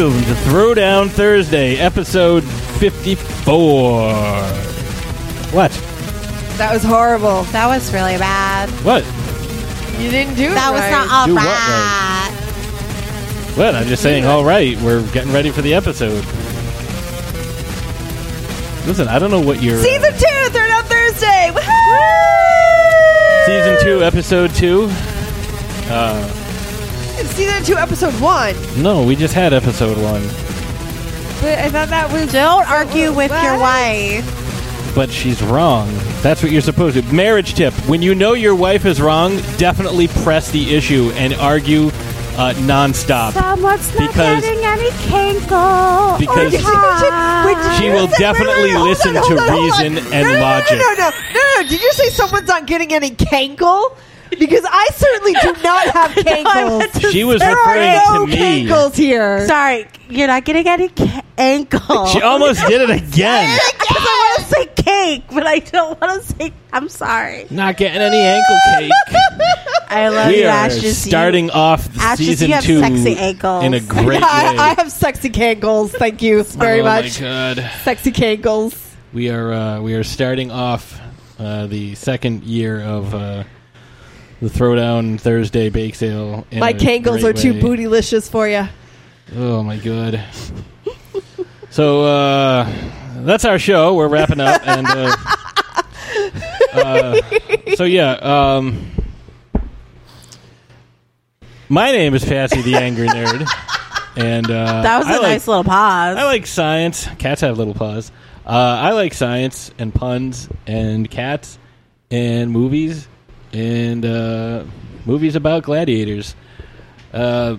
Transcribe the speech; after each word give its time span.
Welcome 0.00 0.22
to 0.22 0.34
Throwdown 0.48 1.10
Thursday, 1.10 1.76
episode 1.76 2.42
54. 2.42 4.02
What? 5.52 5.70
That 6.56 6.70
was 6.72 6.82
horrible. 6.82 7.42
That 7.52 7.66
was 7.66 7.92
really 7.92 8.16
bad. 8.16 8.70
What? 8.82 9.04
You 10.00 10.10
didn't 10.10 10.36
do 10.36 10.44
it 10.44 10.54
That 10.54 10.70
was 10.70 10.80
right. 10.80 10.90
not 10.90 11.10
all 11.10 11.26
Do 11.26 11.34
what 11.34 11.44
right. 11.44 12.32
What? 13.58 13.74
I'm 13.74 13.86
just 13.88 14.02
saying, 14.02 14.24
all 14.24 14.42
right, 14.42 14.80
we're 14.80 15.06
getting 15.12 15.34
ready 15.34 15.50
for 15.50 15.60
the 15.60 15.74
episode. 15.74 16.24
Listen, 18.86 19.06
I 19.06 19.18
don't 19.18 19.30
know 19.30 19.42
what 19.42 19.62
your 19.62 19.76
Season 19.82 20.12
two, 20.14 20.48
Third 20.48 20.70
on 20.70 20.84
Thursday. 20.84 21.50
Woohoo! 21.52 23.44
season 23.44 23.76
two, 23.84 24.02
episode 24.02 24.54
two. 24.54 24.88
Uh, 25.92 26.26
It's 26.26 26.39
season 27.32 27.62
two, 27.64 27.76
episode 27.76 28.14
one. 28.20 28.54
no, 28.82 29.02
we 29.04 29.16
just 29.16 29.34
had 29.34 29.52
episode 29.52 29.96
one, 29.98 30.22
But 31.40 31.58
I 31.58 31.68
thought 31.70 31.88
that 31.88 32.10
was. 32.12 32.32
Don't 32.32 32.68
argue 32.68 33.12
with 33.12 33.30
your 33.42 33.52
What? 33.58 33.60
wife. 33.60 34.92
but 34.94 35.10
she's 35.10 35.40
wrong. 35.42 35.88
That's 36.22 36.42
what 36.42 36.52
you're 36.52 36.60
supposed 36.62 36.96
to. 36.96 37.14
Marriage 37.14 37.54
tip: 37.54 37.72
When 37.88 38.02
you 38.02 38.14
know 38.14 38.32
your 38.34 38.54
wife 38.54 38.84
is 38.84 39.00
wrong, 39.00 39.36
definitely 39.56 40.08
press 40.08 40.50
the 40.50 40.74
issue 40.74 41.10
and 41.14 41.34
argue 41.34 41.88
uh, 42.36 42.52
nonstop. 42.58 43.32
Someone's 43.32 43.94
not 43.94 44.08
Because- 44.08 44.42
getting 44.42 44.64
any 44.64 44.90
kinkle. 45.08 46.18
Because- 46.18 46.54
or 46.54 46.58
time. 46.60 47.46
Wait, 47.46 47.56
did 47.56 47.78
She 47.78 47.86
you 47.86 47.92
will 47.92 48.06
say- 48.08 48.12
wait, 48.12 48.18
definitely 48.18 48.62
wait, 48.64 48.72
hold 48.72 48.88
listen 48.88 49.16
on, 49.16 49.22
to 49.22 49.28
hold 49.28 49.40
on, 49.40 49.48
hold 49.48 49.60
on. 49.60 49.64
reason 49.64 49.94
No, 49.94 50.10
and 50.12 50.26
no, 50.28 50.34
no, 50.34 50.40
logic. 50.40 50.78
No, 50.78 50.78
no, 50.78 50.94
no, 50.94 51.10
no, 51.34 51.40
no. 51.62 51.68
Did 51.68 51.80
you 51.82 51.92
say 51.92 52.08
someone's 52.10 52.48
not 52.48 52.66
getting 52.66 52.92
any 52.92 53.10
cankle? 53.10 53.96
Because 54.38 54.64
I 54.68 54.88
certainly 54.94 55.32
do 55.34 55.62
not 55.62 55.86
have 55.88 56.10
cankles. 56.24 57.10
She 57.12 57.24
was 57.24 57.40
there 57.40 57.54
referring 57.54 57.90
are 57.90 58.14
no 58.14 58.26
to 58.26 58.32
me. 58.32 58.64
cankles 58.66 58.94
here. 58.94 59.46
Sorry, 59.46 59.86
you're 60.08 60.28
not 60.28 60.44
getting 60.44 60.66
any 60.68 60.88
ca- 60.88 61.22
ankle. 61.36 62.06
She 62.06 62.22
almost 62.22 62.64
did 62.66 62.88
it 62.88 62.90
again. 62.90 63.58
Because 63.90 64.06
I 64.06 64.36
want 64.38 64.48
to 64.48 64.54
say 64.54 64.82
cake, 64.84 65.24
but 65.32 65.46
I 65.46 65.58
don't 65.58 66.00
want 66.00 66.22
to 66.22 66.26
say. 66.36 66.52
I'm 66.72 66.88
sorry. 66.88 67.46
Not 67.50 67.76
getting 67.76 68.00
any 68.00 68.18
ankle 68.18 68.58
cake. 68.78 68.92
I 69.88 70.08
love 70.08 70.28
we 70.28 70.40
you, 70.42 70.44
are 70.46 70.50
Ashes. 70.50 70.84
You- 70.84 70.92
starting 70.92 71.50
off 71.50 71.92
the 71.92 72.00
Ashes, 72.00 72.26
season 72.26 72.48
you 72.48 72.54
have 72.54 72.64
two 72.64 72.78
sexy 72.80 73.16
ankles. 73.16 73.64
in 73.64 73.74
a 73.74 73.80
great 73.80 74.22
I, 74.22 74.52
way. 74.52 74.58
I 74.58 74.74
have 74.74 74.92
sexy 74.92 75.28
cankles. 75.30 75.90
Thank 75.90 76.22
you 76.22 76.44
very 76.44 76.80
oh 76.80 76.84
much. 76.84 77.20
Oh 77.20 77.24
my 77.24 77.54
god! 77.54 77.70
Sexy 77.82 78.12
cankles. 78.12 78.94
We 79.12 79.28
are 79.30 79.52
uh, 79.52 79.80
we 79.80 79.94
are 79.94 80.04
starting 80.04 80.52
off 80.52 81.00
uh, 81.40 81.66
the 81.66 81.96
second 81.96 82.44
year 82.44 82.80
of 82.80 83.12
uh, 83.12 83.42
the 84.40 84.48
Throwdown 84.48 85.20
Thursday 85.20 85.68
bake 85.68 85.94
sale. 85.94 86.46
My 86.52 86.72
great 86.72 87.06
are 87.06 87.32
too 87.32 87.54
bootylicious 87.54 88.28
for 88.28 88.48
you. 88.48 88.66
Oh 89.36 89.62
my 89.62 89.76
god! 89.76 90.24
so 91.70 92.02
uh, 92.04 92.72
that's 93.18 93.44
our 93.44 93.58
show. 93.58 93.94
We're 93.94 94.08
wrapping 94.08 94.40
up, 94.40 94.62
and 94.66 94.86
uh, 94.86 95.16
uh, 96.72 97.20
so 97.76 97.84
yeah. 97.84 98.12
Um, 98.12 98.90
my 101.68 101.92
name 101.92 102.14
is 102.14 102.24
Patsy 102.24 102.62
the 102.62 102.76
Angry 102.76 103.08
Nerd, 103.08 103.46
and 104.16 104.50
uh, 104.50 104.82
that 104.82 104.98
was 104.98 105.06
a 105.06 105.10
I 105.10 105.12
like- 105.18 105.22
nice 105.22 105.46
little 105.46 105.64
pause. 105.64 106.16
I 106.16 106.24
like 106.24 106.46
science. 106.46 107.06
Cats 107.18 107.42
have 107.42 107.58
little 107.58 107.74
paws. 107.74 108.10
Uh, 108.46 108.80
I 108.82 108.92
like 108.92 109.12
science 109.12 109.70
and 109.78 109.94
puns 109.94 110.48
and 110.66 111.08
cats 111.08 111.58
and 112.10 112.50
movies 112.50 113.06
and 113.52 114.04
uh, 114.04 114.64
movies 115.04 115.36
about 115.36 115.64
gladiators. 115.64 116.34
Uh, 117.12 117.56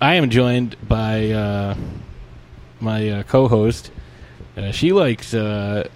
I 0.00 0.14
am 0.14 0.30
joined 0.30 0.76
by 0.88 1.30
uh, 1.30 1.76
my 2.80 3.08
uh, 3.10 3.22
co-host. 3.24 3.90
Uh, 4.56 4.70
she 4.70 4.92
likes 4.92 5.34
uh, 5.34 5.88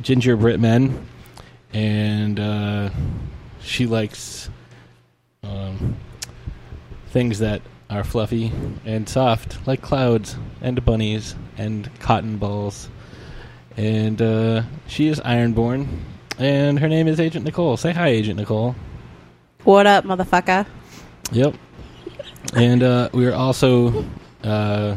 gingerbread 0.00 0.60
men, 0.60 1.06
and 1.72 2.92
she 3.60 3.86
likes 3.86 4.50
um, 5.44 5.96
things 7.08 7.38
that 7.38 7.62
are 7.90 8.04
fluffy 8.04 8.50
and 8.84 9.08
soft, 9.08 9.66
like 9.66 9.82
clouds 9.82 10.36
and 10.60 10.84
bunnies 10.84 11.34
and 11.58 11.90
cotton 12.00 12.38
balls. 12.38 12.88
And 13.76 14.18
she 14.86 15.08
is 15.08 15.20
Ironborn, 15.20 15.86
and 16.38 16.78
her 16.78 16.88
name 16.88 17.08
is 17.08 17.20
Agent 17.20 17.44
Nicole. 17.44 17.76
Say 17.76 17.92
hi, 17.92 18.08
Agent 18.08 18.38
Nicole. 18.38 18.74
what 19.64 19.86
up, 19.86 20.04
motherfucker? 20.04 20.66
Yep. 21.32 21.54
And 22.54 22.82
uh, 22.82 23.08
we 23.12 23.26
are 23.26 23.34
also 23.34 24.04
uh, 24.44 24.96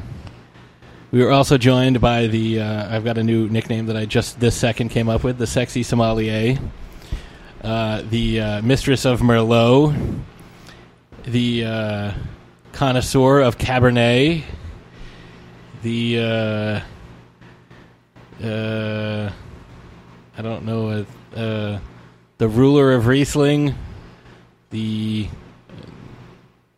we 1.11 1.23
are 1.23 1.31
also 1.31 1.57
joined 1.57 2.01
by 2.01 2.27
the 2.27 2.59
uh, 2.59 2.95
I've 2.95 3.05
got 3.05 3.17
a 3.17 3.23
new 3.23 3.47
nickname 3.47 3.85
that 3.85 3.95
I 3.95 4.05
just 4.05 4.39
this 4.39 4.55
second 4.55 4.89
came 4.89 5.07
up 5.07 5.23
with 5.23 5.37
the 5.37 5.47
sexy 5.47 5.83
sommelier, 5.83 6.57
uh, 7.63 8.01
the 8.09 8.41
uh, 8.41 8.61
mistress 8.61 9.05
of 9.05 9.21
Merlot, 9.21 10.19
the 11.23 11.65
uh, 11.65 12.11
connoisseur 12.73 13.41
of 13.41 13.57
Cabernet, 13.57 14.43
the 15.83 16.19
uh, 16.19 16.81
uh, 18.45 19.31
I 20.37 20.41
don't 20.41 20.65
know 20.65 20.89
uh, 20.89 21.05
uh, 21.35 21.79
the 22.37 22.47
ruler 22.47 22.93
of 22.93 23.07
Riesling, 23.07 23.75
the 24.69 25.27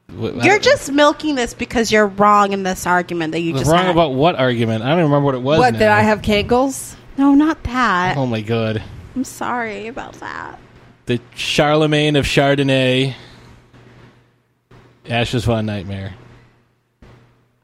what- 0.10 0.44
You're 0.44 0.60
just 0.60 0.92
milking 0.92 1.36
this 1.36 1.54
because 1.54 1.92
you're 1.92 2.08
wrong 2.08 2.52
in 2.54 2.64
this 2.64 2.88
argument 2.88 3.34
that 3.34 3.42
you 3.42 3.54
just 3.54 3.70
wrong 3.70 3.84
had. 3.86 3.92
about 3.92 4.14
what 4.14 4.36
argument? 4.36 4.84
I 4.84 4.90
don't 4.90 5.04
remember 5.04 5.26
what 5.26 5.36
it 5.36 5.42
was. 5.42 5.60
What, 5.60 5.74
now. 5.74 5.80
that 5.80 5.92
I 5.92 6.02
have 6.02 6.22
cankles? 6.22 6.96
No, 7.18 7.34
not 7.34 7.64
that. 7.64 8.18
Oh 8.18 8.26
my 8.26 8.42
god! 8.42 8.84
I'm 9.16 9.24
sorry 9.24 9.88
about 9.88 10.14
that. 10.14 10.60
The 11.08 11.20
Charlemagne 11.36 12.16
of 12.16 12.26
Chardonnay. 12.26 13.16
Ash's 15.10 15.46
Fun 15.46 15.66
Nightmare. 15.66 16.16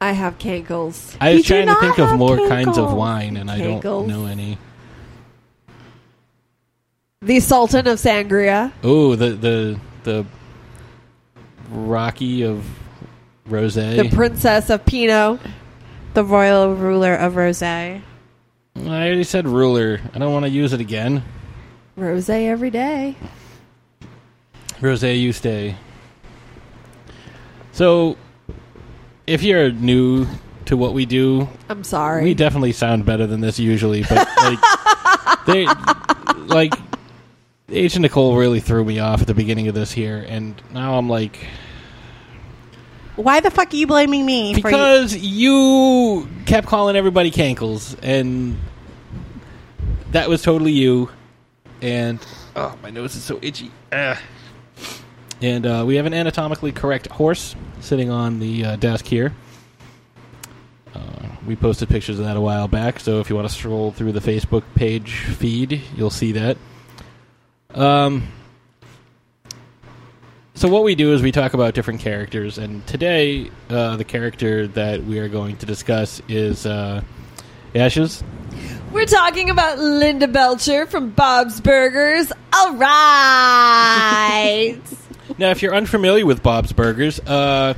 I 0.00 0.12
have 0.12 0.38
cankles. 0.38 1.16
I 1.20 1.34
was 1.34 1.38
You 1.38 1.44
trying 1.44 1.66
to 1.66 1.74
think 1.80 1.98
of 1.98 2.10
have 2.10 2.18
more 2.18 2.36
kinds 2.48 2.78
of 2.78 2.92
wine, 2.92 3.36
and 3.36 3.50
I 3.50 3.58
don't 3.58 4.06
know 4.08 4.26
any. 4.26 4.58
The 7.24 7.40
Sultan 7.40 7.88
of 7.88 7.98
Sangria. 7.98 8.70
Oh, 8.82 9.16
the 9.16 9.30
the 9.30 9.80
the 10.02 10.26
Rocky 11.70 12.42
of 12.42 12.64
Rosé. 13.48 13.96
The 13.96 14.14
Princess 14.14 14.68
of 14.68 14.84
Pinot. 14.84 15.40
The 16.12 16.22
royal 16.22 16.74
ruler 16.74 17.14
of 17.14 17.32
Rosé. 17.32 18.02
I 18.76 18.80
already 18.80 19.24
said 19.24 19.48
ruler. 19.48 20.00
I 20.12 20.18
don't 20.18 20.32
want 20.34 20.44
to 20.44 20.50
use 20.50 20.74
it 20.74 20.80
again. 20.80 21.22
Rose 21.96 22.28
every 22.28 22.70
day. 22.70 23.16
Rosé, 24.80 25.18
you 25.18 25.32
stay. 25.32 25.76
So, 27.72 28.16
if 29.26 29.42
you're 29.42 29.72
new 29.72 30.26
to 30.66 30.76
what 30.76 30.92
we 30.92 31.06
do, 31.06 31.48
I'm 31.70 31.84
sorry. 31.84 32.24
we 32.24 32.34
definitely 32.34 32.72
sound 32.72 33.06
better 33.06 33.26
than 33.26 33.40
this 33.40 33.58
usually. 33.58 34.02
But 34.02 34.28
like, 34.36 34.58
they 35.46 35.66
like 36.46 36.74
Agent 37.70 38.02
Nicole 38.02 38.36
really 38.36 38.60
threw 38.60 38.84
me 38.84 38.98
off 38.98 39.22
at 39.22 39.26
the 39.26 39.34
beginning 39.34 39.68
of 39.68 39.74
this 39.74 39.90
here, 39.90 40.24
and 40.28 40.60
now 40.72 40.98
I'm 40.98 41.08
like, 41.08 41.38
Why 43.16 43.40
the 43.40 43.50
fuck 43.50 43.72
are 43.72 43.76
you 43.76 43.86
blaming 43.86 44.26
me? 44.26 44.52
for 44.54 44.68
because 44.68 45.16
you 45.16 46.28
kept 46.44 46.66
calling 46.66 46.94
everybody 46.94 47.30
cankles, 47.30 47.96
and 48.02 48.58
that 50.12 50.28
was 50.28 50.42
totally 50.42 50.72
you. 50.72 51.08
And 51.80 52.18
oh, 52.54 52.76
my 52.82 52.90
nose 52.90 53.16
is 53.16 53.24
so 53.24 53.38
itchy. 53.40 53.70
Ah. 53.92 54.20
And 55.40 55.66
uh, 55.66 55.84
we 55.86 55.96
have 55.96 56.06
an 56.06 56.14
anatomically 56.14 56.72
correct 56.72 57.06
horse 57.08 57.56
sitting 57.80 58.10
on 58.10 58.40
the 58.40 58.64
uh, 58.64 58.76
desk 58.76 59.06
here. 59.06 59.34
Uh, 60.94 61.00
we 61.46 61.56
posted 61.56 61.88
pictures 61.88 62.18
of 62.18 62.26
that 62.26 62.36
a 62.36 62.40
while 62.40 62.68
back, 62.68 63.00
so 63.00 63.20
if 63.20 63.30
you 63.30 63.36
want 63.36 63.48
to 63.48 63.54
scroll 63.54 63.90
through 63.90 64.12
the 64.12 64.20
Facebook 64.20 64.64
page 64.74 65.14
feed, 65.14 65.80
you'll 65.96 66.10
see 66.10 66.32
that. 66.32 66.58
Um, 67.74 68.28
so 70.54 70.68
what 70.68 70.84
we 70.84 70.94
do 70.94 71.12
is 71.12 71.22
we 71.22 71.32
talk 71.32 71.54
about 71.54 71.74
different 71.74 72.00
characters, 72.00 72.58
and 72.58 72.86
today 72.86 73.50
uh, 73.68 73.96
the 73.96 74.04
character 74.04 74.68
that 74.68 75.02
we 75.04 75.18
are 75.18 75.28
going 75.28 75.56
to 75.56 75.66
discuss 75.66 76.22
is 76.28 76.64
uh, 76.64 77.02
Ashes. 77.74 78.22
We're 78.92 79.06
talking 79.06 79.50
about 79.50 79.80
Linda 79.80 80.28
Belcher 80.28 80.86
from 80.86 81.10
Bob's 81.10 81.60
Burgers. 81.60 82.30
All 82.52 82.76
right. 82.76 84.78
Now, 85.38 85.50
if 85.50 85.62
you're 85.62 85.74
unfamiliar 85.74 86.26
with 86.26 86.42
Bob's 86.42 86.72
Burgers, 86.72 87.18
uh, 87.18 87.74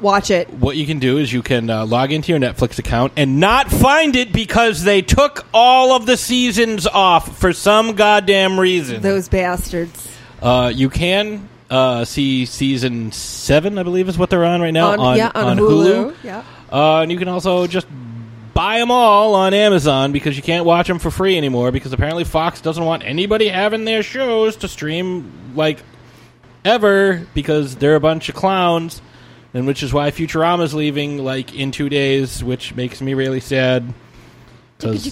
Watch 0.00 0.30
it. 0.30 0.50
what 0.50 0.76
you 0.76 0.86
can 0.86 0.98
do 0.98 1.18
is 1.18 1.32
you 1.32 1.42
can 1.42 1.70
uh, 1.70 1.86
log 1.86 2.12
into 2.12 2.32
your 2.32 2.40
Netflix 2.40 2.78
account 2.78 3.12
and 3.16 3.40
not 3.40 3.70
find 3.70 4.14
it 4.16 4.32
because 4.32 4.84
they 4.84 5.02
took 5.02 5.46
all 5.54 5.92
of 5.92 6.06
the 6.06 6.16
seasons 6.16 6.86
off 6.86 7.38
for 7.38 7.52
some 7.52 7.94
goddamn 7.94 8.60
reason. 8.60 9.02
Those 9.02 9.28
bastards. 9.28 10.08
Uh, 10.40 10.70
you 10.74 10.90
can 10.90 11.48
uh, 11.70 12.04
see 12.04 12.46
season 12.46 13.12
seven, 13.12 13.78
I 13.78 13.82
believe, 13.82 14.08
is 14.08 14.18
what 14.18 14.30
they're 14.30 14.44
on 14.44 14.60
right 14.60 14.70
now 14.70 14.92
on, 14.92 15.00
on, 15.00 15.16
yeah, 15.16 15.32
on, 15.34 15.56
Hulu. 15.56 16.12
Hulu. 16.12 16.14
Yeah. 16.22 16.44
Uh, 16.70 17.00
and 17.00 17.10
you 17.10 17.18
can 17.18 17.28
also 17.28 17.66
just 17.66 17.86
buy 18.54 18.78
them 18.78 18.90
all 18.90 19.34
on 19.34 19.52
Amazon 19.52 20.12
because 20.12 20.36
you 20.36 20.42
can't 20.42 20.64
watch 20.64 20.88
them 20.88 20.98
for 20.98 21.10
free 21.10 21.36
anymore 21.36 21.72
because 21.72 21.92
apparently 21.92 22.24
Fox 22.24 22.60
doesn't 22.60 22.84
want 22.84 23.04
anybody 23.04 23.48
having 23.48 23.84
their 23.84 24.02
shows 24.02 24.56
to 24.56 24.68
stream 24.68 25.52
like 25.54 25.82
ever 26.64 27.26
because 27.34 27.76
they're 27.76 27.96
a 27.96 28.00
bunch 28.00 28.28
of 28.28 28.34
clowns, 28.34 29.00
and 29.54 29.66
which 29.66 29.82
is 29.82 29.92
why 29.92 30.10
Futurama's 30.10 30.74
leaving 30.74 31.18
like 31.24 31.54
in 31.54 31.70
two 31.70 31.88
days, 31.88 32.42
which 32.44 32.74
makes 32.74 33.00
me 33.00 33.14
really 33.14 33.40
sad. 33.40 33.92
'Cause- 34.78 35.10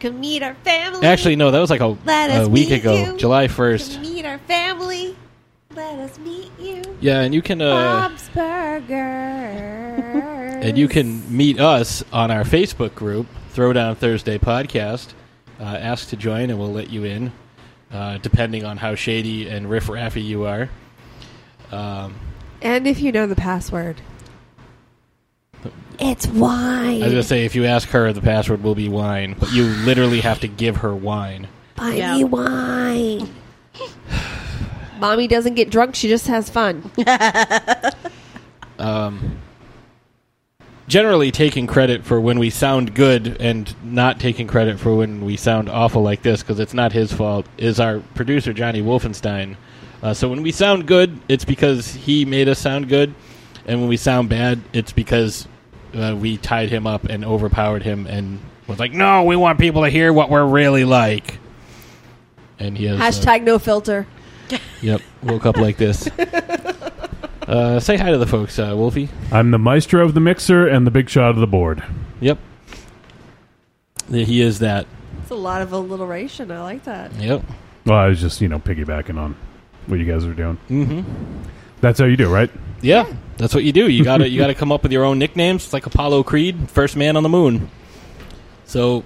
Come 0.00 0.20
meet 0.20 0.42
our 0.42 0.54
family. 0.64 1.06
actually, 1.06 1.36
no, 1.36 1.50
that 1.50 1.58
was 1.60 1.70
like 1.70 1.80
a, 1.80 1.96
Let 2.04 2.30
a 2.30 2.42
us 2.42 2.48
week 2.48 2.68
meet 2.68 2.80
ago, 2.80 2.94
you. 3.12 3.16
July 3.16 3.48
first. 3.48 3.94
Come 3.94 4.02
meet 4.02 4.26
our 4.26 4.38
family. 4.38 5.16
Let 5.74 5.98
us 5.98 6.18
meet 6.18 6.50
you. 6.60 6.82
Yeah, 7.00 7.20
and 7.22 7.34
you 7.34 7.40
can 7.42 7.60
uh, 7.62 8.08
Bob's 8.08 8.28
Burgers. 8.34 8.92
and 10.64 10.76
you 10.78 10.88
can 10.88 11.22
meet 11.34 11.58
us 11.60 12.02
on 12.12 12.30
our 12.30 12.44
Facebook 12.44 12.94
group, 12.94 13.26
Throwdown 13.54 13.96
Thursday 13.96 14.38
Podcast. 14.38 15.08
Uh, 15.58 15.64
ask 15.64 16.08
to 16.10 16.16
join, 16.16 16.50
and 16.50 16.58
we'll 16.58 16.72
let 16.72 16.90
you 16.90 17.04
in, 17.04 17.32
uh, 17.92 18.18
depending 18.18 18.64
on 18.64 18.76
how 18.76 18.94
shady 18.94 19.48
and 19.48 19.68
riff 19.70 19.86
raffy 19.88 20.22
you 20.22 20.44
are. 20.44 20.68
Um, 21.72 22.14
And 22.62 22.86
if 22.86 23.00
you 23.00 23.12
know 23.12 23.26
the 23.26 23.36
password, 23.36 24.00
it's 25.98 26.26
wine. 26.26 27.02
I 27.02 27.04
was 27.04 27.12
gonna 27.12 27.22
say 27.22 27.44
if 27.44 27.54
you 27.54 27.64
ask 27.64 27.88
her, 27.90 28.12
the 28.12 28.20
password 28.20 28.62
will 28.62 28.74
be 28.74 28.88
wine, 28.88 29.36
but 29.38 29.52
you 29.52 29.64
literally 29.64 30.20
have 30.20 30.40
to 30.40 30.48
give 30.48 30.78
her 30.78 30.94
wine. 30.94 31.48
Buy 31.76 31.94
Yeah. 31.94 32.16
me 32.16 32.24
wine. 32.24 33.28
Mommy 34.98 35.26
doesn't 35.28 35.54
get 35.54 35.70
drunk; 35.70 35.94
she 35.94 36.08
just 36.08 36.26
has 36.26 36.48
fun. 36.50 36.90
Um, 38.78 39.38
generally, 40.86 41.30
taking 41.30 41.66
credit 41.66 42.04
for 42.04 42.20
when 42.20 42.38
we 42.38 42.50
sound 42.50 42.94
good 42.94 43.38
and 43.40 43.74
not 43.82 44.20
taking 44.20 44.46
credit 44.46 44.78
for 44.78 44.94
when 44.94 45.24
we 45.24 45.36
sound 45.38 45.70
awful 45.70 46.02
like 46.02 46.20
this, 46.20 46.42
because 46.42 46.60
it's 46.60 46.74
not 46.74 46.92
his 46.92 47.10
fault, 47.10 47.46
is 47.56 47.80
our 47.80 48.00
producer 48.14 48.52
Johnny 48.52 48.82
Wolfenstein. 48.82 49.56
Uh, 50.06 50.14
so 50.14 50.28
when 50.28 50.40
we 50.40 50.52
sound 50.52 50.86
good, 50.86 51.18
it's 51.28 51.44
because 51.44 51.92
he 51.92 52.24
made 52.24 52.48
us 52.48 52.60
sound 52.60 52.88
good, 52.88 53.12
and 53.66 53.80
when 53.80 53.88
we 53.88 53.96
sound 53.96 54.28
bad, 54.28 54.60
it's 54.72 54.92
because 54.92 55.48
uh, 55.96 56.14
we 56.16 56.36
tied 56.36 56.68
him 56.68 56.86
up 56.86 57.06
and 57.06 57.24
overpowered 57.24 57.82
him 57.82 58.06
and 58.06 58.38
was 58.68 58.78
like, 58.78 58.92
"No, 58.92 59.24
we 59.24 59.34
want 59.34 59.58
people 59.58 59.82
to 59.82 59.90
hear 59.90 60.12
what 60.12 60.30
we're 60.30 60.46
really 60.46 60.84
like." 60.84 61.40
And 62.60 62.78
he 62.78 62.84
has 62.84 63.00
uh, 63.00 63.02
Hashtag 63.02 63.42
no 63.42 63.58
filter. 63.58 64.06
Yep, 64.80 65.02
woke 65.24 65.44
up 65.44 65.56
like 65.56 65.76
this. 65.76 66.08
Uh, 67.46 67.78
say 67.78 67.96
hi 67.96 68.10
to 68.10 68.18
the 68.18 68.26
folks, 68.26 68.58
uh, 68.58 68.72
Wolfie. 68.74 69.08
I'm 69.30 69.52
the 69.52 69.58
maestro 69.58 70.04
of 70.04 70.14
the 70.14 70.20
mixer 70.20 70.66
and 70.66 70.84
the 70.84 70.90
big 70.90 71.08
shot 71.08 71.30
of 71.30 71.36
the 71.36 71.46
board. 71.46 71.80
Yep. 72.18 72.40
Yeah, 74.08 74.24
He 74.24 74.40
is 74.40 74.58
that. 74.58 74.84
It's 75.22 75.30
a 75.30 75.36
lot 75.36 75.62
of 75.62 75.72
alliteration. 75.72 76.50
I 76.50 76.60
like 76.62 76.82
that. 76.86 77.14
Yep. 77.14 77.44
Well, 77.84 77.98
I 77.98 78.08
was 78.08 78.20
just, 78.20 78.40
you 78.40 78.48
know, 78.48 78.58
piggybacking 78.58 79.16
on 79.16 79.36
what 79.86 79.98
you 79.98 80.04
guys 80.04 80.24
are 80.24 80.34
doing. 80.34 80.58
Mm-hmm. 80.68 81.42
That's 81.80 81.98
how 81.98 82.06
you 82.06 82.16
do, 82.16 82.28
right? 82.32 82.50
Yeah, 82.82 83.12
that's 83.36 83.54
what 83.54 83.64
you 83.64 83.72
do. 83.72 83.88
You 83.88 84.04
gotta 84.04 84.28
you 84.28 84.38
gotta 84.38 84.54
come 84.54 84.72
up 84.72 84.82
with 84.82 84.92
your 84.92 85.04
own 85.04 85.18
nicknames. 85.18 85.64
It's 85.64 85.72
like 85.72 85.86
Apollo 85.86 86.24
Creed, 86.24 86.70
first 86.70 86.96
man 86.96 87.16
on 87.16 87.22
the 87.22 87.28
moon. 87.28 87.70
So 88.64 89.04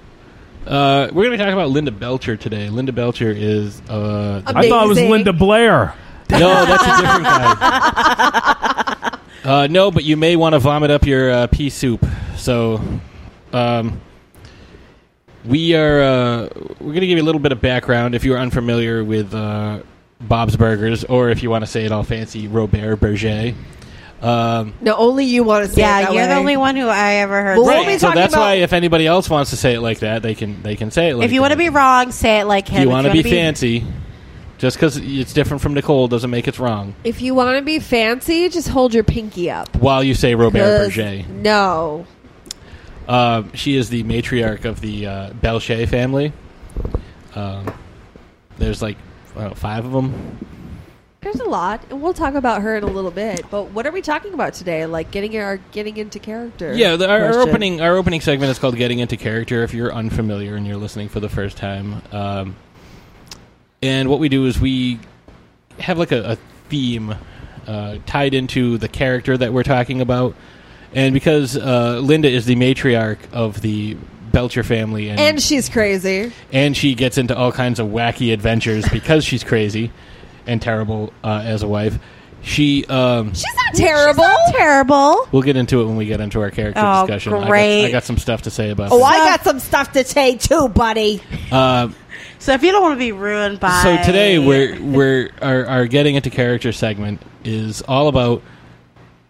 uh, 0.67 1.09
we're 1.13 1.25
gonna 1.25 1.39
talk 1.39 1.53
about 1.53 1.71
Linda 1.71 1.91
Belcher 1.91 2.37
today. 2.37 2.69
Linda 2.69 2.93
Belcher 2.93 3.31
is 3.31 3.81
uh, 3.89 4.43
I 4.47 4.69
thought 4.69 4.85
it 4.85 4.89
was 4.89 5.01
Linda 5.01 5.33
Blair. 5.33 5.95
no, 6.31 6.39
that's 6.65 6.83
a 6.83 7.03
different 7.03 7.25
guy. 7.25 8.41
Uh, 9.43 9.67
no, 9.71 9.91
but 9.91 10.05
you 10.05 10.17
may 10.17 10.37
want 10.37 10.53
to 10.53 10.59
vomit 10.59 10.91
up 10.91 11.07
your 11.07 11.31
uh, 11.31 11.47
pea 11.47 11.71
soup. 11.71 12.05
So, 12.37 12.81
um, 13.53 14.01
we 15.45 15.75
are 15.75 16.03
uh, 16.03 16.49
we're 16.79 16.93
going 16.93 17.01
to 17.01 17.07
give 17.07 17.17
you 17.17 17.23
a 17.23 17.25
little 17.25 17.41
bit 17.41 17.53
of 17.53 17.61
background 17.61 18.15
if 18.15 18.23
you're 18.23 18.39
unfamiliar 18.39 19.03
with 19.03 19.35
uh, 19.35 19.81
Bob's 20.21 20.57
Burgers, 20.57 21.05
or 21.05 21.31
if 21.31 21.43
you 21.43 21.51
want 21.51 21.65
to 21.65 21.71
say 21.71 21.85
it 21.85 21.93
all 21.93 22.03
fancy, 22.03 22.47
Robert 22.49 22.97
Berger. 22.97 23.55
Um, 24.23 24.75
No, 24.83 24.97
only 24.97 25.25
you 25.25 25.45
want 25.45 25.65
to 25.67 25.73
say 25.73 25.81
it 25.81 25.85
Yeah, 25.85 26.03
that 26.03 26.13
you're 26.13 26.27
the 26.27 26.35
only 26.35 26.57
one 26.57 26.77
who 26.77 26.87
I 26.87 27.15
ever 27.15 27.43
heard. 27.43 27.59
Well, 27.59 27.67
say 27.67 27.87
we'll 27.87 27.99
so 27.99 28.11
that's 28.11 28.37
why 28.37 28.55
if 28.55 28.75
anybody 28.75 29.07
else 29.07 29.31
wants 29.31 29.51
to 29.51 29.57
say 29.57 29.75
it 29.75 29.81
like 29.81 30.01
that, 30.01 30.23
they 30.23 30.35
can 30.35 30.63
they 30.63 30.77
can 30.77 30.91
say 30.91 31.11
it. 31.11 31.17
like 31.17 31.25
if 31.25 31.33
you 31.33 31.41
want 31.41 31.53
to 31.53 31.57
be 31.59 31.71
wrong, 31.71 32.13
say 32.13 32.41
it 32.41 32.45
like 32.45 32.69
him. 32.69 32.77
if 32.77 32.83
you 32.83 32.91
want 32.91 33.07
to 33.07 33.09
wanna 33.11 33.23
be 33.23 33.31
fancy, 33.31 33.85
just 34.59 34.77
because 34.77 34.99
it's 34.99 35.33
different 35.33 35.63
from 35.63 35.73
Nicole 35.73 36.07
doesn't 36.07 36.31
make 36.31 36.47
it 36.49 36.59
wrong. 36.59 36.95
If 37.03 37.23
you 37.23 37.35
want 37.35 37.57
to 37.57 37.63
be 37.63 37.79
fancy, 37.79 38.51
just 38.51 38.69
hold 38.69 38.93
your 38.93 39.05
pinky 39.05 39.51
up. 39.51 39.75
While 39.77 40.05
you 40.05 40.15
say 40.15 40.35
Robert 40.35 40.59
Berger. 40.59 41.25
No. 41.29 42.07
Uh, 43.09 43.45
she 43.55 43.75
is 43.75 43.89
the 43.89 44.05
matriarch 44.05 44.67
of 44.67 44.83
the 44.83 45.07
uh, 45.07 45.33
Belcher 45.33 45.87
family. 45.87 46.35
Um, 47.35 47.73
there's 48.59 48.83
like 48.83 48.99
I 48.99 49.01
don't 49.01 49.10
know, 49.35 49.55
five 49.55 49.85
of 49.85 49.93
them. 49.93 50.39
There's 51.23 51.41
a 51.41 51.45
lot, 51.45 51.85
and 51.91 52.01
we'll 52.01 52.15
talk 52.15 52.35
about 52.35 52.63
her 52.63 52.77
in 52.77 52.83
a 52.83 52.87
little 52.87 53.11
bit. 53.11 53.45
But 53.51 53.73
what 53.73 53.87
are 53.87 53.93
we 53.93 54.01
talking 54.01 54.33
about 54.33 54.55
today? 54.55 54.87
Like 54.87 55.11
getting 55.11 55.37
our 55.37 55.59
getting 55.73 55.99
into 55.99 56.19
character. 56.19 56.73
Yeah, 56.73 56.97
the, 56.97 57.11
our, 57.11 57.27
our 57.27 57.41
opening 57.41 57.83
our 57.83 57.97
opening 57.97 58.23
segment 58.23 58.51
is 58.51 58.59
called 58.59 58.77
"Getting 58.77 59.01
into 59.01 59.19
Character." 59.19 59.63
If 59.63 59.75
you're 59.75 59.93
unfamiliar 59.93 60.57
and 60.57 60.67
you're 60.67 60.79
listening 60.79 61.11
for 61.11 61.21
the 61.21 61.29
first 61.29 61.59
time, 61.59 62.01
um, 62.13 62.57
and 63.83 64.09
what 64.09 64.19
we 64.19 64.31
do 64.31 64.47
is 64.47 64.59
we 64.59 64.99
have 65.79 65.99
like 65.99 66.13
a, 66.13 66.33
a 66.33 66.37
theme 66.71 67.15
uh, 67.67 67.99
tied 68.07 68.33
into 68.33 68.79
the 68.79 68.89
character 68.89 69.37
that 69.37 69.53
we're 69.53 69.63
talking 69.63 70.01
about, 70.01 70.35
and 70.95 71.13
because 71.13 71.55
uh, 71.55 71.99
Linda 72.03 72.31
is 72.31 72.47
the 72.47 72.57
matriarch 72.57 73.19
of 73.31 73.61
the 73.61 73.99
Belcher 74.33 74.63
family, 74.63 75.09
and 75.11 75.19
and 75.21 75.43
she's 75.43 75.69
crazy. 75.69 76.33
and 76.53 76.77
she 76.77 76.95
gets 76.95 77.19
into 77.19 77.37
all 77.37 77.53
kinds 77.53 77.79
of 77.81 77.89
wacky 77.89 78.33
adventures 78.33 78.89
because 78.91 79.25
she's 79.25 79.45
crazy 79.45 79.91
and 80.47 80.61
terrible 80.63 81.13
uh, 81.25 81.43
as 81.45 81.63
a 81.63 81.69
wife. 81.69 81.99
She, 82.43 82.87
um, 82.87 83.35
She's 83.35 83.45
not 83.55 83.75
terrible. 83.75 84.25
terrible. 84.53 85.29
we'll 85.31 85.43
get 85.43 85.57
into 85.57 85.83
it 85.83 85.85
when 85.85 85.97
we 85.97 86.07
get 86.07 86.21
into 86.23 86.41
our 86.41 86.51
character 86.51 86.81
Oh, 86.83 87.07
discussion. 87.07 87.35
I 87.35 87.39
got- 87.41 87.49
great. 87.49 87.85
I 87.85 87.91
got, 87.91 88.05
some 88.05 88.17
stuff 88.17 88.43
to 88.43 88.51
say 88.51 88.71
about. 88.71 88.91
Oh, 88.93 88.97
this. 88.97 89.07
I 89.07 89.17
got 89.27 89.45
some 89.45 89.59
stuff 89.61 89.93
to 89.93 90.05
say 90.07 90.37
too, 90.37 90.69
buddy. 90.69 91.23
Uh, 91.53 91.89
So 92.39 92.53
if 92.55 92.63
you 92.63 92.73
don't 92.73 92.81
want 92.81 92.95
to 92.95 92.99
be 92.99 93.13
ruined 93.13 93.61
by, 93.61 93.83
so 93.83 94.03
today 94.03 94.39
we're 94.39 94.81
we're 94.81 95.31
our, 95.43 95.67
our 95.67 95.87
getting 95.87 96.15
into 96.15 96.31
character 96.31 96.73
segment 96.73 97.21
is 97.45 97.83
all 97.83 98.09
about 98.09 98.43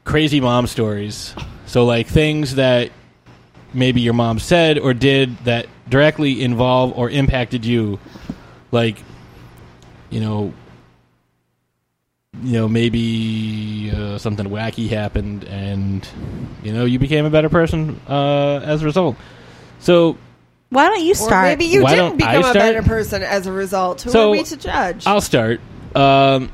crazy 0.05 0.41
mom 0.41 0.69
stories. 0.69 1.35
So 1.67 1.85
like 1.85 2.07
things 2.07 2.55
that 2.55 2.93
maybe 3.73 4.01
your 4.01 4.15
mom 4.15 4.39
said 4.39 4.79
or 4.79 4.95
did 4.95 5.37
that 5.45 5.67
directly 5.89 6.43
involve 6.43 6.97
or 6.97 7.11
impacted 7.11 7.65
you, 7.65 7.99
like 8.71 9.03
you 10.11 10.21
know. 10.21 10.53
You 12.43 12.53
know, 12.53 12.69
maybe 12.69 13.91
uh, 13.95 14.17
something 14.17 14.47
wacky 14.47 14.89
happened, 14.89 15.45
and 15.45 16.09
you 16.63 16.73
know 16.73 16.85
you 16.87 16.99
became 16.99 17.27
a 17.27 17.31
better 17.31 17.49
person 17.51 18.01
uh, 18.09 18.61
as 18.65 18.83
a 18.83 18.87
result. 18.87 19.17
So 19.81 20.17
why 20.71 20.89
don't 20.89 21.03
you 21.03 21.11
Or 21.13 21.17
start? 21.17 21.49
maybe 21.49 21.65
you 21.67 21.83
Why 21.83 21.97
didn't 21.97 22.17
become 22.17 22.37
a 22.39 22.43
start? 22.45 22.55
better 22.55 22.83
person 22.83 23.23
as 23.23 23.47
a 23.49 23.53
result. 23.53 24.03
Who 24.03 24.11
So, 24.11 24.29
are 24.29 24.31
we 24.31 24.45
to 24.45 24.57
judge? 24.57 25.07
I'll 25.07 25.21
start. 25.21 25.61
Um, 25.95 26.51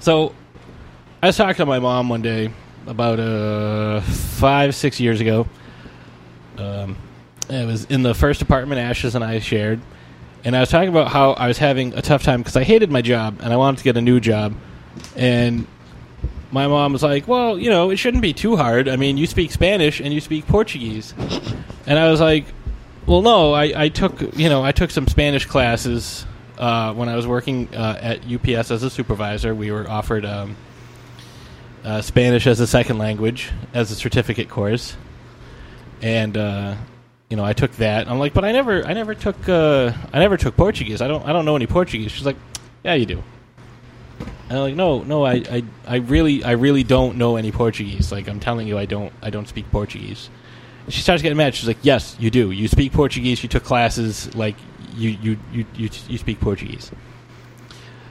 so, 0.00 0.34
I 1.22 1.28
was 1.28 1.36
talking 1.36 1.54
to 1.54 1.66
my 1.66 1.78
mom 1.78 2.08
one 2.08 2.20
day 2.20 2.50
about 2.88 3.20
uh, 3.20 4.00
five, 4.00 4.74
six 4.74 4.98
years 5.00 5.20
ago. 5.20 5.46
Um, 6.60 6.96
it 7.48 7.66
was 7.66 7.84
in 7.86 8.02
the 8.02 8.14
first 8.14 8.42
apartment 8.42 8.80
Ashes 8.80 9.14
and 9.14 9.24
I 9.24 9.40
shared, 9.40 9.80
and 10.44 10.56
I 10.56 10.60
was 10.60 10.70
talking 10.70 10.88
about 10.88 11.08
how 11.08 11.32
I 11.32 11.48
was 11.48 11.58
having 11.58 11.94
a 11.94 12.02
tough 12.02 12.22
time 12.22 12.40
because 12.40 12.56
I 12.56 12.64
hated 12.64 12.90
my 12.90 13.02
job 13.02 13.38
and 13.42 13.52
I 13.52 13.56
wanted 13.56 13.78
to 13.78 13.84
get 13.84 13.96
a 13.96 14.00
new 14.00 14.20
job, 14.20 14.54
and 15.16 15.66
my 16.52 16.66
mom 16.66 16.92
was 16.92 17.02
like, 17.02 17.26
"Well, 17.26 17.58
you 17.58 17.70
know, 17.70 17.90
it 17.90 17.96
shouldn't 17.96 18.22
be 18.22 18.32
too 18.32 18.56
hard. 18.56 18.88
I 18.88 18.96
mean, 18.96 19.16
you 19.16 19.26
speak 19.26 19.52
Spanish 19.52 20.00
and 20.00 20.12
you 20.12 20.20
speak 20.20 20.46
Portuguese," 20.46 21.14
and 21.86 21.98
I 21.98 22.10
was 22.10 22.20
like, 22.20 22.46
"Well, 23.06 23.22
no, 23.22 23.52
I, 23.52 23.84
I 23.84 23.88
took 23.88 24.36
you 24.36 24.48
know 24.48 24.64
I 24.64 24.72
took 24.72 24.90
some 24.90 25.08
Spanish 25.08 25.46
classes 25.46 26.24
uh, 26.58 26.92
when 26.94 27.08
I 27.08 27.16
was 27.16 27.26
working 27.26 27.68
uh, 27.74 27.98
at 28.00 28.20
UPS 28.30 28.70
as 28.70 28.82
a 28.82 28.90
supervisor. 28.90 29.54
We 29.54 29.70
were 29.72 29.88
offered 29.88 30.24
um, 30.24 30.56
uh, 31.84 32.02
Spanish 32.02 32.46
as 32.46 32.60
a 32.60 32.66
second 32.66 32.98
language 32.98 33.50
as 33.72 33.90
a 33.90 33.94
certificate 33.94 34.48
course, 34.48 34.96
and 36.02 36.36
uh, 36.36 36.76
you 37.28 37.36
know 37.36 37.44
I 37.44 37.52
took 37.52 37.72
that. 37.76 38.08
I'm 38.08 38.18
like, 38.18 38.34
but 38.34 38.44
I 38.44 38.52
never 38.52 38.84
I 38.84 38.92
never 38.92 39.14
took 39.14 39.48
uh, 39.48 39.92
I 40.12 40.18
never 40.18 40.36
took 40.36 40.56
Portuguese. 40.56 41.00
I 41.00 41.08
don't 41.08 41.24
I 41.26 41.32
don't 41.32 41.44
know 41.44 41.56
any 41.56 41.66
Portuguese. 41.66 42.12
She's 42.12 42.26
like, 42.26 42.36
Yeah, 42.84 42.94
you 42.94 43.06
do. 43.06 43.22
And 44.50 44.58
I'm 44.58 44.64
like, 44.64 44.74
no, 44.74 45.02
no, 45.04 45.24
I, 45.24 45.34
I, 45.34 45.64
I 45.86 45.96
really, 45.98 46.42
I 46.42 46.52
really 46.52 46.82
don't 46.82 47.16
know 47.16 47.36
any 47.36 47.52
Portuguese. 47.52 48.10
Like, 48.10 48.28
I'm 48.28 48.40
telling 48.40 48.66
you, 48.66 48.76
I 48.78 48.84
don't, 48.84 49.12
I 49.22 49.30
don't 49.30 49.46
speak 49.46 49.70
Portuguese. 49.70 50.28
And 50.86 50.92
she 50.92 51.02
starts 51.02 51.22
getting 51.22 51.38
mad. 51.38 51.54
She's 51.54 51.68
like, 51.68 51.78
yes, 51.82 52.16
you 52.18 52.32
do. 52.32 52.50
You 52.50 52.66
speak 52.66 52.92
Portuguese. 52.92 53.44
You 53.44 53.48
took 53.48 53.62
classes. 53.62 54.34
Like, 54.34 54.56
you, 54.96 55.10
you, 55.10 55.38
you, 55.52 55.66
you, 55.76 55.88
you 56.08 56.18
speak 56.18 56.40
Portuguese. 56.40 56.90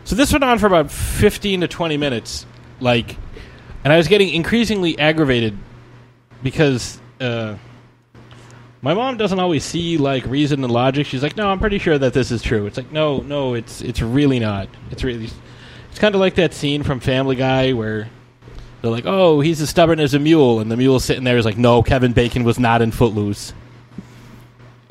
So 0.05 0.15
this 0.15 0.31
went 0.31 0.46
on 0.46 0.60
for 0.60 0.67
about 0.67 0.89
15 0.89 1.60
to 1.60 1.67
20 1.67 1.98
minutes, 1.98 2.46
like, 2.79 3.17
and 3.84 3.91
I 3.91 3.98
was 3.98 4.08
getting 4.08 4.29
increasingly 4.29 4.98
aggravated 4.98 5.58
because 6.41 7.00
uh, 7.19 7.58
my 8.82 8.94
mom 8.94 9.18
doesn't 9.18 9.40
always 9.40 9.64
see 9.64 9.98
like 9.98 10.26
reason 10.26 10.64
and 10.64 10.72
logic. 10.72 11.06
She's 11.08 11.24
like, 11.24 11.36
"No, 11.36 11.50
I'm 11.50 11.60
pretty 11.60 11.80
sure 11.80 11.98
that 11.98 12.14
this 12.14 12.32
is 12.32 12.42
true." 12.42 12.66
It's 12.66 12.78
like, 12.78 12.92
"No, 12.92 13.20
no, 13.20 13.54
it's 13.54 13.82
it's 13.82 14.02
really 14.02 14.40
not. 14.40 14.70
It's 14.92 15.04
really." 15.04 15.30
It's 15.90 16.00
kind 16.00 16.16
of 16.16 16.22
like 16.22 16.36
that 16.36 16.54
scene 16.54 16.84
from 16.84 17.00
Family 17.00 17.36
Guy 17.36 17.74
where 17.74 18.10
they're 18.82 18.92
like, 18.92 19.06
"Oh, 19.06 19.42
he's 19.42 19.62
as 19.62 19.70
stubborn 19.70 20.00
as 20.00 20.14
a 20.14 20.20
mule," 20.20 20.60
and 20.60 20.72
the 20.72 20.78
mule 20.78 21.00
sitting 21.00 21.24
there 21.24 21.38
is 21.38 21.46
like, 21.46 21.58
"No, 21.58 21.84
Kevin 21.84 22.14
Bacon 22.14 22.44
was 22.44 22.60
not 22.60 22.82
in 22.82 22.92
Footloose." 22.92 23.54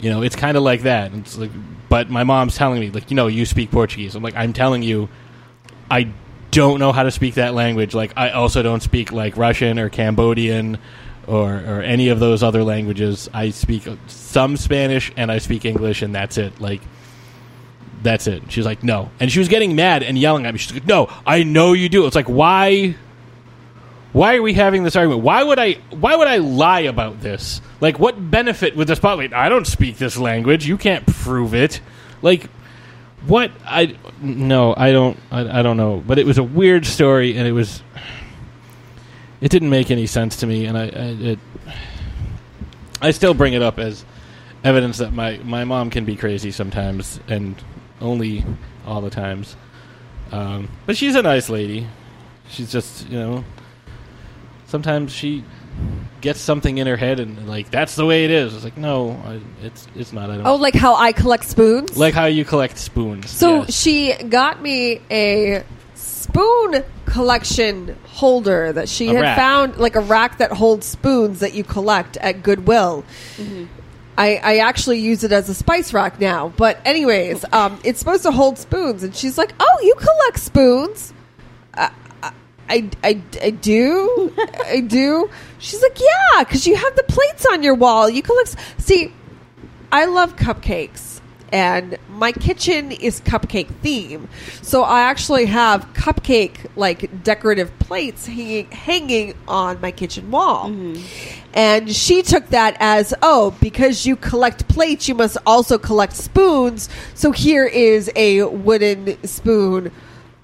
You 0.01 0.11
know, 0.11 0.23
it's 0.23 0.37
kind 0.37 0.57
of 0.57 0.63
like 0.63 0.83
that. 0.83 1.13
It's 1.15 1.37
like, 1.39 1.51
but 1.89 2.09
my 2.09 2.23
mom's 2.23 2.57
telling 2.57 2.79
me, 2.81 2.91
like, 2.91 3.11
you 3.11 3.17
know, 3.17 3.27
you 3.27 3.45
speak 3.45 3.73
Portuguese. 3.73 4.15
I'm 4.15 4.23
like, 4.23 4.37
I'm 4.37 4.53
telling 4.53 4.83
you, 4.83 5.09
I 5.91 6.09
don't 6.53 6.79
know 6.79 6.93
how 6.93 7.03
to 7.03 7.11
speak 7.11 7.35
that 7.35 7.53
language. 7.53 7.95
Like, 7.95 8.13
I 8.17 8.31
also 8.31 8.63
don't 8.63 8.83
speak 8.83 9.11
like 9.11 9.37
Russian 9.37 9.79
or 9.79 9.89
Cambodian 9.89 10.79
or 11.29 11.53
or 11.55 11.83
any 11.83 12.09
of 12.09 12.21
those 12.21 12.43
other 12.43 12.65
languages. 12.65 13.29
I 13.33 13.51
speak 13.51 13.87
some 14.07 14.57
Spanish 14.57 15.13
and 15.17 15.31
I 15.31 15.39
speak 15.39 15.65
English, 15.65 16.03
and 16.03 16.15
that's 16.15 16.39
it. 16.39 16.61
Like, 16.61 16.81
that's 18.03 18.27
it. 18.27 18.51
She's 18.51 18.67
like, 18.67 18.83
no, 18.83 19.11
and 19.21 19.31
she 19.31 19.39
was 19.39 19.49
getting 19.49 19.77
mad 19.77 20.03
and 20.03 20.19
yelling 20.19 20.47
at 20.47 20.55
me. 20.55 20.59
She's 20.59 20.73
like, 20.73 20.87
no, 20.87 21.13
I 21.27 21.43
know 21.43 21.73
you 21.73 21.89
do. 21.89 22.07
It's 22.07 22.17
like, 22.17 22.29
why? 22.29 22.97
Why 24.13 24.37
are 24.37 24.43
we 24.43 24.55
having 24.55 24.85
this 24.85 24.97
argument? 24.97 25.23
Why 25.23 25.43
would 25.43 25.59
I? 25.59 25.75
Why 25.91 26.17
would 26.17 26.29
I 26.29 26.39
lie 26.39 26.81
about 26.81 27.21
this? 27.21 27.61
Like, 27.81 27.99
what 27.99 28.31
benefit 28.31 28.75
would 28.75 28.89
this? 28.89 29.03
Wait, 29.03 29.33
I 29.33 29.49
don't 29.49 29.67
speak 29.67 29.99
this 29.99 30.17
language. 30.17 30.67
You 30.67 30.79
can't 30.79 31.07
prove 31.07 31.55
it. 31.55 31.81
Like, 32.23 32.49
what? 33.27 33.51
I 33.65 33.97
no, 34.23 34.75
I 34.77 34.93
don't. 34.93 35.19
I, 35.31 35.61
I 35.61 35.63
don't 35.63 35.77
know. 35.77 36.03
But 36.07 36.19
it 36.19 36.27
was 36.27 36.39
a 36.39 36.43
weird 36.43 36.87
story, 36.87 37.37
and 37.37 37.47
it 37.47 37.53
was. 37.53 37.83
It 39.41 39.51
didn't 39.51 39.71
make 39.71 39.91
any 39.91 40.07
sense 40.07 40.37
to 40.39 40.47
me, 40.47 40.67
and 40.67 40.77
I, 40.77 40.83
I 40.85 40.87
it. 40.89 41.39
I 43.01 43.11
still 43.13 43.35
bring 43.35 43.53
it 43.55 43.63
up 43.63 43.79
as 43.79 44.05
evidence 44.65 44.99
that 44.99 45.13
my 45.13 45.39
my 45.45 45.65
mom 45.65 45.91
can 45.91 46.05
be 46.05 46.17
crazy 46.17 46.51
sometimes, 46.51 47.21
and 47.29 47.55
only 48.01 48.45
all 48.87 49.01
the 49.01 49.11
times. 49.11 49.57
Um, 50.33 50.69
but 50.87 50.97
she's 50.97 51.15
a 51.15 51.23
nice 51.23 51.49
lady. 51.49 51.87
She's 52.49 52.73
just 52.73 53.09
you 53.09 53.19
know. 53.19 53.45
Sometimes 54.67 55.13
she 55.13 55.45
gets 56.21 56.41
something 56.41 56.77
in 56.79 56.87
her 56.89 56.97
head 56.97 57.21
and 57.21 57.49
like 57.49 57.71
that's 57.71 57.95
the 57.95 58.05
way 58.05 58.25
it 58.25 58.31
is. 58.31 58.55
It's 58.55 58.65
like 58.65 58.77
no, 58.77 59.13
I, 59.25 59.41
it's 59.65 59.87
it's 59.95 60.13
not. 60.13 60.31
I 60.31 60.37
don't 60.37 60.47
Oh, 60.47 60.57
like 60.57 60.75
how 60.75 60.95
I 60.97 61.13
collect 61.13 61.45
spoons? 61.45 61.97
like 61.97 62.13
how 62.13 62.27
you 62.27 62.45
collect 62.45 62.77
spoons. 62.77 63.31
So 63.31 63.61
yes. 63.61 63.81
she 63.81 64.15
got 64.29 64.61
me 64.61 65.01
a 65.11 65.63
spoon 65.95 66.85
collection 67.09 67.97
holder 68.07 68.73
that 68.73 68.89
she 68.89 69.09
A 69.09 69.15
had 69.15 69.21
rack. 69.23 69.37
found, 69.39 69.77
like 69.79 69.97
a 69.97 70.01
rack 70.01 70.39
that 70.39 70.53
holds 70.53 70.87
spoons 70.87 71.41
that 71.41 71.55
you 71.55 71.65
collect 71.65 72.17
at 72.19 72.43
Goodwill. 72.43 73.05
I, 74.17 74.37
I 74.43 74.59
actually 74.59 74.99
use 74.99 75.23
it 75.25 75.31
as 75.33 75.49
a 75.49 75.55
spice 75.55 75.93
rack 75.93 76.21
now. 76.21 76.49
But 76.57 76.79
anyways, 76.85 77.45
um, 77.53 77.79
it's 77.85 77.99
supposed 78.01 78.25
to 78.25 78.33
hold 78.33 78.59
spoons, 78.59 79.03
and 79.05 79.15
she's 79.15 79.39
like, 79.39 79.53
"Oh, 79.61 79.79
you 79.83 79.95
collect 79.95 80.41
spoons." 80.41 81.13
I, 81.75 81.91
I, 82.69 82.91
I, 83.05 83.23
I 83.43 83.51
do. 83.51 84.35
I 84.67 84.81
do. 84.81 85.31
She's 85.59 85.81
like, 85.83 85.99
yeah, 86.01 86.45
because 86.45 86.67
you 86.67 86.77
have 86.77 86.97
the 86.97 87.03
plates 87.05 87.47
on 87.53 87.63
your 87.63 87.75
wall. 87.75 88.11
You 88.11 88.23
collect. 88.23 88.57
See, 88.79 89.13
I 89.91 90.05
love 90.07 90.37
cupcakes, 90.37 91.18
and 91.53 91.99
my 92.09 92.33
kitchen 92.33 92.93
is 92.93 93.21
cupcake 93.21 93.69
theme. 93.83 94.29
So 94.63 94.83
I 94.83 95.03
actually 95.03 95.47
have 95.47 95.93
cupcake 95.95 96.67
like 96.77 97.23
decorative 97.23 97.77
plates 97.79 98.27
hanging 98.27 98.71
hanging 98.71 99.35
on 99.47 99.81
my 99.81 99.91
kitchen 99.91 100.31
wall. 100.31 100.71
Mm-hmm. 100.71 101.03
And 101.55 101.91
she 101.91 102.23
took 102.23 102.49
that 102.49 102.77
as, 102.79 103.15
oh, 103.23 103.57
because 103.61 104.07
you 104.07 104.17
collect 104.17 104.69
plates, 104.69 105.09
you 105.09 105.15
must 105.15 105.39
also 105.47 105.79
collect 105.79 106.15
spoons. 106.15 106.89
So 107.15 107.33
here 107.33 107.65
is 107.65 108.11
a 108.15 108.45
wooden 108.45 109.23
spoon 109.27 109.91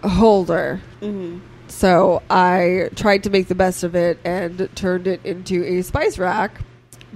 holder. 0.03 0.81
Mm-hmm. 1.01 1.39
So 1.69 2.23
I 2.31 2.91
tried 2.95 3.25
to 3.25 3.31
make 3.31 3.49
the 3.49 3.55
best 3.55 3.85
of 3.85 3.95
it 3.95 4.19
and 4.25 4.69
turned 4.75 5.07
it 5.07 5.21
into 5.25 5.65
a 5.65 5.83
spice 5.83 6.19
rack, 6.19 6.61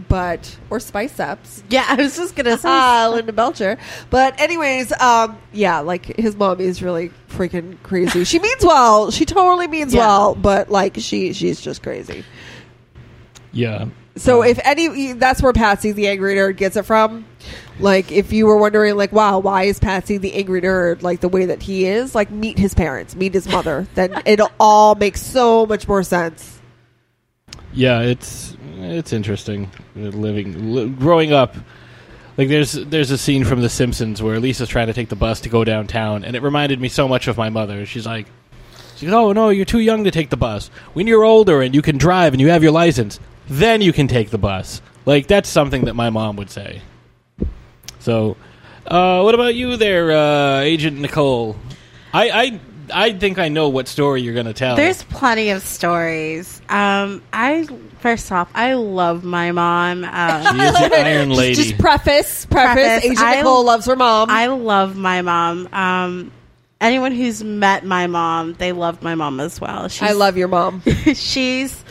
but 0.08 0.56
or 0.70 0.78
spice 0.80 1.18
ups. 1.18 1.62
Yeah, 1.70 1.84
I 1.88 1.96
was 1.96 2.16
just 2.16 2.36
gonna 2.36 2.56
say. 2.58 2.68
Ah, 2.70 3.10
Linda 3.12 3.32
Belcher. 3.32 3.78
But 4.10 4.40
anyways, 4.40 4.92
um, 5.00 5.38
yeah, 5.52 5.80
like 5.80 6.04
his 6.16 6.36
mom 6.36 6.60
is 6.60 6.82
really 6.82 7.10
freaking 7.30 7.76
crazy. 7.82 8.24
She 8.24 8.38
means 8.38 8.62
well. 8.64 9.10
She 9.10 9.24
totally 9.24 9.66
means 9.66 9.92
Yeah. 9.94 10.00
well, 10.00 10.34
but 10.34 10.70
like 10.70 10.96
she 10.98 11.32
she's 11.32 11.60
just 11.60 11.82
crazy. 11.82 12.24
yeah. 13.52 13.86
So 14.16 14.42
Um, 14.42 14.48
if 14.48 14.58
any, 14.64 15.12
that's 15.12 15.40
where 15.40 15.52
Patsy 15.52 15.92
the 15.92 16.08
angry 16.08 16.34
nerd 16.34 16.56
gets 16.56 16.76
it 16.76 16.84
from. 16.84 17.24
Like, 17.78 18.10
if 18.10 18.32
you 18.32 18.46
were 18.46 18.56
wondering, 18.56 18.96
like, 18.96 19.12
wow, 19.12 19.38
why 19.38 19.64
is 19.64 19.78
Patsy 19.78 20.18
the 20.18 20.34
angry 20.34 20.60
nerd 20.60 21.02
like 21.02 21.20
the 21.20 21.28
way 21.28 21.46
that 21.46 21.62
he 21.62 21.86
is? 21.86 22.16
Like, 22.16 22.28
meet 22.28 22.58
his 22.58 22.74
parents, 22.74 23.14
meet 23.14 23.32
his 23.32 23.46
mother. 23.48 23.86
then 23.94 24.20
it'll 24.26 24.50
all 24.58 24.96
make 24.96 25.16
so 25.16 25.64
much 25.66 25.86
more 25.86 26.02
sense. 26.02 26.58
yeah, 27.72 28.00
it's 28.00 28.56
it's 28.84 29.12
interesting 29.12 29.70
uh, 29.96 30.00
living 30.00 30.74
li- 30.74 30.88
growing 30.88 31.32
up. 31.32 31.56
Like 32.36 32.48
there's 32.48 32.72
there's 32.72 33.10
a 33.10 33.18
scene 33.18 33.44
from 33.44 33.62
The 33.62 33.68
Simpsons 33.68 34.22
where 34.22 34.38
Lisa's 34.38 34.68
trying 34.68 34.86
to 34.86 34.92
take 34.92 35.08
the 35.08 35.16
bus 35.16 35.40
to 35.42 35.48
go 35.48 35.64
downtown, 35.64 36.24
and 36.24 36.36
it 36.36 36.42
reminded 36.42 36.80
me 36.80 36.88
so 36.88 37.08
much 37.08 37.26
of 37.28 37.36
my 37.36 37.48
mother. 37.48 37.84
She's 37.84 38.06
like, 38.06 38.26
she's 38.96 39.08
like, 39.08 39.18
"Oh 39.18 39.32
no, 39.32 39.48
you're 39.48 39.64
too 39.64 39.80
young 39.80 40.04
to 40.04 40.10
take 40.10 40.30
the 40.30 40.36
bus. 40.36 40.68
When 40.92 41.06
you're 41.06 41.24
older 41.24 41.62
and 41.62 41.74
you 41.74 41.82
can 41.82 41.98
drive 41.98 42.34
and 42.34 42.40
you 42.40 42.48
have 42.50 42.62
your 42.62 42.72
license, 42.72 43.18
then 43.48 43.80
you 43.80 43.92
can 43.92 44.06
take 44.06 44.30
the 44.30 44.38
bus." 44.38 44.80
Like 45.04 45.26
that's 45.26 45.48
something 45.48 45.86
that 45.86 45.94
my 45.94 46.10
mom 46.10 46.36
would 46.36 46.50
say. 46.50 46.82
So, 47.98 48.36
uh, 48.86 49.22
what 49.22 49.34
about 49.34 49.54
you 49.54 49.76
there, 49.76 50.12
uh, 50.12 50.60
Agent 50.60 50.98
Nicole? 51.00 51.56
I, 52.12 52.30
I 52.30 52.60
I 52.92 53.12
think 53.12 53.38
I 53.38 53.48
know 53.48 53.68
what 53.68 53.88
story 53.88 54.22
you're 54.22 54.34
going 54.34 54.46
to 54.46 54.52
tell. 54.52 54.76
There's 54.76 55.02
plenty 55.04 55.50
of 55.50 55.62
stories. 55.62 56.60
Um, 56.68 57.22
I 57.32 57.66
first 58.00 58.30
off, 58.32 58.48
I 58.54 58.74
love 58.74 59.24
my 59.24 59.52
mom. 59.52 60.02
she 60.02 60.08
Um, 60.08 60.60
is 60.60 60.72
the 60.74 60.96
Iron 61.04 61.30
Lady. 61.30 61.54
Just 61.54 61.78
preface, 61.78 62.46
preface. 62.46 62.74
Preface, 62.74 63.04
Agent 63.04 63.20
I- 63.20 63.36
Nicole 63.36 63.64
loves 63.64 63.86
her 63.86 63.96
mom. 63.96 64.30
I 64.30 64.46
love 64.46 64.96
my 64.96 65.22
mom. 65.22 65.68
Um, 65.72 66.32
anyone 66.80 67.12
who's 67.12 67.42
met 67.44 67.84
my 67.84 68.06
mom, 68.06 68.54
they 68.54 68.72
love 68.72 69.02
my 69.02 69.14
mom 69.14 69.40
as 69.40 69.60
well. 69.60 69.88
She's, 69.88 70.02
I 70.08 70.12
love 70.12 70.36
your 70.36 70.48
mom. 70.48 70.82
she's 71.14 71.84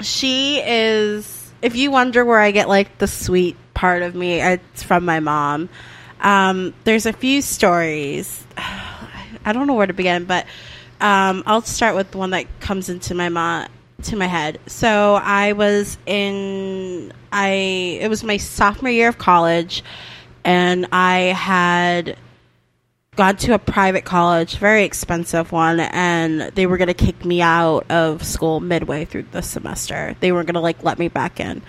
she 0.00 0.60
is 0.60 1.52
if 1.62 1.76
you 1.76 1.90
wonder 1.90 2.24
where 2.24 2.40
i 2.40 2.50
get 2.50 2.68
like 2.68 2.98
the 2.98 3.06
sweet 3.06 3.56
part 3.72 4.02
of 4.02 4.14
me 4.14 4.40
it's 4.40 4.82
from 4.82 5.04
my 5.04 5.20
mom 5.20 5.68
um, 6.20 6.74
there's 6.84 7.06
a 7.06 7.12
few 7.12 7.40
stories 7.42 8.44
i 8.56 9.52
don't 9.52 9.66
know 9.66 9.74
where 9.74 9.86
to 9.86 9.92
begin 9.92 10.24
but 10.24 10.46
um, 11.00 11.42
i'll 11.46 11.62
start 11.62 11.94
with 11.94 12.10
the 12.10 12.18
one 12.18 12.30
that 12.30 12.44
comes 12.60 12.88
into 12.88 13.14
my 13.14 13.28
mom 13.28 13.68
to 14.04 14.16
my 14.16 14.26
head 14.26 14.60
so 14.66 15.14
i 15.22 15.52
was 15.52 15.98
in 16.06 17.12
i 17.32 17.48
it 18.00 18.08
was 18.08 18.22
my 18.22 18.36
sophomore 18.36 18.90
year 18.90 19.08
of 19.08 19.18
college 19.18 19.82
and 20.44 20.86
i 20.92 21.18
had 21.18 22.16
gone 23.16 23.36
to 23.36 23.54
a 23.54 23.58
private 23.58 24.04
college, 24.04 24.56
very 24.56 24.84
expensive 24.84 25.52
one, 25.52 25.80
and 25.80 26.40
they 26.54 26.66
were 26.66 26.76
going 26.76 26.88
to 26.88 26.94
kick 26.94 27.24
me 27.24 27.40
out 27.40 27.90
of 27.90 28.24
school 28.24 28.60
midway 28.60 29.04
through 29.04 29.26
the 29.30 29.42
semester. 29.42 30.16
They 30.20 30.32
weren't 30.32 30.46
going 30.46 30.54
to 30.54 30.60
like 30.60 30.82
let 30.82 30.98
me 30.98 31.08
back 31.08 31.40
in. 31.40 31.62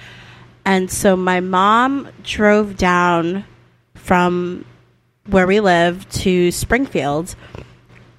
And 0.65 0.89
so 0.89 1.15
my 1.15 1.42
mom 1.42 2.10
drove 2.24 2.77
down 2.77 3.46
from 3.94 4.65
where 5.27 5.48
we 5.48 5.60
live 5.60 6.08
to 6.10 6.51
Springfield 6.51 7.36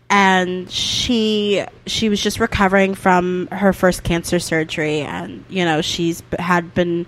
and 0.09 0.71
she 0.71 1.65
she 1.87 2.09
was 2.09 2.23
just 2.23 2.39
recovering 2.39 2.95
from 2.95 3.49
her 3.51 3.73
first 3.73 4.05
cancer 4.05 4.39
surgery 4.39 5.01
and 5.01 5.45
you 5.49 5.65
know 5.65 5.83
she's 5.83 6.23
had 6.39 6.75
been 6.75 7.07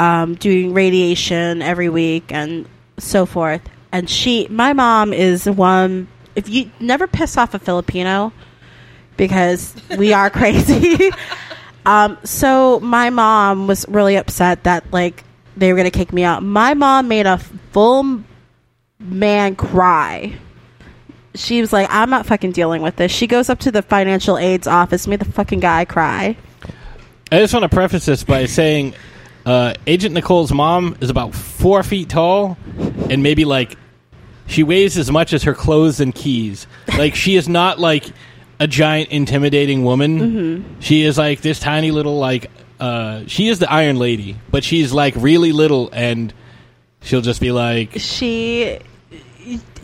um, 0.00 0.34
doing 0.34 0.72
radiation 0.72 1.62
every 1.62 1.88
week 1.88 2.32
and 2.32 2.66
so 2.98 3.26
forth. 3.26 3.62
And 3.92 4.08
she, 4.08 4.46
my 4.48 4.72
mom 4.72 5.12
is 5.12 5.48
one. 5.48 6.08
If 6.34 6.48
you 6.48 6.70
never 6.80 7.06
piss 7.06 7.36
off 7.36 7.54
a 7.54 7.58
Filipino, 7.58 8.32
because 9.16 9.74
we 9.98 10.12
are 10.12 10.30
crazy. 10.30 11.10
um, 11.86 12.18
so 12.24 12.80
my 12.80 13.10
mom 13.10 13.66
was 13.66 13.86
really 13.88 14.16
upset 14.16 14.64
that 14.64 14.90
like 14.92 15.24
they 15.56 15.72
were 15.72 15.76
gonna 15.76 15.90
kick 15.90 16.12
me 16.12 16.24
out. 16.24 16.42
My 16.42 16.74
mom 16.74 17.08
made 17.08 17.26
a 17.26 17.38
full 17.72 18.22
man 18.98 19.56
cry. 19.56 20.38
She 21.34 21.60
was 21.60 21.72
like, 21.72 21.88
"I'm 21.90 22.10
not 22.10 22.26
fucking 22.26 22.52
dealing 22.52 22.82
with 22.82 22.96
this." 22.96 23.12
She 23.12 23.26
goes 23.26 23.48
up 23.48 23.60
to 23.60 23.70
the 23.70 23.82
financial 23.82 24.36
aid's 24.36 24.66
office, 24.66 25.06
made 25.06 25.20
the 25.20 25.30
fucking 25.32 25.60
guy 25.60 25.84
cry. 25.84 26.36
I 27.32 27.38
just 27.38 27.54
want 27.54 27.62
to 27.62 27.68
preface 27.68 28.06
this 28.06 28.24
by 28.24 28.46
saying 28.46 28.94
uh, 29.46 29.74
Agent 29.86 30.14
Nicole's 30.14 30.52
mom 30.52 30.96
is 31.00 31.10
about 31.10 31.34
four 31.34 31.82
feet 31.82 32.08
tall 32.08 32.58
and 33.08 33.22
maybe 33.22 33.44
like 33.44 33.76
she 34.46 34.64
weighs 34.64 34.98
as 34.98 35.10
much 35.12 35.32
as 35.32 35.44
her 35.44 35.54
clothes 35.54 36.00
and 36.00 36.14
keys. 36.14 36.66
Like 36.98 37.14
she 37.14 37.36
is 37.36 37.48
not 37.48 37.78
like 37.78 38.04
a 38.58 38.66
giant 38.66 39.10
intimidating 39.10 39.84
woman. 39.84 40.76
She 40.80 41.02
is 41.02 41.16
like 41.16 41.40
this 41.40 41.60
tiny 41.60 41.92
little 41.92 42.18
like 42.18 42.50
uh 42.78 43.22
she 43.26 43.48
is 43.48 43.58
the 43.58 43.70
Iron 43.70 43.96
Lady, 43.96 44.36
but 44.50 44.64
she's 44.64 44.92
like 44.92 45.14
really 45.16 45.52
little 45.52 45.88
and 45.92 46.34
she'll 47.00 47.22
just 47.22 47.40
be 47.40 47.52
like 47.52 47.92
she 47.96 48.80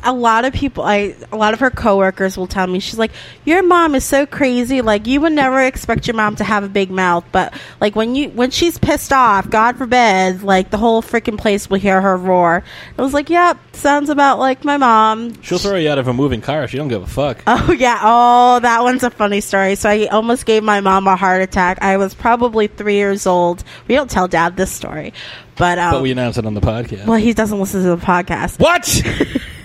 a 0.02 0.12
lot 0.12 0.44
of 0.44 0.52
people 0.52 0.82
i 0.84 1.14
a 1.32 1.36
lot 1.36 1.54
of 1.54 1.60
her 1.60 1.70
coworkers 1.70 2.36
will 2.36 2.46
tell 2.46 2.66
me 2.66 2.78
she's 2.80 2.98
like 2.98 3.12
your 3.44 3.62
mom 3.62 3.94
is 3.94 4.04
so 4.04 4.26
crazy 4.26 4.80
like 4.82 5.06
you 5.06 5.20
would 5.20 5.32
never 5.32 5.62
expect 5.62 6.06
your 6.06 6.14
mom 6.16 6.36
to 6.36 6.44
have 6.44 6.64
a 6.64 6.68
big 6.68 6.90
mouth 6.90 7.24
but 7.32 7.52
like 7.80 7.96
when 7.96 8.14
you 8.14 8.28
when 8.30 8.50
she's 8.50 8.78
pissed 8.78 9.12
off 9.12 9.48
god 9.50 9.76
forbid 9.76 10.42
like 10.42 10.70
the 10.70 10.78
whole 10.78 11.02
freaking 11.02 11.38
place 11.38 11.68
will 11.70 11.78
hear 11.78 12.00
her 12.00 12.16
roar 12.16 12.62
i 12.98 13.02
was 13.02 13.14
like 13.14 13.30
yep 13.30 13.58
sounds 13.74 14.08
about 14.10 14.38
like 14.38 14.64
my 14.64 14.76
mom 14.76 15.40
she'll 15.42 15.58
throw 15.58 15.76
you 15.76 15.88
out 15.90 15.98
of 15.98 16.08
a 16.08 16.12
moving 16.12 16.40
car. 16.40 16.66
She 16.68 16.76
don't 16.76 16.88
give 16.88 17.02
a 17.02 17.06
fuck. 17.06 17.42
Oh 17.46 17.72
yeah. 17.72 18.00
Oh, 18.02 18.60
that 18.60 18.82
one's 18.82 19.02
a 19.02 19.10
funny 19.10 19.40
story. 19.40 19.74
So 19.74 19.88
I 19.88 20.06
almost 20.06 20.46
gave 20.46 20.62
my 20.62 20.80
mom 20.80 21.06
a 21.06 21.16
heart 21.16 21.42
attack. 21.42 21.78
I 21.82 21.96
was 21.96 22.14
probably 22.14 22.66
three 22.66 22.96
years 22.96 23.26
old. 23.26 23.64
We 23.88 23.94
don't 23.94 24.10
tell 24.10 24.28
dad 24.28 24.56
this 24.56 24.70
story, 24.70 25.12
but 25.56 25.78
um, 25.78 25.92
but 25.92 26.02
we 26.02 26.12
announce 26.12 26.38
it 26.38 26.46
on 26.46 26.54
the 26.54 26.60
podcast. 26.60 27.06
well, 27.06 27.18
he 27.18 27.32
doesn't 27.34 27.58
listen 27.58 27.82
to 27.82 27.96
the 27.96 28.04
podcast. 28.04 28.58
What? 28.60 29.02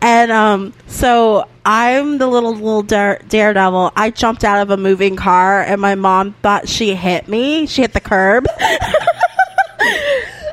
And 0.00 0.30
um, 0.30 0.72
so 0.86 1.48
I'm 1.64 2.18
the 2.18 2.26
little 2.26 2.54
little 2.54 2.82
dare, 2.82 3.20
daredevil. 3.28 3.92
I 3.96 4.10
jumped 4.10 4.44
out 4.44 4.62
of 4.62 4.70
a 4.70 4.76
moving 4.76 5.16
car, 5.16 5.62
and 5.62 5.80
my 5.80 5.94
mom 5.94 6.34
thought 6.42 6.68
she 6.68 6.94
hit 6.94 7.28
me. 7.28 7.66
She 7.66 7.82
hit 7.82 7.92
the 7.92 8.00
curb. 8.00 8.46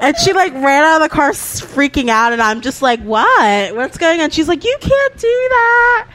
And 0.03 0.17
she 0.17 0.33
like 0.33 0.53
ran 0.53 0.83
out 0.83 1.01
of 1.01 1.09
the 1.09 1.15
car 1.15 1.31
freaking 1.31 2.09
out, 2.09 2.33
and 2.33 2.41
I'm 2.41 2.59
just 2.59 2.81
like, 2.81 2.99
"What? 2.99 3.73
What's 3.73 3.97
going 3.97 4.19
on?" 4.19 4.31
She's 4.31 4.49
like, 4.49 4.65
"You 4.65 4.77
can't 4.81 5.13
do 5.17 5.27
that." 5.27 6.07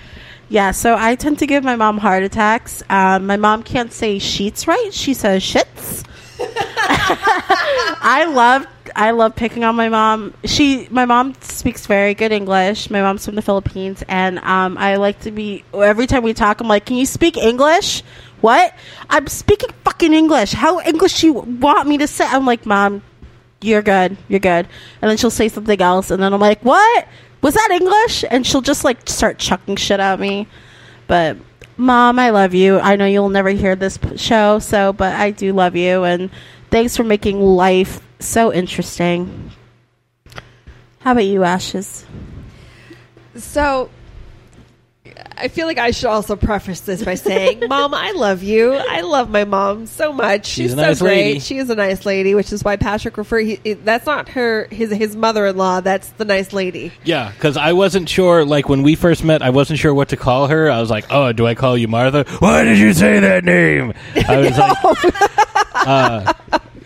Yeah, 0.50 0.73
so 0.73 0.95
I 0.95 1.14
tend 1.14 1.38
to 1.38 1.47
give 1.47 1.64
my 1.64 1.75
mom 1.75 1.97
heart 1.97 2.23
attacks. 2.23 2.83
Um, 2.90 3.26
my 3.26 3.38
mom 3.38 3.62
can't 3.62 3.90
say 3.90 4.18
sheets 4.18 4.66
right; 4.66 4.90
she 4.92 5.14
says 5.14 5.42
shits. 5.42 6.04
I 8.00 8.30
love 8.30 8.66
I 8.95 9.12
love 9.12 9.35
picking 9.37 9.64
on 9.64 9.76
my 9.76 9.88
mom. 9.88 10.35
She 10.45 10.88
my 10.90 11.04
mom 11.04 11.35
speaks 11.40 11.87
very 11.87 12.14
good 12.14 12.33
English. 12.33 12.90
My 12.90 13.00
mom's 13.00 13.25
from 13.25 13.35
the 13.35 13.42
Philippines, 13.42 14.02
and 14.09 14.38
um, 14.38 14.78
I 14.78 14.97
like 14.97 15.21
to 15.21 15.30
be 15.30 15.64
every 15.75 16.07
time 16.07 16.23
we 16.23 16.35
talk. 16.35 16.61
I'm 16.61 16.68
like, 16.68 16.87
"Can 16.87 16.97
you 16.97 17.07
speak 17.07 17.37
English?" 17.37 18.02
What? 18.40 18.75
I'm 19.11 19.26
speaking 19.26 19.71
fucking 19.85 20.14
English. 20.14 20.52
How 20.52 20.80
English 20.80 21.23
you 21.23 21.33
want 21.33 21.88
me 21.88 21.99
to 21.99 22.07
say? 22.07 22.26
I'm 22.26 22.47
like, 22.47 22.66
"Mom, 22.66 23.02
you're 23.61 23.83
good. 23.83 24.16
You're 24.28 24.40
good." 24.40 24.68
And 25.02 25.11
then 25.11 25.16
she'll 25.16 25.30
say 25.30 25.49
something 25.49 25.80
else, 25.80 26.11
and 26.11 26.23
then 26.23 26.33
I'm 26.33 26.40
like, 26.40 26.62
"What? 26.62 27.09
Was 27.42 27.54
that 27.54 27.71
English?" 27.73 28.25
And 28.30 28.47
she'll 28.47 28.61
just 28.61 28.85
like 28.85 29.09
start 29.09 29.38
chucking 29.38 29.76
shit 29.76 30.00
at 30.00 30.21
me. 30.21 30.47
But 31.07 31.37
mom, 31.76 32.18
I 32.18 32.30
love 32.30 32.54
you. 32.54 32.78
I 32.78 32.97
know 32.97 33.07
you'll 33.07 33.28
never 33.28 33.50
hear 33.50 33.76
this 33.76 33.99
show, 34.16 34.59
so 34.59 34.92
but 34.92 35.14
I 35.14 35.30
do 35.30 35.52
love 35.52 35.76
you, 35.76 36.04
and 36.04 36.30
thanks 36.71 36.97
for 36.97 37.04
making 37.04 37.40
life 37.40 38.00
so 38.21 38.53
interesting. 38.53 39.51
How 41.01 41.13
about 41.13 41.25
you, 41.25 41.45
Ashes? 41.45 42.05
So 43.37 43.89
I 45.37 45.47
feel 45.49 45.67
like 45.69 45.79
I 45.79 45.93
should 45.93 46.09
also 46.09 46.35
preface 46.35 46.81
this 46.81 47.05
by 47.05 47.15
saying, 47.15 47.63
Mom, 47.69 47.95
I 47.95 48.11
love 48.11 48.43
you. 48.43 48.75
I 48.75 49.03
love 49.03 49.31
my 49.31 49.45
mom 49.45 49.87
so 49.87 50.13
much. 50.13 50.47
She's, 50.47 50.55
She's 50.57 50.71
so 50.73 50.77
nice 50.77 50.99
great. 51.01 51.17
lady. 51.25 51.39
She 51.39 51.59
is 51.59 51.71
a 51.71 51.77
nice 51.77 52.05
lady, 52.05 52.35
which 52.35 52.53
is 52.53 52.65
why 52.65 52.77
Patrick 52.77 53.17
referred. 53.17 53.47
He, 53.47 53.61
it- 53.63 53.85
that's 53.85 54.05
not 54.07 54.29
her. 54.31 54.67
His 54.71 54.91
his 54.91 55.15
mother 55.15 55.47
in 55.47 55.57
law. 55.57 55.81
That's 55.81 56.09
the 56.11 56.25
nice 56.25 56.53
lady. 56.53 56.93
Yeah, 57.05 57.31
because 57.31 57.57
I 57.57 57.73
wasn't 57.73 58.09
sure. 58.09 58.45
Like 58.45 58.69
when 58.69 58.83
we 58.83 58.97
first 58.97 59.23
met, 59.23 59.41
I 59.41 59.50
wasn't 59.50 59.78
sure 59.78 59.95
what 59.95 60.09
to 60.09 60.17
call 60.17 60.49
her. 60.49 60.69
I 60.71 60.81
was 60.81 60.91
like, 60.91 61.07
"Oh, 61.11 61.33
do 61.33 61.47
I 61.47 61.54
call 61.54 61.78
you 61.78 61.87
Martha? 61.89 62.25
Why 62.41 62.65
did 62.65 62.78
you 62.78 62.93
say 62.93 63.21
that 63.21 63.45
name?" 63.45 63.95
I 64.28 64.37
was 64.39 64.59
like, 65.39 65.48
uh, 65.89 66.33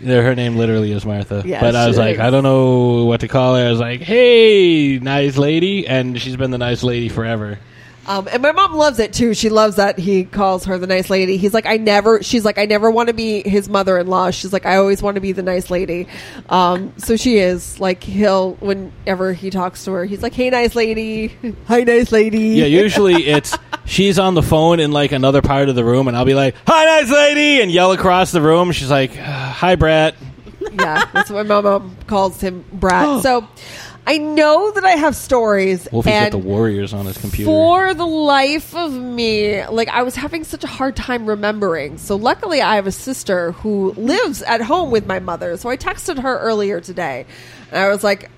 "Her 0.03 0.35
name 0.35 0.55
literally 0.57 0.91
is 0.91 1.05
Martha." 1.05 1.43
But 1.61 1.75
I 1.75 1.87
was 1.87 1.97
like. 1.97 2.19
"I 2.19 2.29
don't 2.29 2.43
know 2.43 3.05
what 3.05 3.19
to 3.21 3.27
call 3.27 3.55
her." 3.55 3.65
I 3.65 3.69
was 3.69 3.79
like, 3.79 4.01
"Hey, 4.01 4.99
nice 4.99 5.37
lady," 5.37 5.87
and 5.87 6.19
she's 6.19 6.35
been 6.35 6.51
the 6.51 6.57
nice 6.57 6.83
lady 6.83 7.09
forever. 7.09 7.59
Um, 8.05 8.27
and 8.31 8.41
my 8.41 8.51
mom 8.51 8.73
loves 8.73 8.99
it 8.99 9.13
too. 9.13 9.33
She 9.33 9.49
loves 9.49 9.77
that 9.77 9.97
he 9.97 10.25
calls 10.25 10.65
her 10.65 10.77
the 10.77 10.87
nice 10.87 11.09
lady. 11.09 11.37
He's 11.37 11.53
like, 11.53 11.65
I 11.65 11.77
never. 11.77 12.21
She's 12.21 12.43
like, 12.43 12.57
I 12.57 12.65
never 12.65 12.91
want 12.91 13.07
to 13.07 13.13
be 13.13 13.47
his 13.47 13.69
mother-in-law. 13.69 14.31
She's 14.31 14.51
like, 14.51 14.65
I 14.65 14.75
always 14.75 15.01
want 15.01 15.15
to 15.15 15.21
be 15.21 15.31
the 15.31 15.43
nice 15.43 15.69
lady. 15.69 16.07
Um, 16.49 16.93
so 16.97 17.15
she 17.15 17.37
is 17.37 17.79
like, 17.79 18.03
he'll 18.03 18.55
whenever 18.55 19.33
he 19.33 19.49
talks 19.49 19.85
to 19.85 19.91
her, 19.93 20.05
he's 20.05 20.21
like, 20.21 20.33
Hey, 20.33 20.49
nice 20.49 20.75
lady. 20.75 21.27
Hi, 21.67 21.81
nice 21.81 22.11
lady. 22.11 22.39
Yeah, 22.39 22.65
usually 22.65 23.27
it's 23.27 23.57
she's 23.85 24.19
on 24.19 24.33
the 24.33 24.43
phone 24.43 24.79
in 24.79 24.91
like 24.91 25.11
another 25.11 25.41
part 25.41 25.69
of 25.69 25.75
the 25.75 25.83
room, 25.83 26.07
and 26.07 26.17
I'll 26.17 26.25
be 26.25 26.33
like, 26.33 26.55
"Hi, 26.67 26.85
nice 26.85 27.11
lady," 27.11 27.61
and 27.61 27.71
yell 27.71 27.91
across 27.91 28.31
the 28.31 28.41
room. 28.41 28.71
She's 28.71 28.89
like, 28.89 29.15
"Hi, 29.15 29.75
Brat." 29.75 30.15
yeah, 30.71 31.05
that's 31.13 31.29
what 31.29 31.45
my 31.47 31.61
mom 31.61 31.95
calls 32.07 32.39
him, 32.41 32.63
Brat. 32.73 33.21
so 33.23 33.47
I 34.05 34.17
know 34.17 34.71
that 34.71 34.83
I 34.83 34.91
have 34.91 35.15
stories. 35.15 35.87
Wolfie's 35.91 36.11
got 36.11 36.23
and 36.23 36.33
the 36.33 36.37
Warriors 36.37 36.93
on 36.93 37.05
his 37.05 37.17
computer. 37.17 37.49
For 37.49 37.93
the 37.93 38.05
life 38.05 38.75
of 38.75 38.91
me, 38.91 39.65
like 39.67 39.87
I 39.87 40.03
was 40.03 40.15
having 40.15 40.43
such 40.43 40.63
a 40.63 40.67
hard 40.67 40.95
time 40.95 41.25
remembering. 41.25 41.97
So 41.97 42.15
luckily, 42.15 42.61
I 42.61 42.75
have 42.75 42.87
a 42.87 42.91
sister 42.91 43.53
who 43.53 43.93
lives 43.93 44.41
at 44.43 44.61
home 44.61 44.91
with 44.91 45.05
my 45.05 45.19
mother. 45.19 45.55
So 45.57 45.69
I 45.69 45.77
texted 45.77 46.19
her 46.21 46.37
earlier 46.39 46.81
today, 46.81 47.25
and 47.71 47.79
I 47.79 47.87
was 47.89 48.03
like, 48.03 48.29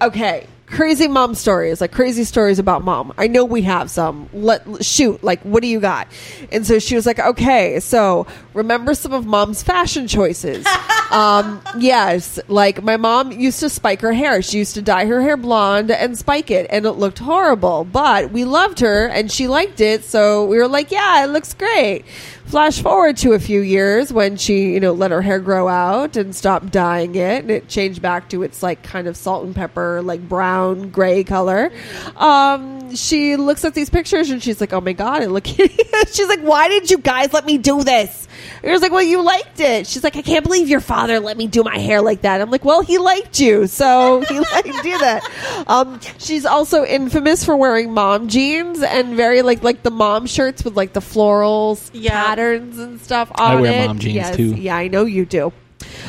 "Okay, 0.00 0.46
crazy 0.66 1.08
mom 1.08 1.34
stories, 1.34 1.80
like 1.80 1.90
crazy 1.92 2.24
stories 2.24 2.60
about 2.60 2.84
mom. 2.84 3.12
I 3.18 3.26
know 3.26 3.44
we 3.44 3.62
have 3.62 3.90
some. 3.90 4.28
Let 4.32 4.84
shoot, 4.84 5.24
like 5.24 5.40
what 5.42 5.62
do 5.62 5.68
you 5.68 5.80
got?" 5.80 6.06
And 6.52 6.64
so 6.64 6.78
she 6.78 6.94
was 6.94 7.06
like, 7.06 7.18
"Okay, 7.18 7.80
so 7.80 8.26
remember 8.54 8.94
some 8.94 9.12
of 9.12 9.26
mom's 9.26 9.64
fashion 9.64 10.06
choices." 10.06 10.64
um, 11.10 11.62
yes, 11.78 12.38
like 12.48 12.82
my 12.82 12.96
mom 12.96 13.32
used 13.32 13.60
to 13.60 13.68
spike 13.68 14.00
her 14.02 14.12
hair. 14.12 14.42
She 14.42 14.58
used 14.58 14.74
to 14.74 14.82
dye 14.82 15.06
her 15.06 15.22
hair 15.22 15.36
blonde 15.36 15.90
and 15.90 16.16
spike 16.18 16.50
it, 16.50 16.66
and 16.70 16.84
it 16.84 16.92
looked 16.92 17.18
horrible. 17.18 17.84
But 17.84 18.30
we 18.30 18.44
loved 18.44 18.80
her, 18.80 19.06
and 19.06 19.30
she 19.30 19.48
liked 19.48 19.80
it, 19.80 20.04
so 20.04 20.44
we 20.44 20.58
were 20.58 20.68
like, 20.68 20.90
"Yeah, 20.90 21.24
it 21.24 21.28
looks 21.28 21.54
great." 21.54 22.04
Flash 22.46 22.80
forward 22.80 23.18
to 23.18 23.32
a 23.34 23.38
few 23.38 23.60
years 23.60 24.10
when 24.10 24.38
she, 24.38 24.72
you 24.72 24.80
know, 24.80 24.92
let 24.92 25.10
her 25.10 25.20
hair 25.20 25.38
grow 25.38 25.68
out 25.68 26.16
and 26.16 26.34
stopped 26.34 26.70
dyeing 26.70 27.14
it, 27.14 27.42
and 27.42 27.50
it 27.50 27.68
changed 27.68 28.00
back 28.00 28.28
to 28.30 28.42
its 28.42 28.62
like 28.62 28.82
kind 28.82 29.06
of 29.06 29.16
salt 29.16 29.44
and 29.44 29.54
pepper, 29.54 30.02
like 30.02 30.26
brown 30.28 30.90
gray 30.90 31.24
color. 31.24 31.70
Um, 32.16 32.94
she 32.94 33.36
looks 33.36 33.64
at 33.64 33.74
these 33.74 33.90
pictures 33.90 34.30
and 34.30 34.42
she's 34.42 34.60
like, 34.60 34.72
"Oh 34.72 34.80
my 34.80 34.92
god, 34.92 35.22
it 35.22 35.30
look." 35.30 35.46
she's 36.12 36.28
like, 36.28 36.40
"Why 36.40 36.68
did 36.68 36.90
you 36.90 36.98
guys 36.98 37.32
let 37.32 37.46
me 37.46 37.58
do 37.58 37.82
this?" 37.82 38.27
It 38.62 38.70
was 38.70 38.82
like, 38.82 38.92
"Well, 38.92 39.02
you 39.02 39.22
liked 39.22 39.60
it." 39.60 39.86
She's 39.86 40.02
like, 40.02 40.16
"I 40.16 40.22
can't 40.22 40.44
believe 40.44 40.68
your 40.68 40.80
father 40.80 41.20
let 41.20 41.36
me 41.36 41.46
do 41.46 41.62
my 41.62 41.78
hair 41.78 42.00
like 42.02 42.22
that." 42.22 42.40
I'm 42.40 42.50
like, 42.50 42.64
"Well, 42.64 42.82
he 42.82 42.98
liked 42.98 43.38
you, 43.40 43.66
so 43.66 44.20
he 44.28 44.38
let 44.52 44.66
you 44.66 44.82
do 44.82 44.98
that." 44.98 45.64
Um, 45.66 46.00
she's 46.18 46.44
also 46.44 46.84
infamous 46.84 47.44
for 47.44 47.56
wearing 47.56 47.92
mom 47.92 48.28
jeans 48.28 48.82
and 48.82 49.14
very 49.16 49.42
like 49.42 49.62
like 49.62 49.82
the 49.82 49.90
mom 49.90 50.26
shirts 50.26 50.64
with 50.64 50.76
like 50.76 50.92
the 50.92 51.00
florals 51.00 51.90
Yeah. 51.92 52.12
patterns 52.24 52.78
and 52.78 53.00
stuff 53.00 53.30
on 53.38 53.52
I 53.58 53.60
wear 53.60 53.82
it. 53.84 53.86
mom 53.86 53.98
jeans, 53.98 54.14
Yes. 54.14 54.36
too. 54.36 54.54
Yeah, 54.54 54.76
I 54.76 54.88
know 54.88 55.04
you 55.04 55.24
do. 55.24 55.52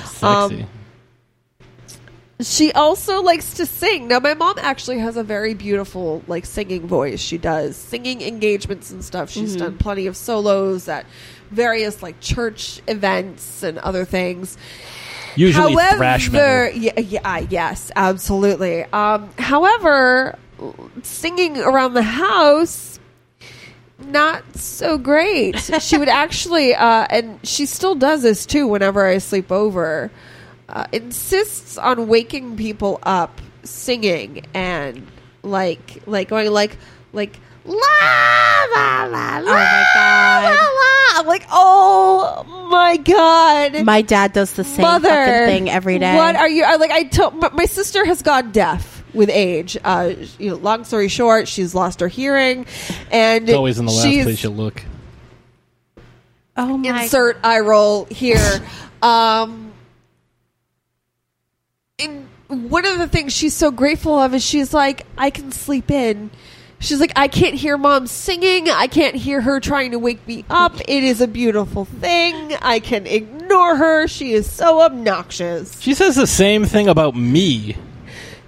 Sexy. 0.06 0.26
Um, 0.26 0.66
She 2.42 2.72
also 2.72 3.22
likes 3.22 3.56
to 3.56 3.66
sing. 3.66 4.08
Now, 4.08 4.22
my 4.22 4.34
mom 4.34 4.56
actually 4.60 5.00
has 5.00 5.18
a 5.18 5.24
very 5.24 5.54
beautiful, 5.54 6.24
like, 6.26 6.46
singing 6.46 6.88
voice. 6.88 7.20
She 7.20 7.38
does 7.38 7.76
singing 7.76 8.22
engagements 8.22 8.92
and 8.92 9.04
stuff. 9.04 9.30
She's 9.30 9.58
done 9.58 9.78
plenty 9.78 10.08
of 10.08 10.16
solos 10.16 10.88
at 10.88 11.06
various, 11.52 12.02
like, 12.04 12.20
church 12.20 12.82
events 12.88 13.64
and 13.64 13.78
other 13.80 14.06
things. 14.06 14.58
Usually 15.36 15.74
however, 15.74 15.98
thrash 15.98 16.30
metal. 16.30 16.82
Yeah, 16.82 17.00
yeah, 17.00 17.38
yes, 17.50 17.92
absolutely. 17.96 18.84
Um, 18.86 19.30
however, 19.38 20.38
singing 21.04 21.58
around 21.58 21.94
the 21.94 22.04
house, 22.04 23.00
not 24.00 24.44
so 24.56 24.98
great. 24.98 25.58
she 25.80 25.98
would 25.98 26.10
actually, 26.10 26.74
uh, 26.76 27.08
and 27.10 27.40
she 27.48 27.66
still 27.66 27.96
does 27.96 28.22
this 28.22 28.46
too 28.46 28.68
whenever 28.68 29.06
I 29.06 29.20
sleep 29.20 29.52
over, 29.52 30.12
uh, 30.68 30.86
insists 30.92 31.78
on 31.78 32.08
waking 32.08 32.58
people 32.58 33.00
up 33.04 33.42
singing 33.64 34.46
and 34.54 35.06
like, 35.44 36.02
like 36.06 36.30
going 36.30 36.52
like, 36.52 36.78
like, 37.14 37.40
la 37.70 38.66
la 38.76 39.04
la 39.06 39.38
la. 39.38 39.52
Oh 39.52 39.54
my 39.54 39.86
God. 39.96 40.44
la, 40.44 40.50
la. 40.50 41.20
I'm 41.20 41.26
like, 41.28 41.46
oh 41.52 42.68
my 42.70 42.98
god, 42.98 43.84
My 43.84 44.02
dad 44.02 44.32
does 44.34 44.54
the 44.54 44.64
same 44.64 44.84
mother 44.84 45.10
fucking 45.10 45.48
thing 45.48 45.70
every 45.70 46.00
day. 46.00 46.16
What 46.16 46.36
are 46.36 46.48
you? 46.48 46.64
I, 46.64 46.76
like 46.76 46.92
I 46.92 47.04
told 47.04 47.36
my, 47.36 47.50
my 47.50 47.66
sister 47.66 48.06
has 48.06 48.22
gone 48.22 48.52
deaf 48.52 49.04
with 49.14 49.30
age. 49.30 49.78
Uh, 49.84 50.14
you 50.38 50.52
know, 50.52 50.56
long 50.58 50.84
story 50.86 51.08
short, 51.08 51.48
she's 51.48 51.74
lost 51.76 52.00
her 52.00 52.08
hearing, 52.08 52.66
and 53.12 53.50
It's 53.50 53.56
always 53.58 53.80
in 53.80 53.86
the 53.86 53.92
last 53.92 54.04
place 54.04 54.44
you 54.44 54.50
look. 54.50 54.84
oh 56.58 56.78
my 56.78 57.04
insert 57.04 57.38
eye 57.44 57.60
roll 57.60 58.06
here. 58.06 58.62
um, 59.02 59.72
in 61.98 62.28
one 62.48 62.86
of 62.86 62.98
the 62.98 63.08
things 63.08 63.34
she's 63.34 63.56
so 63.56 63.72
grateful 63.72 64.18
of 64.18 64.34
is 64.34 64.44
she's 64.44 64.74
like, 64.74 65.06
I 65.18 65.30
can 65.32 65.52
sleep 65.52 65.92
in. 65.92 66.32
She's 66.80 67.00
like, 67.00 67.12
I 67.16 67.28
can't 67.28 67.56
hear 67.56 67.78
mom 67.78 68.08
singing. 68.08 68.70
I 68.70 68.88
can't 68.88 69.16
hear 69.16 69.42
her 69.42 69.60
trying 69.60 69.92
to 69.92 70.00
wake 70.00 70.26
me 70.28 70.46
up. 70.50 70.80
It 70.88 71.04
is 71.04 71.20
a 71.20 71.28
beautiful 71.28 71.84
thing. 71.86 72.54
I 72.62 72.80
can 72.80 73.06
ignore 73.06 73.76
her. 73.76 74.08
She 74.08 74.32
is 74.32 74.50
so 74.50 74.82
obnoxious. 74.82 75.80
She 75.82 75.94
says 75.94 76.16
the 76.16 76.28
same 76.28 76.66
thing 76.66 76.88
about 76.88 77.16
me. 77.16 77.76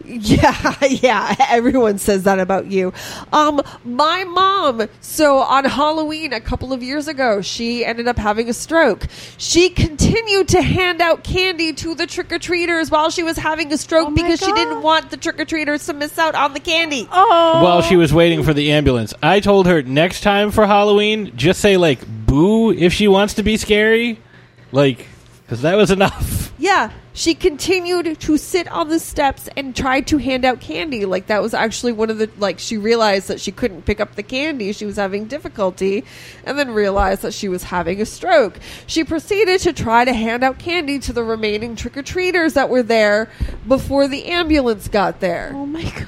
Yeah, 0.32 0.76
yeah. 0.86 1.36
Everyone 1.50 1.98
says 1.98 2.24
that 2.24 2.40
about 2.40 2.68
you. 2.68 2.94
Um, 3.34 3.62
my 3.84 4.24
mom. 4.24 4.88
So 5.02 5.40
on 5.40 5.66
Halloween 5.66 6.32
a 6.34 6.40
couple 6.40 6.74
of 6.74 6.82
years 6.84 7.08
ago, 7.08 7.42
she 7.42 7.84
ended 7.84 8.08
up 8.08 8.18
having 8.18 8.50
a 8.50 8.54
stroke. 8.54 9.08
She 9.38 9.70
continued 9.70 10.48
to 10.50 10.62
hand 10.62 11.02
out 11.02 11.24
candy 11.24 11.74
to 11.74 11.96
the 11.96 12.08
trick 12.08 12.32
or 12.32 12.40
treaters 12.40 12.90
while 12.92 13.10
she 13.10 13.24
was 13.24 13.38
having 13.38 13.72
a 13.74 13.78
stroke 13.78 14.08
Oh 14.08 14.12
my 14.12 14.22
because 14.22 14.40
she 14.40 14.52
didn't 14.54 14.82
want 14.82 15.10
the 15.10 15.18
trick 15.18 15.40
or 15.40 15.46
treaters 15.46 15.86
to 15.88 15.94
miss 15.94 16.18
out 16.18 16.36
on 16.36 16.54
the 16.54 16.60
candy. 16.60 17.08
Oh, 17.12 17.62
While 17.64 17.82
she 17.82 17.96
was 17.96 18.14
waiting 18.14 18.44
for 18.44 18.54
the 18.54 18.72
ambulance, 18.72 19.14
I 19.22 19.40
told 19.40 19.68
her 19.68 19.82
next 19.82 20.22
time 20.22 20.52
for 20.52 20.66
Halloween, 20.66 21.36
just 21.36 21.60
say 21.60 21.78
like 21.78 22.00
"boo" 22.26 22.72
if 22.72 22.94
she 22.94 23.08
wants 23.08 23.34
to 23.36 23.44
be 23.44 23.58
scary, 23.58 24.20
like 24.72 25.08
because 25.52 25.64
that 25.64 25.76
was 25.76 25.92
enough. 25.92 26.48
Yeah, 26.62 26.92
she 27.14 27.34
continued 27.34 28.20
to 28.20 28.38
sit 28.38 28.68
on 28.68 28.90
the 28.90 29.00
steps 29.00 29.50
and 29.58 29.76
tried 29.76 30.06
to 30.08 30.20
hand 30.20 30.46
out 30.46 30.62
candy. 30.62 31.06
Like 31.06 31.26
that 31.26 31.42
was 31.42 31.56
actually 31.56 31.92
one 31.92 32.12
of 32.12 32.20
the 32.20 32.30
like 32.38 32.60
she 32.60 32.78
realized 32.78 33.30
that 33.30 33.42
she 33.42 33.52
couldn't 33.52 33.82
pick 33.82 34.00
up 34.00 34.14
the 34.14 34.22
candy, 34.22 34.72
she 34.72 34.86
was 34.86 34.96
having 34.96 35.26
difficulty, 35.26 36.06
and 36.46 36.60
then 36.60 36.70
realized 36.70 37.24
that 37.24 37.34
she 37.34 37.50
was 37.50 37.64
having 37.64 38.00
a 38.00 38.06
stroke. 38.06 38.60
She 38.86 39.04
proceeded 39.04 39.62
to 39.62 39.74
try 39.74 40.06
to 40.06 40.14
hand 40.14 40.44
out 40.44 40.60
candy 40.60 41.00
to 41.00 41.14
the 41.14 41.24
remaining 41.24 41.76
trick-or-treaters 41.76 42.54
that 42.54 42.70
were 42.70 42.84
there 42.84 43.28
before 43.68 44.08
the 44.08 44.26
ambulance 44.26 44.88
got 44.88 45.20
there. 45.20 45.52
oh 45.56 45.66
my 45.66 45.82
god. 45.82 46.08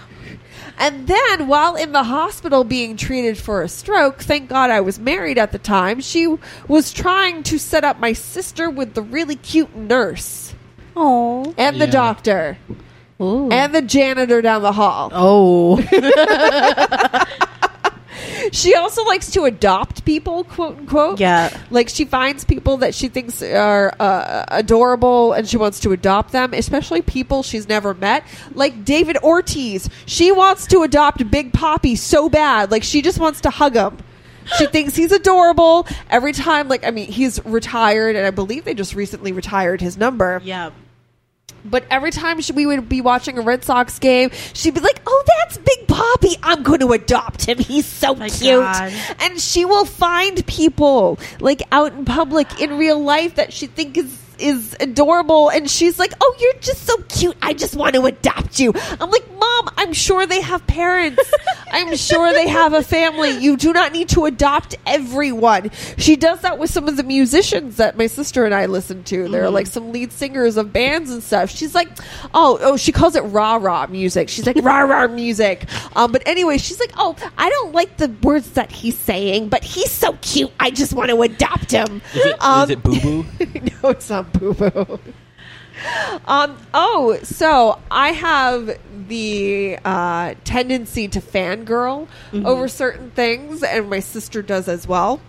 And 0.77 1.07
then, 1.07 1.47
while 1.47 1.75
in 1.75 1.91
the 1.91 2.03
hospital 2.03 2.63
being 2.63 2.97
treated 2.97 3.37
for 3.37 3.61
a 3.61 3.69
stroke, 3.69 4.21
thank 4.23 4.49
God 4.49 4.69
I 4.69 4.81
was 4.81 4.99
married 4.99 5.37
at 5.37 5.51
the 5.51 5.59
time, 5.59 6.01
she 6.01 6.35
was 6.67 6.91
trying 6.91 7.43
to 7.43 7.57
set 7.59 7.83
up 7.83 7.99
my 7.99 8.13
sister 8.13 8.69
with 8.69 8.93
the 8.95 9.01
really 9.01 9.35
cute 9.35 9.75
nurse 9.75 10.53
Oh, 10.95 11.53
and 11.57 11.79
the 11.79 11.85
Yeah. 11.85 11.91
doctor 11.91 12.57
Ooh. 13.21 13.49
and 13.51 13.73
the 13.73 13.81
janitor 13.83 14.41
down 14.41 14.61
the 14.63 14.71
hall. 14.73 15.09
oh, 15.13 15.77
She 18.53 18.75
also 18.75 19.03
likes 19.03 19.31
to 19.31 19.43
adopt 19.45 20.05
people, 20.05 20.43
quote 20.43 20.77
unquote. 20.77 21.19
yeah. 21.19 21.55
Like 21.71 21.89
she 21.89 22.05
finds 22.05 22.45
people 22.45 22.77
that 22.77 22.93
she 22.93 23.07
thinks 23.07 23.41
are 23.41 23.93
uh, 23.99 24.45
adorable 24.47 25.33
and 25.33 25.47
she 25.47 25.57
wants 25.57 25.79
to 25.81 25.91
adopt 25.91 26.31
them, 26.31 26.53
especially 26.53 27.01
people 27.01 27.41
she's 27.41 27.67
never 27.67 27.93
met. 27.95 28.23
Like 28.53 28.85
David 28.85 29.17
Ortiz. 29.17 29.89
She 30.05 30.31
wants 30.31 30.67
to 30.67 30.83
adopt 30.83 31.29
Big 31.31 31.51
Poppy 31.51 31.95
so 31.95 32.29
bad. 32.29 32.69
Like 32.69 32.83
she 32.83 33.01
just 33.01 33.19
wants 33.19 33.41
to 33.41 33.49
hug 33.49 33.73
him. 33.75 33.97
She 34.57 34.65
thinks 34.67 34.95
he's 34.95 35.11
adorable. 35.11 35.87
Every 36.09 36.33
time, 36.33 36.67
like, 36.67 36.85
I 36.85 36.91
mean, 36.91 37.07
he's 37.11 37.43
retired 37.45 38.15
and 38.15 38.25
I 38.27 38.31
believe 38.31 38.65
they 38.65 38.75
just 38.75 38.93
recently 38.93 39.31
retired 39.31 39.81
his 39.81 39.97
number. 39.97 40.41
Yeah. 40.43 40.69
But 41.65 41.85
every 41.89 42.11
time 42.11 42.41
she, 42.41 42.53
we 42.53 42.65
would 42.65 42.89
be 42.89 43.01
watching 43.01 43.37
a 43.37 43.41
Red 43.41 43.63
Sox 43.63 43.99
game, 43.99 44.31
she'd 44.53 44.73
be 44.73 44.79
like, 44.79 45.01
"Oh, 45.05 45.23
that's 45.39 45.57
Big 45.57 45.87
Poppy. 45.87 46.35
I'm 46.43 46.63
going 46.63 46.79
to 46.81 46.91
adopt 46.91 47.45
him. 47.45 47.57
He's 47.57 47.85
so 47.85 48.15
My 48.15 48.29
cute." 48.29 48.61
God. 48.61 48.93
And 49.19 49.39
she 49.39 49.65
will 49.65 49.85
find 49.85 50.45
people 50.45 51.19
like 51.39 51.61
out 51.71 51.93
in 51.93 52.05
public 52.05 52.59
in 52.59 52.77
real 52.77 52.99
life 53.01 53.35
that 53.35 53.53
she 53.53 53.67
thinks 53.67 53.99
is 53.99 54.22
is 54.39 54.75
adorable, 54.79 55.49
and 55.49 55.69
she's 55.69 55.99
like, 55.99 56.13
"Oh, 56.21 56.35
you're 56.39 56.61
just 56.61 56.85
so 56.85 56.97
cute. 57.09 57.35
I 57.41 57.53
just 57.53 57.75
want 57.75 57.95
to 57.95 58.05
adopt 58.05 58.59
you." 58.59 58.73
I'm 58.99 59.09
like, 59.09 59.25
"Mom, 59.37 59.69
I'm 59.77 59.93
sure 59.93 60.25
they 60.25 60.41
have 60.41 60.65
parents. 60.67 61.21
I'm 61.71 61.95
sure 61.95 62.33
they 62.33 62.47
have 62.47 62.73
a 62.73 62.83
family. 62.83 63.31
You 63.31 63.57
do 63.57 63.73
not 63.73 63.91
need 63.91 64.09
to 64.09 64.25
adopt 64.25 64.75
everyone." 64.85 65.71
She 65.97 66.15
does 66.15 66.41
that 66.41 66.59
with 66.59 66.69
some 66.69 66.87
of 66.87 66.97
the 66.97 67.03
musicians 67.03 67.77
that 67.77 67.97
my 67.97 68.07
sister 68.07 68.45
and 68.45 68.53
I 68.53 68.65
listen 68.67 69.03
to. 69.05 69.27
They're 69.27 69.49
like 69.49 69.67
some 69.67 69.91
lead 69.91 70.11
singers 70.11 70.57
of 70.57 70.71
bands 70.73 71.11
and 71.11 71.21
stuff. 71.23 71.49
She's 71.49 71.75
like, 71.75 71.89
"Oh, 72.33 72.57
oh," 72.61 72.77
she 72.77 72.91
calls 72.91 73.15
it 73.15 73.21
rah 73.21 73.55
rah 73.55 73.87
music. 73.87 74.29
She's 74.29 74.45
like 74.45 74.57
rah 74.61 74.79
rah 74.81 75.07
music. 75.07 75.65
Um, 75.95 76.11
but 76.11 76.23
anyway, 76.25 76.57
she's 76.57 76.79
like, 76.79 76.91
"Oh, 76.97 77.15
I 77.37 77.49
don't 77.49 77.73
like 77.73 77.97
the 77.97 78.09
words 78.23 78.51
that 78.51 78.71
he's 78.71 78.97
saying, 78.97 79.49
but 79.49 79.63
he's 79.63 79.91
so 79.91 80.17
cute. 80.21 80.51
I 80.59 80.71
just 80.71 80.93
want 80.93 81.09
to 81.09 81.21
adopt 81.21 81.71
him." 81.71 82.01
Is 82.13 82.25
it, 82.25 82.41
Um, 82.43 82.63
is 82.63 82.69
it 82.71 82.83
boo 82.83 82.99
boo? 82.99 83.25
no, 83.83 83.89
it's 83.89 84.09
not 84.09 84.22
boo 84.33 84.53
boo. 84.53 84.99
Um. 86.25 86.57
Oh, 86.73 87.17
so 87.23 87.79
I 87.89 88.09
have 88.09 88.79
the 89.07 89.77
uh, 89.83 90.35
tendency 90.43 91.07
to 91.09 91.19
fangirl 91.19 92.07
over 92.33 92.67
certain 92.67 93.11
things, 93.11 93.63
and 93.63 93.89
my 93.89 93.99
sister 93.99 94.41
does 94.41 94.67
as 94.67 94.87
well. 94.87 95.19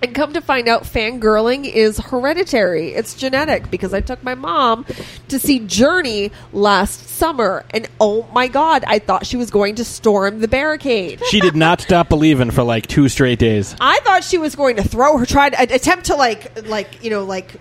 And 0.00 0.14
come 0.14 0.32
to 0.34 0.40
find 0.40 0.68
out, 0.68 0.84
fangirling 0.84 1.64
is 1.64 1.98
hereditary. 1.98 2.94
It's 2.94 3.14
genetic 3.14 3.68
because 3.68 3.92
I 3.92 4.00
took 4.00 4.22
my 4.22 4.34
mom 4.36 4.86
to 5.26 5.40
see 5.40 5.58
Journey 5.58 6.30
last 6.52 7.08
summer, 7.08 7.64
and 7.70 7.88
oh 8.00 8.28
my 8.32 8.46
god, 8.46 8.84
I 8.86 9.00
thought 9.00 9.26
she 9.26 9.36
was 9.36 9.50
going 9.50 9.74
to 9.76 9.84
storm 9.84 10.38
the 10.38 10.46
barricade. 10.46 11.20
She 11.26 11.40
did 11.40 11.56
not 11.56 11.80
stop 11.80 12.08
believing 12.08 12.52
for 12.52 12.62
like 12.62 12.86
two 12.86 13.08
straight 13.08 13.40
days. 13.40 13.74
I 13.80 13.98
thought 14.04 14.22
she 14.22 14.38
was 14.38 14.54
going 14.54 14.76
to 14.76 14.84
throw 14.84 15.18
her, 15.18 15.26
try 15.26 15.50
to 15.50 15.74
attempt 15.74 16.06
to 16.06 16.14
like, 16.14 16.66
like 16.68 17.02
you 17.02 17.10
know, 17.10 17.24
like 17.24 17.56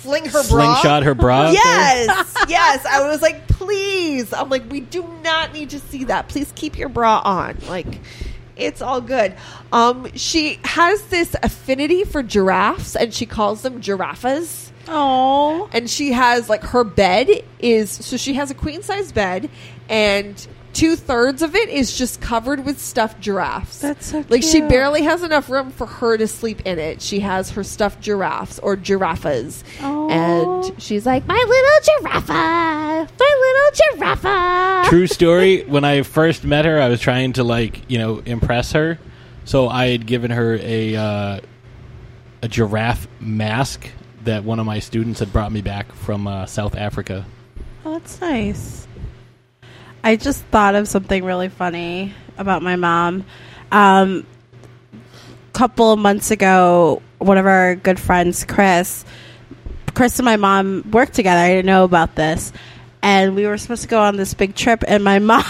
fling 0.00 0.24
her 0.24 0.30
bra. 0.30 0.42
Slingshot 0.42 1.02
her 1.04 1.14
bra. 1.14 1.50
Yes, 1.50 2.34
yes. 2.48 2.84
I 2.86 3.08
was 3.08 3.22
like, 3.22 3.46
please. 3.48 4.32
I'm 4.32 4.48
like, 4.48 4.70
we 4.70 4.80
do 4.80 5.06
not 5.22 5.52
need 5.52 5.70
to 5.70 5.78
see 5.80 6.04
that. 6.04 6.28
Please 6.28 6.52
keep 6.54 6.78
your 6.78 6.88
bra 6.88 7.20
on. 7.24 7.56
Like, 7.68 8.00
it's 8.56 8.82
all 8.82 9.00
good. 9.00 9.34
Um, 9.72 10.10
she 10.14 10.58
has 10.64 11.02
this 11.04 11.34
affinity 11.42 12.04
for 12.04 12.22
giraffes, 12.22 12.96
and 12.96 13.12
she 13.14 13.26
calls 13.26 13.62
them 13.62 13.80
giraffas. 13.80 14.72
Oh, 14.88 15.68
And 15.72 15.88
she 15.88 16.12
has 16.12 16.48
like 16.48 16.62
her 16.64 16.82
bed 16.82 17.28
is 17.60 17.90
so 17.90 18.16
she 18.16 18.34
has 18.34 18.50
a 18.50 18.54
queen 18.54 18.82
size 18.82 19.12
bed, 19.12 19.48
and 19.88 20.46
two 20.72 20.96
thirds 20.96 21.42
of 21.42 21.54
it 21.54 21.68
is 21.68 21.96
just 21.96 22.20
covered 22.20 22.64
with 22.64 22.80
stuffed 22.80 23.20
giraffes. 23.20 23.80
That's 23.80 24.06
so 24.06 24.24
like 24.28 24.42
she 24.42 24.60
barely 24.60 25.02
has 25.02 25.22
enough 25.22 25.48
room 25.50 25.70
for 25.70 25.86
her 25.86 26.16
to 26.16 26.26
sleep 26.28 26.62
in 26.64 26.78
it. 26.78 27.02
She 27.02 27.20
has 27.20 27.50
her 27.50 27.64
stuffed 27.64 28.00
giraffes 28.00 28.58
or 28.60 28.76
giraffas, 28.76 29.64
Aw. 29.80 30.08
and 30.08 30.82
she's 30.82 31.06
like 31.06 31.26
my 31.26 31.34
little 31.34 32.00
giraffe, 32.02 32.28
my 32.28 33.06
little 33.18 33.96
giraffe. 33.98 34.88
True 34.88 35.06
story. 35.08 35.62
When 35.64 35.84
I 35.84 36.02
first 36.02 36.44
met 36.44 36.64
her, 36.64 36.80
I 36.80 36.88
was 36.88 37.00
trying 37.00 37.34
to 37.34 37.44
like 37.44 37.88
you 37.90 37.98
know 37.98 38.18
impress 38.24 38.72
her, 38.72 38.98
so 39.44 39.68
I 39.68 39.88
had 39.88 40.06
given 40.06 40.30
her 40.30 40.56
a 40.60 40.96
uh, 40.96 41.40
a 42.42 42.48
giraffe 42.48 43.08
mask 43.20 43.88
that 44.24 44.44
one 44.44 44.58
of 44.60 44.66
my 44.66 44.78
students 44.78 45.20
had 45.20 45.32
brought 45.32 45.50
me 45.50 45.62
back 45.62 45.90
from 45.92 46.26
uh, 46.26 46.44
South 46.46 46.76
Africa. 46.76 47.24
oh, 47.84 47.92
that's 47.94 48.20
nice. 48.20 48.86
I 50.02 50.16
just 50.16 50.42
thought 50.46 50.74
of 50.74 50.88
something 50.88 51.24
really 51.24 51.48
funny 51.48 52.14
about 52.38 52.62
my 52.62 52.76
mom. 52.76 53.24
Um, 53.70 54.26
couple 55.52 55.96
months 55.96 56.30
ago, 56.30 57.02
one 57.18 57.36
of 57.36 57.44
our 57.44 57.74
good 57.74 58.00
friends, 58.00 58.44
Chris, 58.44 59.04
Chris 59.92 60.18
and 60.18 60.24
my 60.24 60.36
mom 60.36 60.90
worked 60.90 61.14
together. 61.14 61.40
I 61.40 61.48
didn't 61.48 61.66
know 61.66 61.84
about 61.84 62.14
this. 62.14 62.52
And 63.02 63.34
we 63.34 63.46
were 63.46 63.58
supposed 63.58 63.82
to 63.82 63.88
go 63.88 64.00
on 64.00 64.16
this 64.16 64.34
big 64.34 64.54
trip, 64.54 64.84
and 64.86 65.02
my 65.02 65.18
mom, 65.20 65.42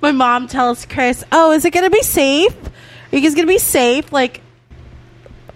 my 0.00 0.12
mom 0.12 0.46
tells 0.46 0.86
Chris, 0.86 1.24
"Oh, 1.32 1.52
is 1.52 1.64
it 1.64 1.72
to 1.84 1.90
be 1.90 2.02
safe? 2.02 2.56
Are 3.12 3.16
you 3.16 3.20
guys 3.20 3.34
to 3.34 3.46
be 3.46 3.58
safe?" 3.58 4.12
Like, 4.12 4.40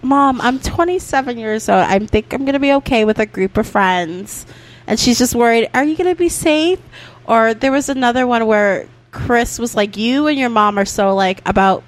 mom, 0.02 0.40
I'm 0.40 0.58
27 0.58 1.38
years 1.38 1.68
old. 1.68 1.80
I 1.80 1.98
think 2.00 2.32
I'm 2.32 2.44
to 2.54 2.60
be 2.60 2.72
okay 2.74 3.04
with 3.04 3.20
a 3.20 3.26
group 3.26 3.56
of 3.56 3.66
friends. 3.66 4.46
And 4.86 5.00
she's 5.00 5.18
just 5.18 5.34
worried, 5.34 5.70
are 5.72 5.84
you 5.84 5.96
to 5.96 6.14
be 6.14 6.28
safe? 6.28 6.78
Or 7.26 7.54
there 7.54 7.72
was 7.72 7.88
another 7.88 8.26
one 8.26 8.46
where 8.46 8.88
Chris 9.10 9.58
was 9.58 9.74
like, 9.74 9.96
you 9.96 10.26
and 10.26 10.38
your 10.38 10.50
mom 10.50 10.78
are 10.78 10.84
so 10.84 11.14
like 11.14 11.40
about 11.48 11.82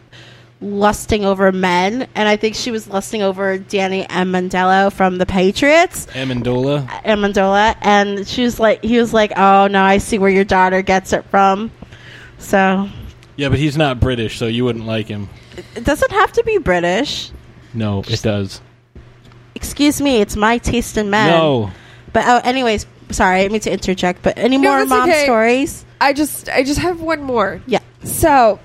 lusting 0.61 1.25
over 1.25 1.53
men. 1.53 2.09
And 2.15 2.29
I 2.29 2.37
think 2.37 2.55
she 2.55 2.71
was 2.71 2.89
lusting 2.89 3.23
over 3.23 3.59
Danny 3.59 4.05
Amendola 4.05 4.93
from 4.93 5.19
the 5.19 5.27
Patriots. 5.27 6.07
Amendola. 6.07 6.87
Amendola. 7.03 7.77
And 7.81 8.27
she 8.27 8.43
was 8.43 8.59
like, 8.59 8.83
he 8.83 8.99
was 8.99 9.13
like, 9.13 9.33
oh 9.37 9.67
no, 9.67 9.83
I 9.83 9.99
see 9.99 10.19
where 10.19 10.31
your 10.31 10.45
daughter 10.45 10.83
gets 10.83 11.13
it 11.13 11.25
from. 11.27 11.71
So 12.39 12.89
Yeah, 13.37 13.49
but 13.51 13.59
he's 13.59 13.77
not 13.77 14.01
British, 14.01 14.39
so 14.39 14.47
you 14.47 14.65
wouldn't 14.65 14.87
like 14.87 15.07
him. 15.09 15.29
it 15.75 15.85
doesn't 15.85 16.13
have 16.13 16.33
to 16.33 16.45
be 16.45 16.59
British. 16.59 17.31
No, 17.75 18.03
it 18.09 18.23
does. 18.23 18.61
Excuse 19.55 20.01
me, 20.01 20.21
it's 20.21 20.37
my 20.37 20.59
taste 20.59 20.97
in 20.97 21.11
men. 21.11 21.31
No. 21.31 21.71
But 22.13 22.25
oh, 22.27 22.41
anyways, 22.45 22.87
sorry, 23.11 23.43
I 23.45 23.49
mean 23.49 23.61
to 23.61 23.73
interject. 23.73 24.23
But 24.23 24.39
any 24.39 24.59
No, 24.59 24.71
more 24.77 24.87
mom 24.87 25.09
okay. 25.09 25.25
stories? 25.25 25.85
I 26.01 26.13
just, 26.13 26.49
I 26.49 26.63
just 26.63 26.81
have 26.81 27.01
one 27.01 27.23
more. 27.23 27.61
Yeah. 27.67 27.81
So, 28.05 28.59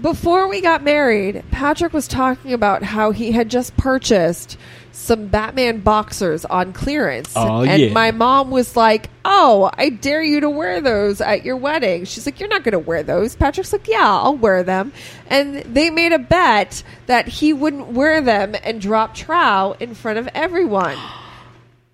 before 0.00 0.48
we 0.48 0.60
got 0.60 0.82
married, 0.82 1.44
Patrick 1.50 1.92
was 1.92 2.08
talking 2.08 2.52
about 2.52 2.82
how 2.82 3.10
he 3.12 3.32
had 3.32 3.48
just 3.48 3.76
purchased 3.76 4.56
some 4.90 5.26
Batman 5.26 5.78
boxers 5.80 6.44
on 6.44 6.72
clearance. 6.72 7.32
Oh, 7.34 7.62
and 7.62 7.82
yeah. 7.82 7.92
my 7.92 8.10
mom 8.10 8.50
was 8.50 8.76
like, 8.76 9.10
"Oh, 9.24 9.70
I 9.76 9.88
dare 9.88 10.22
you 10.22 10.40
to 10.40 10.50
wear 10.50 10.80
those 10.80 11.20
at 11.20 11.44
your 11.44 11.56
wedding." 11.56 12.04
She's 12.04 12.26
like, 12.26 12.38
"You're 12.40 12.48
not 12.48 12.62
going 12.62 12.72
to 12.72 12.78
wear 12.78 13.02
those." 13.02 13.34
Patrick's 13.34 13.72
like, 13.72 13.88
"Yeah, 13.88 14.00
I'll 14.02 14.36
wear 14.36 14.62
them." 14.62 14.92
And 15.28 15.56
they 15.56 15.90
made 15.90 16.12
a 16.12 16.18
bet 16.18 16.82
that 17.06 17.26
he 17.26 17.52
wouldn't 17.52 17.88
wear 17.88 18.20
them 18.20 18.54
and 18.62 18.80
drop 18.80 19.14
trow 19.14 19.74
in 19.80 19.94
front 19.94 20.18
of 20.18 20.28
everyone. 20.34 20.98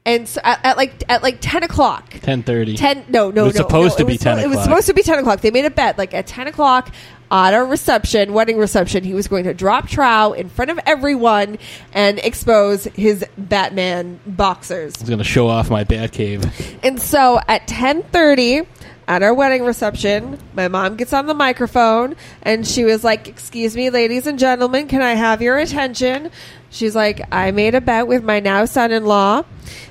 And 0.09 0.27
so 0.29 0.41
at, 0.43 0.65
at 0.65 0.77
like 0.79 1.05
at 1.09 1.23
like 1.23 1.39
ten 1.41 1.63
o'clock, 1.63 2.09
Ten 2.23 2.43
thirty. 2.43 2.77
ten 2.77 3.05
no 3.09 3.31
no 3.31 3.43
It 3.43 3.47
was 3.49 3.55
no, 3.57 3.63
supposed 3.63 3.99
no, 3.99 4.05
to 4.05 4.07
be 4.07 4.13
was, 4.15 4.21
10 4.23 4.39
It 4.39 4.47
was 4.47 4.53
o'clock. 4.57 4.65
supposed 4.65 4.87
to 4.87 4.95
be 4.95 5.03
ten 5.03 5.19
o'clock. 5.19 5.41
They 5.43 5.51
made 5.51 5.67
a 5.67 5.71
bet 5.71 5.99
like 5.99 6.15
at 6.15 6.27
ten 6.27 6.47
o'clock 6.47 6.91
at 7.31 7.53
a 7.53 7.63
reception, 7.63 8.33
wedding 8.33 8.57
reception. 8.57 9.05
He 9.05 9.13
was 9.13 9.29
going 9.29 9.45
to 9.45 9.53
drop 9.53 9.87
trow 9.87 10.33
in 10.33 10.49
front 10.49 10.71
of 10.71 10.81
everyone 10.87 11.59
and 11.93 12.19
expose 12.21 12.85
his 12.85 13.23
Batman 13.37 14.19
boxers. 14.27 14.95
He's 14.99 15.09
going 15.11 15.19
to 15.19 15.25
show 15.25 15.47
off 15.47 15.69
my 15.69 15.85
bat 15.85 16.13
cave. 16.13 16.43
And 16.83 17.01
so 17.01 17.39
at 17.47 17.69
ten 17.69 18.03
thirty. 18.05 18.63
At 19.09 19.23
our 19.23 19.33
wedding 19.33 19.65
reception, 19.65 20.39
my 20.53 20.69
mom 20.69 20.97
gets 20.97 21.15
on 21.15 21.25
the 21.25 21.33
microphone 21.33 22.15
and 22.43 22.67
she 22.67 22.85
was 22.85 23.03
like, 23.03 23.27
Excuse 23.27 23.75
me, 23.75 23.89
ladies 23.89 24.27
and 24.27 24.39
gentlemen, 24.39 24.87
can 24.87 25.01
I 25.01 25.15
have 25.15 25.41
your 25.41 25.57
attention? 25.57 26.31
She's 26.69 26.95
like, 26.95 27.23
I 27.33 27.51
made 27.51 27.75
a 27.75 27.81
bet 27.81 28.07
with 28.07 28.23
my 28.23 28.41
now 28.41 28.67
son 28.67 28.93
in 28.93 29.07
law 29.07 29.45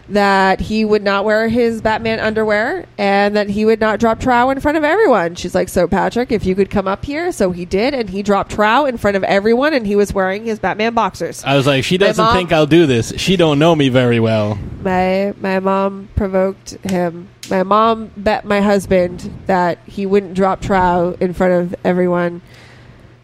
that 0.09 0.59
he 0.59 0.85
would 0.85 1.01
not 1.01 1.25
wear 1.25 1.49
his 1.49 1.81
Batman 1.81 2.19
underwear 2.19 2.85
and 2.99 3.35
that 3.35 3.49
he 3.49 3.65
would 3.65 3.79
not 3.79 3.99
drop 3.99 4.19
trow 4.19 4.51
in 4.51 4.59
front 4.59 4.77
of 4.77 4.83
everyone. 4.83 5.33
She's 5.33 5.55
like, 5.55 5.69
So, 5.69 5.87
Patrick, 5.87 6.31
if 6.31 6.45
you 6.45 6.53
could 6.53 6.69
come 6.69 6.87
up 6.87 7.03
here. 7.03 7.31
So 7.31 7.49
he 7.51 7.65
did, 7.65 7.95
and 7.95 8.11
he 8.11 8.21
dropped 8.21 8.51
trow 8.51 8.85
in 8.85 8.97
front 8.97 9.17
of 9.17 9.23
everyone 9.23 9.73
and 9.73 9.87
he 9.87 9.95
was 9.95 10.13
wearing 10.13 10.45
his 10.45 10.59
Batman 10.59 10.93
boxers. 10.93 11.43
I 11.43 11.55
was 11.55 11.65
like, 11.65 11.83
she 11.83 11.97
doesn't 11.97 12.23
mom- 12.23 12.35
think 12.35 12.51
I'll 12.53 12.67
do 12.67 12.85
this. 12.85 13.13
She 13.17 13.35
don't 13.35 13.57
know 13.57 13.75
me 13.75 13.89
very 13.89 14.19
well. 14.19 14.59
my 14.83 15.33
my 15.41 15.59
mom 15.59 16.09
provoked 16.15 16.77
him. 16.85 17.29
My 17.49 17.63
mom 17.63 18.11
bet 18.17 18.45
my 18.45 18.61
husband 18.61 19.31
that 19.45 19.79
he 19.85 20.05
wouldn't 20.05 20.33
drop 20.33 20.61
trow 20.61 21.15
in 21.19 21.33
front 21.33 21.53
of 21.53 21.75
everyone. 21.85 22.41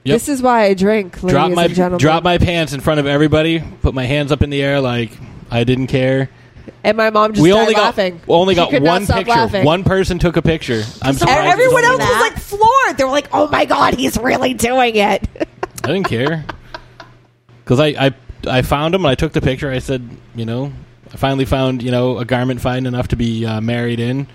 Yep. 0.06 0.16
This 0.16 0.30
is 0.30 0.42
why 0.42 0.64
I 0.64 0.74
drink, 0.74 1.22
ladies 1.24 1.32
drop 1.32 1.52
my 1.52 1.66
and 1.66 1.76
gentlemen. 1.76 2.00
drop 2.00 2.24
my 2.24 2.38
pants 2.38 2.74
in 2.74 2.82
front 2.82 3.00
of 3.00 3.06
everybody. 3.06 3.64
Put 3.82 3.94
my 3.94 4.06
hands 4.06 4.32
up 4.32 4.42
in 4.42 4.50
the 4.50 4.62
air 4.62 4.80
like 4.82 5.12
I 5.50 5.64
didn't 5.64 5.88
care. 5.88 6.30
and 6.84 6.98
my 6.98 7.10
mom 7.10 7.34
just 7.34 7.42
we 7.42 7.54
only 7.54 7.74
laughing. 7.74 8.18
got 8.18 8.34
only 8.34 8.56
got 8.56 8.72
one 8.82 9.06
picture. 9.08 9.30
laughing. 9.32 9.66
One 9.66 9.84
person 9.84 10.20
took 10.20 10.36
a 10.36 10.42
picture. 10.42 10.84
I'm 11.02 11.14
surprised. 11.16 11.52
Everyone 11.54 11.84
else 11.86 12.00
was 12.00 12.10
was 12.10 12.20
like 12.22 12.38
floored. 12.40 12.98
They 12.98 13.04
were 13.06 13.12
like, 13.12 13.30
"Oh 13.32 13.48
my 13.50 13.66
god, 13.66 13.94
he's 13.96 14.18
really 14.18 14.54
doing 14.54 14.96
it." 14.96 15.28
I 15.84 15.88
didn't 15.88 16.08
care 16.08 16.46
because 17.64 17.80
I, 17.80 17.88
I 17.88 18.14
I 18.48 18.62
found 18.62 18.96
him 18.96 19.06
and 19.06 19.12
I 19.12 19.16
took 19.16 19.32
the 19.32 19.42
picture. 19.42 19.72
I 19.72 19.80
said, 19.80 20.08
you 20.36 20.46
know, 20.46 20.74
I 21.14 21.18
finally 21.18 21.46
found 21.46 21.84
you 21.84 21.92
know 21.92 22.18
a 22.18 22.26
garment 22.26 22.60
fine 22.62 22.86
enough 22.86 23.10
to 23.10 23.16
be 23.16 23.46
uh, 23.46 23.62
married 23.62 24.00
in. 24.00 24.28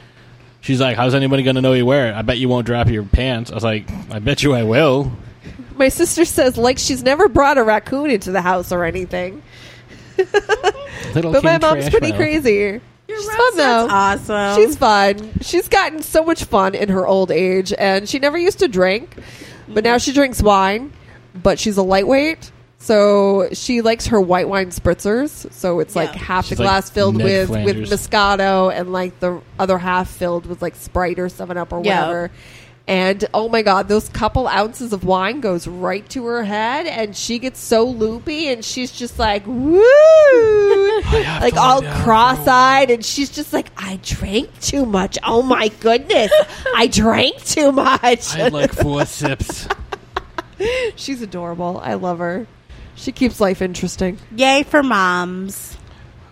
She's 0.61 0.81
like, 0.81 0.97
"How's 0.97 1.15
anybody 1.15 1.43
going 1.43 1.57
to 1.57 1.63
know 1.63 1.73
you 1.73 1.85
wear 1.87 2.09
it?" 2.11 2.15
I 2.15 2.23
bet 2.23 2.39
you 2.39 2.49
won't 2.49 2.67
drop 2.67 2.89
your 2.89 3.03
pants. 3.05 3.51
I 3.51 3.55
was 3.55 3.65
like, 3.65 3.91
"I 4.11 4.19
bet 4.19 4.43
you 4.43 4.55
I 4.55 4.63
will." 4.63 5.13
my 5.77 5.89
sister 5.89 6.25
says 6.25 6.59
like 6.59 6.77
she's 6.77 7.05
never 7.05 7.29
brought 7.29 7.57
a 7.57 7.63
raccoon 7.63 8.11
into 8.11 8.33
the 8.33 8.41
house 8.41 8.73
or 8.73 8.85
anything. 8.85 9.43
But 11.15 11.45
my 11.45 11.59
mom's 11.59 11.89
pretty 11.89 12.09
Mouth. 12.09 12.17
crazy. 12.19 12.81
She's 13.09 13.27
fun 13.27 13.57
though. 13.57 13.87
That's 13.89 14.29
awesome. 14.29 14.63
She's 14.63 14.77
fun. 14.77 15.31
She's 15.41 15.69
gotten 15.69 16.03
so 16.03 16.23
much 16.25 16.45
fun 16.45 16.75
in 16.75 16.89
her 16.91 17.07
old 17.07 17.31
age, 17.31 17.73
and 17.79 18.09
she 18.09 18.19
never 18.19 18.37
used 18.37 18.59
to 18.59 18.69
drink, 18.69 19.17
but 19.69 19.85
now 19.85 19.97
she 19.99 20.13
drinks 20.13 20.43
wine. 20.43 20.93
But 21.35 21.59
she's 21.59 21.77
a 21.77 21.83
lightweight, 21.83 22.51
so 22.79 23.49
she 23.53 23.83
likes 23.83 24.07
her 24.07 24.21
white 24.21 24.49
wine 24.49 24.71
spritzers. 24.71 25.53
So 25.53 25.81
it's 25.81 25.97
like 25.97 26.13
Yeah. 26.15 26.19
half 26.19 26.47
She's 26.47 26.59
the 26.59 26.65
like 26.65 26.71
glass 26.71 26.91
filled 26.91 27.17
Ned 27.17 27.25
with 27.25 27.49
Flanders. 27.49 27.91
with 27.91 28.01
Moscato, 28.01 28.73
and 28.73 28.93
like 28.93 29.19
the 29.21 29.41
other 29.59 29.79
half 29.79 30.09
filled 30.09 30.47
with 30.47 30.63
like 30.63 30.77
Sprite 30.77 31.19
or 31.19 31.29
Seven 31.29 31.57
Up 31.57 31.73
or 31.73 31.83
Yeah. 31.85 32.01
whatever. 32.03 32.31
And 32.87 33.23
oh 33.35 33.51
my 33.51 33.61
god, 33.61 33.89
those 33.89 34.09
couple 34.09 34.49
ounces 34.49 34.95
of 34.95 35.05
wine 35.05 35.41
goes 35.43 35.67
right 35.67 36.09
to 36.09 36.25
her 36.25 36.43
head, 36.43 36.87
and 36.87 37.15
she 37.15 37.39
gets 37.39 37.61
so 37.61 37.85
loopy, 37.85 38.49
and 38.49 38.65
she's 38.65 38.91
just 38.91 39.19
like 39.19 39.43
woo, 39.47 39.83
like 41.13 41.55
all 41.55 41.83
cross-eyed, 41.83 42.91
and 42.91 43.05
she's 43.05 43.29
just 43.29 43.53
like, 43.53 43.67
I 43.77 43.99
drank 44.03 44.59
too 44.61 44.87
much. 44.87 45.19
Oh 45.23 45.43
my 45.43 45.69
goodness, 45.81 46.33
I 46.75 46.87
drank 46.87 47.45
too 47.45 47.73
much. 47.73 48.35
I 48.35 48.39
had 48.39 48.53
like 48.55 48.73
four 48.73 49.05
sips. 49.05 49.69
she's 50.97 51.21
adorable. 51.21 51.81
I 51.85 51.93
love 51.93 52.21
her. 52.21 52.47
She 52.99 53.13
keeps 53.13 53.41
life 53.41 53.63
interesting. 53.63 54.19
Yay 54.35 54.65
for 54.65 54.83
moms. 54.83 55.77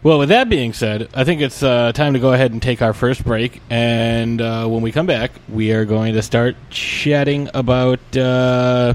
Well, 0.02 0.18
with 0.18 0.28
that 0.28 0.48
being 0.48 0.72
said, 0.72 1.08
I 1.14 1.24
think 1.24 1.40
it's 1.40 1.62
uh, 1.62 1.92
time 1.92 2.12
to 2.12 2.18
go 2.18 2.32
ahead 2.32 2.52
and 2.52 2.60
take 2.60 2.82
our 2.82 2.92
first 2.92 3.24
break. 3.24 3.62
And 3.70 4.40
uh, 4.40 4.66
when 4.66 4.82
we 4.82 4.92
come 4.92 5.06
back, 5.06 5.30
we 5.48 5.72
are 5.72 5.84
going 5.84 6.14
to 6.14 6.22
start 6.22 6.56
chatting 6.70 7.48
about 7.54 8.00
uh, 8.16 8.94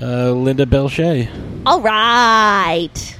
uh, 0.00 0.30
Linda 0.32 0.66
Belche. 0.66 1.28
All 1.66 1.80
right. 1.80 3.19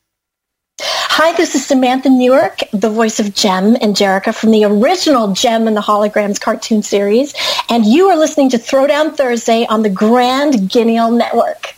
Hi, 1.23 1.33
this 1.33 1.53
is 1.53 1.63
Samantha 1.63 2.09
Newark, 2.09 2.61
the 2.73 2.89
voice 2.89 3.19
of 3.19 3.35
Jem 3.35 3.75
and 3.75 3.95
Jerrica 3.95 4.33
from 4.33 4.49
the 4.49 4.65
original 4.65 5.33
Jem 5.33 5.67
and 5.67 5.77
the 5.77 5.81
Holograms 5.81 6.41
cartoon 6.41 6.81
series, 6.81 7.35
and 7.69 7.85
you 7.85 8.09
are 8.09 8.17
listening 8.17 8.49
to 8.49 8.57
Throwdown 8.57 9.15
Thursday 9.15 9.67
on 9.67 9.83
the 9.83 9.89
Grand 9.91 10.55
Guignol 10.71 11.15
Network. 11.15 11.75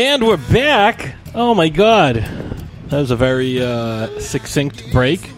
And 0.00 0.26
we're 0.26 0.38
back. 0.38 1.14
Oh 1.34 1.54
my 1.54 1.68
god, 1.68 2.14
that 2.14 2.98
was 2.98 3.10
a 3.10 3.16
very 3.16 3.62
uh, 3.62 4.18
succinct 4.18 4.90
break. 4.92 5.30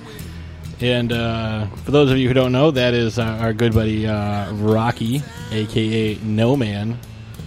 And 0.80 1.12
uh, 1.12 1.66
for 1.66 1.90
those 1.90 2.12
of 2.12 2.18
you 2.18 2.28
who 2.28 2.34
don't 2.34 2.52
know, 2.52 2.70
that 2.70 2.94
is 2.94 3.18
our 3.18 3.52
good 3.54 3.74
buddy 3.74 4.06
uh, 4.06 4.52
Rocky, 4.52 5.20
aka 5.50 6.14
No 6.22 6.56
Man, 6.56 6.96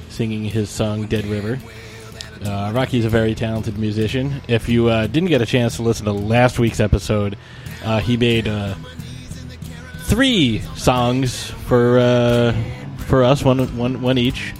singing 0.09 0.43
his 0.43 0.69
song 0.69 1.05
"Dead 1.05 1.25
River." 1.25 1.57
Uh, 2.43 2.73
Rocky's 2.75 3.05
a 3.05 3.09
very 3.09 3.33
talented 3.33 3.77
musician. 3.77 4.41
If 4.49 4.67
you 4.67 4.89
uh, 4.89 5.07
didn't 5.07 5.29
get 5.29 5.41
a 5.41 5.45
chance 5.45 5.77
to 5.77 5.83
listen 5.83 6.03
to 6.07 6.11
last 6.11 6.59
week's 6.59 6.81
episode, 6.81 7.37
uh, 7.85 8.01
he 8.01 8.17
made 8.17 8.51
three 9.99 10.59
songs 10.75 11.49
for 11.49 12.53
for 12.97 13.23
us, 13.23 13.41
one 13.41 13.77
one 13.77 14.01
one 14.01 14.17
each. 14.17 14.51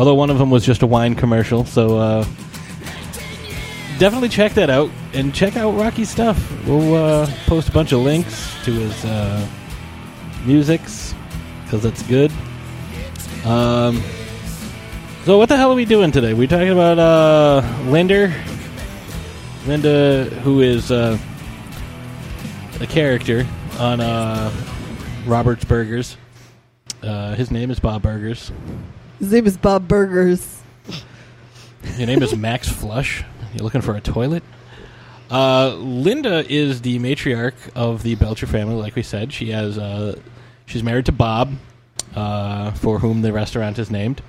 Although 0.00 0.14
one 0.14 0.30
of 0.30 0.38
them 0.38 0.48
was 0.48 0.64
just 0.64 0.80
a 0.80 0.86
wine 0.86 1.14
commercial, 1.14 1.66
so 1.66 1.98
uh, 1.98 2.24
definitely 3.98 4.30
check 4.30 4.54
that 4.54 4.70
out 4.70 4.90
and 5.12 5.34
check 5.34 5.58
out 5.58 5.72
Rocky's 5.72 6.08
stuff. 6.08 6.42
We'll 6.66 6.94
uh, 6.94 7.26
post 7.44 7.68
a 7.68 7.72
bunch 7.72 7.92
of 7.92 8.00
links 8.00 8.50
to 8.64 8.72
his 8.72 9.04
uh, 9.04 9.46
musics 10.46 11.14
because 11.64 11.82
that's 11.82 12.02
good. 12.04 12.32
Um, 13.44 14.02
so 15.24 15.36
what 15.36 15.50
the 15.50 15.58
hell 15.58 15.70
are 15.70 15.74
we 15.74 15.84
doing 15.84 16.12
today? 16.12 16.32
We're 16.32 16.48
talking 16.48 16.70
about 16.70 16.98
uh, 16.98 17.90
Linda, 17.90 18.32
Linda, 19.66 20.24
who 20.42 20.62
is 20.62 20.90
uh, 20.90 21.18
a 22.80 22.86
character 22.86 23.46
on 23.78 24.00
uh, 24.00 24.50
Robert's 25.26 25.66
Burgers. 25.66 26.16
Uh, 27.02 27.34
his 27.34 27.50
name 27.50 27.70
is 27.70 27.78
Bob 27.78 28.00
Burgers. 28.00 28.50
His 29.20 29.32
name 29.32 29.46
is 29.46 29.56
Bob 29.56 29.86
Burgers. 29.86 30.62
Your 31.98 32.06
name 32.06 32.22
is 32.22 32.34
Max 32.34 32.68
Flush. 32.68 33.22
You're 33.54 33.62
looking 33.62 33.82
for 33.82 33.94
a 33.94 34.00
toilet? 34.00 34.42
Uh, 35.30 35.74
Linda 35.74 36.44
is 36.50 36.80
the 36.82 36.98
matriarch 36.98 37.54
of 37.74 38.02
the 38.02 38.14
Belcher 38.14 38.46
family, 38.46 38.74
like 38.74 38.96
we 38.96 39.02
said. 39.02 39.32
She 39.32 39.50
has 39.50 39.78
uh, 39.78 40.18
she's 40.66 40.82
married 40.82 41.06
to 41.06 41.12
Bob, 41.12 41.52
uh, 42.14 42.72
for 42.72 42.98
whom 42.98 43.20
the 43.22 43.32
restaurant 43.32 43.78
is 43.78 43.90
named. 43.90 44.22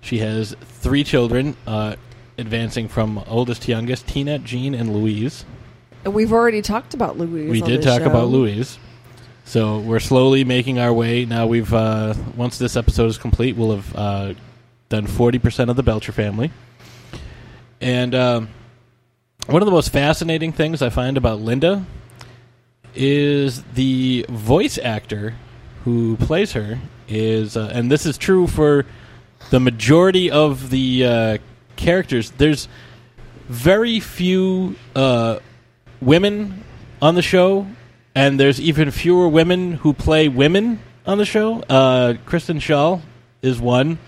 She 0.00 0.18
has 0.18 0.56
three 0.62 1.02
children, 1.04 1.56
uh, 1.66 1.96
advancing 2.38 2.88
from 2.88 3.22
oldest 3.26 3.62
to 3.62 3.72
youngest: 3.72 4.06
Tina, 4.06 4.38
Gene, 4.38 4.74
and 4.74 4.94
Louise. 4.94 5.44
And 6.04 6.14
we've 6.14 6.32
already 6.32 6.62
talked 6.62 6.94
about 6.94 7.18
Louise. 7.18 7.50
we 7.50 7.60
on 7.60 7.68
did 7.68 7.78
this 7.80 7.86
talk 7.86 8.02
show. 8.02 8.08
about 8.08 8.28
Louise. 8.28 8.78
So 9.48 9.78
we're 9.78 9.98
slowly 9.98 10.44
making 10.44 10.78
our 10.78 10.92
way. 10.92 11.24
Now 11.24 11.46
we've 11.46 11.72
uh, 11.72 12.12
once 12.36 12.58
this 12.58 12.76
episode 12.76 13.06
is 13.06 13.16
complete, 13.16 13.56
we'll 13.56 13.76
have 13.76 13.96
uh, 13.96 14.34
done 14.90 15.06
forty 15.06 15.38
percent 15.38 15.70
of 15.70 15.76
the 15.76 15.82
Belcher 15.82 16.12
family. 16.12 16.50
And 17.80 18.14
um, 18.14 18.48
one 19.46 19.62
of 19.62 19.66
the 19.66 19.72
most 19.72 19.88
fascinating 19.88 20.52
things 20.52 20.82
I 20.82 20.90
find 20.90 21.16
about 21.16 21.40
Linda 21.40 21.86
is 22.94 23.62
the 23.72 24.26
voice 24.28 24.76
actor 24.76 25.34
who 25.84 26.18
plays 26.18 26.52
her 26.52 26.78
is, 27.08 27.56
uh, 27.56 27.70
and 27.72 27.90
this 27.90 28.04
is 28.04 28.18
true 28.18 28.46
for 28.48 28.84
the 29.48 29.60
majority 29.60 30.30
of 30.30 30.68
the 30.68 31.06
uh, 31.06 31.38
characters. 31.76 32.32
There's 32.32 32.68
very 33.48 33.98
few 33.98 34.76
uh, 34.94 35.38
women 36.02 36.64
on 37.00 37.14
the 37.14 37.22
show, 37.22 37.66
and 38.18 38.38
there's 38.40 38.60
even 38.60 38.90
fewer 38.90 39.28
women 39.28 39.72
who 39.72 39.92
play 39.92 40.28
women 40.28 40.80
on 41.06 41.18
the 41.18 41.24
show. 41.24 41.60
Uh, 41.62 42.14
Kristen 42.26 42.58
Schaal 42.58 43.00
is 43.42 43.60
one, 43.60 43.98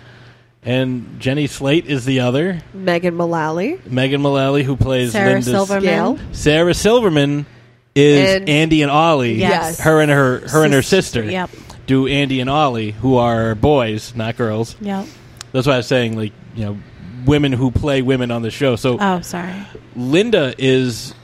and 0.62 1.20
Jenny 1.20 1.46
Slate 1.46 1.86
is 1.86 2.04
the 2.04 2.20
other. 2.20 2.60
Megan 2.74 3.14
Mullally. 3.14 3.80
Megan 3.86 4.20
Mullally, 4.20 4.62
who 4.64 4.76
plays 4.76 5.12
Sarah 5.12 5.28
Linda's 5.28 5.46
Silverman. 5.46 5.82
Gail. 5.82 6.18
Sarah 6.32 6.74
Silverman 6.74 7.46
is 7.94 8.36
And- 8.36 8.48
Andy 8.48 8.82
and 8.82 8.90
Ollie. 8.90 9.34
Yes. 9.34 9.80
her 9.80 10.00
and 10.00 10.10
her 10.10 10.40
her 10.48 10.64
and 10.64 10.72
her 10.74 10.82
sister. 10.82 11.24
Yep. 11.24 11.50
Do 11.86 12.06
Andy 12.06 12.40
and 12.40 12.48
Ollie, 12.48 12.92
who 12.92 13.16
are 13.16 13.54
boys, 13.54 14.14
not 14.14 14.36
girls. 14.36 14.76
Yep. 14.80 15.06
That's 15.52 15.66
why 15.66 15.74
I 15.74 15.76
was 15.78 15.86
saying, 15.86 16.16
like 16.16 16.32
you 16.54 16.64
know, 16.66 16.78
women 17.26 17.52
who 17.52 17.70
play 17.72 18.00
women 18.02 18.30
on 18.30 18.42
the 18.42 18.50
show. 18.50 18.76
So 18.76 18.96
Oh, 19.00 19.20
sorry. 19.22 19.52
Linda 19.96 20.54
is 20.56 21.14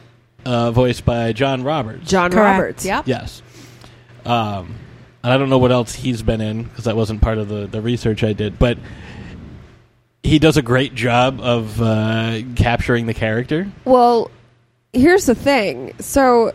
uh, 0.46 0.70
voiced 0.70 1.04
by 1.04 1.32
John 1.32 1.64
Roberts. 1.64 2.08
John 2.08 2.30
Correct. 2.30 2.58
Roberts. 2.58 2.84
Yep. 2.84 3.08
Yes. 3.08 3.42
Um, 4.24 4.76
and 5.22 5.32
I 5.32 5.38
don't 5.38 5.50
know 5.50 5.58
what 5.58 5.72
else 5.72 5.94
he's 5.94 6.22
been 6.22 6.40
in 6.40 6.62
because 6.62 6.84
that 6.84 6.96
wasn't 6.96 7.20
part 7.20 7.38
of 7.38 7.48
the, 7.48 7.66
the 7.66 7.80
research 7.80 8.22
I 8.22 8.32
did, 8.32 8.58
but 8.58 8.78
he 10.22 10.38
does 10.38 10.56
a 10.56 10.62
great 10.62 10.94
job 10.94 11.40
of 11.40 11.80
uh, 11.82 12.40
capturing 12.54 13.06
the 13.06 13.14
character. 13.14 13.70
Well, 13.84 14.30
here's 14.92 15.26
the 15.26 15.34
thing. 15.34 15.94
So, 15.98 16.52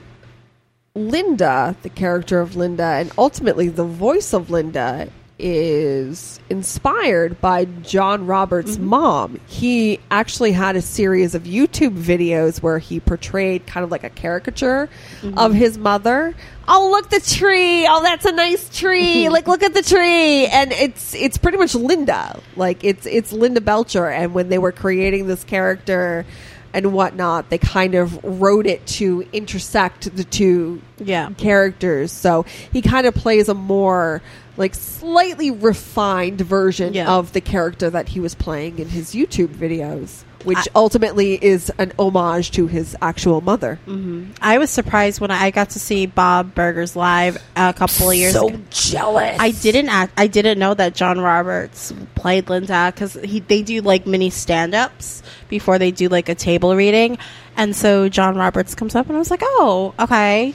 Linda, 0.96 1.76
the 1.82 1.90
character 1.90 2.40
of 2.42 2.56
Linda, 2.56 2.84
and 2.84 3.12
ultimately 3.18 3.70
the 3.70 3.86
voice 3.86 4.34
of 4.34 4.50
Linda, 4.50 5.10
is 5.42 6.40
inspired 6.50 7.42
by 7.42 7.66
John 7.66 8.28
Roberts' 8.28 8.76
mm-hmm. 8.76 8.86
mom. 8.86 9.40
He 9.48 10.00
actually 10.12 10.52
had 10.52 10.76
a 10.76 10.82
series 10.82 11.34
of 11.34 11.44
YouTube 11.44 11.98
videos 11.98 12.62
where 12.62 12.78
he 12.78 13.00
portrayed 13.00 13.66
kind 13.66 13.84
of 13.84 13.92
like 13.92 14.04
a 14.04 14.10
caricature 14.10 14.88
mm-hmm. 15.22 15.38
of 15.38 15.54
his 15.54 15.78
mother. 15.78 16.36
Oh, 16.68 16.92
look 16.92 17.10
the 17.10 17.20
tree! 17.20 17.88
Oh, 17.88 18.02
that's 18.04 18.26
a 18.26 18.32
nice 18.32 18.70
tree! 18.78 19.28
like, 19.30 19.48
look 19.48 19.64
at 19.64 19.74
the 19.74 19.82
tree! 19.82 20.46
And 20.46 20.72
it's 20.72 21.14
it's 21.16 21.38
pretty 21.38 21.58
much 21.58 21.74
Linda. 21.74 22.40
Like, 22.56 22.84
it's 22.84 23.06
it's 23.06 23.34
Linda 23.34 23.62
Belcher. 23.62 24.08
And 24.08 24.34
when 24.34 24.50
they 24.50 24.60
were 24.60 24.72
creating 24.72 25.28
this 25.28 25.44
character 25.44 26.26
and 26.74 26.94
whatnot, 26.94 27.50
they 27.50 27.58
kind 27.58 27.96
of 27.96 28.20
wrote 28.24 28.66
it 28.66 28.86
to 28.88 29.26
intersect 29.34 30.16
the 30.16 30.24
two 30.24 30.82
Yeah. 31.00 31.30
characters. 31.38 32.12
So 32.12 32.46
he 32.72 32.82
kind 32.82 33.06
of 33.08 33.14
plays 33.14 33.50
a 33.50 33.54
more 33.54 34.22
like 34.58 34.76
slightly 34.76 35.50
refined 35.50 36.42
version 36.42 36.94
Yeah. 36.94 37.10
of 37.12 37.34
the 37.34 37.42
character 37.42 37.90
that 37.90 38.10
he 38.10 38.20
was 38.20 38.36
playing 38.36 38.80
in 38.80 38.90
his 38.90 39.12
YouTube 39.16 39.48
videos, 39.56 40.24
which 40.44 40.68
ultimately 40.76 41.44
is 41.44 41.72
an 41.78 41.92
homage 41.98 42.52
to 42.52 42.68
his 42.68 42.96
actual 43.02 43.42
mother. 43.42 43.80
Mm-hmm. 43.88 44.32
I 44.42 44.58
was 44.58 44.70
surprised 44.70 45.20
when 45.20 45.32
I 45.32 45.52
got 45.52 45.72
to 45.72 45.80
see 45.80 46.06
Bob 46.06 46.54
Burgers 46.56 46.96
live 46.96 47.38
a 47.56 47.74
couple 47.74 48.10
of 48.10 48.16
years 48.16 48.36
ago. 48.36 48.60
jealous. 48.70 49.38
I 49.40 49.52
didn't 49.52 49.90
act, 49.90 50.14
I 50.18 50.28
didn't 50.28 50.60
know 50.60 50.74
that 50.74 50.96
John 50.96 51.20
Roberts 51.20 51.94
played 52.16 52.50
Linda 52.50 52.92
because 52.94 53.14
he 53.14 53.40
they 53.40 53.64
do 53.64 53.82
like 53.82 54.06
mini 54.06 54.30
stand 54.30 54.74
ups 54.76 55.24
before 55.50 55.80
they 55.80 55.92
do 55.92 56.08
like 56.08 56.30
a 56.30 56.36
table 56.36 56.76
reading, 56.76 57.18
and 57.58 57.76
so 57.76 58.10
John 58.10 58.36
Roberts 58.36 58.76
comes 58.76 58.96
up 58.96 59.08
and 59.08 59.16
I 59.16 59.20
was 59.20 59.32
like, 59.32 59.42
oh 59.44 59.94
okay, 60.00 60.54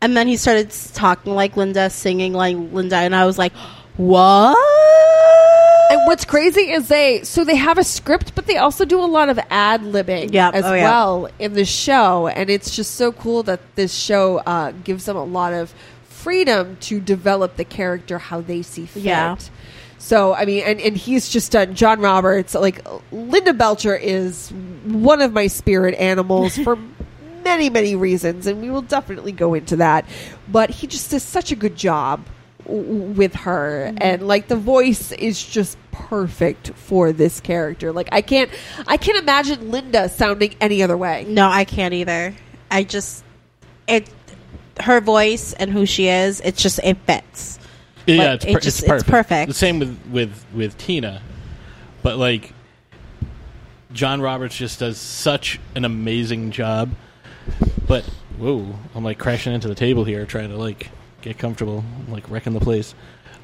and 0.00 0.16
then 0.16 0.28
he 0.28 0.36
started 0.36 0.70
talking 0.94 1.34
like 1.34 1.56
Linda, 1.56 1.90
singing 1.90 2.32
like 2.32 2.56
Linda, 2.56 2.96
and 2.96 3.14
I 3.14 3.26
was 3.26 3.38
like, 3.38 3.52
what? 3.96 4.56
And 5.90 6.00
what's 6.06 6.24
crazy 6.24 6.72
is 6.72 6.88
they 6.88 7.22
so 7.22 7.44
they 7.44 7.54
have 7.56 7.78
a 7.78 7.84
script, 7.84 8.34
but 8.34 8.46
they 8.46 8.56
also 8.56 8.84
do 8.84 9.00
a 9.00 9.06
lot 9.06 9.28
of 9.28 9.38
ad 9.50 9.82
libbing 9.82 10.32
Yeah. 10.32 10.50
as 10.52 10.64
Oh, 10.64 10.74
yeah. 10.74 10.82
well 10.90 11.28
in 11.38 11.52
the 11.54 11.64
show, 11.64 12.26
and 12.26 12.50
it's 12.50 12.74
just 12.74 12.96
so 12.96 13.12
cool 13.12 13.42
that 13.44 13.60
this 13.76 13.94
show 13.94 14.38
uh, 14.38 14.72
gives 14.84 15.04
them 15.04 15.16
a 15.16 15.24
lot 15.24 15.52
of 15.52 15.72
freedom 16.08 16.76
to 16.80 16.98
develop 17.00 17.56
the 17.56 17.64
character 17.64 18.18
how 18.18 18.40
they 18.40 18.62
see 18.62 18.84
fit. 18.86 19.04
Yeah. 19.04 19.36
So 19.98 20.34
I 20.34 20.44
mean, 20.44 20.64
and, 20.64 20.80
and 20.80 20.96
he's 20.96 21.28
just 21.28 21.52
done 21.52 21.74
John 21.74 22.00
Roberts. 22.00 22.54
Like 22.54 22.84
Linda 23.12 23.52
Belcher 23.54 23.94
is 23.94 24.50
one 24.84 25.22
of 25.22 25.32
my 25.32 25.46
spirit 25.46 25.94
animals 25.94 26.56
for 26.64 26.76
many 27.44 27.70
many 27.70 27.94
reasons, 27.94 28.48
and 28.48 28.60
we 28.60 28.70
will 28.70 28.82
definitely 28.82 29.32
go 29.32 29.54
into 29.54 29.76
that. 29.76 30.04
But 30.48 30.70
he 30.70 30.88
just 30.88 31.12
does 31.12 31.22
such 31.22 31.52
a 31.52 31.56
good 31.56 31.76
job 31.76 32.24
with 32.68 33.34
her, 33.34 33.88
mm-hmm. 33.88 33.98
and 34.00 34.26
like 34.26 34.48
the 34.48 34.56
voice 34.56 35.12
is 35.12 35.42
just 35.42 35.78
perfect 35.92 36.70
for 36.74 37.12
this 37.12 37.40
character. 37.40 37.92
Like 37.92 38.08
I 38.12 38.20
can't 38.22 38.50
I 38.86 38.96
can't 38.96 39.18
imagine 39.18 39.70
Linda 39.70 40.08
sounding 40.08 40.54
any 40.60 40.82
other 40.82 40.96
way. 40.96 41.24
No, 41.28 41.48
I 41.48 41.64
can't 41.64 41.94
either. 41.94 42.34
I 42.70 42.84
just 42.84 43.24
it 43.86 44.10
her 44.80 45.00
voice 45.00 45.52
and 45.54 45.70
who 45.70 45.86
she 45.86 46.08
is. 46.08 46.40
It's 46.40 46.62
just 46.62 46.80
it 46.82 46.98
fits. 47.06 47.58
Yeah, 48.06 48.32
Like, 48.32 48.34
it's, 48.34 48.44
it 48.44 48.52
just- 48.62 48.66
it's 48.66 48.78
it's 48.80 48.88
perfect. 48.88 49.10
perfect. 49.10 49.48
The 49.48 49.54
same 49.54 49.78
with 49.78 49.98
with 50.10 50.44
with 50.54 50.78
Tina, 50.78 51.22
but 52.02 52.18
like 52.18 52.52
John 53.92 54.20
Roberts 54.20 54.56
just 54.56 54.80
does 54.80 54.98
such 54.98 55.58
an 55.74 55.84
amazing 55.84 56.50
job. 56.50 56.90
But 57.86 58.04
whoa, 58.38 58.74
I'm 58.94 59.04
like 59.04 59.18
crashing 59.18 59.54
into 59.54 59.68
the 59.68 59.74
table 59.74 60.04
here, 60.04 60.26
trying 60.26 60.50
to 60.50 60.56
like 60.56 60.90
get 61.26 61.38
comfortable, 61.38 61.84
like 62.08 62.30
wrecking 62.30 62.52
the 62.52 62.60
place. 62.60 62.94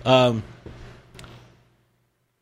Um, 0.04 0.44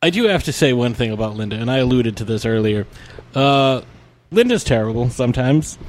I 0.01 0.11
do 0.11 0.25
have 0.25 0.43
to 0.43 0.53
say 0.53 0.73
one 0.73 0.93
thing 0.93 1.11
about 1.11 1.35
Linda, 1.35 1.55
and 1.55 1.69
I 1.69 1.77
alluded 1.77 2.17
to 2.17 2.25
this 2.25 2.45
earlier. 2.45 2.85
Uh, 3.33 3.81
Linda's 4.29 4.63
terrible 4.63 5.09
sometimes, 5.09 5.79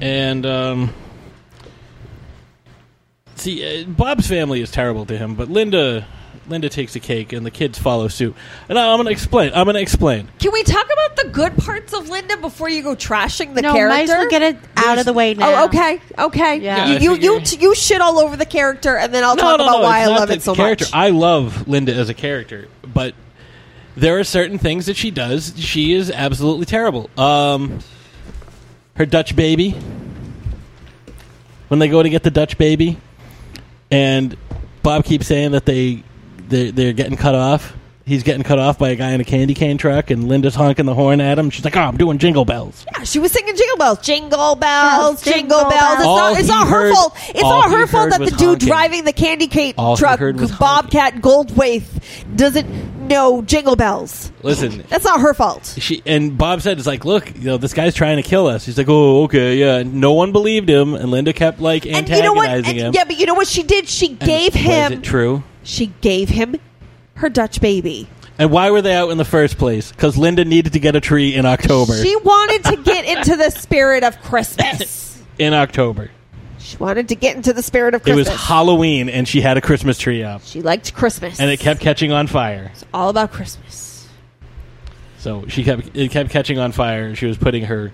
and 0.00 0.44
um, 0.44 0.94
see, 3.36 3.82
uh, 3.82 3.86
Bob's 3.86 4.26
family 4.26 4.60
is 4.60 4.70
terrible 4.70 5.06
to 5.06 5.16
him, 5.16 5.34
but 5.34 5.48
Linda, 5.48 6.06
Linda 6.48 6.68
takes 6.68 6.94
a 6.96 7.00
cake, 7.00 7.32
and 7.32 7.44
the 7.44 7.50
kids 7.50 7.78
follow 7.78 8.08
suit. 8.08 8.34
And 8.68 8.78
I, 8.78 8.92
I'm 8.92 8.98
going 8.98 9.06
to 9.06 9.12
explain. 9.12 9.52
I'm 9.54 9.64
going 9.64 9.74
to 9.74 9.80
explain. 9.80 10.28
Can 10.38 10.52
we 10.52 10.62
talk 10.62 10.84
about 10.84 11.16
the 11.16 11.28
good 11.28 11.56
parts 11.56 11.92
of 11.92 12.08
Linda 12.08 12.36
before 12.36 12.68
you 12.68 12.82
go 12.82 12.94
trashing 12.94 13.54
the 13.54 13.62
no, 13.62 13.72
character? 13.72 13.96
might 13.96 14.02
as 14.02 14.08
well 14.10 14.28
get 14.28 14.42
it 14.42 14.56
out 14.76 14.98
of 14.98 15.04
the 15.04 15.12
way 15.12 15.34
now. 15.34 15.62
Oh, 15.62 15.64
okay, 15.66 16.00
okay. 16.18 16.56
Yeah. 16.56 16.86
Yeah, 16.86 16.98
you, 16.98 17.14
you, 17.14 17.40
you, 17.40 17.58
you 17.58 17.74
shit 17.74 18.00
all 18.00 18.18
over 18.18 18.36
the 18.36 18.46
character, 18.46 18.96
and 18.96 19.12
then 19.12 19.24
I'll 19.24 19.36
talk 19.36 19.54
about 19.56 19.82
why 19.82 20.00
I 20.00 20.06
love 20.06 20.30
it 20.30 20.42
so 20.42 20.54
character. 20.54 20.84
much. 20.84 20.94
I 20.94 21.10
love 21.10 21.66
Linda 21.66 21.94
as 21.94 22.08
a 22.08 22.14
character, 22.14 22.68
but 22.82 23.14
there 23.96 24.18
are 24.18 24.24
certain 24.24 24.58
things 24.58 24.86
that 24.86 24.96
she 24.96 25.10
does. 25.10 25.54
She 25.56 25.92
is 25.92 26.10
absolutely 26.10 26.66
terrible. 26.66 27.08
Um, 27.16 27.78
her 28.96 29.06
Dutch 29.06 29.34
baby. 29.34 29.76
When 31.68 31.78
they 31.78 31.88
go 31.88 32.02
to 32.02 32.10
get 32.10 32.22
the 32.22 32.30
Dutch 32.30 32.58
baby, 32.58 32.98
and 33.90 34.36
Bob 34.82 35.04
keeps 35.04 35.26
saying 35.26 35.52
that 35.52 35.64
they 35.64 36.04
they're, 36.48 36.72
they're 36.72 36.92
getting 36.92 37.16
cut 37.16 37.34
off. 37.34 37.74
He's 38.06 38.22
getting 38.22 38.42
cut 38.42 38.58
off 38.58 38.78
by 38.78 38.90
a 38.90 38.96
guy 38.96 39.12
in 39.12 39.22
a 39.22 39.24
candy 39.24 39.54
cane 39.54 39.78
truck, 39.78 40.10
and 40.10 40.28
Linda's 40.28 40.54
honking 40.54 40.84
the 40.84 40.92
horn 40.92 41.22
at 41.22 41.38
him. 41.38 41.48
She's 41.48 41.64
like, 41.64 41.74
"Oh, 41.74 41.80
I'm 41.80 41.96
doing 41.96 42.18
jingle 42.18 42.44
bells." 42.44 42.84
Yeah, 42.94 43.04
she 43.04 43.18
was 43.18 43.32
singing 43.32 43.56
jingle 43.56 43.78
bells, 43.78 43.98
jingle 44.02 44.56
bells, 44.56 45.24
Yes, 45.24 45.34
jingle, 45.34 45.58
jingle 45.60 45.70
bells. 45.70 45.92
It's 45.94 46.02
bells. 46.02 46.18
not, 46.18 46.38
it's 46.40 46.50
All 46.50 46.56
not 46.58 46.66
he 46.66 46.70
her 46.74 46.80
heard- 46.82 46.94
fault. 46.94 47.16
It's 47.30 47.40
not 47.42 47.70
her 47.70 47.86
fault 47.86 48.10
that 48.10 48.18
the 48.20 48.26
dude 48.32 48.40
honking. 48.40 48.68
driving 48.68 49.04
the 49.06 49.14
candy 49.14 49.46
cane 49.46 49.72
All 49.78 49.96
truck, 49.96 50.18
heard 50.18 50.38
was 50.38 50.52
Bobcat 50.52 51.22
Goldthwait, 51.22 51.84
doesn't 52.36 53.08
know 53.08 53.40
jingle 53.40 53.74
bells. 53.74 54.30
Listen, 54.42 54.84
That's 54.90 55.04
not 55.06 55.20
her 55.22 55.32
fault. 55.32 55.74
she 55.78 56.02
and 56.04 56.36
Bob 56.36 56.60
said, 56.60 56.76
"It's 56.76 56.86
like, 56.86 57.06
look, 57.06 57.34
you 57.34 57.44
know, 57.44 57.56
this 57.56 57.72
guy's 57.72 57.94
trying 57.94 58.16
to 58.16 58.22
kill 58.22 58.46
us." 58.48 58.66
He's 58.66 58.76
like, 58.76 58.88
"Oh, 58.90 59.22
okay, 59.24 59.56
yeah." 59.56 59.76
And 59.76 59.94
no 59.94 60.12
one 60.12 60.30
believed 60.32 60.68
him, 60.68 60.94
and 60.94 61.10
Linda 61.10 61.32
kept 61.32 61.58
like 61.58 61.86
And 61.86 62.06
you 62.06 62.22
know 62.22 62.34
what? 62.34 62.48
antagonizing 62.50 62.78
And- 62.80 62.88
him. 62.88 62.92
yeah, 62.94 63.04
but 63.04 63.18
you 63.18 63.24
know 63.24 63.32
what 63.34 63.46
she 63.48 63.62
did? 63.62 63.88
She 63.88 64.08
And 64.08 64.18
gave 64.20 64.52
Was 64.52 64.62
him. 64.62 64.92
it 64.92 65.02
true? 65.02 65.42
She 65.64 65.86
gave 66.00 66.28
him 66.28 66.56
her 67.14 67.28
Dutch 67.28 67.60
baby. 67.60 68.08
And 68.38 68.50
why 68.50 68.70
were 68.70 68.82
they 68.82 68.94
out 68.94 69.10
in 69.10 69.18
the 69.18 69.24
first 69.24 69.58
place? 69.58 69.90
Because 69.92 70.16
Linda 70.16 70.44
needed 70.44 70.72
to 70.74 70.78
get 70.80 70.94
a 70.96 71.00
tree 71.00 71.34
in 71.34 71.46
October. 71.46 71.94
She 72.02 72.14
wanted 72.16 72.64
to 72.64 72.76
get 72.76 73.04
into 73.04 73.36
the 73.36 73.50
spirit 73.50 74.02
of 74.04 74.20
Christmas. 74.22 75.22
in 75.38 75.52
October, 75.54 76.10
She 76.58 76.76
wanted 76.76 77.08
to 77.08 77.14
get 77.14 77.36
into 77.36 77.52
the 77.52 77.62
spirit 77.62 77.94
of 77.94 78.02
Christmas. 78.02 78.26
it 78.28 78.30
was 78.32 78.40
Halloween, 78.40 79.08
and 79.08 79.26
she 79.28 79.40
had 79.40 79.56
a 79.56 79.60
Christmas 79.60 79.98
tree 79.98 80.22
up, 80.22 80.42
she 80.44 80.62
liked 80.62 80.94
Christmas. 80.94 81.38
and 81.40 81.50
it 81.50 81.60
kept 81.60 81.80
catching 81.80 82.10
on 82.12 82.26
fire. 82.26 82.70
It's 82.74 82.84
all 82.92 83.08
about 83.08 83.32
Christmas. 83.32 84.08
So 85.18 85.46
she 85.48 85.64
kept 85.64 85.96
it 85.96 86.10
kept 86.10 86.30
catching 86.30 86.58
on 86.58 86.72
fire. 86.72 87.06
and 87.06 87.16
She 87.16 87.26
was 87.26 87.38
putting 87.38 87.64
her 87.64 87.92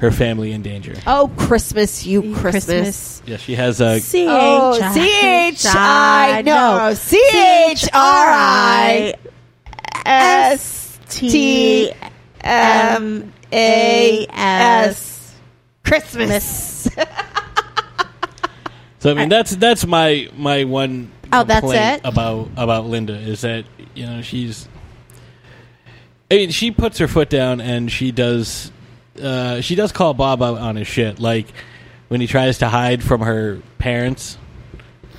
her 0.00 0.10
family 0.10 0.52
in 0.52 0.62
danger. 0.62 0.94
Oh, 1.06 1.30
Christmas, 1.36 2.06
you 2.06 2.34
Christmas. 2.34 3.20
Christmas. 3.20 3.22
Yeah, 3.26 3.36
she 3.36 3.54
has 3.54 3.80
a 3.80 4.00
C 4.00 4.26
Oh, 4.28 4.72
C 4.92 5.20
H 5.48 5.66
I 5.66 6.42
no 6.44 6.94
C 6.94 7.22
H 7.70 7.84
R 7.92 8.26
I 8.28 9.14
S 10.06 10.98
T 11.08 11.92
M 12.42 13.32
A 13.52 14.26
S 14.28 15.34
Christmas. 15.84 16.88
So 19.00 19.10
I 19.10 19.14
mean 19.14 19.28
that's 19.30 19.56
that's 19.56 19.86
my 19.86 20.28
my 20.36 20.64
one. 20.64 21.10
Oh, 21.32 21.42
that's 21.44 21.66
it? 21.70 22.00
about 22.04 22.50
about 22.56 22.84
Linda 22.86 23.14
is 23.14 23.40
that 23.40 23.64
you 23.94 24.06
know 24.06 24.20
she's. 24.22 24.68
I 26.30 26.36
mean, 26.36 26.50
she 26.50 26.70
puts 26.70 26.98
her 26.98 27.08
foot 27.08 27.28
down 27.30 27.60
and 27.60 27.90
she 27.90 28.12
does. 28.12 28.70
Uh, 29.20 29.60
she 29.60 29.74
does 29.74 29.92
call 29.92 30.14
Bob 30.14 30.42
out 30.42 30.58
on 30.58 30.76
his 30.76 30.86
shit, 30.88 31.20
like 31.20 31.46
when 32.08 32.20
he 32.20 32.26
tries 32.26 32.58
to 32.58 32.68
hide 32.68 33.02
from 33.02 33.20
her 33.20 33.60
parents 33.78 34.38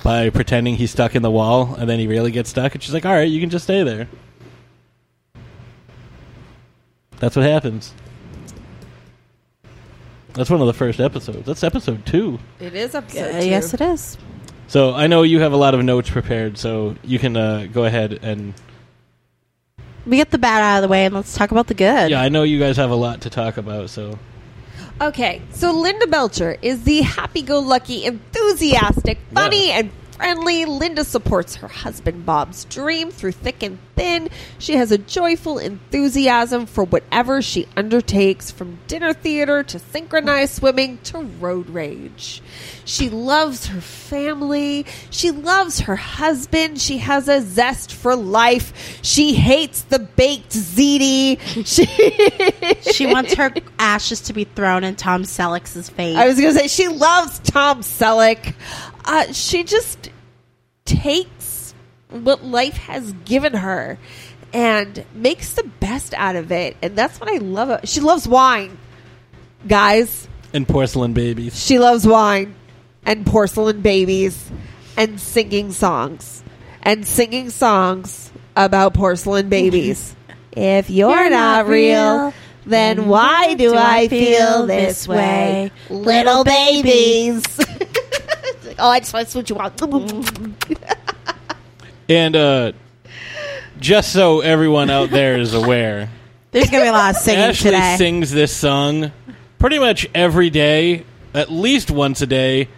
by 0.02 0.30
pretending 0.30 0.76
he's 0.76 0.90
stuck 0.90 1.14
in 1.14 1.22
the 1.22 1.30
wall, 1.30 1.74
and 1.76 1.88
then 1.88 1.98
he 1.98 2.06
really 2.06 2.30
gets 2.30 2.50
stuck, 2.50 2.74
and 2.74 2.82
she's 2.82 2.92
like, 2.92 3.06
"All 3.06 3.12
right, 3.12 3.28
you 3.30 3.40
can 3.40 3.50
just 3.50 3.64
stay 3.64 3.82
there." 3.82 4.08
That's 7.18 7.36
what 7.36 7.44
happens. 7.44 7.94
That's 10.34 10.50
one 10.50 10.60
of 10.60 10.66
the 10.66 10.72
first 10.72 10.98
episodes. 10.98 11.46
That's 11.46 11.62
episode 11.62 12.04
two. 12.06 12.38
It 12.58 12.74
is 12.74 12.94
episode 12.94 13.36
Uh, 13.36 13.38
yes, 13.38 13.74
it 13.74 13.80
is. 13.80 14.18
So 14.66 14.94
I 14.94 15.06
know 15.06 15.22
you 15.22 15.40
have 15.40 15.52
a 15.52 15.56
lot 15.56 15.74
of 15.74 15.84
notes 15.84 16.08
prepared, 16.10 16.56
so 16.56 16.96
you 17.04 17.18
can 17.18 17.36
uh, 17.36 17.68
go 17.70 17.84
ahead 17.84 18.18
and 18.22 18.54
We 20.06 20.16
get 20.16 20.30
the 20.30 20.38
bad 20.38 20.60
out 20.62 20.78
of 20.78 20.82
the 20.82 20.88
way, 20.88 21.04
and 21.04 21.14
let's 21.14 21.34
talk 21.34 21.50
about 21.52 21.68
the 21.68 21.74
good. 21.74 22.10
yeah. 22.10 22.20
I 22.20 22.28
know 22.28 22.42
you 22.42 22.58
guys 22.58 22.76
have 22.76 22.90
a 22.90 22.94
lot 22.96 23.20
to 23.22 23.30
talk 23.30 23.56
about, 23.56 23.90
so 23.90 24.18
Okay, 25.00 25.42
so 25.50 25.72
Linda 25.72 26.06
Belcher 26.06 26.56
is 26.62 26.84
the 26.84 27.00
happy-go-lucky, 27.02 28.04
enthusiastic, 28.04 29.18
funny, 29.32 29.70
and 29.70 29.90
friendly. 30.22 30.64
Linda 30.64 31.02
supports 31.02 31.56
her 31.56 31.66
husband 31.66 32.24
Bob's 32.24 32.64
dream 32.66 33.10
through 33.10 33.32
thick 33.32 33.60
and 33.60 33.80
thin. 33.96 34.28
She 34.56 34.76
has 34.76 34.92
a 34.92 34.98
joyful 34.98 35.58
enthusiasm 35.58 36.66
for 36.66 36.84
whatever 36.84 37.42
she 37.42 37.66
undertakes, 37.76 38.48
from 38.48 38.78
dinner 38.86 39.14
theater 39.14 39.64
to 39.64 39.80
synchronized 39.80 40.54
swimming 40.54 40.98
to 41.04 41.18
road 41.18 41.68
rage. 41.70 42.40
She 42.84 43.10
loves 43.10 43.66
her 43.66 43.80
family. 43.80 44.86
She 45.10 45.32
loves 45.32 45.80
her 45.80 45.96
husband. 45.96 46.80
She 46.80 46.98
has 46.98 47.26
a 47.26 47.40
zest 47.40 47.92
for 47.92 48.14
life. 48.14 49.00
She 49.02 49.34
hates 49.34 49.82
the 49.82 49.98
baked 49.98 50.50
ziti. 50.50 51.40
She 51.66 52.82
She 52.92 53.06
wants 53.06 53.34
her 53.34 53.52
ashes 53.80 54.20
to 54.22 54.32
be 54.32 54.44
thrown 54.44 54.84
in 54.84 54.94
Tom 54.94 55.24
Selleck's 55.24 55.90
face. 55.90 56.16
I 56.16 56.28
was 56.28 56.38
going 56.38 56.52
to 56.52 56.60
say 56.60 56.68
she 56.68 56.86
loves 56.86 57.40
Tom 57.40 57.80
Selleck. 57.80 58.54
Uh, 59.04 59.32
she 59.32 59.64
just 59.64 60.11
takes 60.84 61.74
what 62.10 62.44
life 62.44 62.76
has 62.76 63.12
given 63.24 63.54
her 63.54 63.98
and 64.52 65.04
makes 65.14 65.54
the 65.54 65.64
best 65.80 66.14
out 66.14 66.36
of 66.36 66.52
it, 66.52 66.76
and 66.82 66.96
that's 66.96 67.18
what 67.20 67.30
I 67.30 67.38
love. 67.38 67.70
It. 67.70 67.88
She 67.88 68.00
loves 68.00 68.28
wine, 68.28 68.76
guys. 69.66 70.28
and 70.52 70.68
porcelain 70.68 71.14
babies. 71.14 71.58
She 71.58 71.78
loves 71.78 72.06
wine 72.06 72.54
and 73.06 73.24
porcelain 73.26 73.80
babies 73.80 74.50
and 74.96 75.18
singing 75.18 75.72
songs 75.72 76.42
and 76.82 77.06
singing 77.06 77.48
songs 77.50 78.30
about 78.54 78.92
porcelain 78.94 79.48
babies. 79.48 80.14
if 80.52 80.90
you're, 80.90 81.10
You're 81.10 81.30
not 81.30 81.64
not 81.64 81.68
real, 81.68 82.16
real, 82.16 82.34
then 82.66 83.08
why 83.08 83.54
do 83.54 83.74
I 83.74 84.08
feel 84.08 84.66
this 84.66 85.08
way? 85.08 85.70
Little 85.88 86.44
babies. 86.44 87.42
Oh, 88.78 88.88
I 88.88 89.00
just 89.00 89.12
want 89.12 89.26
to 89.26 89.30
switch 89.32 89.50
you 89.50 89.58
out. 89.58 89.80
And 92.08 92.36
uh, 92.36 92.72
just 93.78 94.12
so 94.12 94.40
everyone 94.40 94.90
out 94.90 95.10
there 95.10 95.38
is 95.38 95.54
aware, 95.54 96.10
There's 96.50 96.68
going 96.68 96.80
to 96.82 96.84
be 96.84 96.88
a 96.88 96.92
lot 96.92 97.14
of 97.14 97.16
singing 97.22 97.40
Ashley 97.44 97.70
today. 97.70 97.94
sings 97.96 98.30
this 98.30 98.54
song 98.54 99.12
pretty 99.58 99.78
much 99.78 100.06
every 100.14 100.50
day, 100.50 101.04
at 101.32 101.50
least 101.50 101.90
once 101.90 102.20
a 102.20 102.26
day, 102.26 102.68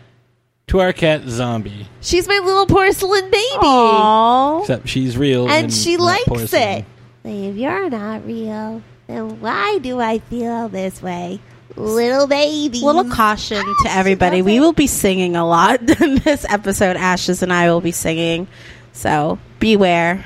to 0.69 0.81
our 0.81 0.93
cat 0.93 1.23
Zombie. 1.27 1.89
She's 2.01 2.29
my 2.29 2.39
little 2.45 2.67
porcelain 2.67 3.31
baby. 3.31 3.57
Aww. 3.57 4.61
Except 4.61 4.89
she's 4.89 5.17
real 5.17 5.49
And 5.49 5.73
she 5.73 5.97
not 5.97 6.05
likes 6.05 6.25
porcelain. 6.29 6.63
it. 6.63 6.85
If 7.25 7.57
you're 7.57 7.91
not 7.91 8.25
real, 8.27 8.83
then 9.07 9.41
why 9.41 9.79
do 9.79 10.01
I 10.01 10.19
feel 10.21 10.69
this 10.69 11.03
way? 11.03 11.41
Little 11.77 12.27
baby. 12.27 12.81
Little 12.81 13.11
caution 13.11 13.63
to 13.83 13.91
everybody. 13.91 14.43
We 14.43 14.61
will 14.61 14.73
be 14.73 14.87
singing 14.87 15.37
a 15.37 15.47
lot 15.47 15.81
in 16.01 16.17
this 16.17 16.47
episode. 16.49 16.97
Ashes 16.97 17.43
and 17.43 17.53
I 17.53 17.71
will 17.71 17.81
be 17.81 17.93
singing. 17.93 18.47
So 18.93 19.39
beware. 19.59 20.25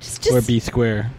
Just, 0.00 0.26
Or 0.26 0.34
just, 0.34 0.48
B 0.48 0.58
square. 0.58 1.10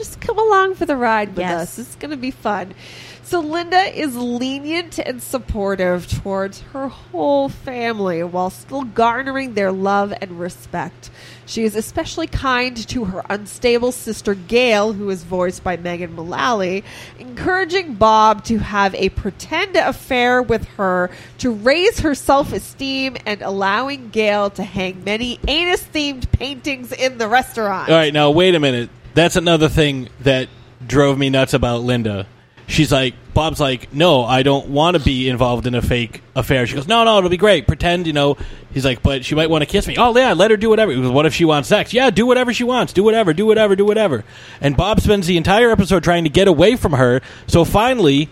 Just, 0.00 0.10
just 0.10 0.20
come 0.20 0.38
along 0.38 0.74
for 0.74 0.86
the 0.86 0.96
ride 0.96 1.30
with 1.30 1.40
Yes. 1.40 1.78
us. 1.78 1.78
It's 1.78 1.94
going 1.96 2.10
to 2.10 2.16
be 2.16 2.30
fun. 2.30 2.74
So 3.22 3.38
Linda 3.38 3.96
is 3.96 4.16
lenient 4.16 4.98
and 4.98 5.22
supportive 5.22 6.08
towards 6.08 6.62
her 6.72 6.88
whole 6.88 7.48
family 7.48 8.24
while 8.24 8.50
still 8.50 8.82
garnering 8.82 9.54
their 9.54 9.70
love 9.70 10.12
and 10.20 10.40
respect. 10.40 11.10
She 11.46 11.62
is 11.62 11.76
especially 11.76 12.26
kind 12.26 12.76
to 12.88 13.04
her 13.04 13.22
unstable 13.30 13.92
sister 13.92 14.34
Gail, 14.34 14.94
who 14.94 15.10
is 15.10 15.22
voiced 15.22 15.62
by 15.62 15.76
Megan 15.76 16.16
Mullally, 16.16 16.82
encouraging 17.20 17.94
Bob 17.94 18.44
to 18.46 18.58
have 18.58 18.96
a 18.96 19.10
pretend 19.10 19.76
affair 19.76 20.42
with 20.42 20.64
her 20.70 21.10
to 21.38 21.52
raise 21.52 22.00
her 22.00 22.16
self-esteem 22.16 23.16
and 23.26 23.42
allowing 23.42 24.08
Gail 24.08 24.50
to 24.50 24.64
hang 24.64 25.04
many 25.04 25.38
anus-themed 25.46 26.32
paintings 26.32 26.90
in 26.90 27.18
the 27.18 27.28
restaurant. 27.28 27.88
All 27.90 27.94
right, 27.94 28.12
now 28.12 28.30
wait 28.30 28.56
a 28.56 28.60
minute. 28.60 28.90
That's 29.14 29.36
another 29.36 29.68
thing 29.68 30.08
that 30.20 30.48
drove 30.86 31.18
me 31.18 31.30
nuts 31.30 31.54
about 31.54 31.82
Linda. 31.82 32.26
She's 32.66 32.92
like, 32.92 33.14
Bob's 33.34 33.58
like, 33.58 33.92
no, 33.92 34.22
I 34.22 34.44
don't 34.44 34.68
want 34.68 34.96
to 34.96 35.02
be 35.02 35.28
involved 35.28 35.66
in 35.66 35.74
a 35.74 35.82
fake 35.82 36.22
affair. 36.36 36.66
She 36.68 36.76
goes, 36.76 36.86
no, 36.86 37.02
no, 37.02 37.18
it'll 37.18 37.28
be 37.28 37.36
great. 37.36 37.66
Pretend, 37.66 38.06
you 38.06 38.12
know. 38.12 38.36
He's 38.72 38.84
like, 38.84 39.02
but 39.02 39.24
she 39.24 39.34
might 39.34 39.50
want 39.50 39.62
to 39.62 39.66
kiss 39.66 39.88
me. 39.88 39.96
Oh, 39.98 40.16
yeah, 40.16 40.34
let 40.34 40.52
her 40.52 40.56
do 40.56 40.68
whatever. 40.68 40.92
He 40.92 41.00
goes, 41.00 41.10
what 41.10 41.26
if 41.26 41.34
she 41.34 41.44
wants 41.44 41.68
sex? 41.68 41.92
Yeah, 41.92 42.10
do 42.10 42.26
whatever 42.26 42.52
she 42.52 42.62
wants. 42.62 42.92
Do 42.92 43.02
whatever, 43.02 43.32
do 43.32 43.44
whatever, 43.44 43.74
do 43.74 43.84
whatever. 43.84 44.24
And 44.60 44.76
Bob 44.76 45.00
spends 45.00 45.26
the 45.26 45.36
entire 45.36 45.72
episode 45.72 46.04
trying 46.04 46.22
to 46.22 46.30
get 46.30 46.46
away 46.46 46.76
from 46.76 46.92
her. 46.92 47.22
So 47.48 47.64
finally, 47.64 48.28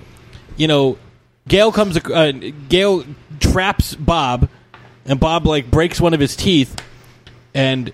you 0.56 0.68
know, 0.68 0.98
Gail 1.48 1.72
comes, 1.72 1.96
uh, 1.96 2.32
Gail 2.68 3.04
traps 3.40 3.96
Bob, 3.96 4.48
and 5.04 5.18
Bob, 5.18 5.48
like, 5.48 5.68
breaks 5.68 6.00
one 6.00 6.14
of 6.14 6.20
his 6.20 6.36
teeth, 6.36 6.80
and 7.54 7.92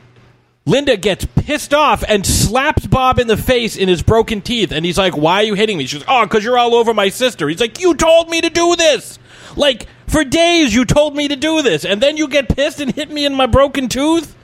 Linda 0.66 0.96
gets 0.96 1.26
pissed 1.26 1.74
off 1.74 2.02
and 2.08 2.24
slaps 2.24 2.86
Bob 2.86 3.18
in 3.18 3.26
the 3.26 3.36
face 3.36 3.76
in 3.76 3.88
his 3.88 4.02
broken 4.02 4.40
teeth. 4.40 4.72
And 4.72 4.84
he's 4.84 4.96
like, 4.96 5.16
Why 5.16 5.36
are 5.36 5.44
you 5.44 5.54
hitting 5.54 5.76
me? 5.76 5.86
She's 5.86 6.00
like, 6.00 6.08
Oh, 6.08 6.24
because 6.24 6.42
you're 6.42 6.58
all 6.58 6.74
over 6.74 6.94
my 6.94 7.10
sister. 7.10 7.48
He's 7.48 7.60
like, 7.60 7.80
You 7.80 7.94
told 7.94 8.30
me 8.30 8.40
to 8.40 8.50
do 8.50 8.74
this. 8.76 9.18
Like, 9.56 9.86
for 10.06 10.24
days 10.24 10.74
you 10.74 10.84
told 10.84 11.14
me 11.14 11.28
to 11.28 11.36
do 11.36 11.62
this. 11.62 11.84
And 11.84 12.00
then 12.00 12.16
you 12.16 12.28
get 12.28 12.48
pissed 12.54 12.80
and 12.80 12.92
hit 12.92 13.10
me 13.10 13.24
in 13.24 13.34
my 13.34 13.46
broken 13.46 13.88
tooth? 13.88 14.34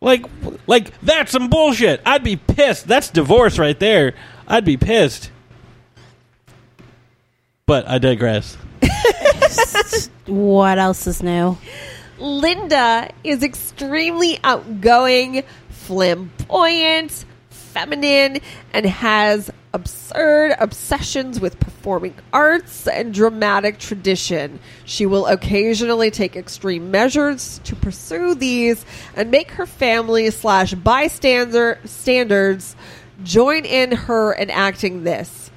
Like, 0.00 0.26
like 0.66 0.98
that's 1.00 1.32
some 1.32 1.48
bullshit. 1.48 2.02
I'd 2.04 2.22
be 2.22 2.36
pissed. 2.36 2.86
That's 2.86 3.08
divorce 3.08 3.58
right 3.58 3.78
there. 3.78 4.14
I'd 4.46 4.64
be 4.64 4.76
pissed. 4.76 5.30
But 7.66 7.88
I 7.88 7.98
digress. 7.98 8.56
What 10.26 10.78
else 10.78 11.06
is 11.06 11.22
new? 11.22 11.56
Linda 12.18 13.10
is 13.24 13.42
extremely 13.42 14.38
outgoing, 14.42 15.42
flamboyant, 15.68 17.24
feminine, 17.50 18.40
and 18.72 18.86
has 18.86 19.50
absurd 19.74 20.56
obsessions 20.58 21.38
with 21.38 21.60
performing 21.60 22.14
arts 22.32 22.88
and 22.88 23.12
dramatic 23.12 23.78
tradition. 23.78 24.58
She 24.86 25.04
will 25.04 25.26
occasionally 25.26 26.10
take 26.10 26.36
extreme 26.36 26.90
measures 26.90 27.60
to 27.64 27.76
pursue 27.76 28.34
these 28.34 28.86
and 29.14 29.30
make 29.30 29.50
her 29.52 29.66
family 29.66 30.30
slash 30.30 30.72
bystander 30.72 31.78
standards 31.84 32.74
join 33.22 33.66
in 33.66 33.92
her 33.92 34.34
enacting 34.34 35.04
this. 35.04 35.50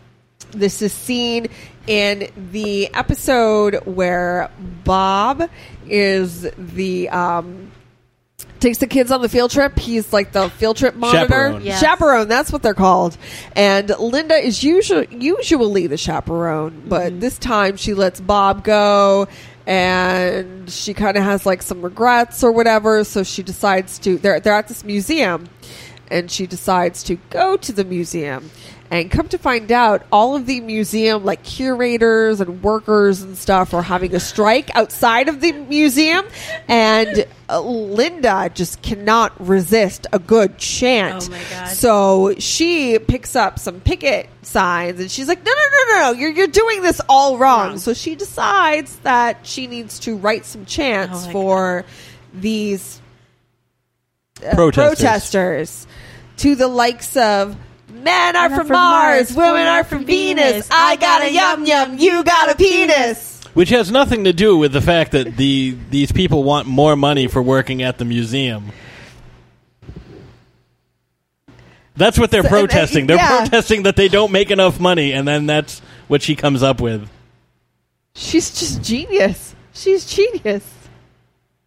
This 0.52 0.82
is 0.82 0.94
seen 0.94 1.48
in 1.88 2.30
the 2.52 2.94
episode 2.94 3.76
where 3.86 4.50
Bob 4.84 5.50
is 5.88 6.48
the 6.58 7.10
um, 7.10 7.72
takes 8.60 8.80
the 8.80 8.88
kids 8.88 9.12
on 9.12 9.22
the 9.22 9.30
field 9.30 9.52
trip. 9.52 9.78
He's 9.78 10.12
like 10.14 10.32
the 10.32 10.50
field 10.50 10.78
trip 10.78 10.96
monitor, 10.96 11.28
Chaperone. 11.28 11.62
Yes. 11.62 11.80
chaperone. 11.80 12.28
That's 12.28 12.52
what 12.52 12.62
they're 12.62 12.74
called. 12.74 13.18
And 13.56 13.90
Linda 14.00 14.36
is 14.36 14.64
usually 14.64 15.08
usually 15.12 15.88
the 15.88 15.98
chaperone, 15.98 16.84
but 16.88 17.20
this 17.20 17.38
time 17.38 17.78
she 17.78 17.94
lets 17.94 18.20
Bob 18.20 18.64
go. 18.64 19.28
And 19.66 20.68
she 20.68 20.96
kind 20.96 21.16
of 21.16 21.22
has 21.24 21.46
like 21.46 21.62
some 21.62 21.84
regrets 21.84 22.44
or 22.44 22.52
whatever, 22.52 23.04
so 23.04 23.22
she 23.22 23.44
decides 23.44 24.00
to. 24.00 24.18
They're 24.18 24.40
they're 24.40 24.56
at 24.56 24.68
this 24.68 24.84
museum, 24.84 25.48
and 26.10 26.32
she 26.32 26.48
decides 26.48 27.04
to 27.04 27.18
go 27.30 27.56
to 27.58 27.72
the 27.72 27.84
museum 27.84 28.50
and 28.92 29.12
come 29.12 29.28
to 29.30 29.38
find 29.38 29.72
out 29.72 30.04
all 30.12 30.36
of 30.36 30.46
the 30.48 30.62
museum 30.62 31.24
like 31.24 31.44
curators 31.44 32.42
and 32.42 32.64
workers 32.64 33.22
and 33.22 33.38
stuff 33.38 33.74
are 33.74 33.84
having 33.84 34.16
a 34.16 34.20
strike 34.20 34.76
outside 34.76 35.30
of 35.30 35.42
the 35.42 35.52
museum. 35.52 36.26
And 36.68 37.26
uh, 37.48 37.62
linda 37.62 38.50
just 38.54 38.82
cannot 38.82 39.40
resist 39.46 40.08
a 40.12 40.18
good 40.20 40.58
chant. 40.58 41.28
Oh 41.28 41.32
my 41.32 41.42
God. 41.52 41.68
so 41.68 42.34
she 42.40 42.98
picks 42.98 43.36
up 43.36 43.60
some 43.60 43.80
picket 43.80 44.28
signs 44.42 45.00
and 45.00 45.12
she's 45.12 45.28
like 45.28 45.46
no 45.46 45.52
no 45.52 45.62
no 45.72 45.94
no 45.94 46.00
no. 46.12 46.20
You're, 46.20 46.32
you're 46.32 46.48
doing 46.48 46.82
this 46.82 47.00
all 47.08 47.38
wrong. 47.38 47.78
So 47.78 47.94
she 47.94 48.16
decides 48.16 48.96
that 49.00 49.46
she 49.46 49.68
needs 49.68 50.00
to 50.00 50.16
write 50.18 50.46
some 50.46 50.66
chants 50.66 51.24
Oh 51.24 51.28
my 51.28 51.32
for 51.34 51.86
these 52.34 53.00
uh, 54.44 54.56
Protesters. 54.56 55.00
protesters 55.00 55.88
to 56.38 56.56
the 56.56 56.68
likes 56.68 57.16
of 57.18 57.56
men 58.04 58.36
are 58.36 58.50
Men 58.50 58.60
from 58.60 58.68
Mars, 58.70 59.36
women 59.36 59.68
are 59.68 59.84
from 59.84 60.06
Venus. 60.06 60.68
I 60.72 60.96
got 60.96 61.22
a 61.22 61.32
yum 61.32 61.66
yum, 61.66 61.98
you 61.98 62.24
got 62.24 62.52
a 62.52 62.56
penis. 62.56 63.44
Which 63.54 63.70
has 63.70 63.92
nothing 63.92 64.24
to 64.26 64.34
do 64.34 64.58
with 64.58 64.72
the 64.72 64.82
fact 64.82 65.12
that 65.12 65.36
the 65.38 65.76
these 65.90 66.12
people 66.12 66.44
want 66.44 66.68
more 66.68 66.96
money 66.96 67.28
for 67.28 67.42
working 67.42 67.82
at 67.82 67.98
the 67.98 68.06
museum. 68.06 68.72
That's 71.96 72.18
what 72.18 72.32
they're 72.32 72.44
So, 72.44 72.48
and, 72.48 72.70
protesting. 72.70 73.08
They're 73.08 73.18
yeah. 73.18 73.40
protesting 73.40 73.84
that 73.84 73.98
they 73.98 74.08
don't 74.08 74.32
make 74.32 74.52
enough 74.52 74.80
money, 74.80 75.12
and 75.12 75.28
then 75.28 75.46
that's 75.48 75.82
what 76.08 76.22
she 76.22 76.36
comes 76.36 76.64
up 76.64 76.80
with. 76.80 77.10
She's 78.16 78.58
just 78.58 78.82
genius. 78.82 79.54
She's 79.74 80.06
genius. 80.06 80.64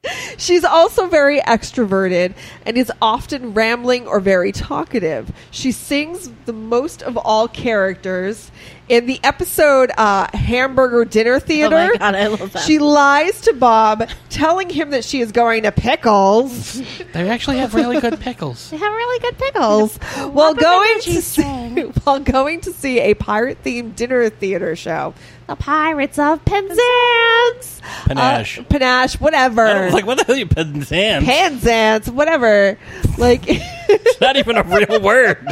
She's 0.37 0.65
also 0.65 1.07
very 1.07 1.41
extroverted 1.41 2.35
and 2.67 2.77
is 2.77 2.91
often 3.01 3.55
rambling 3.55 4.07
or 4.07 4.19
very 4.19 4.51
talkative. 4.51 5.33
She 5.51 5.71
sings 5.71 6.31
the 6.45 6.53
most 6.53 7.03
of 7.03 7.17
all 7.17 7.47
characters. 7.47 8.51
In 8.93 9.07
the 9.07 9.19
episode 9.25 9.91
uh, 9.97 10.27
Hamburger 10.37 11.07
Dinner 11.07 11.41
Theater, 11.41 11.77
Oh 11.81 11.89
my 11.93 11.97
God, 11.97 12.15
I 12.15 12.27
love 12.27 12.53
that. 12.53 12.59
she 12.65 12.79
lies 12.79 13.41
to 13.41 13.55
Bob, 13.55 14.07
telling 14.29 14.69
him 14.69 14.91
that 14.91 15.03
she 15.03 15.23
is 15.23 15.33
going 15.33 15.63
to 15.63 15.73
Pickles. 15.73 16.83
They 17.15 17.29
actually 17.31 17.57
have 17.59 17.75
really 17.75 18.01
good 18.01 18.21
pickles. 18.21 18.71
They 18.71 18.77
have 18.77 18.93
really 18.93 19.19
good 19.21 19.39
pickles. 19.39 19.97
while 20.33 20.51
Up 20.51 20.53
in 20.53 20.57
the 20.57 20.63
going 20.63 21.01
to 21.01 21.23
see, 21.23 21.83
while 22.05 22.21
going 22.21 22.61
to 22.63 22.73
see 22.73 23.01
a 23.01 23.15
pirate 23.15 23.63
themed 23.65 23.97
dinner 23.97 24.29
theater 24.31 24.77
show. 24.77 25.13
The 25.47 25.57
Pirates 25.57 26.19
of 26.19 26.43
Penzance. 26.45 27.81
Panache. 28.07 28.59
Uh, 28.59 28.63
Panache, 28.65 29.21
whatever. 29.21 29.67
don't- 29.67 29.93
like 29.93 30.07
what 30.07 30.19
the 30.19 30.25
hell 30.25 30.35
are 30.37 30.39
you 30.39 30.47
Penzance? 30.47 31.25
Penzance, 31.25 32.09
whatever. 32.11 32.79
Like 33.19 33.43
It's 33.47 34.21
not 34.21 34.37
even 34.37 34.57
a 34.57 34.63
real 34.63 35.01
word. 35.01 35.47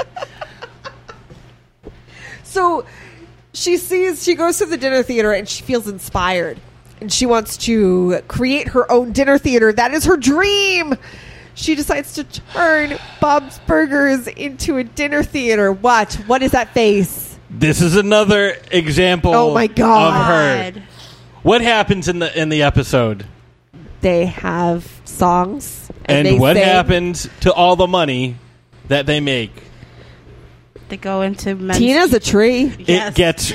so 2.43 2.85
she 3.53 3.77
sees 3.77 4.23
she 4.23 4.35
goes 4.35 4.59
to 4.59 4.67
the 4.67 4.77
dinner 4.77 5.03
theater 5.03 5.33
and 5.33 5.49
she 5.49 5.63
feels 5.63 5.89
inspired. 5.89 6.61
And 7.01 7.11
she 7.13 7.25
wants 7.25 7.57
to 7.59 8.21
create 8.29 8.69
her 8.69 8.91
own 8.93 9.13
dinner 9.13 9.39
theater. 9.39 9.73
That 9.73 9.95
is 9.95 10.05
her 10.05 10.17
dream. 10.17 10.95
She 11.55 11.75
decides 11.75 12.15
to 12.15 12.25
turn 12.25 12.99
Bob's 13.21 13.59
Burgers 13.61 14.27
into 14.29 14.77
a 14.77 14.85
dinner 14.85 15.23
theater. 15.23 15.73
What? 15.73 16.15
What 16.27 16.43
is 16.43 16.53
that 16.53 16.75
face? 16.75 17.39
This 17.49 17.81
is 17.81 17.97
another 17.97 18.57
example. 18.71 19.35
Oh 19.35 19.55
my 19.55 19.67
God. 19.67 20.75
Of 20.75 20.75
her. 20.75 20.83
What 21.43 21.63
happens 21.63 22.07
in 22.09 22.19
the 22.19 22.39
in 22.39 22.51
the 22.51 22.63
episode? 22.63 23.27
They 24.03 24.27
have 24.27 25.01
songs. 25.05 25.91
And, 26.05 26.27
they 26.27 26.39
what 26.39 26.57
sing. 26.57 26.65
happens 26.65 27.29
to 27.41 27.53
all 27.53 27.77
the 27.77 27.87
money 27.87 28.37
that 28.89 29.07
they 29.07 29.21
make? 29.21 29.53
They 30.91 30.97
go 30.97 31.23
into 31.23 31.55
men's 31.55 31.79
Tina's 31.79 32.13
a 32.13 32.21
tree. 32.21 32.75
Yes. 32.79 33.13
It 33.13 33.15
gets 33.15 33.53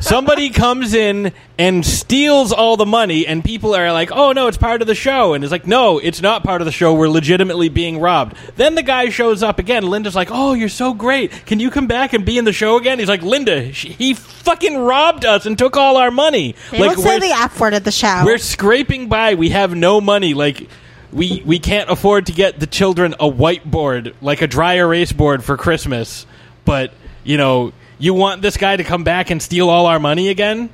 somebody 0.00 0.50
comes 0.50 0.94
in 0.94 1.32
and 1.58 1.84
steals 1.84 2.52
all 2.52 2.76
the 2.76 2.86
money, 2.86 3.26
and 3.26 3.44
people 3.44 3.74
are 3.74 3.92
like, 3.92 4.10
"Oh 4.12 4.32
no, 4.32 4.46
it's 4.46 4.56
part 4.56 4.80
of 4.80 4.86
the 4.86 4.94
show," 4.94 5.34
and 5.34 5.44
it's 5.44 5.50
like, 5.50 5.66
"No, 5.66 5.98
it's 5.98 6.22
not 6.22 6.42
part 6.42 6.60
of 6.60 6.64
the 6.64 6.72
show. 6.72 6.94
We're 6.94 7.08
legitimately 7.08 7.68
being 7.68 7.98
robbed." 8.00 8.36
Then 8.56 8.74
the 8.74 8.82
guy 8.82 9.10
shows 9.10 9.42
up 9.42 9.58
again. 9.58 9.84
Linda's 9.84 10.14
like, 10.16 10.28
"Oh, 10.30 10.54
you're 10.54 10.68
so 10.68 10.94
great. 10.94 11.30
Can 11.46 11.60
you 11.60 11.70
come 11.70 11.86
back 11.86 12.12
and 12.12 12.24
be 12.24 12.38
in 12.38 12.44
the 12.44 12.52
show 12.52 12.76
again?" 12.76 12.98
He's 12.98 13.08
like, 13.08 13.22
"Linda, 13.22 13.72
sh- 13.72 13.86
he 13.98 14.14
fucking 14.14 14.78
robbed 14.78 15.24
us 15.24 15.46
and 15.46 15.58
took 15.58 15.76
all 15.76 15.96
our 15.96 16.10
money. 16.10 16.54
They 16.70 16.78
like 16.78 16.96
don't 16.96 17.02
say 17.04 17.18
the 17.18 17.34
F 17.34 17.60
word 17.60 17.74
at 17.74 17.84
the 17.84 17.92
show. 17.92 18.22
we're 18.24 18.38
scraping 18.38 19.08
by. 19.08 19.34
We 19.34 19.50
have 19.50 19.74
no 19.74 20.00
money. 20.00 20.34
Like 20.34 20.68
we 21.12 21.42
we 21.44 21.58
can't 21.58 21.90
afford 21.90 22.26
to 22.26 22.32
get 22.32 22.60
the 22.60 22.66
children 22.66 23.14
a 23.14 23.30
whiteboard, 23.30 24.14
like 24.20 24.42
a 24.42 24.46
dry 24.46 24.74
erase 24.74 25.12
board 25.12 25.42
for 25.44 25.56
Christmas. 25.56 26.26
But 26.64 26.92
you 27.24 27.36
know, 27.36 27.72
you 27.98 28.14
want 28.14 28.42
this 28.42 28.56
guy 28.56 28.76
to 28.76 28.84
come 28.84 29.04
back 29.04 29.30
and 29.30 29.42
steal 29.42 29.68
all 29.68 29.86
our 29.86 29.98
money 29.98 30.28
again? 30.28 30.70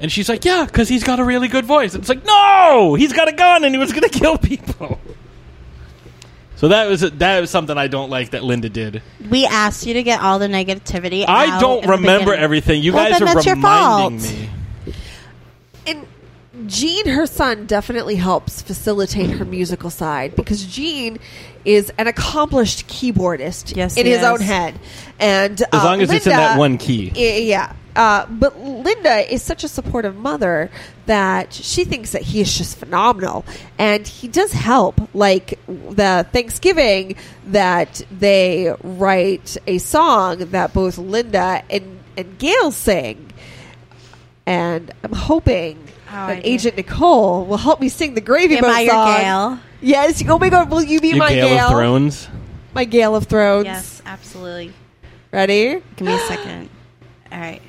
And 0.00 0.10
she's 0.12 0.28
like, 0.28 0.44
"Yeah, 0.44 0.64
because 0.66 0.88
he's 0.88 1.04
got 1.04 1.18
a 1.20 1.24
really 1.24 1.48
good 1.48 1.64
voice." 1.64 1.94
And 1.94 2.02
it's 2.02 2.08
like, 2.08 2.24
"No, 2.24 2.94
he's 2.94 3.12
got 3.12 3.28
a 3.28 3.32
gun 3.32 3.64
and 3.64 3.74
he 3.74 3.78
was 3.78 3.92
going 3.92 4.02
to 4.08 4.18
kill 4.18 4.38
people." 4.38 4.98
So 6.56 6.68
that 6.68 6.88
was 6.88 7.00
that 7.02 7.40
was 7.40 7.50
something 7.50 7.76
I 7.76 7.86
don't 7.86 8.08
like 8.08 8.30
that 8.30 8.42
Linda 8.42 8.70
did. 8.70 9.02
we 9.28 9.44
asked 9.44 9.86
you 9.86 9.92
to 9.94 10.02
get 10.02 10.22
all 10.22 10.38
the 10.38 10.46
negativity. 10.48 11.24
I 11.28 11.60
don't 11.60 11.86
remember 11.86 12.26
beginning. 12.30 12.40
everything. 12.44 12.82
You 12.82 12.94
Well, 12.94 13.10
guys 13.10 13.20
are 13.20 13.26
reminding 13.54 13.60
fault. 13.62 14.12
me. 14.38 14.50
And 16.66 16.74
Gene, 16.74 17.06
her 17.06 17.26
son, 17.26 17.66
definitely 17.66 18.16
helps 18.16 18.60
facilitate 18.60 19.30
her 19.30 19.44
musical 19.44 19.88
side 19.88 20.34
because 20.34 20.64
Gene 20.66 21.18
is 21.64 21.92
an 21.96 22.08
accomplished 22.08 22.88
keyboardist 22.88 23.76
Yes, 23.76 23.96
in 23.96 24.04
his 24.04 24.18
is. 24.18 24.24
own 24.24 24.40
head. 24.40 24.74
And 25.20 25.60
As 25.72 25.80
uh, 25.80 25.84
long 25.84 26.00
as 26.02 26.10
it's 26.10 26.26
in 26.26 26.30
that 26.30 26.58
one 26.58 26.76
key. 26.76 27.12
Y- 27.14 27.38
Yeah. 27.44 27.72
Uh, 27.94 28.26
but 28.28 28.58
Linda 28.60 29.32
is 29.32 29.42
such 29.42 29.62
a 29.62 29.68
supportive 29.68 30.16
mother 30.16 30.68
that 31.06 31.52
she 31.52 31.84
thinks 31.84 32.10
that 32.10 32.22
he 32.22 32.40
is 32.40 32.52
just 32.58 32.76
phenomenal. 32.78 33.44
And 33.78 34.04
he 34.06 34.26
does 34.26 34.50
help. 34.50 35.00
Like 35.14 35.60
the 35.68 36.26
Thanksgiving 36.32 37.14
that 37.46 38.02
they 38.10 38.74
write 38.82 39.56
a 39.68 39.78
song 39.78 40.38
that 40.38 40.74
both 40.74 40.98
Linda 40.98 41.62
and, 41.70 42.00
and 42.16 42.36
Gail 42.40 42.72
sing. 42.72 43.30
And 44.46 44.92
I'm 45.04 45.12
hoping 45.12 45.78
Oh, 46.08 46.26
that 46.28 46.42
Agent 46.46 46.76
Nicole 46.76 47.44
will 47.44 47.56
help 47.56 47.80
me 47.80 47.88
sing 47.88 48.14
the 48.14 48.20
Gravy 48.20 48.56
Am 48.56 48.62
Boat 48.62 48.70
I 48.70 48.80
your 48.82 48.92
song. 48.92 49.60
Yes. 49.80 50.22
Oh 50.28 50.38
my 50.38 50.48
God! 50.48 50.70
Will 50.70 50.82
you 50.82 51.00
be 51.00 51.08
You 51.08 51.16
my 51.16 51.30
Gale 51.30 51.48
Gail? 51.48 51.64
of 51.64 51.70
Thrones. 51.72 52.28
My 52.74 52.84
Gale 52.84 53.16
of 53.16 53.24
Thrones. 53.26 53.64
Yes, 53.66 54.02
absolutely. 54.06 54.72
Ready? 55.32 55.82
Give 55.96 56.06
me 56.06 56.14
a 56.14 56.18
second. 56.20 56.70
All 57.32 57.38
right. 57.40 57.60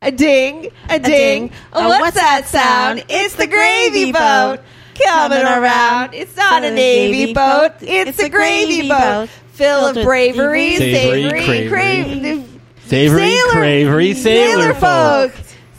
A 0.00 0.10
ding, 0.12 0.70
a, 0.88 0.98
ding. 1.00 1.48
ding. 1.48 1.52
Oh, 1.72 1.88
what's, 1.88 2.00
what's 2.00 2.16
that 2.16 2.42
that 2.42 2.48
sound? 2.48 2.98
sound? 3.00 3.10
It's 3.10 3.34
the 3.34 3.46
gravy 3.48 4.12
boat 4.12 4.60
coming 4.94 5.42
around. 5.44 6.14
It's 6.14 6.36
not 6.36 6.62
a 6.64 6.70
navy 6.70 7.34
boat. 7.34 7.72
It's 7.80 8.18
a 8.20 8.28
gravy 8.28 8.88
boat. 8.88 9.28
Full 9.54 9.66
of 9.86 9.94
bravery, 9.96 10.76
Savory, 10.76 11.24
savory, 11.24 11.40
cravery. 11.42 11.68
cravery. 11.68 12.48
Savory, 12.86 13.20
Sailor- 13.28 13.52
cravery, 13.52 14.14
sailor, 14.14 14.74
folk. 14.74 15.32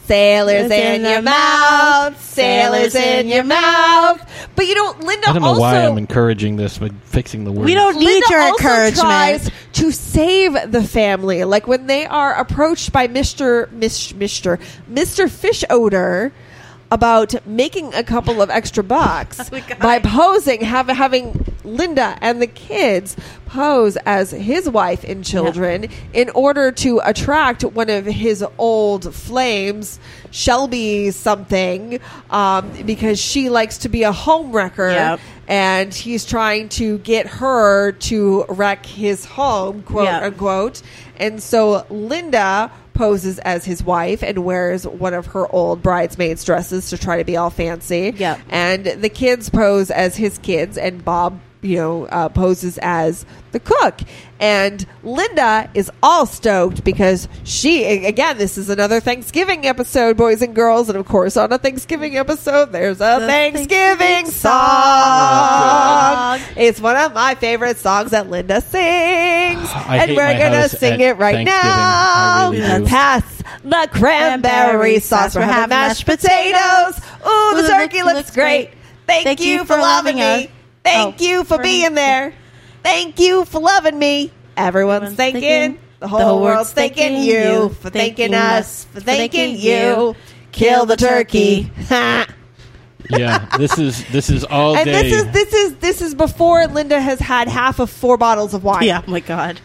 Sailors 0.10 0.72
in 0.72 1.06
your 1.06 1.22
mouth, 1.22 2.20
sailors 2.20 2.96
in 2.96 3.28
your 3.28 3.44
mouth. 3.44 4.20
But 4.56 4.66
you 4.66 4.74
know, 4.74 4.96
Linda 5.06 5.30
I 5.30 5.34
don't 5.34 5.44
know 5.44 5.50
also 5.50 5.62
why 5.62 5.86
I'm 5.86 6.00
encouraging 6.00 6.56
this 6.56 6.80
but 6.80 6.92
fixing 7.04 7.44
the 7.44 7.52
word. 7.52 7.66
We 7.66 7.76
don't 7.76 7.96
need 8.00 8.06
Linda 8.06 8.26
your 8.32 8.42
also 8.42 8.58
encouragement. 8.58 9.08
tries 9.08 9.52
to 9.74 9.92
save 9.92 10.72
the 10.72 10.84
family. 10.84 11.44
Like 11.44 11.68
when 11.68 11.86
they 11.86 12.08
are 12.08 12.34
approached 12.34 12.92
by 12.92 13.08
Mister 13.08 13.70
Mister 13.72 14.58
Mister 14.88 15.28
Fischoeder, 15.28 16.32
about 16.92 17.46
making 17.46 17.94
a 17.94 18.04
couple 18.04 18.42
of 18.42 18.50
extra 18.50 18.84
bucks 18.84 19.50
by 19.82 20.00
posing, 20.00 20.62
have, 20.62 20.88
having 20.88 21.46
Linda 21.64 22.18
and 22.22 22.42
the 22.42 22.48
kids 22.48 23.16
pose 23.46 23.98
as 24.06 24.32
his 24.32 24.70
wife 24.70 25.04
and 25.04 25.24
children 25.26 25.88
in 26.14 26.30
order 26.32 26.72
to 26.72 27.02
attract 27.04 27.64
one 27.64 27.90
of 27.90 28.06
his 28.06 28.44
old 28.58 29.14
flames, 29.14 30.00
Shelby 30.32 31.12
something, 31.12 32.00
um, 32.30 32.72
because 32.86 33.20
she 33.20 33.50
likes 33.50 33.80
to 33.80 33.90
be 33.90 34.04
a 34.04 34.12
home 34.12 34.52
wrecker. 34.52 34.90
Yep. 34.90 35.20
And 35.48 35.94
he's 35.94 36.26
trying 36.26 36.70
to 36.70 37.00
get 37.00 37.26
her 37.26 37.94
to 37.94 38.46
wreck 38.50 38.86
his 38.86 39.26
home, 39.26 39.82
quote 39.82 40.06
Yep. 40.06 40.24
unquote. 40.24 40.82
And 41.18 41.42
so 41.42 41.86
Linda 41.90 42.72
poses 43.00 43.40
as 43.40 43.64
his 43.64 43.82
wife 43.82 44.22
and 44.22 44.44
wears 44.44 44.86
one 44.86 45.14
of 45.14 45.28
her 45.28 45.48
old 45.56 45.82
bridesmaids 45.82 46.44
dresses 46.44 46.90
to 46.90 46.98
try 46.98 47.16
to 47.18 47.24
be 47.24 47.38
all 47.38 47.50
fancy. 47.50 48.14
Yep. 48.14 48.40
And 48.50 48.86
the 48.86 49.08
kids 49.08 49.50
pose 49.50 49.90
as 49.90 50.18
his 50.18 50.38
kids, 50.40 50.78
and 50.78 51.06
Bob, 51.06 51.40
you 51.62 51.76
know, 51.76 52.06
uh, 52.06 52.30
poses 52.30 52.78
as 52.82 53.26
the 53.52 53.60
cook. 53.60 54.00
And 54.40 54.86
Linda 55.04 55.70
is 55.74 55.92
all 56.02 56.26
stoked 56.26 56.84
because 56.86 57.28
she, 57.44 58.06
again, 58.06 58.38
this 58.38 58.58
is 58.58 58.70
another 58.70 59.02
Thanksgiving 59.02 59.66
episode, 59.66 60.16
boys 60.16 60.42
and 60.42 60.56
girls. 60.56 60.88
And 60.88 60.98
of 60.98 61.06
course, 61.06 61.36
on 61.36 61.52
a 61.52 61.58
Thanksgiving 61.58 62.16
episode, 62.16 62.72
there's 62.72 63.02
a 63.02 63.18
The 63.20 63.28
Thanksgiving, 63.28 63.98
Thanksgiving 63.98 64.32
song. 64.32 64.60
It's 66.56 66.80
one 66.80 66.96
of 66.96 67.14
my 67.14 67.36
favorite 67.36 67.78
songs 67.78 68.12
that 68.12 68.30
Linda 68.30 68.62
sings. 68.62 68.80
I 69.74 69.98
and 70.04 70.16
we're 70.16 70.38
going 70.38 70.54
to 70.54 70.70
sing 70.70 71.02
it 71.02 71.18
right 71.18 71.44
now. 71.44 72.52
Really. 72.52 72.86
Pass 72.86 73.44
the 73.64 73.90
cranberry 73.92 75.00
sauce. 75.00 75.36
We're 75.36 75.42
having 75.42 75.70
mashed 75.70 76.06
potatoes. 76.06 77.00
Ooh, 77.28 77.62
the 77.62 77.68
turkey 77.68 78.04
looks 78.04 78.16
looks 78.16 78.32
great. 78.32 78.68
great. 78.70 78.76
Thank, 79.08 79.24
Thank 79.26 79.40
you 79.42 79.54
you 79.54 79.60
for 79.60 79.74
for 79.74 79.78
loving 79.78 80.18
loving 80.18 80.42
me. 80.42 80.46
us. 80.46 80.59
Thank 80.84 81.16
Oh, 81.20 81.24
you 81.24 81.44
for 81.44 81.58
for- 81.58 81.64
being 81.64 81.94
there. 81.96 82.34
Thank 82.84 83.20
you 83.20 83.46
for 83.46 83.60
loving 83.62 83.98
me. 84.00 84.32
Everyone's 84.58 85.04
Everyone's 85.04 85.16
thinking. 85.16 85.42
thinking. 85.42 85.80
The 86.00 86.08
whole 86.08 86.42
world's 86.42 86.72
thanking 86.72 87.18
you 87.24 87.70
for 87.82 87.90
thanking 87.90 88.34
us, 88.34 88.86
for 88.94 89.02
thanking 89.02 89.58
you. 89.58 90.16
Kill 90.52 90.86
the 90.86 90.96
turkey. 90.96 91.72
Yeah, 93.10 93.48
this 93.58 93.80
is 93.80 94.06
this 94.12 94.30
is 94.30 94.44
all 94.44 94.76
and 94.76 94.86
day. 94.86 95.10
this 95.10 95.14
is 95.26 95.32
this 95.34 95.54
is 95.54 95.76
this 95.78 96.02
is 96.02 96.14
before 96.14 96.68
Linda 96.68 97.02
has 97.02 97.20
had 97.20 97.48
half 97.48 97.80
of 97.80 97.90
four 97.90 98.18
bottles 98.18 98.54
of 98.54 98.64
wine. 98.64 98.84
Yeah. 98.84 99.02
Oh 99.08 99.10
my 99.10 99.20
god. 99.20 99.60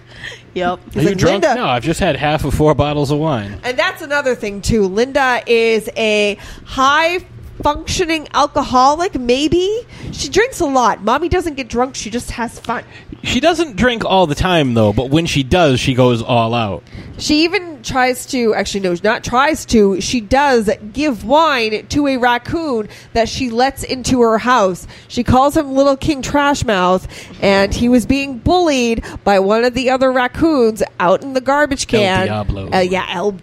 Yep. 0.54 0.96
Are 0.96 1.00
you 1.02 1.08
like, 1.08 1.18
drunk? 1.18 1.42
Linda- 1.44 1.60
No, 1.60 1.66
I've 1.66 1.82
just 1.82 2.00
had 2.00 2.16
half 2.16 2.44
of 2.44 2.54
four 2.54 2.74
bottles 2.74 3.10
of 3.10 3.18
wine. 3.18 3.60
And 3.62 3.78
that's 3.78 4.00
another 4.00 4.34
thing 4.34 4.62
too. 4.62 4.86
Linda 4.86 5.42
is 5.46 5.90
a 5.96 6.38
high 6.64 7.18
functioning 7.64 8.28
alcoholic, 8.34 9.18
maybe. 9.18 9.86
She 10.12 10.28
drinks 10.28 10.60
a 10.60 10.66
lot. 10.66 11.02
Mommy 11.02 11.30
doesn't 11.30 11.54
get 11.54 11.66
drunk, 11.66 11.94
she 11.94 12.10
just 12.10 12.30
has 12.32 12.60
fun. 12.60 12.84
She 13.22 13.40
doesn't 13.40 13.76
drink 13.76 14.04
all 14.04 14.26
the 14.26 14.34
time 14.34 14.74
though, 14.74 14.92
but 14.92 15.08
when 15.08 15.24
she 15.24 15.42
does, 15.42 15.80
she 15.80 15.94
goes 15.94 16.20
all 16.20 16.52
out. 16.52 16.82
She 17.16 17.44
even 17.44 17.73
tries 17.84 18.26
to 18.26 18.54
actually 18.54 18.80
no, 18.80 18.96
not 19.02 19.24
tries 19.24 19.64
to, 19.66 20.00
she 20.00 20.20
does 20.20 20.70
give 20.92 21.24
wine 21.24 21.86
to 21.88 22.06
a 22.06 22.16
raccoon 22.16 22.88
that 23.12 23.28
she 23.28 23.50
lets 23.50 23.84
into 23.84 24.20
her 24.20 24.38
house. 24.38 24.86
She 25.08 25.24
calls 25.24 25.56
him 25.56 25.72
Little 25.72 25.96
King 25.96 26.22
Trashmouth, 26.22 27.06
and 27.42 27.72
he 27.72 27.88
was 27.88 28.06
being 28.06 28.38
bullied 28.38 29.04
by 29.24 29.38
one 29.38 29.64
of 29.64 29.74
the 29.74 29.90
other 29.90 30.10
raccoons 30.12 30.82
out 30.98 31.22
in 31.22 31.34
the 31.34 31.40
garbage 31.40 31.86
can. 31.86 32.28
El 32.28 32.44
Diablo. 32.44 32.70
Uh, 32.72 32.80
yeah, 32.80 33.06
El 33.10 33.38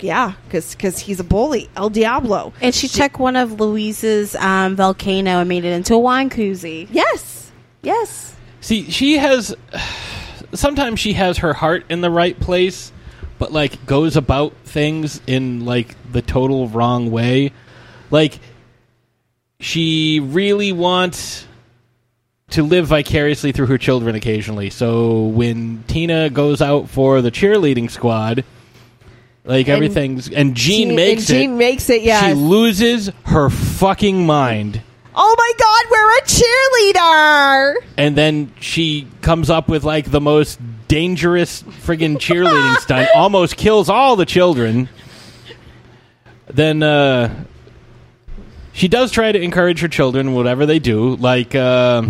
yeah, 0.00 0.34
because 0.48 0.98
he's 0.98 1.20
a 1.20 1.24
bully. 1.24 1.68
El 1.76 1.90
Diablo. 1.90 2.52
And 2.60 2.74
she 2.74 2.88
took 2.88 3.18
one 3.18 3.36
of 3.36 3.60
Louise's 3.60 4.34
um, 4.36 4.76
volcano 4.76 5.40
and 5.40 5.48
made 5.48 5.64
it 5.64 5.72
into 5.72 5.94
a 5.94 5.98
wine 5.98 6.30
koozie. 6.30 6.88
Yes. 6.90 7.50
Yes. 7.82 8.36
See, 8.60 8.90
she 8.90 9.18
has 9.18 9.54
sometimes 10.54 11.00
she 11.00 11.12
has 11.14 11.38
her 11.38 11.52
heart 11.52 11.84
in 11.88 12.00
the 12.00 12.10
right 12.10 12.38
place, 12.38 12.92
but 13.38 13.52
like 13.52 13.84
goes 13.86 14.16
about 14.16 14.54
things 14.64 15.20
in 15.26 15.64
like 15.64 15.94
the 16.12 16.22
total 16.22 16.68
wrong 16.68 17.10
way. 17.10 17.52
Like 18.10 18.38
she 19.60 20.20
really 20.20 20.72
wants 20.72 21.46
to 22.50 22.62
live 22.62 22.86
vicariously 22.86 23.52
through 23.52 23.66
her 23.66 23.78
children 23.78 24.14
occasionally. 24.14 24.70
So 24.70 25.24
when 25.24 25.82
Tina 25.88 26.30
goes 26.30 26.62
out 26.62 26.88
for 26.88 27.20
the 27.22 27.30
cheerleading 27.30 27.90
squad, 27.90 28.44
like 29.44 29.66
And 29.68 29.74
everything's 29.74 30.28
and 30.28 30.54
Gene, 30.54 30.88
Gene- 30.88 30.96
makes 30.96 31.28
and 31.28 31.36
it. 31.38 31.40
Gene 31.42 31.58
makes 31.58 31.90
it, 31.90 32.02
yeah. 32.02 32.28
She 32.28 32.34
loses 32.34 33.10
her 33.24 33.50
fucking 33.50 34.26
mind. 34.26 34.80
Oh 35.18 35.34
my 35.38 35.52
God, 35.58 35.84
we're 35.90 36.18
a 36.18 36.22
cheerleader. 36.92 37.74
and 37.96 38.16
then 38.16 38.52
she 38.60 39.08
comes 39.22 39.48
up 39.50 39.68
with 39.68 39.82
like 39.82 40.10
the 40.10 40.20
most 40.20 40.60
dangerous 40.88 41.62
friggin' 41.62 42.16
cheerleading 42.16 42.76
stunt, 42.78 43.08
almost 43.14 43.56
kills 43.56 43.88
all 43.88 44.16
the 44.16 44.26
children. 44.26 44.88
Then 46.48 46.82
uh, 46.82 47.44
she 48.72 48.88
does 48.88 49.10
try 49.10 49.32
to 49.32 49.40
encourage 49.40 49.80
her 49.80 49.88
children, 49.88 50.32
whatever 50.34 50.64
they 50.66 50.78
do, 50.78 51.16
like 51.16 51.54
uh, 51.54 52.02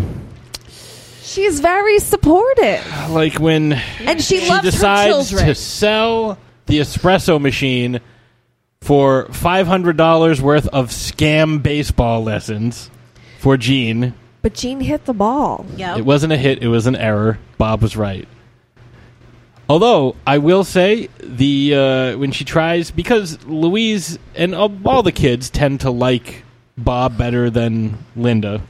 She's 1.23 1.61
very 1.61 1.99
supportive. 1.99 2.85
like 3.11 3.39
when 3.41 3.73
And 4.01 4.23
she, 4.23 4.41
she 4.41 4.49
loves 4.49 4.65
her 4.65 4.71
decides 4.71 5.29
children. 5.31 5.49
to 5.49 5.55
sell 5.55 6.39
the 6.67 6.79
espresso 6.81 7.41
machine 7.41 8.01
for 8.81 9.27
five 9.33 9.67
hundred 9.67 9.97
dollars 9.97 10.41
worth 10.41 10.69
of 10.69 10.91
scam 10.91 11.63
baseball 11.63 12.23
lessons 12.23 12.91
for 13.41 13.57
Gene. 13.57 14.15
But 14.43 14.55
Gene 14.55 14.81
hit 14.81 15.05
the 15.07 15.13
ball. 15.15 15.67
Yep. 15.77 15.99
It 15.99 16.05
wasn't 16.05 16.33
a 16.33 16.37
hit. 16.37 16.63
It 16.63 16.69
was 16.69 16.87
an 16.87 16.95
error. 16.95 17.39
Bob 17.59 17.83
was 17.83 17.97
right. 17.97 18.29
Although 19.69 20.15
I 20.27 20.39
will 20.39 20.63
say 20.63 21.09
the 21.19 21.75
uh, 21.75 22.19
when 22.19 22.31
she 22.31 22.45
tries 22.45 22.91
because 22.91 23.45
Louise 23.47 24.19
and 24.35 24.55
all 24.55 24.73
all 24.85 25.03
the 25.03 25.13
kids 25.13 25.51
tend 25.51 25.81
to 25.81 25.91
like 25.91 26.45
Bob 26.79 27.19
better 27.19 27.51
than 27.51 27.99
Linda, 28.15 28.63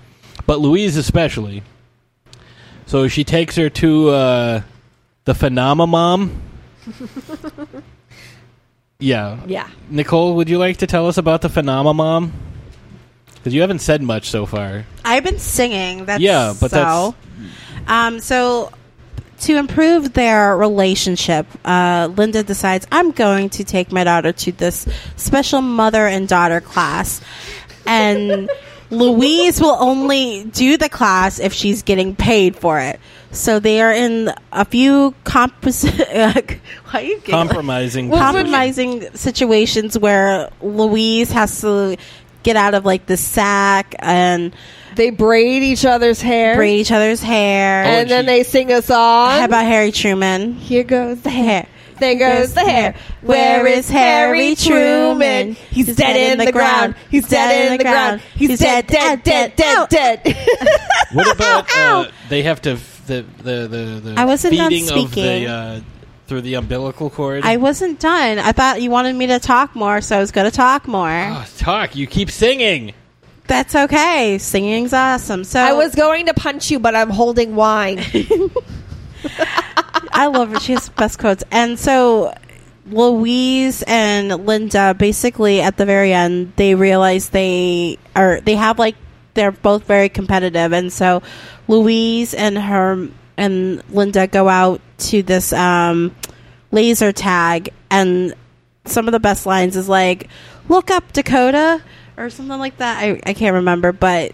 but 0.47 0.61
Louise 0.61 0.97
especially. 0.97 1.63
So 2.87 3.09
she 3.09 3.25
takes 3.25 3.57
her 3.57 3.69
to 3.69 4.09
uh, 4.11 4.63
the 5.25 5.35
Phenomena 5.35 5.87
Mom. 5.87 6.43
yeah, 9.01 9.41
Yeah. 9.47 9.69
Nicole, 9.91 10.37
would 10.37 10.49
you 10.49 10.59
like 10.59 10.79
to 10.79 10.87
tell 10.87 11.09
us 11.09 11.19
about 11.19 11.43
the 11.43 11.49
Phenomena 11.49 11.93
Mom? 11.93 12.33
Because 13.35 13.53
you 13.53 13.61
haven't 13.61 13.81
said 13.81 14.03
much 14.03 14.31
so 14.31 14.47
far. 14.47 14.87
I've 15.05 15.25
been 15.25 15.41
singing. 15.41 16.07
That's 16.07 16.23
Yeah, 16.23 16.55
but 16.61 16.71
so. 16.71 17.15
Um, 17.89 18.21
so 18.21 18.73
to 19.41 19.57
improve 19.57 20.13
their 20.13 20.57
relationship, 20.57 21.47
uh, 21.65 22.09
Linda 22.17 22.43
decides 22.43 22.87
I'm 22.91 23.11
going 23.11 23.51
to 23.51 23.65
take 23.65 23.93
my 23.93 24.05
daughter 24.05 24.33
to 24.33 24.53
this 24.53 24.87
special 25.17 25.63
mother 25.63 26.07
and 26.07 26.27
daughter 26.27 26.61
class, 26.61 27.21
and 27.87 28.49
Louise 28.91 29.61
will 29.61 29.77
only 29.79 30.45
do 30.45 30.77
the 30.77 30.89
class 30.89 31.41
if 31.41 31.53
she's 31.53 31.83
getting 31.83 32.15
paid 32.15 32.57
for 32.57 32.79
it. 32.79 33.01
So 33.33 33.59
they 33.59 33.83
are 33.83 33.93
in 33.93 34.33
a 34.53 34.65
few 34.65 35.15
compos- 35.25 35.85
Why 36.07 36.61
are 36.95 37.03
you? 37.03 37.21
Compromising. 37.21 38.11
compromising 38.13 39.15
situations 39.15 39.99
where 39.99 40.51
Louise 40.63 41.31
has 41.33 41.61
to 41.61 41.97
get 42.45 42.57
out 42.57 42.75
of 42.75 42.85
like 42.85 43.07
the 43.07 43.17
sack 43.17 43.95
and 43.99 44.55
They 44.97 45.11
braid 45.11 45.63
each 45.63 45.85
other's 45.85 46.21
hair. 46.21 46.57
braid 46.57 46.81
each 46.81 46.93
other's 46.93 47.23
hair. 47.23 47.85
and 47.85 48.11
then 48.11 48.27
they 48.27 48.43
sing 48.43 48.73
a 48.73 48.83
song. 48.83 49.31
How 49.31 49.45
about 49.45 49.65
Harry 49.67 49.93
Truman? 49.93 50.55
Here 50.55 50.85
goes 50.85 51.21
the 51.23 51.31
hair. 51.31 51.45
Hair. 51.63 51.69
There 51.99 52.15
goes 52.17 52.53
the 52.53 52.61
hair. 52.61 52.95
Where 53.23 53.67
is 53.67 53.89
Harry 53.89 54.55
Truman? 54.55 55.55
He's 55.71 55.95
dead 55.97 56.33
in 56.33 56.45
the 56.45 56.53
ground. 56.53 56.95
He's 57.11 57.27
dead 57.29 57.73
in 57.73 57.79
the 57.79 57.85
ground. 57.85 58.21
He's 58.35 58.59
dead, 58.59 58.87
dead, 58.87 59.23
dead, 59.23 59.57
dead, 59.57 59.89
dead. 59.89 60.23
What 61.13 61.33
about 61.35 61.71
uh, 61.75 62.11
they 62.29 62.43
have 62.43 62.61
to 62.63 62.73
f- 62.73 63.03
the 63.07 63.25
the 63.39 63.69
the, 63.69 64.01
the 64.03 64.15
I 64.19 64.25
wasn't 64.25 64.57
done 64.57 64.71
feeding 64.71 64.89
of 64.91 64.95
the 64.95 65.07
speaking. 65.07 65.47
uh, 65.47 65.81
through 66.27 66.41
the 66.43 66.55
umbilical 66.55 67.09
cord? 67.11 67.45
I 67.45 67.57
wasn't 67.59 68.01
done. 68.01 68.39
I 68.41 68.51
thought 68.53 68.83
you 68.83 68.91
wanted 68.91 69.15
me 69.15 69.29
to 69.29 69.39
talk 69.39 69.75
more, 69.77 70.01
so 70.01 70.17
I 70.17 70.21
was 70.21 70.33
going 70.33 70.51
to 70.51 70.55
talk 70.55 70.89
more. 70.89 71.09
Oh, 71.09 71.45
talk. 71.59 71.95
You 71.97 72.07
keep 72.09 72.31
singing. 72.31 72.93
That's 73.47 73.75
okay. 73.75 74.39
Singing's 74.39 74.93
awesome. 74.93 75.45
So 75.45 75.61
I 75.61 75.73
was 75.73 75.95
going 75.95 76.27
to 76.27 76.35
punch 76.35 76.71
you, 76.71 76.79
but 76.79 76.95
I'm 76.95 77.11
holding 77.11 77.55
wine. 77.55 77.99
I 80.13 80.27
love 80.27 80.51
her. 80.51 80.61
She 80.61 80.73
has 80.73 80.87
the 80.87 80.95
best 80.95 81.19
quotes. 81.19 81.45
And 81.51 81.79
so 81.79 82.35
Louise 82.91 83.83
and 83.87 84.47
Linda 84.47 84.95
basically 84.95 85.61
at 85.61 85.77
the 85.77 85.85
very 85.85 86.13
end 86.13 86.53
they 86.57 86.75
realize 86.75 87.31
they 87.31 87.99
are 88.15 88.41
they 88.41 88.55
have 88.55 88.79
like 88.79 88.95
they're 89.35 89.53
both 89.53 89.85
very 89.85 90.09
competitive 90.09 90.73
and 90.73 90.93
so 90.93 91.23
Louise 91.67 92.33
and 92.33 92.57
her 92.57 93.09
and 93.37 93.83
Linda 93.91 94.29
go 94.29 94.49
out 94.49 94.81
to 94.99 95.23
this 95.23 95.53
um 95.53 96.15
laser 96.71 97.11
tag 97.11 97.71
and 97.91 98.35
some 98.85 99.09
of 99.09 99.13
the 99.13 99.21
best 99.21 99.47
lines 99.47 99.77
is 99.77 99.89
like 99.89 100.29
look 100.69 100.91
up 100.91 101.13
Dakota 101.13 101.83
or 102.17 102.31
something 102.31 102.59
like 102.59 102.79
that. 102.79 103.03
I, 103.03 103.21
I 103.25 103.35
can't 103.35 103.55
remember, 103.55 103.93
but 103.93 104.33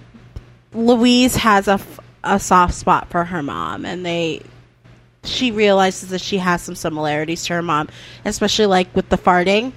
Louise 0.73 1.37
has 1.37 1.69
a, 1.69 1.73
f- 1.73 2.01
a 2.25 2.41
soft 2.41 2.75
spot 2.75 3.11
for 3.11 3.25
her 3.25 3.43
mom, 3.43 3.85
and 3.85 4.05
they 4.05 4.43
she 5.25 5.53
realizes 5.53 6.11
that 6.11 6.21
she 6.21 6.39
has 6.39 6.63
some 6.63 6.75
similarities 6.75 7.45
to 7.47 7.55
her 7.55 7.63
mom, 7.63 7.89
especially 8.25 8.67
like 8.67 8.95
with 8.95 9.09
the 9.09 9.17
farting 9.19 9.73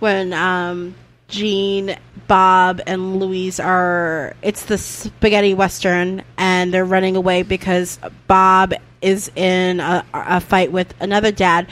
when 0.00 0.32
um, 0.32 0.94
Gene, 1.28 1.96
Bob, 2.26 2.80
and 2.86 3.18
Louise 3.20 3.60
are. 3.60 4.34
It's 4.42 4.64
the 4.64 4.78
spaghetti 4.78 5.54
western, 5.54 6.22
and 6.36 6.72
they're 6.72 6.84
running 6.84 7.16
away 7.16 7.42
because 7.42 7.98
Bob 8.26 8.74
is 9.00 9.30
in 9.36 9.80
a, 9.80 10.04
a 10.12 10.40
fight 10.40 10.72
with 10.72 10.94
another 11.00 11.30
dad, 11.30 11.68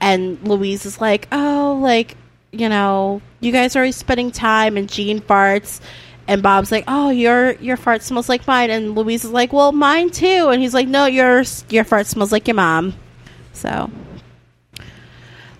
and 0.00 0.42
Louise 0.46 0.86
is 0.86 1.00
like, 1.00 1.28
"Oh, 1.32 1.78
like 1.82 2.16
you 2.58 2.68
know, 2.68 3.20
you 3.40 3.52
guys 3.52 3.76
are 3.76 3.80
always 3.80 3.96
spending 3.96 4.30
time," 4.30 4.76
and 4.76 4.88
Gene 4.88 5.20
farts. 5.20 5.80
And 6.28 6.42
Bob's 6.42 6.72
like, 6.72 6.84
"Oh, 6.88 7.10
your 7.10 7.52
your 7.54 7.76
fart 7.76 8.02
smells 8.02 8.28
like 8.28 8.46
mine," 8.46 8.70
and 8.70 8.94
Louise 8.94 9.24
is 9.24 9.30
like, 9.30 9.52
"Well, 9.52 9.72
mine 9.72 10.10
too." 10.10 10.48
And 10.50 10.60
he's 10.60 10.74
like, 10.74 10.88
"No, 10.88 11.06
your 11.06 11.44
your 11.70 11.84
fart 11.84 12.06
smells 12.06 12.32
like 12.32 12.48
your 12.48 12.56
mom." 12.56 12.94
So, 13.52 13.90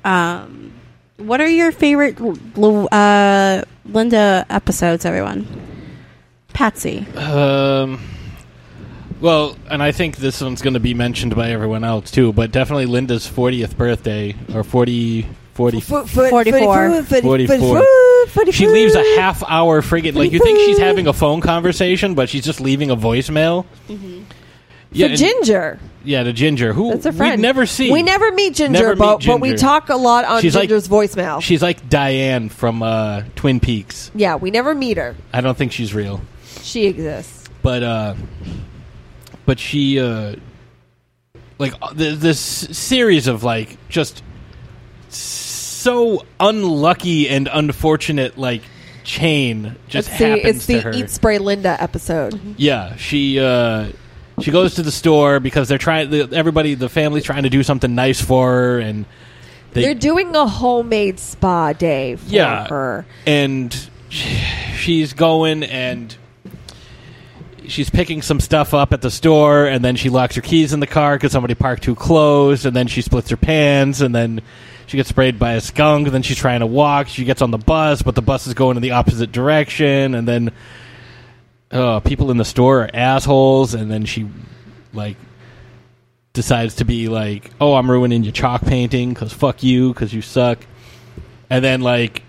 um, 0.05 0.73
what 1.19 1.41
are 1.41 1.49
your 1.49 1.73
favorite 1.73 2.19
uh, 2.21 3.63
Linda 3.87 4.47
episodes, 4.51 5.05
everyone? 5.05 5.47
Patsy. 6.53 7.07
Um, 7.17 8.01
well, 9.21 9.57
and 9.71 9.83
I 9.83 9.93
think 9.93 10.17
this 10.17 10.41
one's 10.41 10.63
going 10.63 10.75
to 10.75 10.81
be 10.81 10.95
mentioned 10.95 11.35
by 11.35 11.51
everyone 11.51 11.85
else 11.85 12.11
too, 12.11 12.33
but 12.33 12.53
definitely 12.53 12.87
Linda's 12.87 13.27
40th 13.27 13.77
birthday 13.77 14.35
or 14.55 14.63
40 14.63 15.27
40 15.57 15.81
44. 15.81 17.03
44. 17.03 18.53
She 18.53 18.67
leaves 18.69 18.95
a 18.95 19.17
half 19.19 19.43
hour 19.49 19.81
friggin' 19.81 20.15
like 20.15 20.31
you 20.33 20.39
think 20.39 20.59
she's 20.61 20.79
having 20.79 21.07
a 21.07 21.13
phone 21.13 21.41
conversation, 21.41 22.15
but 22.15 22.29
she's 22.29 22.45
just 22.45 22.61
leaving 22.61 22.91
a 22.91 22.97
voicemail. 22.97 23.65
Yeah, 24.93 25.07
and- 25.07 25.17
Ginger. 25.17 25.79
Yeah, 26.05 26.23
the 26.23 26.33
Ginger, 26.33 26.73
who 26.73 26.91
That's 26.91 27.05
her 27.07 27.13
friend. 27.13 27.37
we 27.39 27.43
never 27.43 27.67
see. 27.67 27.91
We 27.91 28.03
never 28.05 28.31
meet 28.31 28.55
Ginger, 28.55 28.79
Never 28.79 28.91
meet 28.95 28.99
but, 28.99 29.27
but 29.27 29.41
we 29.41 29.49
Ginger. 29.49 29.61
talk 29.61 29.89
a 29.89 29.97
lot 29.97 30.25
on 30.25 30.41
She's 30.41 30.55
like- 30.55 30.69
Ginger's 30.69 30.87
voicemail. 30.89 31.43
She's 31.43 31.61
like 31.63 31.89
Diane 31.89 32.49
from 32.49 32.83
uh, 32.83 33.23
Twin 33.35 33.59
Peaks. 33.59 34.11
yeah, 34.15 34.37
we 34.37 34.51
never 34.53 34.73
meet 34.75 34.99
her. 34.99 35.17
I 35.33 35.41
don't 35.41 35.57
think 35.59 35.73
she's 35.73 35.93
real. 35.95 36.21
She 36.63 36.87
exists. 36.87 37.49
but 37.63 37.83
uh 37.83 38.15
but 39.47 39.59
she 39.59 39.99
uh 40.01 40.37
like 41.59 41.73
uh, 41.83 41.93
th- 41.95 42.19
this 42.19 42.39
series 42.39 43.27
of 43.27 43.43
like 43.43 43.77
just 43.89 44.23
so 45.87 46.27
unlucky 46.41 47.29
and 47.29 47.49
unfortunate 47.53 48.37
like 48.37 48.63
chain 49.05 49.77
just 49.87 50.09
it's 50.09 50.19
the, 50.19 50.29
happens 50.29 50.57
it's 50.57 50.67
to 50.67 50.73
the 50.73 50.81
her 50.81 50.93
Eat 50.93 51.11
Spray 51.11 51.39
Linda 51.39 51.81
episode. 51.81 52.39
yeah 52.59 52.97
she 52.97 53.39
uh 53.39 53.89
she 54.41 54.51
goes 54.51 54.75
to 54.75 54.83
the 54.83 54.91
store 54.91 55.39
because 55.39 55.69
they're 55.69 55.79
trying 55.79 56.11
the, 56.11 56.29
everybody 56.33 56.75
the 56.75 56.89
family's 56.89 57.23
trying 57.23 57.45
to 57.45 57.51
do 57.51 57.63
something 57.63 57.95
nice 57.95 58.21
for 58.21 58.51
her 58.51 58.79
and 58.81 59.05
they, 59.73 59.83
They're 59.83 59.95
doing 59.95 60.35
a 60.35 60.47
homemade 60.47 61.21
spa 61.21 61.73
day 61.73 62.17
for 62.17 62.29
yeah 62.31 62.67
her. 62.67 63.07
and 63.25 63.73
she's 64.09 65.13
going 65.13 65.63
and 65.63 66.17
she's 67.69 67.91
picking 67.91 68.23
some 68.23 68.41
stuff 68.41 68.75
up 68.75 68.93
at 68.93 69.03
the 69.03 69.11
store 69.11 69.67
and 69.67 69.85
then 69.85 69.95
she 69.95 70.09
locks 70.11 70.35
her 70.35 70.43
keys 70.43 70.73
in 70.73 70.81
the 70.81 70.87
car 70.87 71.15
because 71.17 71.31
somebody 71.33 71.55
parked 71.55 71.85
too 71.85 71.95
close 71.95 72.65
and 72.65 72.75
then 72.75 72.89
she 72.89 73.03
splits 73.03 73.31
her 73.31 73.37
pants 73.37 74.01
and 74.01 74.13
then 74.15 74.41
she 74.87 74.97
gets 74.97 75.09
sprayed 75.09 75.39
by 75.39 75.53
a 75.53 75.61
skunk 75.61 76.09
then 76.09 76.23
she's 76.23 76.37
trying 76.37 76.61
to 76.61 76.67
walk 76.67 77.09
she 77.09 77.25
gets 77.25 77.43
on 77.43 77.51
the 77.51 77.59
bus 77.59 78.03
but 78.03 78.15
the 78.15 78.23
bus 78.23 78.47
is 78.47 78.55
going 78.55 78.77
in 78.77 78.83
the 78.83 78.93
opposite 78.93 79.33
direction 79.33 80.15
and 80.15 80.27
then 80.27 80.53
uh, 81.71 82.01
people 82.01 82.31
in 82.31 82.37
the 82.37 82.45
store 82.45 82.85
are 82.85 82.91
assholes 82.95 83.75
and 83.75 83.91
then 83.91 84.05
she 84.05 84.29
like 84.93 85.17
decides 86.33 86.77
to 86.77 86.85
be 86.85 87.09
like 87.09 87.51
oh 87.61 87.75
i'm 87.75 87.91
ruining 87.91 88.23
your 88.23 88.33
chalk 88.33 88.63
painting 88.63 89.13
because 89.13 89.33
fuck 89.33 89.63
you 89.63 89.93
because 89.93 90.13
you 90.13 90.23
suck 90.23 90.59
and 91.51 91.65
then 91.65 91.81
like 91.81 92.23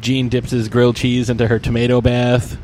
Gene 0.00 0.28
dips 0.28 0.50
his 0.50 0.68
grilled 0.68 0.96
cheese 0.96 1.30
into 1.30 1.46
her 1.46 1.58
tomato 1.58 2.00
bath. 2.00 2.58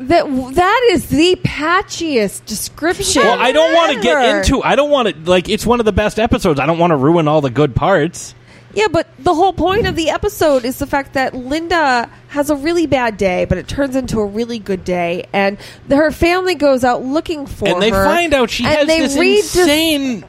That 0.00 0.54
that 0.54 0.88
is 0.92 1.08
the 1.08 1.36
patchiest 1.44 2.46
description. 2.46 3.22
Well, 3.22 3.38
I 3.38 3.52
don't 3.52 3.74
want 3.74 3.92
to 3.92 4.00
get 4.00 4.36
into. 4.36 4.62
I 4.62 4.74
don't 4.74 4.90
want 4.90 5.08
to 5.08 5.30
like. 5.30 5.48
It's 5.48 5.66
one 5.66 5.78
of 5.78 5.86
the 5.86 5.92
best 5.92 6.18
episodes. 6.18 6.58
I 6.58 6.66
don't 6.66 6.78
want 6.78 6.92
to 6.92 6.96
ruin 6.96 7.28
all 7.28 7.42
the 7.42 7.50
good 7.50 7.76
parts. 7.76 8.34
Yeah, 8.72 8.86
but 8.88 9.08
the 9.18 9.34
whole 9.34 9.52
point 9.52 9.86
of 9.86 9.96
the 9.96 10.10
episode 10.10 10.64
is 10.64 10.78
the 10.78 10.86
fact 10.86 11.14
that 11.14 11.34
Linda 11.34 12.08
has 12.28 12.50
a 12.50 12.56
really 12.56 12.86
bad 12.86 13.16
day, 13.16 13.44
but 13.44 13.58
it 13.58 13.66
turns 13.66 13.96
into 13.96 14.20
a 14.20 14.24
really 14.24 14.60
good 14.60 14.84
day, 14.84 15.26
and 15.32 15.58
the, 15.88 15.96
her 15.96 16.12
family 16.12 16.54
goes 16.54 16.84
out 16.84 17.02
looking 17.02 17.46
for 17.46 17.66
her. 17.66 17.74
and 17.74 17.82
they 17.82 17.90
her, 17.90 18.04
find 18.04 18.32
out 18.32 18.48
she 18.48 18.62
has 18.62 18.86
this 18.86 19.16
redis- 19.16 19.60
insane 19.60 20.24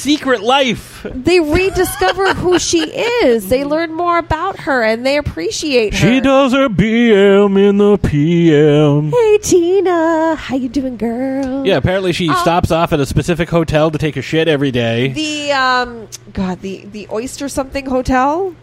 secret 0.00 0.40
life. 0.40 1.06
They 1.14 1.40
rediscover 1.40 2.34
who 2.34 2.58
she 2.58 2.90
is. 3.24 3.48
They 3.48 3.64
learn 3.64 3.92
more 3.92 4.18
about 4.18 4.60
her, 4.60 4.82
and 4.82 5.04
they 5.04 5.16
appreciate 5.16 5.94
her. 5.94 5.98
She 5.98 6.20
does 6.20 6.52
her 6.52 6.68
BM 6.68 7.58
in 7.68 7.78
the 7.78 7.98
PM. 7.98 9.12
Hey 9.12 9.38
Tina, 9.38 10.34
how 10.36 10.56
you 10.56 10.68
doing, 10.68 10.96
girl? 10.96 11.66
Yeah, 11.66 11.76
apparently 11.76 12.12
she 12.12 12.28
stops 12.28 12.70
off 12.70 12.92
at 12.92 13.00
a 13.00 13.06
specific 13.06 13.48
hotel 13.50 13.90
to 13.90 13.98
take 13.98 14.16
a 14.16 14.22
shit 14.22 14.48
every 14.48 14.70
day. 14.70 15.08
The 15.08 15.52
um, 15.52 16.08
God, 16.32 16.60
the 16.60 16.84
the 16.86 17.06
oyster 17.12 17.48
something 17.48 17.86
hotel. 17.86 18.54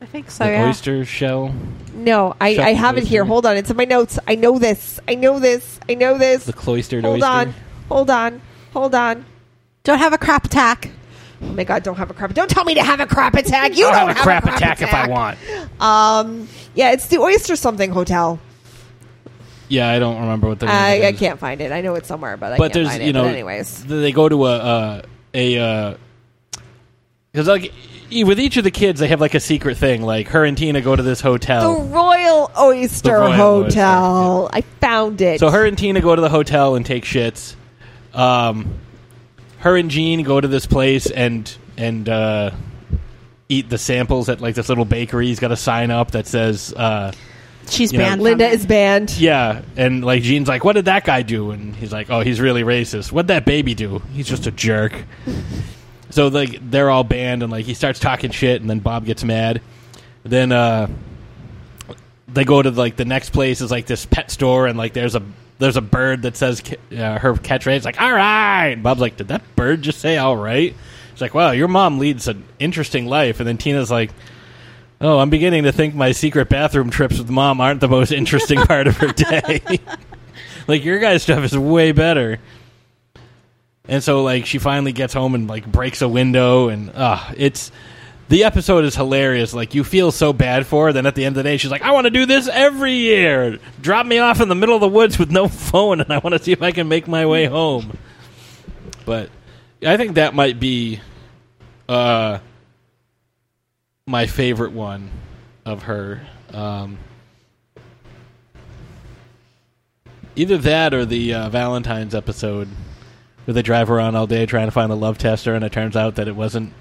I 0.00 0.06
think 0.06 0.30
so. 0.30 0.44
The 0.44 0.50
yeah. 0.50 0.68
oyster 0.68 1.04
shell, 1.04 1.54
No, 1.94 2.34
I, 2.40 2.48
I 2.50 2.54
the 2.54 2.74
have 2.74 2.98
it 2.98 3.04
here. 3.04 3.24
Hold 3.24 3.46
on, 3.46 3.56
it's 3.56 3.70
in 3.70 3.76
my 3.76 3.84
notes. 3.84 4.18
I 4.26 4.34
know 4.34 4.58
this. 4.58 4.98
I 5.06 5.14
know 5.14 5.38
this. 5.38 5.78
I 5.88 5.94
know 5.94 6.18
this. 6.18 6.44
the 6.44 6.52
cloistered 6.52 7.04
Hold 7.04 7.22
oyster. 7.22 7.26
on. 7.26 7.54
Hold 7.88 8.10
on. 8.10 8.40
Hold 8.72 8.94
on. 8.94 9.24
Don't 9.84 9.98
have 9.98 10.12
a 10.12 10.18
crap 10.18 10.44
attack. 10.44 10.90
Oh 11.42 11.46
my 11.46 11.64
god, 11.64 11.82
don't 11.82 11.96
have 11.96 12.10
a 12.10 12.14
crap. 12.14 12.32
Don't 12.34 12.48
tell 12.48 12.64
me 12.64 12.74
to 12.74 12.82
have 12.82 13.00
a 13.00 13.06
crap 13.06 13.34
attack. 13.34 13.76
You 13.76 13.86
I'll 13.86 13.92
don't 13.92 14.08
have 14.08 14.16
a 14.16 14.20
crap 14.20 14.44
attack, 14.44 14.80
if 14.80 14.94
I 14.94 15.08
want. 15.08 15.38
Um, 15.80 16.48
yeah, 16.74 16.92
it's 16.92 17.08
the 17.08 17.18
oyster 17.18 17.56
something 17.56 17.90
hotel. 17.90 18.38
Yeah, 19.68 19.88
I 19.90 19.98
don't 19.98 20.20
remember 20.20 20.48
what 20.48 20.60
the 20.60 20.66
name 20.66 20.74
I, 20.74 20.92
it 20.96 21.04
I 21.06 21.12
can't 21.12 21.38
find 21.40 21.60
it. 21.60 21.72
I 21.72 21.80
know 21.80 21.94
it's 21.94 22.06
somewhere, 22.06 22.36
but 22.36 22.52
I 22.52 22.58
but 22.58 22.64
can't 22.64 22.74
there's 22.74 22.88
find 22.88 23.02
you 23.02 23.08
it. 23.10 23.12
know 23.14 23.24
but 23.24 23.32
anyways, 23.32 23.84
they 23.86 24.12
go 24.12 24.28
to 24.28 24.46
a 24.46 24.56
uh, 24.58 25.02
a 25.34 25.96
because 27.32 27.48
like 27.48 27.72
e- 28.10 28.22
with 28.22 28.38
each 28.38 28.58
of 28.58 28.64
the 28.64 28.70
kids 28.70 29.00
they 29.00 29.08
have 29.08 29.20
like 29.20 29.34
a 29.34 29.40
secret 29.40 29.78
thing 29.78 30.02
like 30.02 30.28
her 30.28 30.44
and 30.44 30.56
tina 30.58 30.80
go 30.82 30.94
to 30.94 31.02
this 31.02 31.20
hotel, 31.22 31.74
the 31.74 31.82
Royal 31.84 32.50
Oyster 32.56 33.14
Royal 33.18 33.32
Hotel. 33.32 34.50
I 34.52 34.60
found 34.60 35.20
it. 35.22 35.40
so 35.40 35.50
her 35.50 35.64
and 35.66 35.76
tina 35.76 36.00
go 36.02 36.14
to 36.14 36.20
the 36.22 36.28
hotel 36.28 36.74
and 36.76 36.84
take 36.86 37.04
shits 37.04 37.56
um 38.12 38.78
her 39.62 39.76
and 39.76 39.90
gene 39.90 40.22
go 40.22 40.40
to 40.40 40.46
this 40.48 40.66
place 40.66 41.10
and 41.10 41.52
and 41.76 42.08
uh 42.08 42.50
eat 43.48 43.68
the 43.68 43.78
samples 43.78 44.28
at 44.28 44.40
like 44.40 44.54
this 44.54 44.68
little 44.68 44.84
bakery 44.84 45.26
he's 45.26 45.40
got 45.40 45.50
a 45.52 45.56
sign 45.56 45.90
up 45.90 46.12
that 46.12 46.26
says 46.26 46.72
uh 46.76 47.10
She's 47.68 47.92
You 47.92 47.98
know, 47.98 48.04
banned. 48.06 48.22
Linda 48.22 48.48
is 48.48 48.66
banned. 48.66 49.16
yeah 49.18 49.62
and 49.76 50.04
like 50.04 50.22
gene's 50.22 50.48
like 50.48 50.64
what 50.64 50.72
did 50.74 50.86
that 50.86 51.04
guy 51.04 51.22
do? 51.22 51.52
And 51.52 51.74
he's 51.76 51.92
like 51.92 52.10
oh 52.10 52.20
he's 52.20 52.40
really 52.40 52.62
racist. 52.64 53.12
What'd 53.12 53.28
that 53.28 53.44
baby 53.44 53.74
do? 53.74 54.02
He's 54.12 54.26
just 54.28 54.46
a 54.46 54.50
jerk. 54.50 54.92
So 56.10 56.28
like 56.28 56.58
they're 56.70 56.90
all 56.90 57.04
banned 57.04 57.42
and 57.42 57.50
like 57.50 57.64
he 57.64 57.72
starts 57.72 57.98
talking 57.98 58.32
shit 58.32 58.60
and 58.60 58.68
then 58.68 58.80
bob 58.80 59.06
gets 59.06 59.24
mad. 59.24 59.62
Then 60.24 60.52
uh 60.52 60.88
they 62.28 62.44
go 62.44 62.60
to 62.60 62.70
like 62.70 62.96
the 62.96 63.06
next 63.06 63.30
place 63.30 63.62
is 63.62 63.70
like 63.70 63.86
this 63.86 64.04
pet 64.04 64.30
store 64.30 64.66
and 64.66 64.76
like 64.76 64.92
there's 64.92 65.14
a 65.14 65.22
there's 65.58 65.76
a 65.76 65.82
bird 65.82 66.22
that 66.22 66.36
says 66.36 66.62
uh, 66.92 67.18
her 67.18 67.34
catchphrase 67.34 67.84
like 67.84 68.00
all 68.00 68.12
right. 68.12 68.74
Bob's 68.74 69.00
like 69.00 69.16
did 69.16 69.28
that 69.28 69.42
bird 69.56 69.82
just 69.82 70.00
say 70.00 70.16
all 70.16 70.36
right? 70.36 70.74
She's 71.12 71.20
like 71.20 71.34
wow 71.34 71.50
your 71.50 71.68
mom 71.68 71.98
leads 71.98 72.28
an 72.28 72.44
interesting 72.58 73.06
life. 73.06 73.40
And 73.40 73.48
then 73.48 73.58
tina's 73.58 73.90
like 73.90 74.10
oh 75.00 75.18
i'm 75.18 75.30
beginning 75.30 75.64
to 75.64 75.72
think 75.72 75.96
my 75.96 76.12
secret 76.12 76.48
bathroom 76.48 76.88
trips 76.88 77.18
with 77.18 77.28
mom 77.28 77.60
aren't 77.60 77.80
the 77.80 77.88
most 77.88 78.12
interesting 78.12 78.60
part 78.66 78.86
of 78.86 78.96
her 78.98 79.12
day. 79.12 79.60
Like 80.68 80.84
your 80.84 80.98
guys 80.98 81.22
stuff 81.24 81.44
is 81.44 81.56
way 81.56 81.92
better. 81.92 82.38
And 83.88 84.02
so 84.02 84.22
like 84.22 84.46
she 84.46 84.58
finally 84.58 84.92
gets 84.92 85.12
home 85.12 85.34
and 85.34 85.48
like 85.48 85.66
breaks 85.66 86.02
a 86.02 86.08
window 86.08 86.68
and 86.68 86.90
uh 86.90 87.18
it's 87.36 87.72
the 88.32 88.44
episode 88.44 88.86
is 88.86 88.96
hilarious. 88.96 89.52
Like 89.52 89.74
you 89.74 89.84
feel 89.84 90.10
so 90.10 90.32
bad 90.32 90.66
for 90.66 90.86
her. 90.86 90.92
Then 90.94 91.04
at 91.04 91.14
the 91.14 91.26
end 91.26 91.36
of 91.36 91.44
the 91.44 91.50
day, 91.50 91.58
she's 91.58 91.70
like, 91.70 91.82
"I 91.82 91.90
want 91.90 92.06
to 92.06 92.10
do 92.10 92.24
this 92.24 92.48
every 92.48 92.94
year. 92.94 93.58
Drop 93.82 94.06
me 94.06 94.20
off 94.20 94.40
in 94.40 94.48
the 94.48 94.54
middle 94.54 94.74
of 94.74 94.80
the 94.80 94.88
woods 94.88 95.18
with 95.18 95.30
no 95.30 95.48
phone, 95.68 96.00
and 96.00 96.10
I 96.10 96.16
want 96.16 96.32
to 96.32 96.42
see 96.42 96.50
if 96.50 96.62
I 96.62 96.72
can 96.72 96.88
make 96.88 97.06
my 97.06 97.26
way 97.26 97.44
home." 97.44 97.98
But 99.04 99.28
I 99.86 99.98
think 99.98 100.14
that 100.14 100.34
might 100.34 100.58
be 100.58 101.00
uh, 101.90 102.38
my 104.06 104.26
favorite 104.26 104.72
one 104.72 105.10
of 105.66 105.82
her. 105.82 106.22
Um, 106.54 106.96
either 110.36 110.56
that 110.56 110.94
or 110.94 111.04
the 111.04 111.34
uh, 111.34 111.48
Valentine's 111.50 112.14
episode 112.14 112.68
where 113.44 113.52
they 113.52 113.60
drive 113.60 113.90
around 113.90 114.16
all 114.16 114.26
day 114.26 114.46
trying 114.46 114.68
to 114.68 114.72
find 114.72 114.90
a 114.90 114.94
love 114.94 115.18
tester, 115.18 115.54
and 115.54 115.62
it 115.62 115.72
turns 115.72 115.98
out 115.98 116.14
that 116.14 116.28
it 116.28 116.34
wasn't 116.34 116.72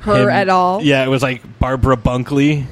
Her 0.00 0.24
him. 0.24 0.30
at 0.30 0.48
all. 0.48 0.82
Yeah, 0.82 1.04
it 1.04 1.08
was 1.08 1.22
like 1.22 1.58
Barbara 1.58 1.96
Bunkley. 1.96 2.66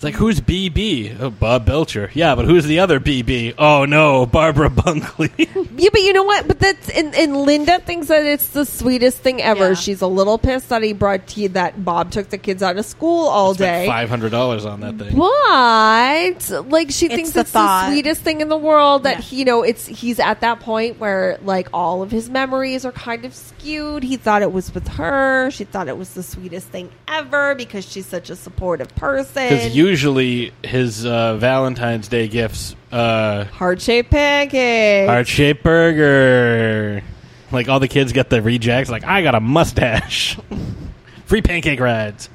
It's 0.00 0.04
like 0.06 0.14
who's 0.14 0.40
BB? 0.40 1.20
Oh, 1.20 1.28
Bob 1.28 1.66
Belcher. 1.66 2.10
Yeah, 2.14 2.34
but 2.34 2.46
who's 2.46 2.64
the 2.64 2.78
other 2.80 2.98
BB? 2.98 3.56
Oh 3.58 3.84
no, 3.84 4.24
Barbara 4.24 4.70
Bunkley. 4.70 5.46
Yeah, 5.78 5.90
but 5.92 6.00
you 6.00 6.14
know 6.14 6.22
what? 6.22 6.48
But 6.48 6.58
that's 6.58 6.88
and, 6.88 7.14
and 7.14 7.36
Linda 7.36 7.80
thinks 7.80 8.06
that 8.08 8.24
it's 8.24 8.48
the 8.48 8.64
sweetest 8.64 9.18
thing 9.18 9.42
ever. 9.42 9.68
Yeah. 9.68 9.74
She's 9.74 10.00
a 10.00 10.06
little 10.06 10.38
pissed 10.38 10.70
that 10.70 10.82
he 10.82 10.94
brought 10.94 11.26
tea 11.26 11.48
that 11.48 11.84
Bob 11.84 12.12
took 12.12 12.30
the 12.30 12.38
kids 12.38 12.62
out 12.62 12.78
of 12.78 12.86
school 12.86 13.26
all 13.28 13.52
day. 13.52 13.86
Five 13.86 14.08
hundred 14.08 14.30
dollars 14.30 14.64
on 14.64 14.80
that 14.80 14.96
thing. 14.96 15.18
But 15.18 16.70
like 16.70 16.90
she 16.90 17.08
thinks 17.08 17.32
the 17.32 17.40
it's 17.40 17.50
thought. 17.50 17.88
the 17.88 17.92
sweetest 17.92 18.22
thing 18.22 18.40
in 18.40 18.48
the 18.48 18.56
world 18.56 19.02
that 19.02 19.16
Yeah. 19.16 19.20
he, 19.20 19.36
you 19.40 19.44
know 19.44 19.62
it's 19.64 19.86
he's 19.86 20.18
at 20.18 20.40
that 20.40 20.60
point 20.60 20.98
where 20.98 21.38
like 21.42 21.68
all 21.74 22.00
of 22.02 22.10
his 22.10 22.30
memories 22.30 22.86
are 22.86 22.92
kind 22.92 23.26
of 23.26 23.34
skewed. 23.34 24.02
He 24.02 24.16
thought 24.16 24.40
it 24.40 24.50
was 24.50 24.72
with 24.72 24.88
her. 24.88 25.50
She 25.50 25.64
thought 25.64 25.88
it 25.88 25.98
was 25.98 26.14
the 26.14 26.22
sweetest 26.22 26.68
thing 26.68 26.88
ever 27.06 27.54
because 27.54 27.86
she's 27.86 28.06
such 28.06 28.30
a 28.30 28.36
supportive 28.36 28.88
person. 28.96 29.70
Usually 29.90 30.52
his 30.62 31.04
uh, 31.04 31.36
Valentine's 31.38 32.06
Day 32.06 32.28
gifts, 32.28 32.76
uh, 32.92 33.42
Heart 33.46 33.82
shaped 33.82 34.08
pancake. 34.12 35.08
heart 35.08 35.26
shaped 35.26 35.64
burger. 35.64 37.02
Like 37.50 37.68
all 37.68 37.80
the 37.80 37.88
kids 37.88 38.12
get 38.12 38.30
the 38.30 38.40
rejects. 38.40 38.88
Like 38.88 39.02
I 39.02 39.22
got 39.22 39.34
a 39.34 39.40
mustache. 39.40 40.38
Free 41.26 41.42
pancake 41.42 41.80
rides. 41.80 42.28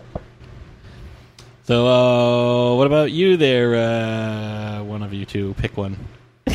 So, 1.63 1.87
uh, 1.87 2.75
what 2.75 2.87
about 2.87 3.13
you 3.13 3.37
there? 3.37 3.73
Uh, 3.75 4.83
one 4.83 5.01
of 5.01 5.13
you 5.13 5.23
two, 5.25 5.53
pick 5.53 5.77
one. 5.77 5.95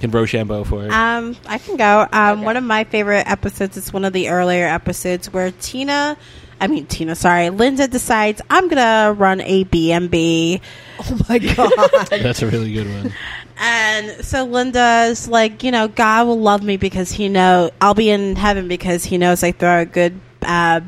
Can 0.00 0.10
Rochambeau 0.10 0.64
for 0.64 0.86
it. 0.86 0.90
Um, 0.90 1.36
I 1.46 1.58
can 1.58 1.76
go. 1.76 2.08
Um, 2.10 2.40
One 2.42 2.56
of 2.56 2.64
my 2.64 2.84
favorite 2.84 3.28
episodes 3.28 3.76
is 3.76 3.92
one 3.92 4.06
of 4.06 4.14
the 4.14 4.30
earlier 4.30 4.66
episodes 4.66 5.30
where 5.30 5.50
Tina, 5.52 6.16
I 6.60 6.66
mean 6.68 6.86
Tina, 6.86 7.14
sorry, 7.14 7.50
Linda 7.50 7.86
decides 7.88 8.40
I'm 8.50 8.68
gonna 8.68 9.12
run 9.16 9.40
a 9.42 9.64
B&B. 9.64 10.60
Oh 10.98 11.20
my 11.28 11.38
god! 11.54 11.70
That's 12.10 12.42
a 12.42 12.46
really 12.46 12.72
good 12.72 12.86
one. 12.88 13.12
And 13.58 14.24
so 14.24 14.44
Linda's 14.44 15.28
like, 15.28 15.62
you 15.62 15.70
know, 15.70 15.88
God 15.88 16.26
will 16.26 16.38
love 16.40 16.62
me 16.62 16.76
because 16.76 17.10
he 17.12 17.28
know 17.28 17.70
I'll 17.80 17.94
be 17.94 18.10
in 18.10 18.36
heaven 18.36 18.68
because 18.68 19.04
he 19.04 19.16
knows 19.18 19.42
I 19.42 19.52
throw 19.52 19.80
a 19.80 19.84
good 19.86 20.20
uh, 20.42 20.80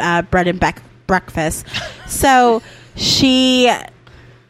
uh, 0.00 0.22
bread 0.22 0.48
and 0.48 0.58
bec- 0.58 0.82
breakfast. 1.06 1.66
so 2.08 2.60
she, 2.96 3.72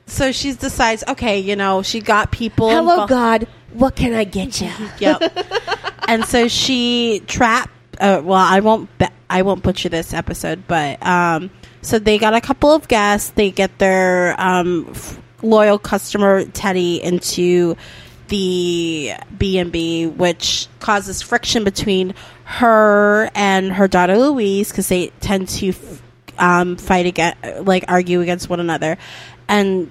so 0.07 0.33
she 0.33 0.53
decides, 0.55 1.05
okay, 1.09 1.39
you 1.41 1.57
know, 1.57 1.83
she 1.83 2.01
got 2.01 2.31
people. 2.31 2.71
Hello, 2.71 3.01
invol- 3.01 3.09
God. 3.09 3.47
What 3.75 3.97
can 3.97 4.15
I 4.15 4.25
get 4.25 4.61
you? 4.61 4.71
Yep. 4.99 5.23
and 6.09 6.25
so 6.25 6.49
she 6.49 7.23
trap. 7.27 7.71
Uh, 8.03 8.21
well, 8.21 8.39
I 8.39 8.59
won't. 8.59 8.99
Be- 8.99 9.07
I 9.31 9.43
won't 9.43 9.63
butcher 9.63 9.89
this 9.89 10.13
episode, 10.13 10.65
but 10.67 11.01
um, 11.07 11.51
so 11.83 12.01
they 12.01 12.19
got 12.19 12.35
a 12.35 12.41
couple 12.41 12.75
of 12.75 12.89
guests. 12.89 13.31
They 13.31 13.53
get 13.53 13.79
their 13.79 14.39
um, 14.39 14.89
f- 14.91 15.23
loyal 15.41 15.79
customer 15.79 16.45
Teddy 16.47 17.03
into 17.03 17.77
the 18.27 19.13
B 19.39 19.59
and 19.59 19.71
B, 19.71 20.09
which 20.09 20.67
causes 20.81 21.23
friction 21.23 21.63
between 21.63 22.15
her 22.45 23.31
and 23.37 23.73
her 23.73 23.87
daughter 23.87 24.19
Louise 24.19 24.71
because 24.71 24.89
they 24.89 25.09
tend 25.21 25.49
to 25.51 25.69
f- 25.69 26.03
um, 26.39 26.77
fight 26.77 27.07
against, 27.07 27.39
like 27.61 27.85
argue 27.87 28.21
against 28.21 28.51
one 28.51 28.59
another, 28.59 28.99
and 29.49 29.91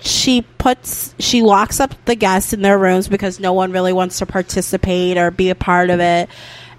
she 0.00 0.42
puts 0.42 1.14
she 1.18 1.40
locks 1.40 1.80
up 1.80 1.94
the 2.04 2.14
guests 2.14 2.52
in 2.52 2.60
their 2.60 2.78
rooms 2.78 3.08
because 3.08 3.40
no 3.40 3.54
one 3.54 3.72
really 3.72 3.94
wants 3.94 4.18
to 4.18 4.26
participate 4.26 5.16
or 5.16 5.30
be 5.30 5.48
a 5.48 5.54
part 5.54 5.88
of 5.88 6.00
it 6.00 6.28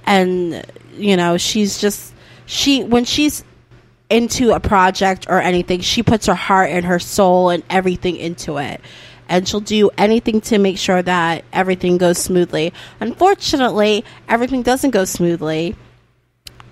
and 0.07 0.65
you 0.95 1.15
know 1.15 1.37
she's 1.37 1.79
just 1.79 2.15
she 2.47 2.83
when 2.83 3.05
she's 3.05 3.43
into 4.09 4.53
a 4.53 4.59
project 4.59 5.27
or 5.29 5.39
anything 5.39 5.81
she 5.81 6.01
puts 6.01 6.25
her 6.25 6.33
heart 6.33 6.71
and 6.71 6.85
her 6.85 6.97
soul 6.97 7.49
and 7.49 7.61
everything 7.69 8.15
into 8.15 8.57
it. 8.57 8.81
And 9.29 9.45
she'll 9.45 9.59
do 9.59 9.89
anything 9.97 10.39
to 10.41 10.57
make 10.57 10.77
sure 10.77 11.01
that 11.01 11.43
everything 11.51 11.97
goes 11.97 12.17
smoothly. 12.17 12.73
Unfortunately 13.01 14.05
everything 14.29 14.63
doesn't 14.63 14.91
go 14.91 15.03
smoothly. 15.03 15.75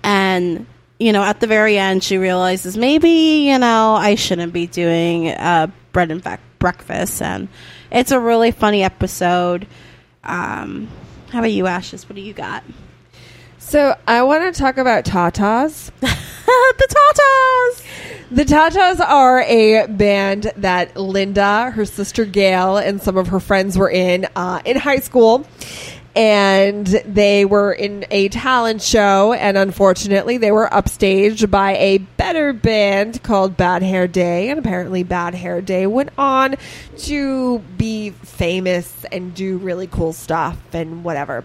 And 0.02 0.66
you 0.98 1.12
know 1.12 1.22
at 1.22 1.40
the 1.40 1.46
very 1.46 1.76
end 1.76 2.02
she 2.02 2.16
realizes 2.16 2.74
maybe 2.74 3.10
you 3.50 3.58
know 3.58 3.92
i 3.96 4.14
shouldn't 4.14 4.54
be 4.54 4.66
doing 4.66 5.28
uh, 5.28 5.66
bread 5.92 6.10
and 6.10 6.26
breakfast. 6.58 7.20
And 7.20 7.48
it's 7.92 8.12
a 8.12 8.18
really 8.18 8.50
funny 8.50 8.82
episode. 8.82 9.66
Um, 10.24 10.88
how 11.28 11.40
about 11.40 11.52
you 11.52 11.66
ashes? 11.66 12.08
What 12.08 12.16
do 12.16 12.22
you 12.22 12.32
got 12.32 12.64
So 13.66 13.96
I 14.06 14.22
want 14.22 14.54
to 14.54 14.56
talk 14.56 14.78
about 14.78 15.04
Tatas. 15.04 15.90
the 16.00 16.06
Tatas. 16.88 17.82
The 18.30 18.44
Tatas 18.44 19.00
are 19.00 19.40
a 19.40 19.88
band 19.88 20.52
that 20.58 20.96
Linda, 20.96 21.72
her 21.72 21.84
sister 21.84 22.24
Gail, 22.24 22.76
and 22.76 23.02
some 23.02 23.16
of 23.16 23.26
her 23.26 23.40
friends 23.40 23.76
were 23.76 23.90
in 23.90 24.28
uh, 24.36 24.60
in 24.64 24.76
high 24.76 25.00
school. 25.00 25.44
And 26.16 26.86
they 26.86 27.44
were 27.44 27.74
in 27.74 28.06
a 28.10 28.28
talent 28.30 28.80
show, 28.80 29.34
and 29.34 29.58
unfortunately, 29.58 30.38
they 30.38 30.50
were 30.50 30.66
upstaged 30.72 31.50
by 31.50 31.76
a 31.76 31.98
better 31.98 32.54
band 32.54 33.22
called 33.22 33.58
Bad 33.58 33.82
Hair 33.82 34.08
Day. 34.08 34.48
And 34.48 34.58
apparently, 34.58 35.02
Bad 35.02 35.34
Hair 35.34 35.60
Day 35.60 35.86
went 35.86 36.08
on 36.16 36.56
to 37.00 37.58
be 37.76 38.10
famous 38.10 39.04
and 39.12 39.34
do 39.34 39.58
really 39.58 39.86
cool 39.86 40.14
stuff 40.14 40.58
and 40.72 41.04
whatever. 41.04 41.44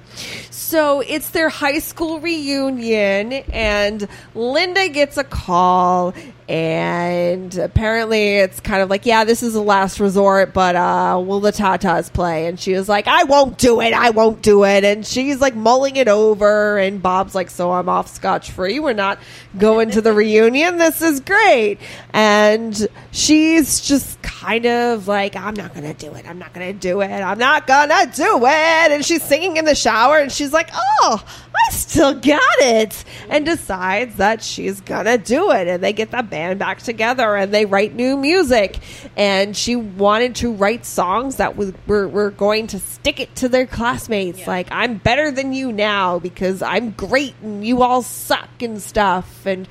So 0.50 1.02
it's 1.02 1.32
their 1.32 1.50
high 1.50 1.80
school 1.80 2.22
reunion, 2.22 3.34
and 3.34 4.08
Linda 4.34 4.88
gets 4.88 5.18
a 5.18 5.26
call, 5.26 6.14
and 6.50 7.56
apparently 7.58 8.38
it's 8.38 8.60
kind 8.60 8.82
of 8.82 8.90
like, 8.90 9.06
yeah, 9.06 9.24
this 9.24 9.44
is 9.44 9.56
a 9.56 9.62
last 9.62 10.00
resort, 10.00 10.54
but 10.54 10.76
uh, 10.76 11.22
will 11.26 11.40
the 11.40 11.52
Tatas 11.52 12.12
play? 12.12 12.48
And 12.48 12.60
she 12.60 12.74
was 12.74 12.90
like, 12.90 13.08
I 13.08 13.24
won't 13.24 13.58
do 13.58 13.82
it, 13.82 13.94
I 13.94 14.10
won't 14.10 14.42
do 14.42 14.66
it. 14.66 14.84
And 14.84 15.06
she's 15.06 15.40
like 15.40 15.56
mulling 15.56 15.96
it 15.96 16.08
over, 16.08 16.78
and 16.78 17.02
Bob's 17.02 17.36
like, 17.36 17.50
so 17.50 17.72
I'm 17.72 17.90
off 17.90 18.14
scotch 18.14 18.52
free. 18.52 18.80
We're 18.80 18.94
not 18.94 19.20
going 19.58 19.92
to 19.92 20.02
the 20.02 20.14
reunion. 20.14 20.78
This 20.78 21.02
is 21.02 21.20
great. 21.20 21.80
And 22.14 22.88
she's 23.12 23.82
just 23.82 24.22
kind 24.22 24.66
of 24.66 25.08
like, 25.08 25.36
I'm 25.36 25.56
not 25.56 25.74
going 25.74 25.94
to 25.94 25.94
do 25.94 26.14
it. 26.16 26.28
I'm 26.28 26.40
not 26.40 26.54
going 26.54 26.74
to 26.74 26.80
do 26.80 27.02
it. 27.02 27.08
I'm 27.08 27.38
not 27.38 27.68
going 27.68 27.90
to 27.90 28.12
do 28.14 28.46
it. 28.46 28.92
And 28.92 29.06
she's 29.06 29.24
singing 29.24 29.58
in 29.58 29.66
the 29.66 29.76
shower, 29.76 30.18
and 30.18 30.32
she's 30.32 30.52
like, 30.52 30.70
oh, 30.74 31.24
I 31.68 31.72
still 31.72 32.14
got 32.14 32.42
it. 32.60 33.04
And 33.30 33.46
decides 33.46 34.16
that 34.18 34.44
she's 34.44 34.82
going 34.82 35.06
to 35.06 35.18
do 35.18 35.52
it. 35.52 35.68
And 35.68 35.84
they 35.84 35.94
get 35.94 36.12
the 36.12 36.24
band 36.24 36.60
back 36.60 36.80
together 36.82 37.36
and 37.36 37.54
they 37.54 37.66
write 37.66 37.94
new 37.94 38.18
music. 38.18 38.80
And 39.16 39.56
she 39.56 39.76
wanted 39.76 40.36
to 40.38 40.54
write 40.54 40.86
songs 40.86 41.38
that 41.38 41.56
was, 41.56 41.74
were, 41.88 42.08
were 42.08 42.32
going 42.32 42.68
to 42.68 42.80
stick 42.80 43.20
it 43.20 43.36
to 43.38 43.50
their 43.50 43.66
classmates. 43.66 44.48
Like, 44.48 44.68
I'm 44.72 44.98
better 44.98 45.32
than 45.32 45.54
you 45.54 45.72
now 45.72 46.20
because 46.20 46.62
I'm 46.62 46.92
great 46.92 47.36
and 47.42 47.66
you 47.66 47.82
all 47.84 48.02
suck 48.02 48.62
and 48.62 48.82
stuff. 48.82 49.46
And 49.46 49.68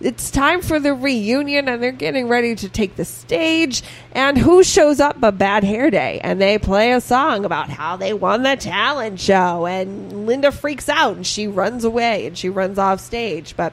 it's 0.00 0.30
time 0.30 0.60
for 0.60 0.78
the 0.78 0.94
reunion 0.94 1.68
and 1.68 1.82
they're 1.82 1.92
getting 1.92 2.28
ready 2.28 2.54
to 2.54 2.68
take 2.68 2.96
the 2.96 3.04
stage. 3.04 3.82
And 4.12 4.36
who 4.36 4.62
shows 4.62 5.00
up 5.00 5.20
but 5.20 5.38
bad 5.38 5.64
hair 5.64 5.90
day? 5.90 6.20
And 6.22 6.40
they 6.40 6.58
play 6.58 6.92
a 6.92 7.00
song 7.00 7.44
about 7.44 7.68
how 7.68 7.96
they 7.96 8.12
won 8.12 8.42
the 8.42 8.56
talent 8.56 9.20
show 9.20 9.66
and 9.66 10.26
linda 10.26 10.52
freaks 10.52 10.88
out 10.88 11.16
and 11.16 11.26
she 11.26 11.46
runs 11.48 11.84
away 11.84 12.26
and 12.26 12.36
she 12.36 12.48
runs 12.48 12.78
off 12.78 13.00
stage. 13.00 13.56
But 13.56 13.72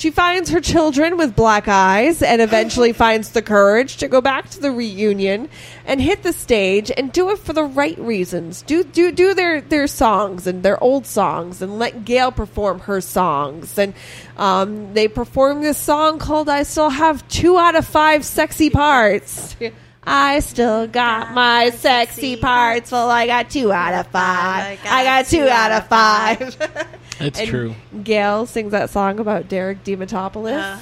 she 0.00 0.10
finds 0.10 0.48
her 0.48 0.62
children 0.62 1.18
with 1.18 1.36
black 1.36 1.68
eyes 1.68 2.22
and 2.22 2.40
eventually 2.40 2.90
finds 2.90 3.32
the 3.32 3.42
courage 3.42 3.98
to 3.98 4.08
go 4.08 4.22
back 4.22 4.48
to 4.48 4.58
the 4.58 4.70
reunion 4.70 5.46
and 5.84 6.00
hit 6.00 6.22
the 6.22 6.32
stage 6.32 6.90
and 6.96 7.12
do 7.12 7.28
it 7.28 7.38
for 7.38 7.52
the 7.52 7.64
right 7.64 7.98
reasons. 7.98 8.62
Do 8.62 8.82
do 8.82 9.12
do 9.12 9.34
their 9.34 9.60
their 9.60 9.86
songs 9.86 10.46
and 10.46 10.62
their 10.62 10.82
old 10.82 11.04
songs 11.04 11.60
and 11.60 11.78
let 11.78 12.06
Gail 12.06 12.32
perform 12.32 12.80
her 12.80 13.02
songs. 13.02 13.76
And 13.76 13.92
um, 14.38 14.94
they 14.94 15.06
perform 15.06 15.60
this 15.60 15.76
song 15.76 16.18
called 16.18 16.48
"I 16.48 16.62
Still 16.62 16.88
Have 16.88 17.28
Two 17.28 17.58
Out 17.58 17.74
of 17.74 17.86
Five 17.86 18.24
Sexy 18.24 18.70
Parts." 18.70 19.54
I 20.02 20.40
still 20.40 20.86
got 20.86 21.34
my 21.34 21.68
sexy 21.68 22.36
parts. 22.36 22.90
Well, 22.90 23.10
I 23.10 23.26
got 23.26 23.50
two 23.50 23.70
out 23.70 23.92
of 23.92 24.10
five. 24.10 24.80
I 24.82 25.04
got 25.04 25.26
two 25.26 25.46
out 25.46 25.72
of 25.72 25.88
five. 25.88 26.88
It's 27.20 27.38
And 27.38 27.48
true. 27.48 27.74
Gail 28.02 28.46
sings 28.46 28.72
that 28.72 28.90
song 28.90 29.18
about 29.18 29.48
Derek 29.48 29.84
Dematopoulos, 29.84 30.78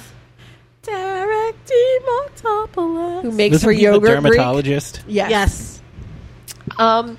Derek 0.83 1.55
Dematopoulos. 1.65 3.21
who 3.23 3.31
makes 3.31 3.57
Isn't 3.57 3.67
her 3.67 3.71
he 3.71 3.77
the 3.77 3.83
yogurt 3.83 4.21
Greek. 4.21 4.33
dermatologist. 4.33 5.01
Yes. 5.07 5.29
yes 5.31 5.81
Um, 6.77 7.17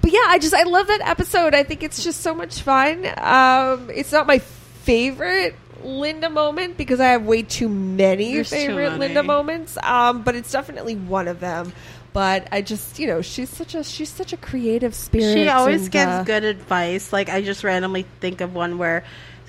but 0.00 0.12
yeah, 0.12 0.24
I 0.28 0.38
just 0.38 0.54
I 0.54 0.62
love 0.64 0.86
that 0.88 1.00
episode. 1.02 1.54
I 1.54 1.62
think 1.64 1.82
it's 1.82 2.04
just 2.04 2.20
so 2.20 2.34
much 2.34 2.60
fun. 2.60 3.06
Um, 3.18 3.90
it's 3.90 4.12
not 4.12 4.26
my 4.26 4.38
favorite 4.38 5.56
Linda 5.82 6.30
moment 6.30 6.76
because 6.76 7.00
I 7.00 7.08
have 7.08 7.24
way 7.24 7.42
too 7.42 7.68
many 7.68 8.34
There's 8.34 8.50
too 8.50 8.56
favorite 8.56 8.90
many. 8.90 8.98
Linda 9.00 9.22
moments. 9.22 9.76
Um, 9.82 10.22
but 10.22 10.34
it's 10.34 10.50
definitely 10.52 10.96
one 10.96 11.26
of 11.28 11.40
them. 11.40 11.72
But 12.14 12.46
I 12.52 12.62
just, 12.62 13.00
you 13.00 13.08
know, 13.08 13.22
she's 13.22 13.50
such 13.50 13.74
a 13.74 13.82
she's 13.82 14.08
such 14.08 14.32
a 14.32 14.36
creative 14.36 14.94
spirit. 14.94 15.34
She 15.34 15.48
always 15.48 15.82
and, 15.82 15.90
gives 15.90 16.12
uh, 16.12 16.22
good 16.22 16.44
advice. 16.44 17.12
Like 17.12 17.28
I 17.28 17.42
just 17.42 17.64
randomly 17.64 18.06
think 18.20 18.40
of 18.40 18.54
one 18.54 18.78
where 18.78 19.02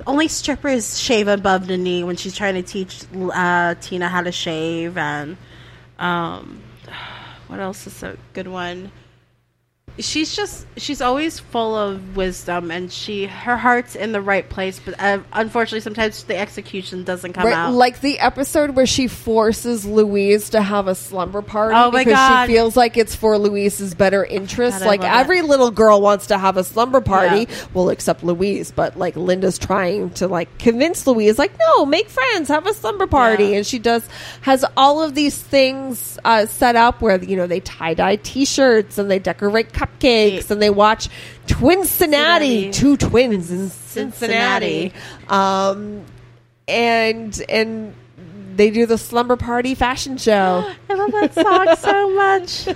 only 0.07 0.27
strippers 0.27 0.99
shave 0.99 1.27
above 1.27 1.67
the 1.67 1.77
knee 1.77 2.03
when 2.03 2.15
she's 2.15 2.35
trying 2.35 2.55
to 2.55 2.63
teach 2.63 3.03
uh, 3.13 3.75
Tina 3.75 4.09
how 4.09 4.23
to 4.23 4.31
shave, 4.31 4.97
and 4.97 5.37
um, 5.99 6.63
what 7.47 7.59
else 7.59 7.85
is 7.85 8.01
a 8.01 8.17
good 8.33 8.47
one? 8.47 8.91
She's 9.97 10.35
just 10.35 10.65
she's 10.75 10.99
always 10.99 11.39
full 11.39 11.73
of 11.75 12.17
wisdom, 12.17 12.69
and 12.69 12.91
she 12.91 13.27
her 13.27 13.55
heart's 13.55 13.95
in 13.95 14.11
the 14.11 14.21
right 14.21 14.47
place. 14.49 14.77
But 14.83 14.95
uh, 14.99 15.19
unfortunately, 15.31 15.79
sometimes 15.79 16.23
the 16.25 16.35
execution 16.37 17.05
doesn't 17.05 17.31
come 17.31 17.45
Right, 17.45 17.53
out. 17.53 17.73
like 17.73 18.01
the 18.01 18.19
episode 18.19 18.71
where 18.71 18.85
she 18.85 19.07
forces 19.07 19.85
Louise 19.85 20.49
to 20.49 20.61
have 20.61 20.87
a 20.87 20.95
slumber 20.95 21.41
party 21.41 21.75
Oh 21.77 21.91
because 21.91 22.11
God. 22.13 22.45
she 22.47 22.53
feels 22.53 22.75
like 22.75 22.97
it's 22.97 23.15
for 23.15 23.37
Louise's 23.37 23.93
better 23.95 24.25
interest. 24.25 24.79
God, 24.79 24.85
like 24.85 25.03
every 25.03 25.41
little 25.41 25.71
girl 25.71 26.01
wants 26.01 26.27
to 26.27 26.37
have 26.37 26.57
a 26.57 26.65
slumber 26.65 26.99
party, 26.99 27.47
Yeah. 27.49 27.55
well, 27.73 27.89
except 27.89 28.21
Louise. 28.21 28.71
But 28.71 28.97
like 28.97 29.15
Linda's 29.15 29.57
trying 29.57 30.09
to 30.15 30.27
like 30.27 30.57
convince 30.57 31.07
Louise, 31.07 31.39
like, 31.39 31.53
no, 31.57 31.85
make 31.85 32.09
friends, 32.09 32.49
have 32.49 32.67
a 32.67 32.73
slumber 32.73 33.07
party, 33.07 33.45
Yeah. 33.45 33.57
and 33.57 33.65
she 33.65 33.79
does 33.79 34.05
has 34.41 34.65
all 34.75 35.01
of 35.01 35.15
these 35.15 35.37
things 35.41 36.19
uh, 36.25 36.47
set 36.47 36.75
up 36.75 37.01
where 37.01 37.23
you 37.23 37.37
know 37.37 37.47
they 37.47 37.61
tie 37.61 37.93
dye 37.93 38.17
T-shirts 38.17 38.97
and 38.97 39.09
they 39.09 39.19
decorate 39.19 39.71
cupcakes 39.85 40.51
and 40.51 40.61
they 40.61 40.69
watch 40.69 41.09
Twin 41.47 41.85
Cincinnati, 41.85 42.71
two 42.71 42.97
twins 42.97 43.51
in 43.51 43.69
Cincinnati. 43.69 44.91
Cincinnati. 44.91 44.93
Um, 45.29 46.03
and 46.67 47.41
and 47.49 47.93
they 48.55 48.71
do 48.71 48.85
the 48.85 48.97
slumber 48.97 49.35
party 49.35 49.75
fashion 49.75 50.17
show. 50.17 50.71
I 50.89 50.93
love 50.93 51.11
that 51.11 51.33
song 51.33 51.75
so 51.77 52.09
much. 52.15 52.67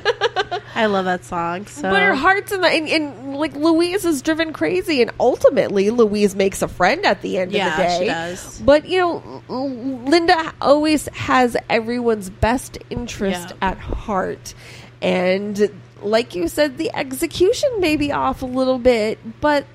I 0.76 0.86
love 0.88 1.06
that 1.06 1.24
song. 1.24 1.66
So 1.68 1.84
But 1.90 2.02
her 2.02 2.16
heart's 2.16 2.52
in 2.52 2.60
the 2.62 2.68
and, 2.68 2.88
and 2.90 3.38
like 3.38 3.56
Louise 3.56 4.04
is 4.06 4.22
driven 4.22 4.52
crazy, 4.54 5.02
and 5.02 5.10
ultimately 5.20 5.90
Louise 5.90 6.36
makes 6.36 6.62
a 6.62 6.68
friend 6.68 7.06
at 7.06 7.22
the 7.22 7.38
end 7.38 7.52
Yeah, 7.54 7.70
of 7.72 7.78
the 7.78 7.84
day. 7.84 8.00
she 8.00 8.06
does. 8.06 8.60
But 8.60 8.88
you 8.90 8.98
know, 9.00 9.44
Linda 9.48 10.54
always 10.62 11.08
has 11.14 11.56
everyone's 11.70 12.30
best 12.30 12.78
interest 12.90 13.50
Yeah. 13.62 13.70
at 13.72 13.78
heart, 13.78 14.54
and 15.02 15.70
like 16.02 16.36
you 16.36 16.48
said, 16.48 16.78
the 16.78 16.94
execution 16.94 17.70
may 17.80 17.96
be 17.96 18.12
off 18.12 18.42
a 18.42 18.46
little 18.46 18.80
bit, 18.80 19.20
but 19.42 19.66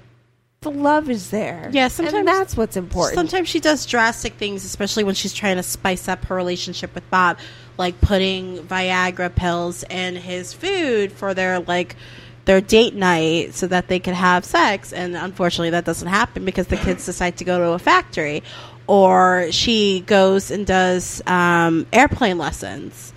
the 0.60 0.70
love 0.70 1.08
is 1.10 1.30
there. 1.30 1.70
Yeah, 1.72 1.88
sometimes 1.88 2.14
and 2.14 2.28
that's 2.28 2.56
what's 2.56 2.76
important. 2.76 3.14
Sometimes 3.14 3.48
she 3.48 3.60
does 3.60 3.86
drastic 3.86 4.34
things, 4.34 4.64
especially 4.64 5.04
when 5.04 5.14
she's 5.14 5.32
trying 5.32 5.56
to 5.56 5.62
spice 5.62 6.08
up 6.08 6.24
her 6.26 6.34
relationship 6.34 6.94
with 6.94 7.08
Bob, 7.10 7.38
like 7.78 8.00
putting 8.00 8.58
Viagra 8.64 9.34
pills 9.34 9.84
in 9.88 10.16
his 10.16 10.52
food 10.52 11.12
for 11.12 11.34
their 11.34 11.60
like 11.60 11.96
their 12.44 12.60
date 12.60 12.94
night 12.94 13.54
so 13.54 13.66
that 13.66 13.88
they 13.88 13.98
can 13.98 14.14
have 14.14 14.44
sex. 14.44 14.92
And 14.92 15.16
unfortunately, 15.16 15.70
that 15.70 15.84
doesn't 15.84 16.08
happen 16.08 16.44
because 16.44 16.66
the 16.66 16.76
kids 16.76 17.06
decide 17.06 17.38
to 17.38 17.44
go 17.44 17.58
to 17.58 17.72
a 17.72 17.78
factory, 17.78 18.42
or 18.86 19.48
she 19.50 20.00
goes 20.00 20.50
and 20.50 20.66
does 20.66 21.22
um, 21.26 21.86
airplane 21.92 22.38
lessons, 22.38 23.13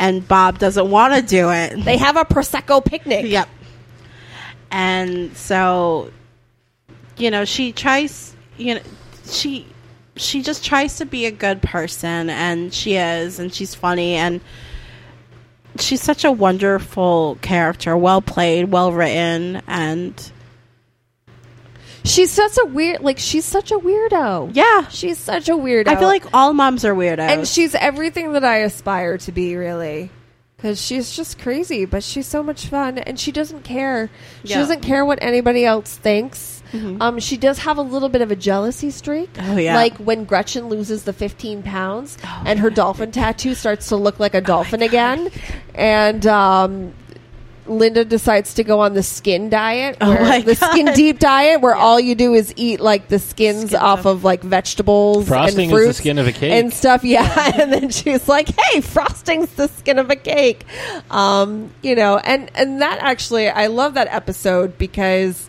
and 0.00 0.26
Bob 0.26 0.58
doesn't 0.58 0.90
want 0.90 1.14
to 1.14 1.22
do 1.22 1.50
it. 1.50 1.84
They 1.84 1.98
have 1.98 2.16
a 2.16 2.24
prosecco 2.24 2.82
picnic. 2.82 3.26
Yep. 3.26 3.48
And 4.70 5.36
so, 5.36 6.10
you 7.18 7.30
know, 7.30 7.44
she 7.44 7.72
tries. 7.72 8.34
You 8.56 8.76
know, 8.76 8.80
she 9.26 9.66
she 10.16 10.42
just 10.42 10.64
tries 10.64 10.96
to 10.96 11.04
be 11.04 11.26
a 11.26 11.30
good 11.30 11.60
person, 11.60 12.30
and 12.30 12.72
she 12.72 12.96
is, 12.96 13.38
and 13.38 13.52
she's 13.52 13.74
funny, 13.74 14.14
and 14.14 14.40
she's 15.78 16.02
such 16.02 16.24
a 16.24 16.32
wonderful 16.32 17.38
character, 17.42 17.94
well 17.96 18.22
played, 18.22 18.70
well 18.70 18.92
written, 18.92 19.60
and 19.66 20.32
She's 22.04 22.30
such 22.30 22.56
a 22.62 22.66
weird, 22.66 23.00
like 23.02 23.18
she's 23.18 23.44
such 23.44 23.70
a 23.70 23.78
weirdo. 23.78 24.50
Yeah, 24.54 24.88
she's 24.88 25.18
such 25.18 25.48
a 25.48 25.52
weirdo. 25.52 25.88
I 25.88 25.96
feel 25.96 26.08
like 26.08 26.24
all 26.34 26.52
moms 26.52 26.84
are 26.84 26.94
weirdos. 26.94 27.18
and 27.20 27.46
she's 27.46 27.74
everything 27.74 28.32
that 28.32 28.44
I 28.44 28.58
aspire 28.58 29.18
to 29.18 29.32
be, 29.32 29.56
really. 29.56 30.10
Because 30.56 30.80
she's 30.80 31.16
just 31.16 31.38
crazy, 31.38 31.86
but 31.86 32.02
she's 32.02 32.26
so 32.26 32.42
much 32.42 32.66
fun, 32.66 32.98
and 32.98 33.18
she 33.18 33.32
doesn't 33.32 33.64
care. 33.64 34.10
She 34.44 34.50
Yeah. 34.50 34.58
doesn't 34.58 34.80
care 34.82 35.04
what 35.06 35.18
anybody 35.22 35.64
else 35.64 35.96
thinks. 35.96 36.58
Um, 37.00 37.18
she 37.18 37.36
does 37.36 37.58
have 37.60 37.78
a 37.78 37.82
little 37.82 38.08
bit 38.08 38.22
of 38.22 38.30
a 38.30 38.36
jealousy 38.36 38.90
streak. 38.92 39.30
Oh, 39.40 39.56
yeah. 39.56 39.74
like 39.74 39.96
when 39.96 40.24
Gretchen 40.24 40.68
loses 40.68 41.02
the 41.02 41.12
fifteen 41.12 41.62
pounds, 41.64 42.16
and 42.44 42.58
her 42.60 42.70
dolphin 42.70 43.10
tattoo 43.12 43.54
starts 43.54 43.88
to 43.88 43.96
look 43.96 44.20
like 44.20 44.34
a 44.34 44.40
dolphin 44.40 44.80
again, 44.82 45.30
and 45.74 46.24
um, 46.28 46.92
Linda 47.70 48.04
decides 48.04 48.54
to 48.54 48.64
go 48.64 48.80
on 48.80 48.94
the 48.94 49.02
skin 49.02 49.48
diet, 49.48 49.96
Oh 50.00 50.10
where, 50.10 50.22
my 50.22 50.40
the 50.40 50.56
skin 50.56 50.92
deep 50.94 51.18
diet, 51.20 51.60
where 51.60 51.74
all 51.74 52.00
you 52.00 52.14
do 52.14 52.34
is 52.34 52.52
eat 52.56 52.80
like 52.80 53.08
the 53.08 53.18
skins, 53.18 53.72
off 53.72 54.06
of 54.06 54.24
like 54.24 54.42
vegetables 54.42 55.28
Frosting 55.28 55.70
and 55.70 55.78
is 55.78 55.86
the 55.86 55.94
skin 55.94 56.18
of 56.18 56.26
a 56.26 56.32
cake. 56.32 56.52
and 56.52 56.74
stuff. 56.74 57.04
Yeah, 57.04 57.52
and 57.60 57.72
then 57.72 57.90
she's 57.90 58.28
like, 58.28 58.48
"Hey, 58.58 58.80
frosting's 58.80 59.52
the 59.54 59.68
skin 59.68 59.98
of 59.98 60.10
a 60.10 60.16
cake," 60.16 60.64
um, 61.10 61.70
you 61.82 61.94
know, 61.94 62.18
and 62.18 62.50
and 62.56 62.82
that 62.82 62.98
actually, 63.00 63.48
I 63.48 63.68
love 63.68 63.94
that 63.94 64.08
episode 64.08 64.76
because. 64.76 65.48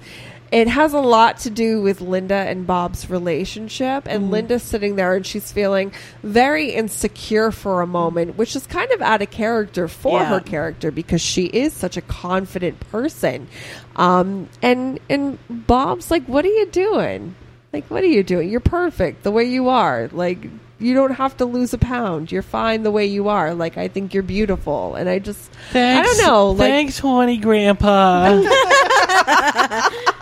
It 0.51 0.67
has 0.67 0.91
a 0.93 0.99
lot 0.99 1.37
to 1.39 1.49
do 1.49 1.81
with 1.81 2.01
Linda 2.01 2.35
and 2.35 2.67
Bob's 2.67 3.09
relationship, 3.09 4.05
and. 4.07 4.29
Linda's 4.31 4.63
sitting 4.63 4.97
there 4.97 5.15
and 5.15 5.25
she's 5.25 5.49
feeling 5.51 5.93
very 6.23 6.71
insecure 6.71 7.51
for 7.51 7.81
a 7.81 7.87
moment, 7.87 8.37
which 8.37 8.55
is 8.55 8.67
kind 8.67 8.91
of 8.91 9.01
out 9.01 9.21
of 9.21 9.31
character 9.31 9.87
for 9.87 10.19
Yeah. 10.19 10.25
her 10.25 10.39
character 10.41 10.91
because 10.91 11.21
she 11.21 11.45
is 11.45 11.71
such 11.73 11.95
a 11.95 12.01
confident 12.01 12.79
person. 12.91 13.47
Um, 13.95 14.49
and 14.61 14.99
and 15.09 15.37
Bob's 15.49 16.11
like, 16.11 16.25
"What 16.25 16.43
are 16.43 16.49
you 16.49 16.65
doing? 16.67 17.35
Like, 17.71 17.85
what 17.89 18.03
are 18.03 18.07
you 18.07 18.21
doing? 18.23 18.49
You're 18.49 18.59
perfect 18.59 19.23
the 19.23 19.31
way 19.31 19.45
you 19.45 19.69
are. 19.69 20.09
Like, 20.11 20.49
you 20.79 20.93
don't 20.93 21.13
have 21.13 21.37
to 21.37 21.45
lose 21.45 21.73
a 21.73 21.77
pound. 21.77 22.29
You're 22.31 22.41
fine 22.41 22.83
the 22.83 22.91
way 22.91 23.05
you 23.05 23.29
are. 23.29 23.53
Like, 23.53 23.77
I 23.77 23.87
think 23.87 24.13
you're 24.13 24.23
beautiful." 24.23 24.95
And 24.95 25.07
I 25.07 25.19
just, 25.19 25.49
I 25.73 26.03
don't 26.03 26.17
know. 26.27 26.51
Like, 26.51 26.69
thanks, 26.69 26.99
horny 26.99 27.37
grandpa. 27.37 28.41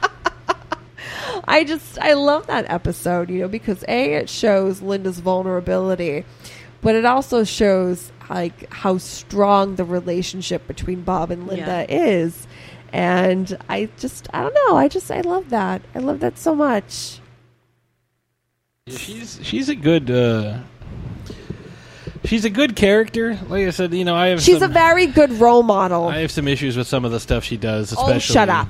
I 1.47 1.63
just 1.63 1.97
I 1.99 2.13
love 2.13 2.47
that 2.47 2.65
episode, 2.69 3.29
you 3.29 3.39
know, 3.41 3.47
because 3.47 3.83
a 3.87 4.13
it 4.13 4.29
shows 4.29 4.81
Linda's 4.81 5.19
vulnerability, 5.19 6.25
but 6.81 6.95
it 6.95 7.05
also 7.05 7.43
shows 7.43 8.11
like 8.29 8.71
how 8.71 8.97
strong 8.97 9.75
the 9.75 9.83
relationship 9.85 10.67
between 10.67 11.01
Bob 11.01 11.31
and 11.31 11.47
Linda 11.47 11.85
is. 11.89 12.47
And 12.91 13.57
I 13.69 13.89
just 13.97 14.27
I 14.33 14.41
don't 14.41 14.53
know, 14.67 14.75
I 14.77 14.87
just 14.87 15.11
I 15.11 15.21
love 15.21 15.49
that. 15.49 15.81
I 15.95 15.99
love 15.99 16.19
that 16.21 16.37
so 16.37 16.55
much. 16.55 17.19
she's 18.87 19.39
she's 19.43 19.69
a 19.69 19.75
good 19.75 20.09
uh 20.09 20.59
she's 22.25 22.43
a 22.45 22.49
good 22.49 22.75
character 22.75 23.37
like 23.47 23.65
i 23.67 23.69
said 23.69 23.93
you 23.93 24.03
know 24.03 24.15
i 24.15 24.27
have 24.27 24.41
She's 24.41 24.59
some, 24.59 24.71
a 24.71 24.73
very 24.73 25.05
good 25.05 25.31
role 25.33 25.61
model. 25.63 26.07
i 26.07 26.17
have 26.19 26.31
some 26.31 26.47
issues 26.47 26.75
with 26.75 26.87
some 26.87 27.05
of 27.05 27.11
the 27.11 27.19
stuff 27.19 27.43
she 27.43 27.55
does 27.57 27.93
Oh, 27.95 28.01
especially 28.05 28.33
shut 28.33 28.49
up. 28.49 28.67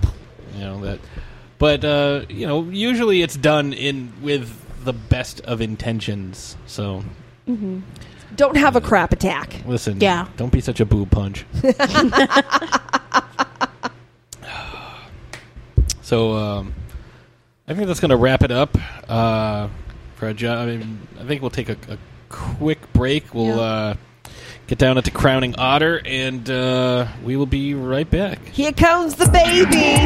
you 0.56 0.60
know 0.62 0.82
that 0.82 1.00
but 1.60 1.86
uh 1.86 2.26
you 2.30 2.48
know 2.48 2.64
usually 2.64 3.22
it's 3.22 3.38
done 3.38 3.74
in 3.74 4.12
with 4.24 4.50
the 4.84 4.94
best 4.94 5.40
of 5.42 5.62
intentions 5.62 6.58
so 6.66 7.04
hmm 7.46 7.82
Don't 8.36 8.58
have 8.58 8.76
a 8.76 8.82
crap 8.82 9.12
attack. 9.14 9.62
listen 9.66 10.00
Yeah. 10.02 10.28
don't 10.38 10.52
be 10.52 10.62
such 10.62 10.80
a 10.80 10.86
boob 10.86 11.12
punch 11.12 11.46
so 16.02 16.34
um 16.34 16.74
i 17.68 17.74
think 17.74 17.88
that's 17.88 18.00
gonna 18.00 18.18
wrap 18.18 18.44
it 18.44 18.52
up 18.52 18.78
uh 19.08 19.68
for 20.16 20.28
a 20.28 20.34
job 20.34 20.68
i 20.68 20.76
mean 20.78 21.00
i 21.20 21.24
think 21.26 21.42
we'll 21.42 21.52
take 21.52 21.70
a, 21.70 21.78
a 21.90 21.98
quick 22.30 22.80
break 22.94 23.34
we'll 23.34 23.58
Yeah. 23.58 23.62
uh 23.62 23.94
get 24.70 24.78
down 24.78 24.98
into 24.98 25.10
crowning 25.10 25.56
otter 25.58 26.00
and 26.06 26.48
uh 26.48 27.08
we 27.24 27.36
will 27.36 27.48
be 27.48 27.74
right 27.74 28.10
back. 28.10 28.48
Here 28.50 28.72
comes 28.72 29.16
the 29.16 29.28
baby. 29.28 29.98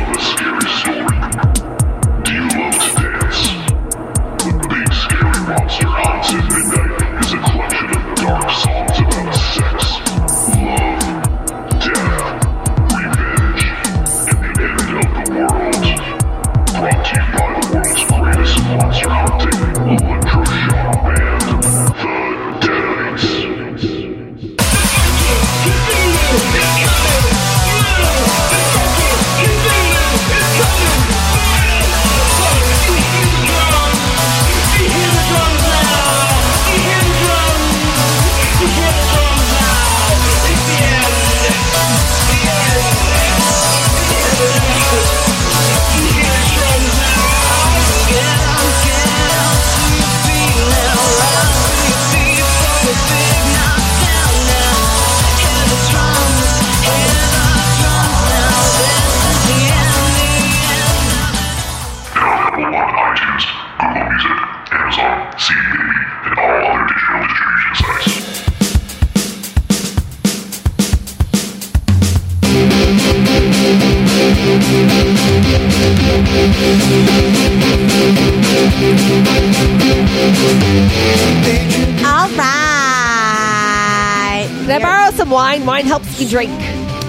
Some 85.64 85.68
wine? 85.68 85.84
Wine 85.84 85.86
helps 85.86 86.20
you 86.20 86.28
drink. 86.28 86.52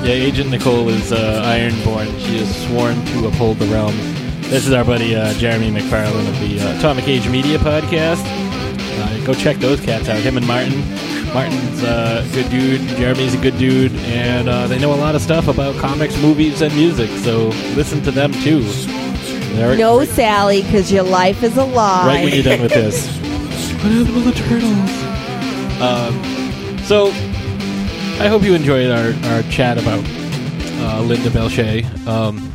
Yeah, 0.05 0.13
Agent 0.13 0.51
Nicole 0.51 0.89
is 0.89 1.13
uh, 1.13 1.43
Ironborn. 1.45 2.07
She 2.21 2.37
is 2.37 2.67
sworn 2.67 3.05
to 3.07 3.29
uphold 3.29 3.59
the 3.59 3.67
realm. 3.67 3.97
This 4.43 4.67
is 4.67 4.73
our 4.73 4.85
buddy 4.85 5.17
uh, 5.17 5.33
Jeremy 5.35 5.71
McFarland 5.71 6.29
of 6.29 6.41
the 6.41 6.61
uh, 6.61 6.79
Atomic 6.79 7.09
Age 7.09 7.29
Media 7.29 7.59
podcast. 7.59 8.23
Uh, 8.27 9.27
go 9.27 9.35
check 9.35 9.57
those 9.57 9.81
cats 9.81 10.09
out. 10.09 10.19
Him 10.19 10.37
and 10.37 10.47
Martin. 10.47 10.81
Martin's 11.33 11.83
uh, 11.83 12.25
a 12.25 12.35
good 12.35 12.51
dude. 12.51 12.81
Jeremy's 12.97 13.35
a 13.35 13.39
good 13.39 13.59
dude, 13.59 13.93
and 14.07 14.49
uh, 14.49 14.69
they 14.69 14.79
know 14.79 14.95
a 14.95 14.97
lot 14.97 15.15
of 15.15 15.23
stuff 15.23 15.49
about 15.49 15.75
comics, 15.77 16.21
movies, 16.21 16.63
and 16.63 16.73
music. 16.75 17.11
So 17.25 17.49
listen 17.75 18.03
to 18.03 18.11
them 18.11 18.33
too. 18.33 18.63
They're 19.55 19.77
No, 19.77 20.05
Sally, 20.05 20.63
because 20.63 20.93
your 20.93 21.03
life 21.05 21.43
is 21.43 21.57
a 21.57 21.65
lie. 21.65 22.07
right 22.07 22.25
when 22.25 22.35
you're 22.35 22.43
done 22.45 22.61
with 22.61 22.73
this. 22.73 23.07
what 23.83 23.91
happened 23.91 24.15
to 24.15 24.21
the 24.21 24.33
turtles? 24.33 25.81
Um, 25.81 26.79
so, 26.85 27.11
I 28.21 28.29
hope 28.29 28.43
you 28.43 28.55
enjoyed 28.55 28.91
our, 28.91 29.13
our 29.33 29.43
chat 29.51 29.77
about 29.77 30.03
uh, 30.81 31.03
Linda 31.03 31.31
Belcher. 31.31 31.83
Um, 32.09 32.55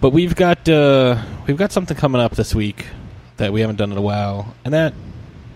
but 0.00 0.10
we've 0.10 0.34
got 0.34 0.68
uh, 0.68 1.22
we've 1.46 1.56
got 1.56 1.70
something 1.72 1.96
coming 1.96 2.20
up 2.20 2.34
this 2.34 2.54
week 2.54 2.86
that 3.36 3.52
we 3.52 3.60
haven't 3.60 3.76
done 3.76 3.92
in 3.92 3.98
a 3.98 4.02
while, 4.02 4.54
and 4.64 4.74
that 4.74 4.94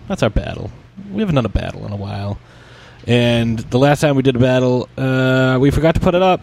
that's 0.07 0.23
our 0.23 0.29
battle. 0.29 0.71
We 1.11 1.19
haven't 1.19 1.35
done 1.35 1.45
a 1.45 1.49
battle 1.49 1.85
in 1.85 1.91
a 1.91 1.97
while, 1.97 2.39
and 3.05 3.59
the 3.59 3.79
last 3.79 4.01
time 4.01 4.15
we 4.15 4.21
did 4.21 4.35
a 4.35 4.39
battle, 4.39 4.87
uh, 4.97 5.57
we 5.59 5.71
forgot 5.71 5.95
to 5.95 5.99
put 5.99 6.15
it 6.15 6.21
up, 6.21 6.39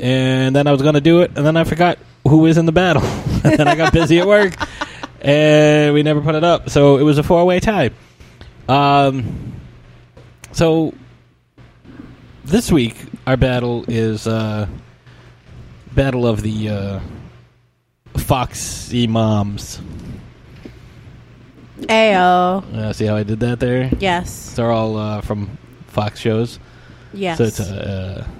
and 0.00 0.56
then 0.56 0.66
I 0.66 0.72
was 0.72 0.82
going 0.82 0.94
to 0.94 1.00
do 1.00 1.20
it, 1.20 1.32
and 1.36 1.46
then 1.46 1.56
I 1.56 1.64
forgot 1.64 1.98
who 2.26 2.38
was 2.38 2.58
in 2.58 2.66
the 2.66 2.72
battle, 2.72 3.02
and 3.44 3.58
then 3.58 3.68
I 3.68 3.76
got 3.76 3.92
busy 3.92 4.18
at 4.18 4.26
work, 4.26 4.54
and 5.20 5.94
we 5.94 6.02
never 6.02 6.20
put 6.20 6.34
it 6.34 6.42
up. 6.42 6.70
So 6.70 6.96
it 6.96 7.02
was 7.02 7.18
a 7.18 7.22
four 7.22 7.44
way 7.44 7.60
tie. 7.60 7.90
Um, 8.68 9.52
so 10.52 10.94
this 12.48 12.72
week 12.72 12.96
our 13.26 13.36
battle 13.36 13.84
is 13.88 14.26
uh, 14.26 14.66
battle 15.94 16.26
of 16.26 16.42
the 16.42 16.68
uh, 16.68 17.00
Foxy 18.16 19.06
Moms. 19.06 19.80
Ayo. 21.80 22.64
Uh, 22.74 22.92
see 22.92 23.06
how 23.06 23.16
I 23.16 23.22
did 23.22 23.40
that 23.40 23.60
there? 23.60 23.90
Yes. 24.00 24.54
They're 24.54 24.72
all 24.72 24.96
uh, 24.96 25.20
from 25.20 25.56
Fox 25.86 26.18
shows. 26.18 26.58
Yes. 27.12 27.38
So 27.38 27.44
it's 27.44 27.60
uh, 27.60 28.24
uh, 28.24 28.30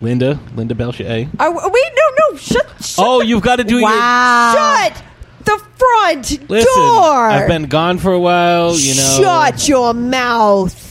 Linda, 0.00 0.40
Linda 0.54 0.74
Belcher. 0.74 1.04
Oh, 1.38 1.70
wait, 1.70 1.92
no, 1.96 2.30
no. 2.30 2.36
Shut, 2.38 2.66
shut 2.80 3.04
Oh, 3.04 3.20
you've 3.20 3.42
got 3.42 3.56
to 3.56 3.64
do 3.64 3.78
it. 3.78 3.82
Shut 3.82 5.02
the 5.44 5.58
front 5.76 6.30
your. 6.30 6.48
Listen, 6.48 6.72
door. 6.82 7.28
I've 7.28 7.48
been 7.48 7.66
gone 7.66 7.98
for 7.98 8.12
a 8.12 8.20
while. 8.20 8.76
You 8.76 8.94
know, 8.94 9.18
Shut 9.20 9.68
your 9.68 9.92
mouth. 9.94 10.87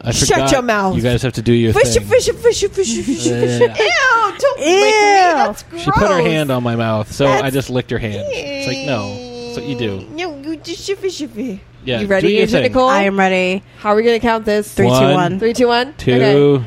I 0.00 0.10
shut 0.12 0.28
forgot 0.28 0.52
your 0.52 0.62
mouth. 0.62 0.96
You 0.96 1.02
guys 1.02 1.22
have 1.22 1.32
to 1.34 1.42
do 1.42 1.52
your 1.52 1.72
Fishy, 1.72 1.98
thing. 1.98 2.08
fishy, 2.08 2.32
fishy, 2.32 2.68
fishy, 2.68 3.02
fishy, 3.02 3.32
fishy. 3.32 3.64
Yeah. 3.64 3.74
Ew, 3.74 4.38
don't 4.38 4.58
lick 4.60 4.66
me. 4.68 4.90
That's 4.90 5.62
gross. 5.64 5.82
She 5.82 5.90
put 5.90 6.08
her 6.08 6.20
hand 6.22 6.50
on 6.52 6.62
my 6.62 6.76
mouth, 6.76 7.10
so 7.12 7.26
I 7.26 7.50
just 7.50 7.68
licked 7.70 7.90
her 7.90 7.98
hand. 7.98 8.26
It's 8.30 8.66
like 8.68 8.86
no, 8.86 9.46
that's 9.46 9.58
what 9.58 9.66
you 9.66 9.76
do. 9.78 10.06
No, 10.12 10.36
you 10.38 10.56
just 10.56 10.88
shiffy, 10.88 11.06
shiffy. 11.06 11.60
Yeah, 11.84 12.00
You 12.00 12.06
ready, 12.06 12.28
do 12.28 12.32
your 12.34 12.42
Agent 12.42 12.62
thing. 12.64 12.72
Nicole? 12.72 12.88
I 12.88 13.02
am 13.04 13.18
ready. 13.18 13.62
How 13.78 13.90
are 13.90 13.96
we 13.96 14.02
going 14.02 14.20
to 14.20 14.24
count 14.26 14.44
this? 14.44 14.72
Three, 14.74 14.86
two, 14.86 14.92
One, 14.92 15.14
one. 15.14 15.38
Three, 15.38 15.52
two, 15.54 15.68
one. 15.68 15.94
Two, 15.96 16.12
Okay. 16.12 16.64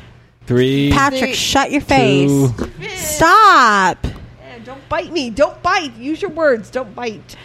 three, 0.47 0.91
Patrick, 0.91 1.33
shut 1.35 1.71
your 1.71 1.81
face. 1.81 2.29
two. 2.29 2.71
Stop. 2.95 4.05
Eh, 4.05 4.59
Don't 4.65 4.87
bite 4.89 5.11
me. 5.11 5.29
Don't 5.29 5.61
bite. 5.61 5.95
Use 5.97 6.21
your 6.21 6.31
words. 6.31 6.69
Don't 6.71 6.95
bite. 6.95 7.35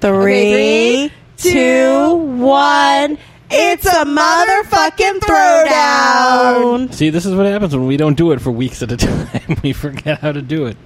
Three, 0.00 1.10
Okay, 1.10 1.12
three, 1.36 1.52
two, 1.52 2.14
one. 2.14 3.18
It's 3.50 3.86
a 3.86 4.04
motherfucking 4.04 5.20
throwdown. 5.20 6.92
See, 6.92 7.10
this 7.10 7.24
is 7.26 7.34
what 7.34 7.46
happens 7.46 7.74
when 7.76 7.86
we 7.86 7.96
don't 7.96 8.16
do 8.16 8.32
it 8.32 8.40
for 8.40 8.50
weeks 8.50 8.82
at 8.82 8.90
a 8.90 8.96
time. 8.96 9.56
we 9.62 9.72
forget 9.72 10.18
how 10.20 10.32
to 10.32 10.42
do 10.42 10.66
it. 10.66 10.76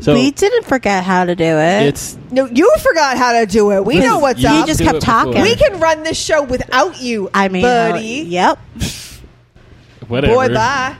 So 0.00 0.14
we 0.14 0.30
didn't 0.30 0.64
forget 0.64 1.02
how 1.02 1.24
to 1.24 1.34
do 1.34 1.58
it. 1.58 1.86
it's 1.86 2.16
No, 2.30 2.46
you 2.46 2.72
forgot 2.78 3.16
how 3.18 3.32
to 3.40 3.46
do 3.46 3.72
it. 3.72 3.84
We 3.84 3.98
know 3.98 4.20
what's 4.20 4.44
up. 4.44 4.52
you 4.52 4.60
up. 4.60 4.66
just 4.66 4.78
do 4.78 4.84
kept 4.84 4.98
it 4.98 5.02
talking. 5.02 5.42
We 5.42 5.56
can 5.56 5.80
run 5.80 6.04
this 6.04 6.18
show 6.18 6.42
without 6.44 7.00
you. 7.00 7.30
I 7.34 7.48
mean, 7.48 7.64
uh, 7.64 7.92
buddy. 7.92 8.06
yep. 8.06 8.58
whatever. 10.06 10.34
Boy, 10.34 10.54
bye. 10.54 10.96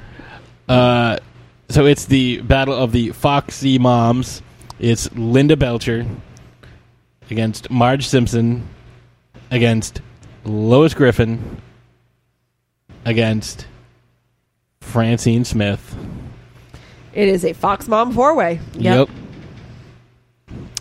Uh, 0.68 1.18
so 1.68 1.86
it's 1.86 2.06
the 2.06 2.40
battle 2.40 2.74
of 2.74 2.90
the 2.90 3.10
Foxy 3.12 3.78
Moms. 3.78 4.42
It's 4.80 5.12
Linda 5.12 5.56
Belcher 5.56 6.06
against 7.30 7.70
Marge 7.70 8.06
Simpson 8.06 8.66
against 9.50 10.00
Lois 10.48 10.94
Griffin 10.94 11.60
against 13.04 13.66
Francine 14.80 15.44
Smith. 15.44 15.96
It 17.12 17.28
is 17.28 17.44
a 17.44 17.52
Fox 17.52 17.88
Mom 17.88 18.12
four 18.12 18.34
way. 18.34 18.60
Yep. 18.74 19.08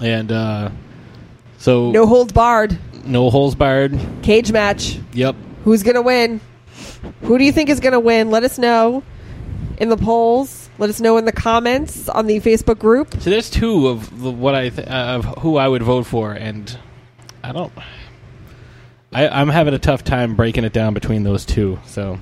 And 0.01 0.31
uh, 0.31 0.69
so 1.57 1.91
No 1.91 2.05
holds 2.05 2.31
barred. 2.33 2.77
no 3.05 3.29
holds 3.29 3.55
barred. 3.55 3.99
Cage 4.21 4.51
match. 4.51 4.99
Yep. 5.13 5.35
Who's 5.63 5.83
going 5.83 5.95
to 5.95 6.01
win? 6.01 6.39
Who 7.23 7.37
do 7.37 7.43
you 7.43 7.51
think 7.51 7.69
is 7.69 7.79
going 7.79 7.93
to 7.93 7.99
win? 7.99 8.29
Let 8.31 8.43
us 8.43 8.57
know 8.57 9.03
in 9.77 9.89
the 9.89 9.97
polls. 9.97 10.69
Let 10.77 10.89
us 10.91 11.01
know 11.01 11.17
in 11.17 11.25
the 11.25 11.31
comments 11.31 12.07
on 12.07 12.27
the 12.27 12.39
Facebook 12.39 12.77
group. 12.77 13.13
So 13.19 13.29
there's 13.31 13.49
two 13.49 13.87
of 13.87 14.21
the, 14.21 14.29
what 14.29 14.53
I 14.53 14.69
th- 14.69 14.87
of 14.87 15.25
who 15.39 15.57
I 15.57 15.67
would 15.67 15.81
vote 15.81 16.05
for, 16.05 16.31
and 16.33 16.77
I 17.43 17.51
don't. 17.51 17.73
I, 19.17 19.41
I'm 19.41 19.49
having 19.49 19.73
a 19.73 19.79
tough 19.79 20.03
time 20.03 20.35
breaking 20.35 20.63
it 20.63 20.73
down 20.73 20.93
between 20.93 21.23
those 21.23 21.43
two. 21.45 21.79
So 21.85 22.19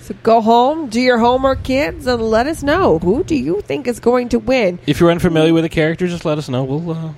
So 0.00 0.14
go 0.22 0.40
home, 0.42 0.88
do 0.90 1.00
your 1.00 1.18
homework, 1.18 1.62
kids, 1.62 2.06
and 2.06 2.20
let 2.22 2.46
us 2.46 2.62
know 2.62 2.98
who 2.98 3.24
do 3.24 3.34
you 3.34 3.62
think 3.62 3.86
is 3.86 3.98
going 4.00 4.28
to 4.30 4.38
win. 4.38 4.78
if 4.86 5.00
you're 5.00 5.10
unfamiliar 5.10 5.54
with 5.54 5.64
the 5.64 5.68
character, 5.70 6.06
just 6.06 6.24
let 6.24 6.36
us 6.38 6.48
know. 6.48 6.64
We'll 6.64 6.90
uh, 6.90 7.12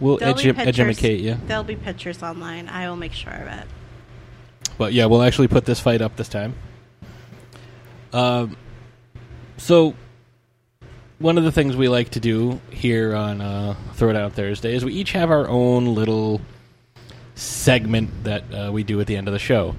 we'll 0.00 0.16
There'll 0.18 0.34
be 0.34 0.42
edu- 0.42 0.56
pictures- 0.56 0.78
educate 0.88 1.20
you. 1.20 1.36
There'll 1.46 1.62
be 1.64 1.76
pictures 1.76 2.22
online. 2.22 2.68
I 2.68 2.88
will 2.88 2.96
make 2.96 3.12
sure 3.12 3.32
of 3.32 3.46
it. 3.46 3.66
But 4.78 4.92
yeah, 4.92 5.06
we'll 5.06 5.22
actually 5.22 5.48
put 5.48 5.64
this 5.64 5.78
fight 5.80 6.02
up 6.02 6.16
this 6.16 6.28
time. 6.28 6.54
Um, 8.12 8.56
so 9.58 9.94
one 11.18 11.38
of 11.38 11.44
the 11.44 11.52
things 11.52 11.76
we 11.76 11.88
like 11.88 12.10
to 12.10 12.20
do 12.20 12.60
here 12.70 13.14
on 13.14 13.40
uh, 13.40 13.74
Throwdown 13.94 14.32
Thursday 14.32 14.74
is 14.74 14.84
we 14.84 14.92
each 14.92 15.12
have 15.12 15.30
our 15.30 15.48
own 15.48 15.94
little 15.94 16.40
segment 17.36 18.24
that 18.24 18.42
uh, 18.52 18.70
we 18.72 18.82
do 18.82 19.00
at 19.00 19.06
the 19.06 19.16
end 19.16 19.28
of 19.28 19.32
the 19.32 19.38
show. 19.38 19.76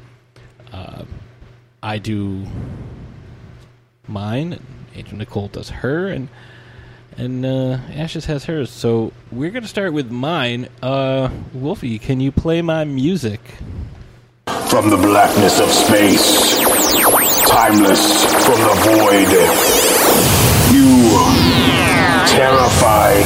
Uh, 0.72 1.04
I 1.84 1.98
do 1.98 2.46
mine, 4.08 4.60
Agent 4.96 5.18
Nicole 5.18 5.50
does 5.50 5.70
her, 5.70 6.08
and 6.08 6.30
and 7.18 7.46
uh, 7.46 7.80
Ashes 7.94 8.26
has 8.26 8.46
hers. 8.46 8.70
So 8.70 9.12
we're 9.32 9.50
going 9.50 9.64
to 9.64 9.70
start 9.70 9.92
with 9.92 10.12
mine. 10.12 10.70
Uh, 10.82 11.30
Wolfie, 11.54 11.98
can 12.00 12.20
you 12.20 12.32
play 12.32 12.62
my 12.62 12.86
music? 12.86 13.42
From 14.70 14.90
the 14.90 14.98
blackness 14.98 15.60
of 15.60 15.70
space, 15.70 16.60
timeless 17.48 18.24
from 18.46 18.60
the 18.60 18.76
void, 18.84 19.32
you 20.74 21.97
terrified 22.32 23.26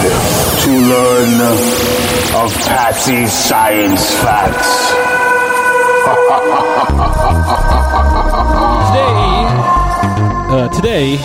to 0.63 0.71
learn 0.71 1.41
of 2.35 2.53
Patsy's 2.65 3.31
science 3.31 4.13
facts. 4.21 4.91
Uh, 10.51 10.67
today, 10.67 11.15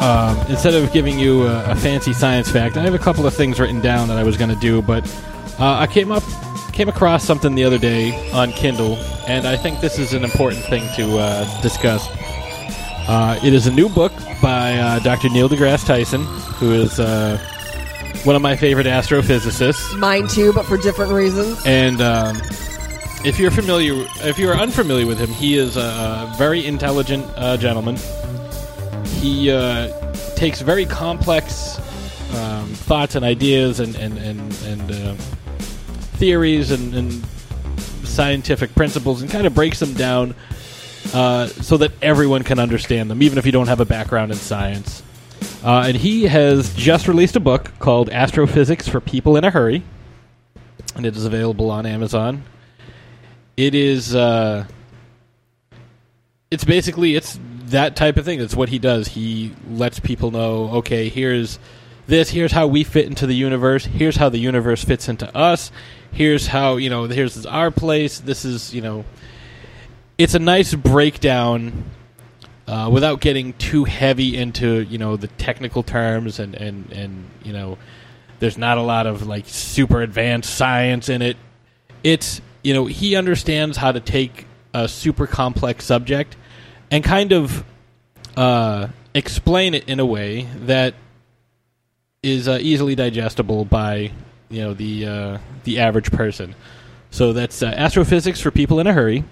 um, 0.00 0.34
instead 0.48 0.72
of 0.72 0.90
giving 0.94 1.18
you 1.18 1.42
a, 1.42 1.72
a 1.72 1.74
fancy 1.76 2.14
science 2.14 2.50
fact, 2.50 2.78
I 2.78 2.82
have 2.82 2.94
a 2.94 2.98
couple 2.98 3.26
of 3.26 3.34
things 3.34 3.60
written 3.60 3.82
down 3.82 4.08
that 4.08 4.16
I 4.16 4.22
was 4.22 4.38
going 4.38 4.48
to 4.48 4.56
do, 4.56 4.80
but 4.80 5.06
uh, 5.60 5.74
I 5.74 5.86
came 5.86 6.10
up 6.10 6.22
came 6.72 6.88
across 6.88 7.22
something 7.22 7.54
the 7.54 7.64
other 7.64 7.76
day 7.76 8.32
on 8.32 8.50
Kindle, 8.52 8.96
and 9.28 9.46
I 9.46 9.56
think 9.56 9.80
this 9.80 9.98
is 9.98 10.14
an 10.14 10.24
important 10.24 10.64
thing 10.64 10.88
to 10.96 11.18
uh, 11.18 11.60
discuss. 11.60 12.08
Uh, 13.12 13.38
it 13.44 13.52
is 13.52 13.66
a 13.66 13.70
new 13.70 13.90
book 13.90 14.10
by 14.40 14.72
uh, 14.78 14.98
Dr. 15.00 15.28
Neil 15.28 15.46
deGrasse 15.46 15.84
Tyson, 15.84 16.24
who 16.54 16.72
is 16.72 16.98
uh, 16.98 17.36
one 18.24 18.34
of 18.34 18.40
my 18.40 18.56
favorite 18.56 18.86
astrophysicists. 18.86 19.98
Mine 19.98 20.26
too, 20.28 20.50
but 20.54 20.64
for 20.64 20.78
different 20.78 21.12
reasons. 21.12 21.60
And 21.66 22.00
um, 22.00 22.40
if 23.22 23.38
you're 23.38 23.50
familiar, 23.50 24.06
if 24.22 24.38
you're 24.38 24.56
unfamiliar 24.56 25.06
with 25.06 25.18
him, 25.18 25.28
he 25.28 25.58
is 25.58 25.76
a 25.76 26.32
very 26.38 26.64
intelligent 26.64 27.26
uh, 27.36 27.58
gentleman. 27.58 27.98
He 29.20 29.50
uh, 29.50 29.88
takes 30.34 30.62
very 30.62 30.86
complex 30.86 31.76
um, 32.34 32.66
thoughts 32.68 33.14
and 33.14 33.26
ideas 33.26 33.78
and 33.78 33.94
and 33.96 34.16
and, 34.16 34.40
and 34.64 34.90
uh, 34.90 35.14
theories 36.16 36.70
and, 36.70 36.94
and 36.94 37.12
scientific 38.04 38.74
principles 38.74 39.20
and 39.20 39.30
kind 39.30 39.46
of 39.46 39.54
breaks 39.54 39.80
them 39.80 39.92
down 39.92 40.34
uh, 41.14 41.46
so 41.46 41.76
that 41.76 41.92
everyone 42.02 42.42
can 42.42 42.58
understand 42.58 43.10
them, 43.10 43.22
even 43.22 43.38
if 43.38 43.46
you 43.46 43.52
don't 43.52 43.68
have 43.68 43.80
a 43.80 43.84
background 43.84 44.32
in 44.32 44.38
science. 44.38 45.02
Uh, 45.64 45.84
and 45.86 45.96
he 45.96 46.24
has 46.24 46.74
just 46.74 47.08
released 47.08 47.36
a 47.36 47.40
book 47.40 47.70
called 47.78 48.10
Astrophysics 48.10 48.88
for 48.88 49.00
People 49.00 49.36
in 49.36 49.44
a 49.44 49.50
Hurry, 49.50 49.82
and 50.96 51.06
it 51.06 51.16
is 51.16 51.24
available 51.24 51.70
on 51.70 51.86
Amazon. 51.86 52.44
It 53.56 53.74
is. 53.74 54.14
Uh, 54.14 54.66
it's 56.50 56.64
basically 56.64 57.16
it's 57.16 57.38
that 57.66 57.96
type 57.96 58.16
of 58.16 58.24
thing. 58.24 58.40
It's 58.40 58.54
what 58.54 58.68
he 58.68 58.78
does. 58.78 59.08
He 59.08 59.54
lets 59.70 59.98
people 60.00 60.30
know, 60.30 60.68
okay, 60.76 61.08
here's 61.08 61.58
this, 62.06 62.30
here's 62.30 62.52
how 62.52 62.66
we 62.66 62.84
fit 62.84 63.06
into 63.06 63.26
the 63.26 63.34
universe, 63.34 63.84
here's 63.84 64.16
how 64.16 64.28
the 64.28 64.38
universe 64.38 64.84
fits 64.84 65.08
into 65.08 65.34
us, 65.36 65.70
here's 66.10 66.48
how, 66.48 66.76
you 66.76 66.90
know, 66.90 67.04
here's 67.04 67.46
our 67.46 67.70
place, 67.70 68.18
this 68.18 68.44
is, 68.44 68.74
you 68.74 68.82
know, 68.82 69.04
it's 70.18 70.34
a 70.34 70.38
nice 70.38 70.74
breakdown 70.74 71.84
uh, 72.66 72.88
without 72.92 73.20
getting 73.20 73.52
too 73.54 73.84
heavy 73.84 74.36
into, 74.36 74.82
you 74.82 74.98
know, 74.98 75.16
the 75.16 75.26
technical 75.26 75.82
terms 75.82 76.38
and, 76.38 76.54
and, 76.54 76.90
and, 76.92 77.28
you 77.42 77.52
know, 77.52 77.78
there's 78.38 78.58
not 78.58 78.78
a 78.78 78.82
lot 78.82 79.06
of 79.06 79.26
like 79.26 79.44
super 79.46 80.02
advanced 80.02 80.54
science 80.54 81.08
in 81.08 81.22
it. 81.22 81.36
It's, 82.02 82.40
you 82.62 82.74
know, 82.74 82.86
he 82.86 83.16
understands 83.16 83.76
how 83.76 83.92
to 83.92 84.00
take 84.00 84.46
a 84.74 84.88
super 84.88 85.26
complex 85.26 85.84
subject 85.84 86.36
and 86.90 87.02
kind 87.02 87.32
of 87.32 87.64
uh, 88.36 88.88
explain 89.14 89.74
it 89.74 89.88
in 89.88 90.00
a 90.00 90.06
way 90.06 90.48
that 90.60 90.94
is 92.22 92.48
uh, 92.48 92.58
easily 92.60 92.94
digestible 92.94 93.64
by 93.64 94.12
you 94.48 94.60
know 94.60 94.74
the 94.74 95.06
uh, 95.06 95.38
the 95.64 95.80
average 95.80 96.12
person. 96.12 96.54
So 97.10 97.32
that's 97.32 97.62
uh, 97.62 97.66
astrophysics 97.66 98.40
for 98.40 98.50
people 98.50 98.80
in 98.80 98.86
a 98.86 98.92
hurry, 98.92 99.24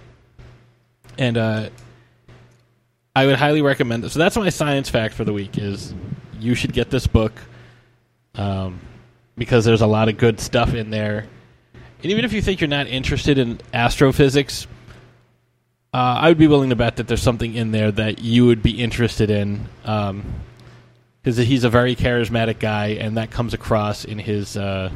and 1.19 1.37
uh, 1.37 1.71
I 3.15 3.27
would 3.27 3.37
highly 3.37 3.63
recommend. 3.63 4.05
This. 4.05 4.13
So 4.13 4.19
that's 4.19 4.37
my 4.37 4.49
science 4.51 4.89
fact 4.89 5.15
for 5.15 5.25
the 5.25 5.33
week: 5.33 5.59
is 5.59 5.95
you 6.39 6.55
should 6.55 6.73
get 6.73 6.91
this 6.91 7.07
book 7.07 7.33
um, 8.35 8.81
because 9.37 9.65
there's 9.65 9.83
a 9.83 9.87
lot 9.87 10.09
of 10.09 10.17
good 10.17 10.41
stuff 10.41 10.75
in 10.75 10.91
there. 10.91 11.27
And 12.03 12.11
even 12.11 12.25
if 12.25 12.33
you 12.33 12.41
think 12.41 12.61
you're 12.61 12.69
not 12.69 12.87
interested 12.87 13.37
in 13.37 13.61
astrophysics, 13.75 14.67
uh, 15.93 15.97
I 15.97 16.29
would 16.29 16.39
be 16.39 16.47
willing 16.47 16.71
to 16.71 16.77
bet 16.77 16.97
that 16.97 17.09
there's 17.09 17.23
something 17.23 17.55
in 17.55 17.73
there 17.73 17.91
that 17.93 18.21
you 18.21 18.47
would 18.47 18.63
be 18.63 18.81
interested 18.83 19.29
in, 19.29 19.67
because 19.83 21.37
he's 21.37 21.65
a 21.65 21.69
very 21.69 21.95
charismatic 21.95 22.59
guy, 22.59 22.89
and 22.89 23.19
that 23.19 23.31
comes 23.31 23.53
across 23.53 24.07
in 24.07 24.19
his 24.19 24.57
uh, 24.57 24.91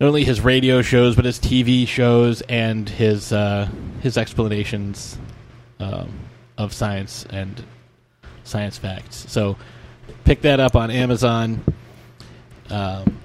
not 0.00 0.06
only 0.08 0.24
his 0.24 0.40
radio 0.40 0.82
shows, 0.82 1.16
but 1.16 1.24
his 1.24 1.38
TV 1.38 1.86
shows 1.86 2.40
and 2.42 2.88
his 2.88 3.32
uh, 3.32 3.68
his 4.02 4.16
explanations 4.18 5.16
um, 5.80 6.10
of 6.58 6.72
science 6.72 7.26
and 7.30 7.62
science 8.44 8.76
facts. 8.78 9.24
So, 9.30 9.56
pick 10.24 10.42
that 10.42 10.60
up 10.60 10.74
on 10.76 10.90
Amazon. 10.90 11.64
Um, 12.70 13.18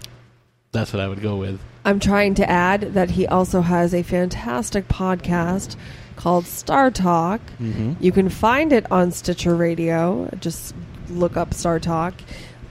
that's 0.71 0.93
what 0.93 0.99
I 1.01 1.07
would 1.07 1.21
go 1.21 1.37
with. 1.37 1.59
I'm 1.85 1.99
trying 1.99 2.35
to 2.35 2.49
add 2.49 2.93
that 2.93 3.11
he 3.11 3.25
also 3.25 3.61
has 3.61 3.93
a 3.93 4.03
fantastic 4.03 4.87
podcast 4.87 5.75
called 6.17 6.45
Star 6.45 6.91
Talk. 6.91 7.39
Mhm. 7.59 7.95
You 7.99 8.11
can 8.11 8.29
find 8.29 8.71
it 8.73 8.85
on 8.91 9.11
Stitcher 9.11 9.55
Radio. 9.55 10.29
Just 10.41 10.75
look 11.09 11.37
up 11.37 11.53
Star 11.53 11.79
Talk. 11.79 12.13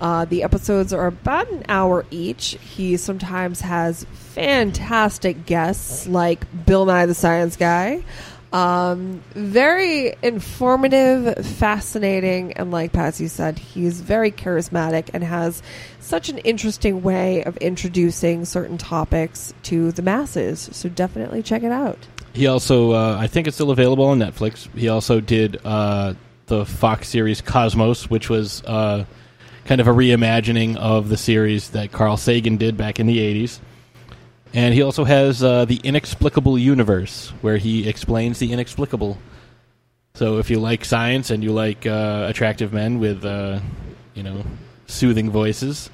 Uh, 0.01 0.25
the 0.25 0.43
episodes 0.43 0.93
are 0.93 1.07
about 1.07 1.51
an 1.51 1.65
hour 1.69 2.07
each. 2.11 2.57
He 2.61 2.97
sometimes 2.97 3.61
has 3.63 4.05
fantastic 4.13 5.47
guests 5.47 6.07
like 6.07 6.45
Bill 6.67 6.85
Nye 6.85 7.07
the 7.07 7.15
Science 7.15 7.57
Guy. 7.57 8.05
Um, 8.53 9.23
very 9.35 10.15
informative, 10.23 11.45
fascinating, 11.45 12.55
and 12.55 12.71
like 12.71 12.93
Patsy 12.93 13.29
said, 13.29 13.59
he's 13.59 14.01
very 14.01 14.31
charismatic 14.31 15.11
and 15.13 15.23
has 15.23 15.63
such 16.01 16.31
an 16.31 16.39
interesting 16.39 17.03
way 17.03 17.45
of 17.45 17.59
introducing 17.59 18.47
certain 18.47 18.79
topics 18.79 19.53
to 19.65 19.93
the 19.93 20.01
masses. 20.01 20.71
So 20.73 20.89
definitely 20.89 21.43
check 21.43 21.63
it 21.63 21.73
out. 21.73 21.99
He 22.33 22.47
also, 22.47 22.93
uh, 22.93 23.19
I 23.21 23.27
think 23.27 23.49
it's 23.49 23.57
still 23.57 23.71
available 23.71 24.05
on 24.07 24.19
Netflix. 24.19 24.73
He 24.75 24.89
also 24.89 25.21
did 25.21 25.61
uh, 25.65 26.15
the 26.47 26.65
Fox 26.65 27.09
series 27.09 27.43
Cosmos, 27.43 28.09
which 28.09 28.31
was 28.31 28.63
uh, 28.65 29.05
kind 29.69 29.83
of 29.83 29.87
a 29.87 29.93
reimagining 29.93 30.79
of 30.79 31.11
the 31.11 31.17
series 31.19 31.69
that 31.71 31.93
Carl 31.93 32.17
Sagan 32.17 32.57
did 32.57 32.79
back 32.79 32.99
in 32.99 33.07
the 33.07 33.19
80s. 33.19 33.61
And 34.55 34.73
he 34.73 34.81
also 34.81 35.05
has 35.05 35.45
uh, 35.45 35.67
The 35.67 35.79
Inexplicable 35.85 36.59
Universe, 36.59 37.35
where 37.43 37.59
he 37.59 37.87
explains 37.87 38.39
the 38.39 38.51
inexplicable. 38.51 39.19
So 40.15 40.39
if 40.39 40.49
you 40.49 40.59
like 40.59 40.87
science 40.87 41.31
and 41.31 41.45
you 41.45 41.53
like 41.53 41.85
uh, 41.85 42.25
attractive 42.31 42.73
men 42.73 42.99
with, 42.99 43.27
uh, 43.27 43.61
you 44.15 44.23
know, 44.23 44.43
soothing 44.87 45.31
voices, 45.31 45.91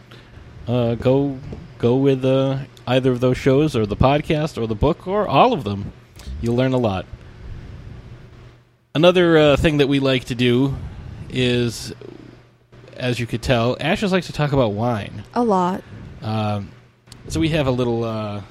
uh, 0.68 0.94
go 0.94 1.36
go 1.78 1.96
with 1.96 2.24
uh, 2.24 2.58
either 2.86 3.10
of 3.10 3.18
those 3.18 3.36
shows 3.36 3.74
or 3.74 3.86
the 3.86 3.96
podcast 3.96 4.56
or 4.56 4.68
the 4.68 4.76
book 4.76 5.08
or 5.08 5.26
all 5.26 5.52
of 5.52 5.64
them. 5.64 5.92
You'll 6.40 6.54
learn 6.54 6.74
a 6.74 6.78
lot. 6.78 7.06
Another 8.94 9.36
uh, 9.36 9.56
thing 9.56 9.78
that 9.78 9.88
we 9.88 9.98
like 9.98 10.26
to 10.26 10.36
do 10.36 10.76
is, 11.28 11.92
as 12.96 13.18
you 13.18 13.26
could 13.26 13.42
tell, 13.42 13.76
Ashes 13.80 14.12
likes 14.12 14.26
to 14.26 14.32
talk 14.32 14.52
about 14.52 14.72
wine. 14.72 15.24
A 15.34 15.42
lot. 15.42 15.82
Um, 16.22 16.70
so 17.28 17.40
we 17.40 17.50
have 17.50 17.66
a 17.66 17.70
little 17.70 18.04
uh, 18.04 18.42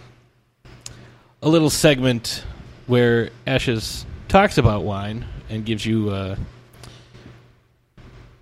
a 1.41 1.49
little 1.49 1.69
segment 1.69 2.43
where 2.87 3.29
Ashes 3.45 4.05
talks 4.27 4.57
about 4.57 4.83
wine 4.83 5.25
and 5.49 5.65
gives 5.65 5.85
you 5.85 6.09
uh, 6.09 6.35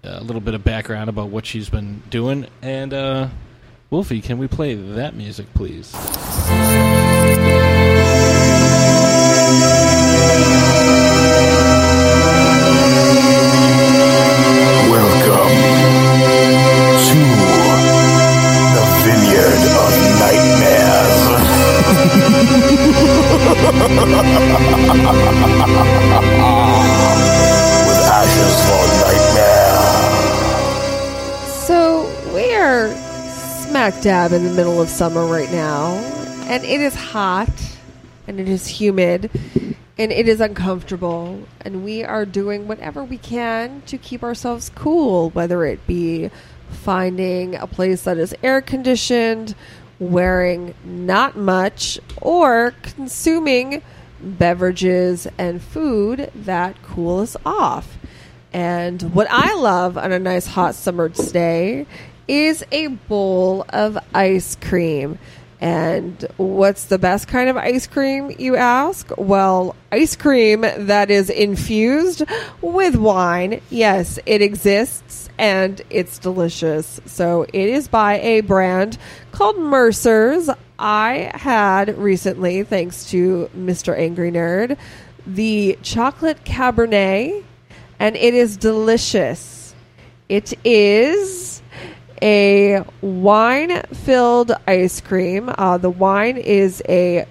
a 0.03 0.23
little 0.23 0.41
bit 0.41 0.53
of 0.53 0.63
background 0.63 1.09
about 1.09 1.29
what 1.29 1.45
she's 1.45 1.69
been 1.69 2.01
doing. 2.09 2.47
And 2.61 2.93
uh, 2.93 3.27
Wolfie, 3.89 4.21
can 4.21 4.37
we 4.37 4.47
play 4.47 4.75
that 4.75 5.15
music, 5.15 5.53
please? 5.53 5.91
With 23.51 23.59
Ashes 28.07 28.55
for 28.65 28.83
Nightmare. 29.03 29.75
So 31.65 32.07
we 32.33 32.55
are 32.55 32.87
smack 33.67 34.01
dab 34.01 34.31
in 34.31 34.45
the 34.45 34.51
middle 34.53 34.79
of 34.81 34.87
summer 34.87 35.25
right 35.25 35.51
now, 35.51 35.95
and 36.47 36.63
it 36.63 36.79
is 36.79 36.95
hot, 36.95 37.51
and 38.25 38.39
it 38.39 38.47
is 38.47 38.65
humid, 38.67 39.29
and 39.97 40.13
it 40.13 40.29
is 40.29 40.39
uncomfortable, 40.39 41.45
and 41.59 41.83
we 41.83 42.05
are 42.05 42.25
doing 42.25 42.69
whatever 42.69 43.03
we 43.03 43.17
can 43.17 43.81
to 43.87 43.97
keep 43.97 44.23
ourselves 44.23 44.71
cool, 44.75 45.29
whether 45.31 45.65
it 45.65 45.85
be 45.85 46.31
finding 46.69 47.55
a 47.55 47.67
place 47.67 48.03
that 48.03 48.17
is 48.17 48.33
air 48.43 48.61
conditioned, 48.61 49.55
wearing 50.01 50.73
not 50.83 51.37
much, 51.37 51.99
or 52.21 52.73
consuming 52.81 53.83
beverages 54.19 55.27
and 55.37 55.61
food 55.61 56.31
that 56.33 56.75
cool 56.81 57.19
us 57.19 57.37
off. 57.45 57.97
And 58.51 59.13
what 59.13 59.27
I 59.29 59.53
love 59.53 59.97
on 59.97 60.11
a 60.11 60.19
nice 60.19 60.47
hot 60.47 60.75
summer 60.75 61.07
day 61.07 61.85
is 62.27 62.65
a 62.71 62.87
bowl 62.87 63.63
of 63.69 63.97
ice 64.13 64.55
cream. 64.55 65.19
And 65.61 66.25
what's 66.38 66.85
the 66.85 66.97
best 66.97 67.27
kind 67.27 67.47
of 67.47 67.55
ice 67.55 67.85
cream, 67.85 68.35
you 68.39 68.55
ask? 68.55 69.11
Well, 69.15 69.75
ice 69.91 70.15
cream 70.15 70.61
that 70.61 71.11
is 71.11 71.29
infused 71.29 72.23
with 72.61 72.95
wine. 72.95 73.61
Yes, 73.69 74.17
it 74.25 74.41
exists 74.41 75.29
and 75.38 75.79
it's 75.91 76.17
delicious. 76.17 76.99
So 77.05 77.43
it 77.43 77.69
is 77.69 77.88
by 77.88 78.19
a 78.19 78.41
brand 78.41 78.97
called 79.31 79.59
Mercer's. 79.59 80.49
I 80.79 81.31
had 81.35 81.95
recently, 81.95 82.63
thanks 82.63 83.05
to 83.11 83.47
Mr. 83.55 83.95
Angry 83.95 84.31
Nerd, 84.31 84.77
the 85.27 85.77
chocolate 85.83 86.43
cabernet 86.43 87.43
and 87.99 88.15
it 88.15 88.33
is 88.33 88.57
delicious. 88.57 89.75
It 90.27 90.53
is 90.65 91.50
a 92.22 92.84
wine 93.02 93.81
filled 93.93 94.52
ice 94.68 95.02
cream. 95.02 95.52
Uh, 95.57 95.77
the 95.77 95.89
wine 95.89 96.38
is 96.38 96.81
a 96.88 97.26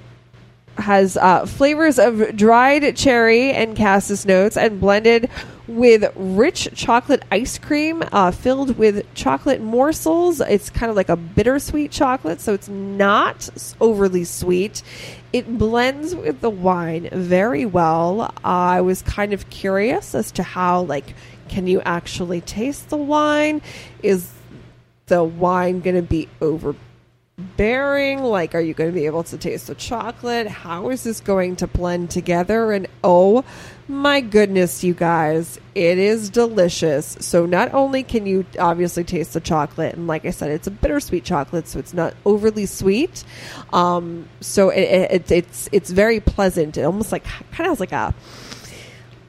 has 0.79 1.17
uh, 1.17 1.45
flavors 1.47 1.99
of 1.99 2.35
dried 2.37 2.97
cherry 2.97 3.51
and 3.53 3.77
cassis 3.77 4.25
notes 4.25 4.57
and 4.57 4.81
blended 4.81 5.29
with 5.67 6.11
rich 6.17 6.69
chocolate 6.75 7.23
ice 7.31 7.59
cream 7.59 8.03
uh, 8.13 8.31
filled 8.31 8.77
with 8.77 9.05
chocolate 9.15 9.61
morsels. 9.61 10.41
It's 10.41 10.71
kind 10.71 10.91
of 10.91 10.97
like 10.97 11.09
a 11.09 11.17
bittersweet 11.17 11.91
chocolate, 11.91 12.41
so 12.41 12.55
it's 12.55 12.69
not 12.69 13.49
overly 13.81 14.25
sweet. 14.25 14.83
It 15.33 15.59
blends 15.59 16.15
with 16.15 16.41
the 16.41 16.51
wine 16.51 17.09
very 17.13 17.67
well. 17.67 18.35
I 18.43 18.81
was 18.81 19.03
kind 19.03 19.33
of 19.33 19.49
curious 19.51 20.15
as 20.15 20.33
to 20.33 20.43
how, 20.43 20.83
like, 20.83 21.15
can 21.49 21.67
you 21.67 21.81
actually 21.83 22.41
taste 22.41 22.89
the 22.89 22.97
wine? 22.97 23.63
Is 24.03 24.33
the 25.11 25.23
wine 25.23 25.81
going 25.81 25.97
to 25.97 26.03
be 26.03 26.29
overbearing? 26.41 28.23
Like, 28.23 28.55
are 28.55 28.61
you 28.61 28.73
going 28.73 28.91
to 28.91 28.95
be 28.95 29.07
able 29.07 29.25
to 29.25 29.37
taste 29.37 29.67
the 29.67 29.75
chocolate? 29.75 30.47
How 30.47 30.89
is 30.89 31.05
this 31.05 31.21
going 31.21 31.57
to 31.57 31.67
blend 31.67 32.11
together? 32.11 32.73
And 32.73 32.87
oh 33.05 33.45
my 33.89 34.21
goodness, 34.21 34.85
you 34.85 34.95
guys, 34.95 35.59
it 35.75 35.99
is 35.99 36.31
delicious. 36.31 37.17
So, 37.21 37.45
not 37.45 37.75
only 37.75 38.05
can 38.05 38.25
you 38.25 38.47
obviously 38.59 39.03
taste 39.03 39.35
the 39.35 39.41
chocolate, 39.41 39.97
and 39.97 40.07
like 40.07 40.25
I 40.25 40.31
said, 40.31 40.53
it's 40.53 40.69
a 40.69 40.71
bittersweet 40.71 41.25
chocolate, 41.25 41.67
so 41.67 41.81
it's 41.81 41.93
not 41.93 42.15
overly 42.25 42.67
sweet. 42.67 43.25
Um, 43.73 44.29
so 44.41 44.71
it, 44.71 45.11
it, 45.11 45.31
it's 45.31 45.69
it's 45.73 45.91
very 45.91 46.21
pleasant. 46.21 46.79
It 46.79 46.85
almost 46.85 47.11
like 47.13 47.25
kind 47.25 47.67
of 47.67 47.67
has 47.67 47.81
like 47.81 47.93
a 47.93 48.15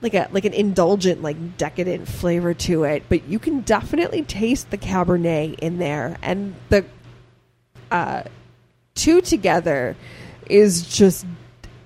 like 0.02 0.14
a 0.14 0.28
like 0.32 0.46
an 0.46 0.54
indulgent 0.54 1.22
like 1.22 1.58
decadent 1.58 2.08
flavor 2.08 2.54
to 2.54 2.84
it 2.84 3.04
but 3.08 3.28
you 3.28 3.38
can 3.40 3.62
definitely 3.62 4.24
taste 4.24 4.72
the 4.72 4.78
cabernet 4.78 5.60
in 5.60 5.78
there. 5.78 6.18
And 6.22 6.56
the 6.70 6.86
uh 7.90 8.24
two 8.96 9.22
together 9.22 9.96
is 10.48 10.88
just 10.88 11.26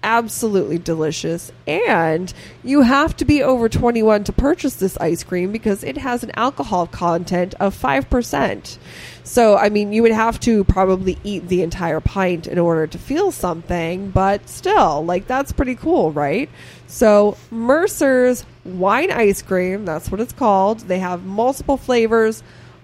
absolutely 0.06 0.78
delicious. 0.78 1.52
And 1.68 2.32
you 2.64 2.82
have 2.82 3.18
to 3.18 3.26
be 3.26 3.44
over 3.44 3.68
21 3.68 4.24
to 4.26 4.32
purchase 4.32 4.76
this 4.76 4.98
ice 4.98 5.24
cream 5.24 5.52
because 5.52 5.84
it 5.84 5.98
has 5.98 6.24
an 6.24 6.32
alcohol 6.36 6.88
content 6.88 7.56
of 7.60 7.76
5% 7.76 8.78
so 9.26 9.58
i 9.58 9.68
mean 9.68 9.92
you 9.92 10.02
would 10.02 10.14
have 10.14 10.40
to 10.40 10.64
probably 10.64 11.18
eat 11.26 11.48
the 11.50 11.62
entire 11.62 12.00
pint 12.00 12.48
in 12.48 12.58
order 12.58 12.88
to 12.88 12.98
feel 12.98 13.32
something 13.32 14.10
but 14.12 14.48
still 14.48 15.04
like 15.04 15.28
that's 15.28 15.52
pretty 15.52 15.76
cool 15.76 16.12
right 16.12 16.50
so 16.88 17.36
mercer's 17.52 18.46
wine 18.64 19.12
ice 19.12 19.42
cream 19.42 19.84
that's 19.84 20.10
what 20.10 20.22
it's 20.22 20.34
called 20.34 20.80
they 20.82 21.00
have 21.00 21.26
multiple 21.26 21.76
flavors 21.76 22.42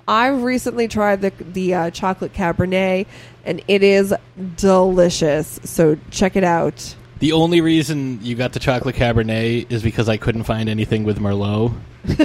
I've 0.07 0.43
recently 0.43 0.87
tried 0.89 1.21
the 1.21 1.31
the 1.39 1.73
uh, 1.73 1.89
chocolate 1.91 2.33
cabernet, 2.33 3.05
and 3.45 3.61
it 3.69 3.83
is 3.83 4.13
delicious. 4.57 5.59
So 5.63 5.97
check 6.09 6.35
it 6.35 6.43
out. 6.43 6.95
The 7.21 7.33
only 7.33 7.61
reason 7.61 8.17
you 8.23 8.33
got 8.33 8.51
the 8.51 8.59
chocolate 8.59 8.95
cabernet 8.95 9.71
is 9.71 9.83
because 9.83 10.09
I 10.09 10.17
couldn't 10.17 10.45
find 10.45 10.67
anything 10.67 11.03
with 11.03 11.19
Merlot. 11.19 11.71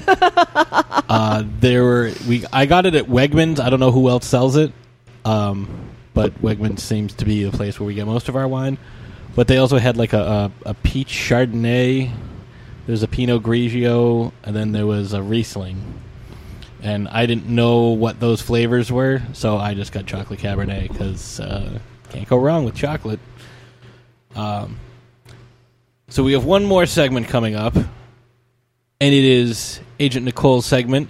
uh, 1.10 1.44
there 1.60 1.84
were 1.84 2.12
we. 2.26 2.46
I 2.50 2.64
got 2.64 2.86
it 2.86 2.94
at 2.94 3.04
Wegmans. 3.04 3.60
I 3.60 3.68
don't 3.68 3.78
know 3.78 3.90
who 3.90 4.08
else 4.08 4.26
sells 4.26 4.56
it, 4.56 4.72
um, 5.26 5.68
but 6.14 6.40
Wegmans 6.40 6.80
seems 6.80 7.12
to 7.16 7.26
be 7.26 7.44
the 7.44 7.54
place 7.54 7.78
where 7.78 7.86
we 7.86 7.92
get 7.92 8.06
most 8.06 8.30
of 8.30 8.36
our 8.36 8.48
wine. 8.48 8.78
But 9.34 9.48
they 9.48 9.58
also 9.58 9.76
had 9.76 9.98
like 9.98 10.14
a, 10.14 10.50
a, 10.64 10.70
a 10.70 10.74
peach 10.74 11.08
Chardonnay. 11.08 12.10
There's 12.86 13.02
a 13.02 13.08
Pinot 13.08 13.42
Grigio, 13.42 14.32
and 14.44 14.56
then 14.56 14.72
there 14.72 14.86
was 14.86 15.12
a 15.12 15.22
Riesling. 15.22 15.76
And 16.82 17.06
I 17.08 17.26
didn't 17.26 17.48
know 17.50 17.88
what 17.88 18.18
those 18.18 18.40
flavors 18.40 18.90
were, 18.90 19.20
so 19.34 19.58
I 19.58 19.74
just 19.74 19.92
got 19.92 20.06
chocolate 20.06 20.38
cabernet 20.38 20.88
because 20.88 21.38
uh, 21.38 21.80
can't 22.08 22.26
go 22.26 22.38
wrong 22.38 22.64
with 22.64 22.74
chocolate. 22.74 23.20
Um, 24.36 24.78
so 26.08 26.22
we 26.22 26.34
have 26.34 26.44
one 26.44 26.64
more 26.64 26.86
segment 26.86 27.28
coming 27.28 27.56
up, 27.56 27.74
and 27.74 27.86
it 29.00 29.24
is 29.24 29.80
Agent 29.98 30.26
Nicole's 30.26 30.66
segment. 30.66 31.08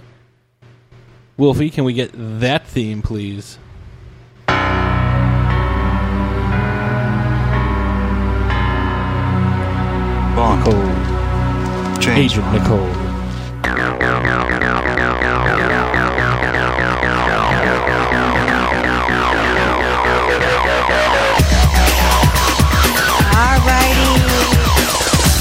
Wolfie, 1.35 1.69
can 1.69 1.83
we 1.83 1.93
get 1.93 2.11
that 2.15 2.65
theme, 2.65 3.01
please? 3.01 3.59
Bond. 10.35 10.59
Nicole. 10.59 11.99
James 11.99 12.31
Agent 12.31 12.45
Bond. 12.45 12.63
Nicole. 12.63 13.06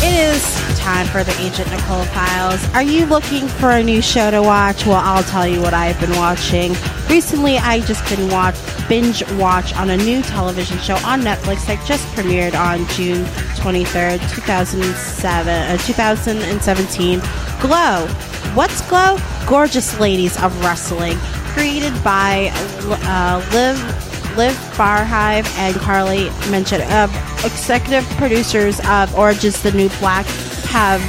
It 0.09 0.37
is 0.37 0.79
time 0.79 1.05
for 1.09 1.25
the 1.25 1.37
Agent 1.41 1.69
Nicole 1.69 2.05
Files. 2.05 2.65
Are 2.75 2.83
you 2.83 3.07
looking 3.07 3.49
for 3.49 3.71
a 3.73 3.83
new 3.83 4.01
show 4.01 4.31
to 4.31 4.41
watch? 4.41 4.87
Well, 4.87 5.03
I'll 5.03 5.25
tell 5.25 5.49
you 5.49 5.61
what 5.61 5.75
I've 5.75 5.99
been 5.99 6.15
watching. 6.17 6.75
Recently, 7.11 7.59
I 7.59 7.81
just 7.81 8.09
been 8.09 8.31
watch 8.31 8.55
binge 8.89 9.29
watch 9.33 9.75
on 9.75 9.91
a 9.91 9.97
new 9.97 10.23
television 10.23 10.79
show 10.79 10.95
on 10.99 11.23
Netflix 11.23 11.67
that 11.67 11.85
just 11.89 12.07
premiered 12.15 12.55
on 12.55 12.87
June 12.91 13.25
23rd, 13.57 14.21
2007, 14.33 15.49
uh, 15.49 15.77
2017. 15.79 17.19
Glow. 17.61 18.07
What's 18.55 18.89
Glow? 18.89 19.19
Gorgeous 19.49 19.99
Ladies 19.99 20.41
of 20.41 20.57
Wrestling. 20.61 21.19
Created 21.53 21.93
by 22.05 22.53
uh, 22.55 23.45
Liv 23.53 24.16
Liv 24.37 24.55
Barhive 24.77 25.47
and 25.57 25.75
Carly 25.77 26.29
mentioned 26.51 26.83
uh, 26.83 27.09
executive 27.45 28.05
producers 28.17 28.81
of 28.87 29.15
Orange 29.17 29.45
is 29.45 29.63
the 29.63 29.73
New 29.73 29.89
Black 29.99 30.27
have 30.69 31.01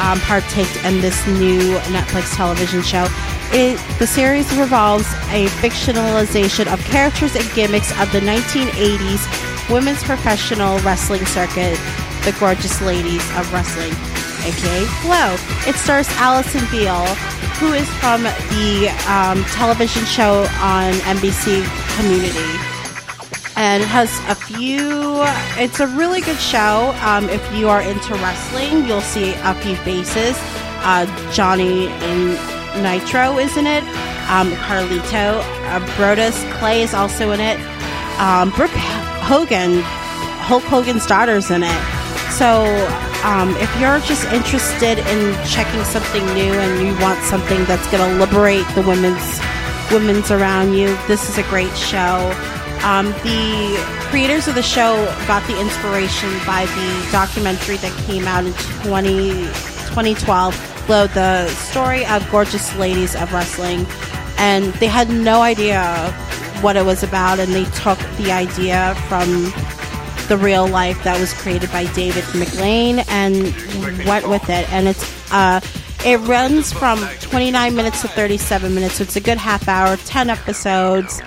um, 0.00 0.20
partaked 0.20 0.76
in 0.84 1.00
this 1.00 1.26
new 1.26 1.76
Netflix 1.90 2.36
television 2.36 2.82
show. 2.82 3.08
It, 3.50 3.80
the 3.98 4.06
series 4.06 4.54
revolves 4.56 5.06
a 5.30 5.46
fictionalization 5.58 6.72
of 6.72 6.78
characters 6.84 7.34
and 7.34 7.44
gimmicks 7.54 7.90
of 8.00 8.12
the 8.12 8.20
1980s 8.20 9.70
women's 9.70 10.02
professional 10.04 10.78
wrestling 10.80 11.26
circuit, 11.26 11.78
the 12.24 12.36
gorgeous 12.38 12.80
ladies 12.80 13.24
of 13.36 13.52
wrestling, 13.52 13.92
aka 14.44 14.86
Glow. 15.02 15.36
It 15.66 15.76
stars 15.76 16.08
Allison 16.16 16.64
Beale, 16.70 17.06
who 17.60 17.72
is 17.72 17.88
from 18.00 18.22
the 18.22 18.88
um, 19.08 19.44
television 19.52 20.04
show 20.04 20.46
on 20.60 20.92
NBC 21.04 21.64
Community 21.96 22.68
and 23.58 23.82
it 23.82 23.88
has 23.88 24.08
a 24.28 24.36
few. 24.36 25.18
It's 25.60 25.80
a 25.80 25.88
really 25.88 26.20
good 26.20 26.38
show. 26.38 26.94
Um, 27.02 27.28
if 27.28 27.42
you 27.52 27.68
are 27.68 27.82
into 27.82 28.14
wrestling, 28.14 28.86
you'll 28.86 29.00
see 29.00 29.34
a 29.42 29.54
few 29.54 29.74
faces. 29.76 30.36
Uh, 30.86 31.06
Johnny 31.32 31.88
and 31.88 32.82
Nitro 32.84 33.36
is 33.38 33.56
in 33.56 33.66
it. 33.66 33.82
Um, 34.30 34.52
Carlito, 34.52 35.40
uh, 35.40 35.80
Brodus 35.96 36.38
Clay 36.58 36.82
is 36.82 36.94
also 36.94 37.32
in 37.32 37.40
it. 37.40 37.58
Um, 38.20 38.50
Brooke 38.50 38.70
Hogan, 38.70 39.80
Hulk 40.46 40.62
Hogan's 40.62 41.06
daughter's 41.06 41.50
in 41.50 41.64
it. 41.64 41.82
So 42.30 42.64
um, 43.24 43.50
if 43.56 43.80
you're 43.80 43.98
just 44.00 44.24
interested 44.32 44.98
in 44.98 45.46
checking 45.46 45.82
something 45.84 46.24
new 46.34 46.52
and 46.52 46.86
you 46.86 47.00
want 47.02 47.22
something 47.24 47.64
that's 47.64 47.86
going 47.90 48.02
to 48.02 48.18
liberate 48.18 48.66
the 48.74 48.82
women's 48.82 49.40
women's 49.90 50.30
around 50.30 50.74
you, 50.74 50.86
this 51.08 51.28
is 51.28 51.38
a 51.38 51.42
great 51.44 51.74
show. 51.76 52.32
Um, 52.84 53.06
the 53.24 53.76
creators 54.10 54.46
of 54.46 54.54
the 54.54 54.62
show 54.62 55.04
got 55.26 55.46
the 55.48 55.60
inspiration 55.60 56.30
by 56.46 56.66
the 56.66 57.08
documentary 57.10 57.76
that 57.78 57.92
came 58.06 58.26
out 58.26 58.44
in 58.44 58.52
20, 58.86 59.30
2012, 59.90 60.84
Glow, 60.86 61.06
the 61.08 61.48
story 61.48 62.06
of 62.06 62.28
gorgeous 62.30 62.74
ladies 62.76 63.16
of 63.16 63.32
wrestling. 63.32 63.84
And 64.38 64.72
they 64.74 64.86
had 64.86 65.10
no 65.10 65.42
idea 65.42 66.12
what 66.60 66.76
it 66.76 66.84
was 66.84 67.02
about, 67.02 67.40
and 67.40 67.52
they 67.52 67.64
took 67.64 67.98
the 68.16 68.30
idea 68.32 68.94
from 69.08 69.52
the 70.28 70.36
real 70.36 70.66
life 70.66 71.02
that 71.04 71.18
was 71.20 71.32
created 71.34 71.70
by 71.72 71.86
David 71.94 72.24
McLane 72.24 73.04
and 73.08 74.06
went 74.06 74.28
with 74.28 74.48
it. 74.50 74.70
And 74.72 74.88
it's 74.88 75.32
uh, 75.32 75.60
it 76.04 76.18
runs 76.20 76.72
from 76.72 77.00
29 77.20 77.74
minutes 77.74 78.02
to 78.02 78.08
37 78.08 78.74
minutes, 78.74 78.94
so 78.94 79.02
it's 79.02 79.16
a 79.16 79.20
good 79.20 79.36
half 79.36 79.68
hour, 79.68 79.96
10 79.96 80.30
episodes, 80.30 81.20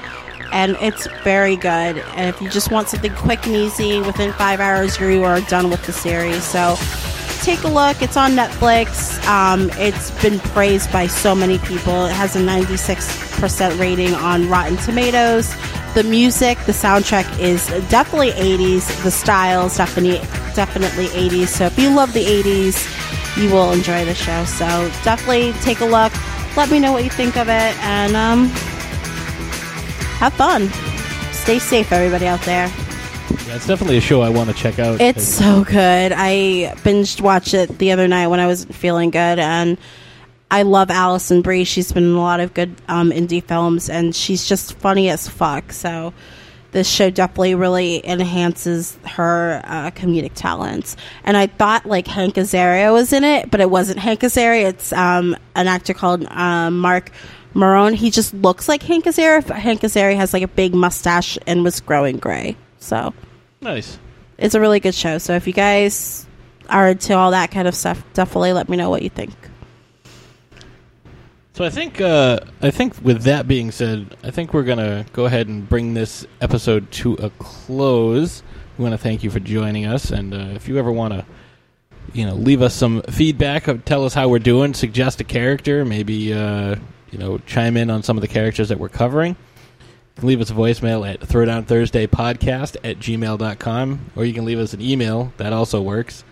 and 0.53 0.77
it's 0.79 1.07
very 1.23 1.57
good. 1.57 1.97
And 2.15 2.33
if 2.33 2.41
you 2.41 2.49
just 2.49 2.71
want 2.71 2.87
something 2.87 3.13
quick 3.15 3.45
and 3.45 3.55
easy, 3.55 3.99
within 3.99 4.31
five 4.33 4.59
hours 4.59 4.99
you 4.99 5.23
are 5.23 5.41
done 5.41 5.69
with 5.69 5.85
the 5.85 5.91
series. 5.91 6.43
So 6.43 6.75
take 7.41 7.63
a 7.63 7.67
look. 7.67 8.01
It's 8.01 8.15
on 8.15 8.31
Netflix. 8.31 9.21
Um, 9.27 9.69
it's 9.73 10.11
been 10.21 10.39
praised 10.39 10.91
by 10.91 11.07
so 11.07 11.35
many 11.35 11.57
people. 11.59 12.05
It 12.05 12.13
has 12.13 12.35
a 12.35 12.39
96% 12.39 13.79
rating 13.79 14.13
on 14.13 14.47
Rotten 14.49 14.77
Tomatoes. 14.77 15.53
The 15.93 16.03
music, 16.03 16.57
the 16.65 16.71
soundtrack 16.71 17.39
is 17.39 17.67
definitely 17.89 18.31
80s. 18.31 19.03
The 19.03 19.11
style 19.11 19.67
is 19.67 19.75
definitely 19.75 20.19
definitely 20.55 21.07
80s. 21.07 21.47
So 21.47 21.65
if 21.65 21.77
you 21.77 21.93
love 21.93 22.13
the 22.13 22.23
80s, 22.23 23.37
you 23.41 23.49
will 23.51 23.71
enjoy 23.71 24.05
the 24.05 24.15
show. 24.15 24.45
So 24.45 24.65
definitely 25.03 25.51
take 25.61 25.81
a 25.81 25.85
look. 25.85 26.13
Let 26.55 26.69
me 26.69 26.79
know 26.79 26.91
what 26.91 27.03
you 27.03 27.09
think 27.09 27.37
of 27.37 27.47
it, 27.47 27.77
and 27.83 28.15
um, 28.15 28.47
have 30.19 30.33
fun. 30.33 30.69
Stay 31.33 31.59
safe, 31.59 31.91
everybody 31.91 32.27
out 32.27 32.41
there. 32.41 32.67
Yeah, 33.47 33.55
it's 33.55 33.67
definitely 33.67 33.97
a 33.97 34.01
show 34.01 34.21
I 34.21 34.29
want 34.29 34.49
to 34.49 34.55
check 34.55 34.79
out. 34.79 34.99
It's 35.01 35.23
so 35.23 35.63
good. 35.63 36.11
I 36.13 36.73
binged 36.83 37.21
watched 37.21 37.53
it 37.53 37.77
the 37.79 37.91
other 37.91 38.07
night 38.07 38.27
when 38.27 38.39
I 38.39 38.47
wasn't 38.47 38.75
feeling 38.75 39.11
good, 39.11 39.39
and 39.39 39.77
I 40.51 40.63
love 40.63 40.91
Allison 40.91 41.41
Brie. 41.41 41.63
She's 41.63 41.93
been 41.93 42.03
in 42.03 42.13
a 42.13 42.19
lot 42.19 42.41
of 42.41 42.53
good 42.53 42.75
um, 42.89 43.11
indie 43.11 43.41
films, 43.41 43.89
and 43.89 44.13
she's 44.13 44.45
just 44.45 44.77
funny 44.79 45.09
as 45.09 45.27
fuck. 45.27 45.71
So 45.71 46.13
this 46.71 46.89
show 46.89 47.09
definitely 47.09 47.55
really 47.55 48.05
enhances 48.05 48.97
her 49.05 49.61
uh, 49.63 49.91
comedic 49.91 50.33
talents. 50.35 50.97
And 51.23 51.37
I 51.37 51.47
thought 51.47 51.85
like 51.85 52.05
Hank 52.05 52.35
Azaria 52.35 52.91
was 52.91 53.13
in 53.13 53.23
it, 53.23 53.49
but 53.49 53.61
it 53.61 53.69
wasn't 53.69 53.99
Hank 53.99 54.19
Azaria. 54.19 54.65
It's 54.65 54.91
um, 54.91 55.37
an 55.55 55.69
actor 55.69 55.93
called 55.93 56.25
um, 56.25 56.79
Marc 56.79 57.11
Maron. 57.53 57.93
He 57.93 58.11
just 58.11 58.33
looks 58.33 58.67
like 58.67 58.83
Hank 58.83 59.05
Azaria. 59.05 59.47
but 59.47 59.55
Hank 59.55 59.81
Azaria 59.81 60.17
has 60.17 60.33
like 60.33 60.43
a 60.43 60.49
big 60.49 60.75
mustache 60.75 61.37
and 61.47 61.63
was 61.63 61.79
growing 61.79 62.17
gray. 62.17 62.57
So 62.79 63.13
nice. 63.61 63.97
it's 64.37 64.53
a 64.53 64.59
really 64.59 64.81
good 64.81 64.95
show. 64.95 65.17
So 65.17 65.33
if 65.33 65.47
you 65.47 65.53
guys 65.53 66.25
are 66.67 66.89
into 66.89 67.15
all 67.15 67.31
that 67.31 67.51
kind 67.51 67.69
of 67.69 67.75
stuff, 67.75 68.03
definitely 68.13 68.51
let 68.51 68.67
me 68.67 68.75
know 68.75 68.89
what 68.89 69.01
you 69.01 69.09
think. 69.09 69.33
So 71.61 71.67
I 71.67 71.69
think 71.69 72.01
uh, 72.01 72.39
I 72.63 72.71
think 72.71 72.99
with 73.03 73.21
that 73.25 73.47
being 73.47 73.69
said, 73.69 74.17
I 74.23 74.31
think 74.31 74.51
we're 74.51 74.63
gonna 74.63 75.05
go 75.13 75.25
ahead 75.25 75.47
and 75.47 75.69
bring 75.69 75.93
this 75.93 76.25
episode 76.41 76.89
to 76.93 77.13
a 77.13 77.29
close. 77.37 78.41
We 78.79 78.81
want 78.81 78.93
to 78.93 78.97
thank 78.97 79.23
you 79.23 79.29
for 79.29 79.39
joining 79.39 79.85
us, 79.85 80.09
and 80.09 80.33
uh, 80.33 80.55
if 80.55 80.67
you 80.67 80.79
ever 80.79 80.91
want 80.91 81.13
to, 81.13 81.23
you 82.13 82.25
know, 82.25 82.33
leave 82.33 82.63
us 82.63 82.73
some 82.73 83.03
feedback, 83.03 83.67
tell 83.85 84.05
us 84.05 84.15
how 84.15 84.27
we're 84.27 84.39
doing, 84.39 84.73
suggest 84.73 85.21
a 85.21 85.23
character, 85.23 85.85
maybe 85.85 86.33
uh, 86.33 86.77
you 87.11 87.19
know, 87.19 87.37
chime 87.45 87.77
in 87.77 87.91
on 87.91 88.01
some 88.01 88.17
of 88.17 88.21
the 88.21 88.27
characters 88.27 88.69
that 88.69 88.79
we're 88.79 88.89
covering. 88.89 89.35
You 90.15 90.19
can 90.21 90.27
leave 90.29 90.41
us 90.41 90.49
a 90.49 90.55
voicemail 90.55 91.07
at 91.07 91.19
Throwdown 91.19 91.67
Thursday 91.67 92.07
Podcast 92.07 92.75
at 92.83 92.97
gmail.com, 92.97 93.99
or 94.15 94.25
you 94.25 94.33
can 94.33 94.45
leave 94.45 94.57
us 94.57 94.73
an 94.73 94.81
email. 94.81 95.31
That 95.37 95.53
also 95.53 95.79
works. 95.79 96.23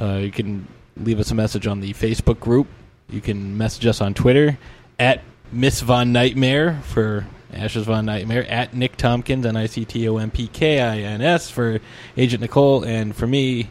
Uh, 0.00 0.14
you 0.14 0.30
can 0.30 0.66
leave 0.96 1.20
us 1.20 1.30
a 1.30 1.34
message 1.34 1.66
on 1.66 1.80
the 1.80 1.92
Facebook 1.92 2.40
group. 2.40 2.68
You 3.10 3.20
can 3.20 3.58
message 3.58 3.86
us 3.86 4.00
on 4.00 4.14
Twitter 4.14 4.58
at 4.98 5.20
Miss 5.50 5.80
Von 5.80 6.12
Nightmare 6.12 6.80
for 6.84 7.26
Ashes 7.52 7.84
Von 7.84 8.06
Nightmare, 8.06 8.44
at 8.44 8.74
Nic 8.74 8.96
Tompkins, 8.96 9.44
N 9.44 9.56
I 9.56 9.66
C 9.66 9.84
T 9.84 10.08
O 10.08 10.16
M 10.16 10.30
P 10.30 10.46
K 10.46 10.80
I 10.80 10.98
N 11.00 11.20
S 11.20 11.50
for 11.50 11.80
Agent 12.16 12.40
Nicole, 12.40 12.84
and 12.84 13.14
for 13.14 13.26
me, 13.26 13.68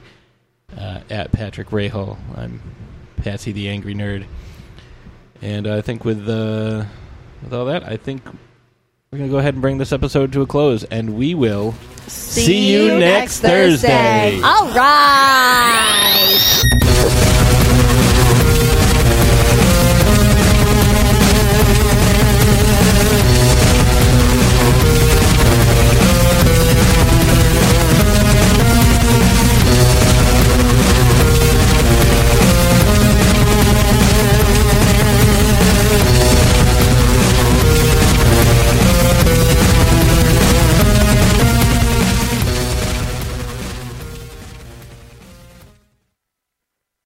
uh, 0.78 1.00
at 1.10 1.32
Patrick 1.32 1.70
Rahal. 1.70 2.18
I'm 2.36 2.62
Patsy 3.18 3.52
the 3.52 3.70
Angry 3.70 3.96
Nerd. 3.96 4.26
And 5.42 5.66
I 5.68 5.82
think 5.82 6.06
with, 6.06 6.30
uh, 6.30 6.86
with 7.42 7.54
all 7.54 7.66
that, 7.66 7.84
I 7.84 7.98
think 7.98 8.24
we're 9.12 9.18
going 9.18 9.30
to 9.30 9.34
go 9.34 9.40
ahead 9.40 9.56
and 9.56 9.62
bring 9.62 9.80
this 9.80 9.92
episode 9.92 10.32
to 10.34 10.42
a 10.44 10.46
close, 10.46 10.84
and 10.86 11.16
we 11.18 11.34
will 11.34 11.74
see, 12.08 12.72
you, 12.72 13.00
next 13.00 13.40
Thursday. 13.40 14.40
All 14.44 14.68
right. 14.74 16.38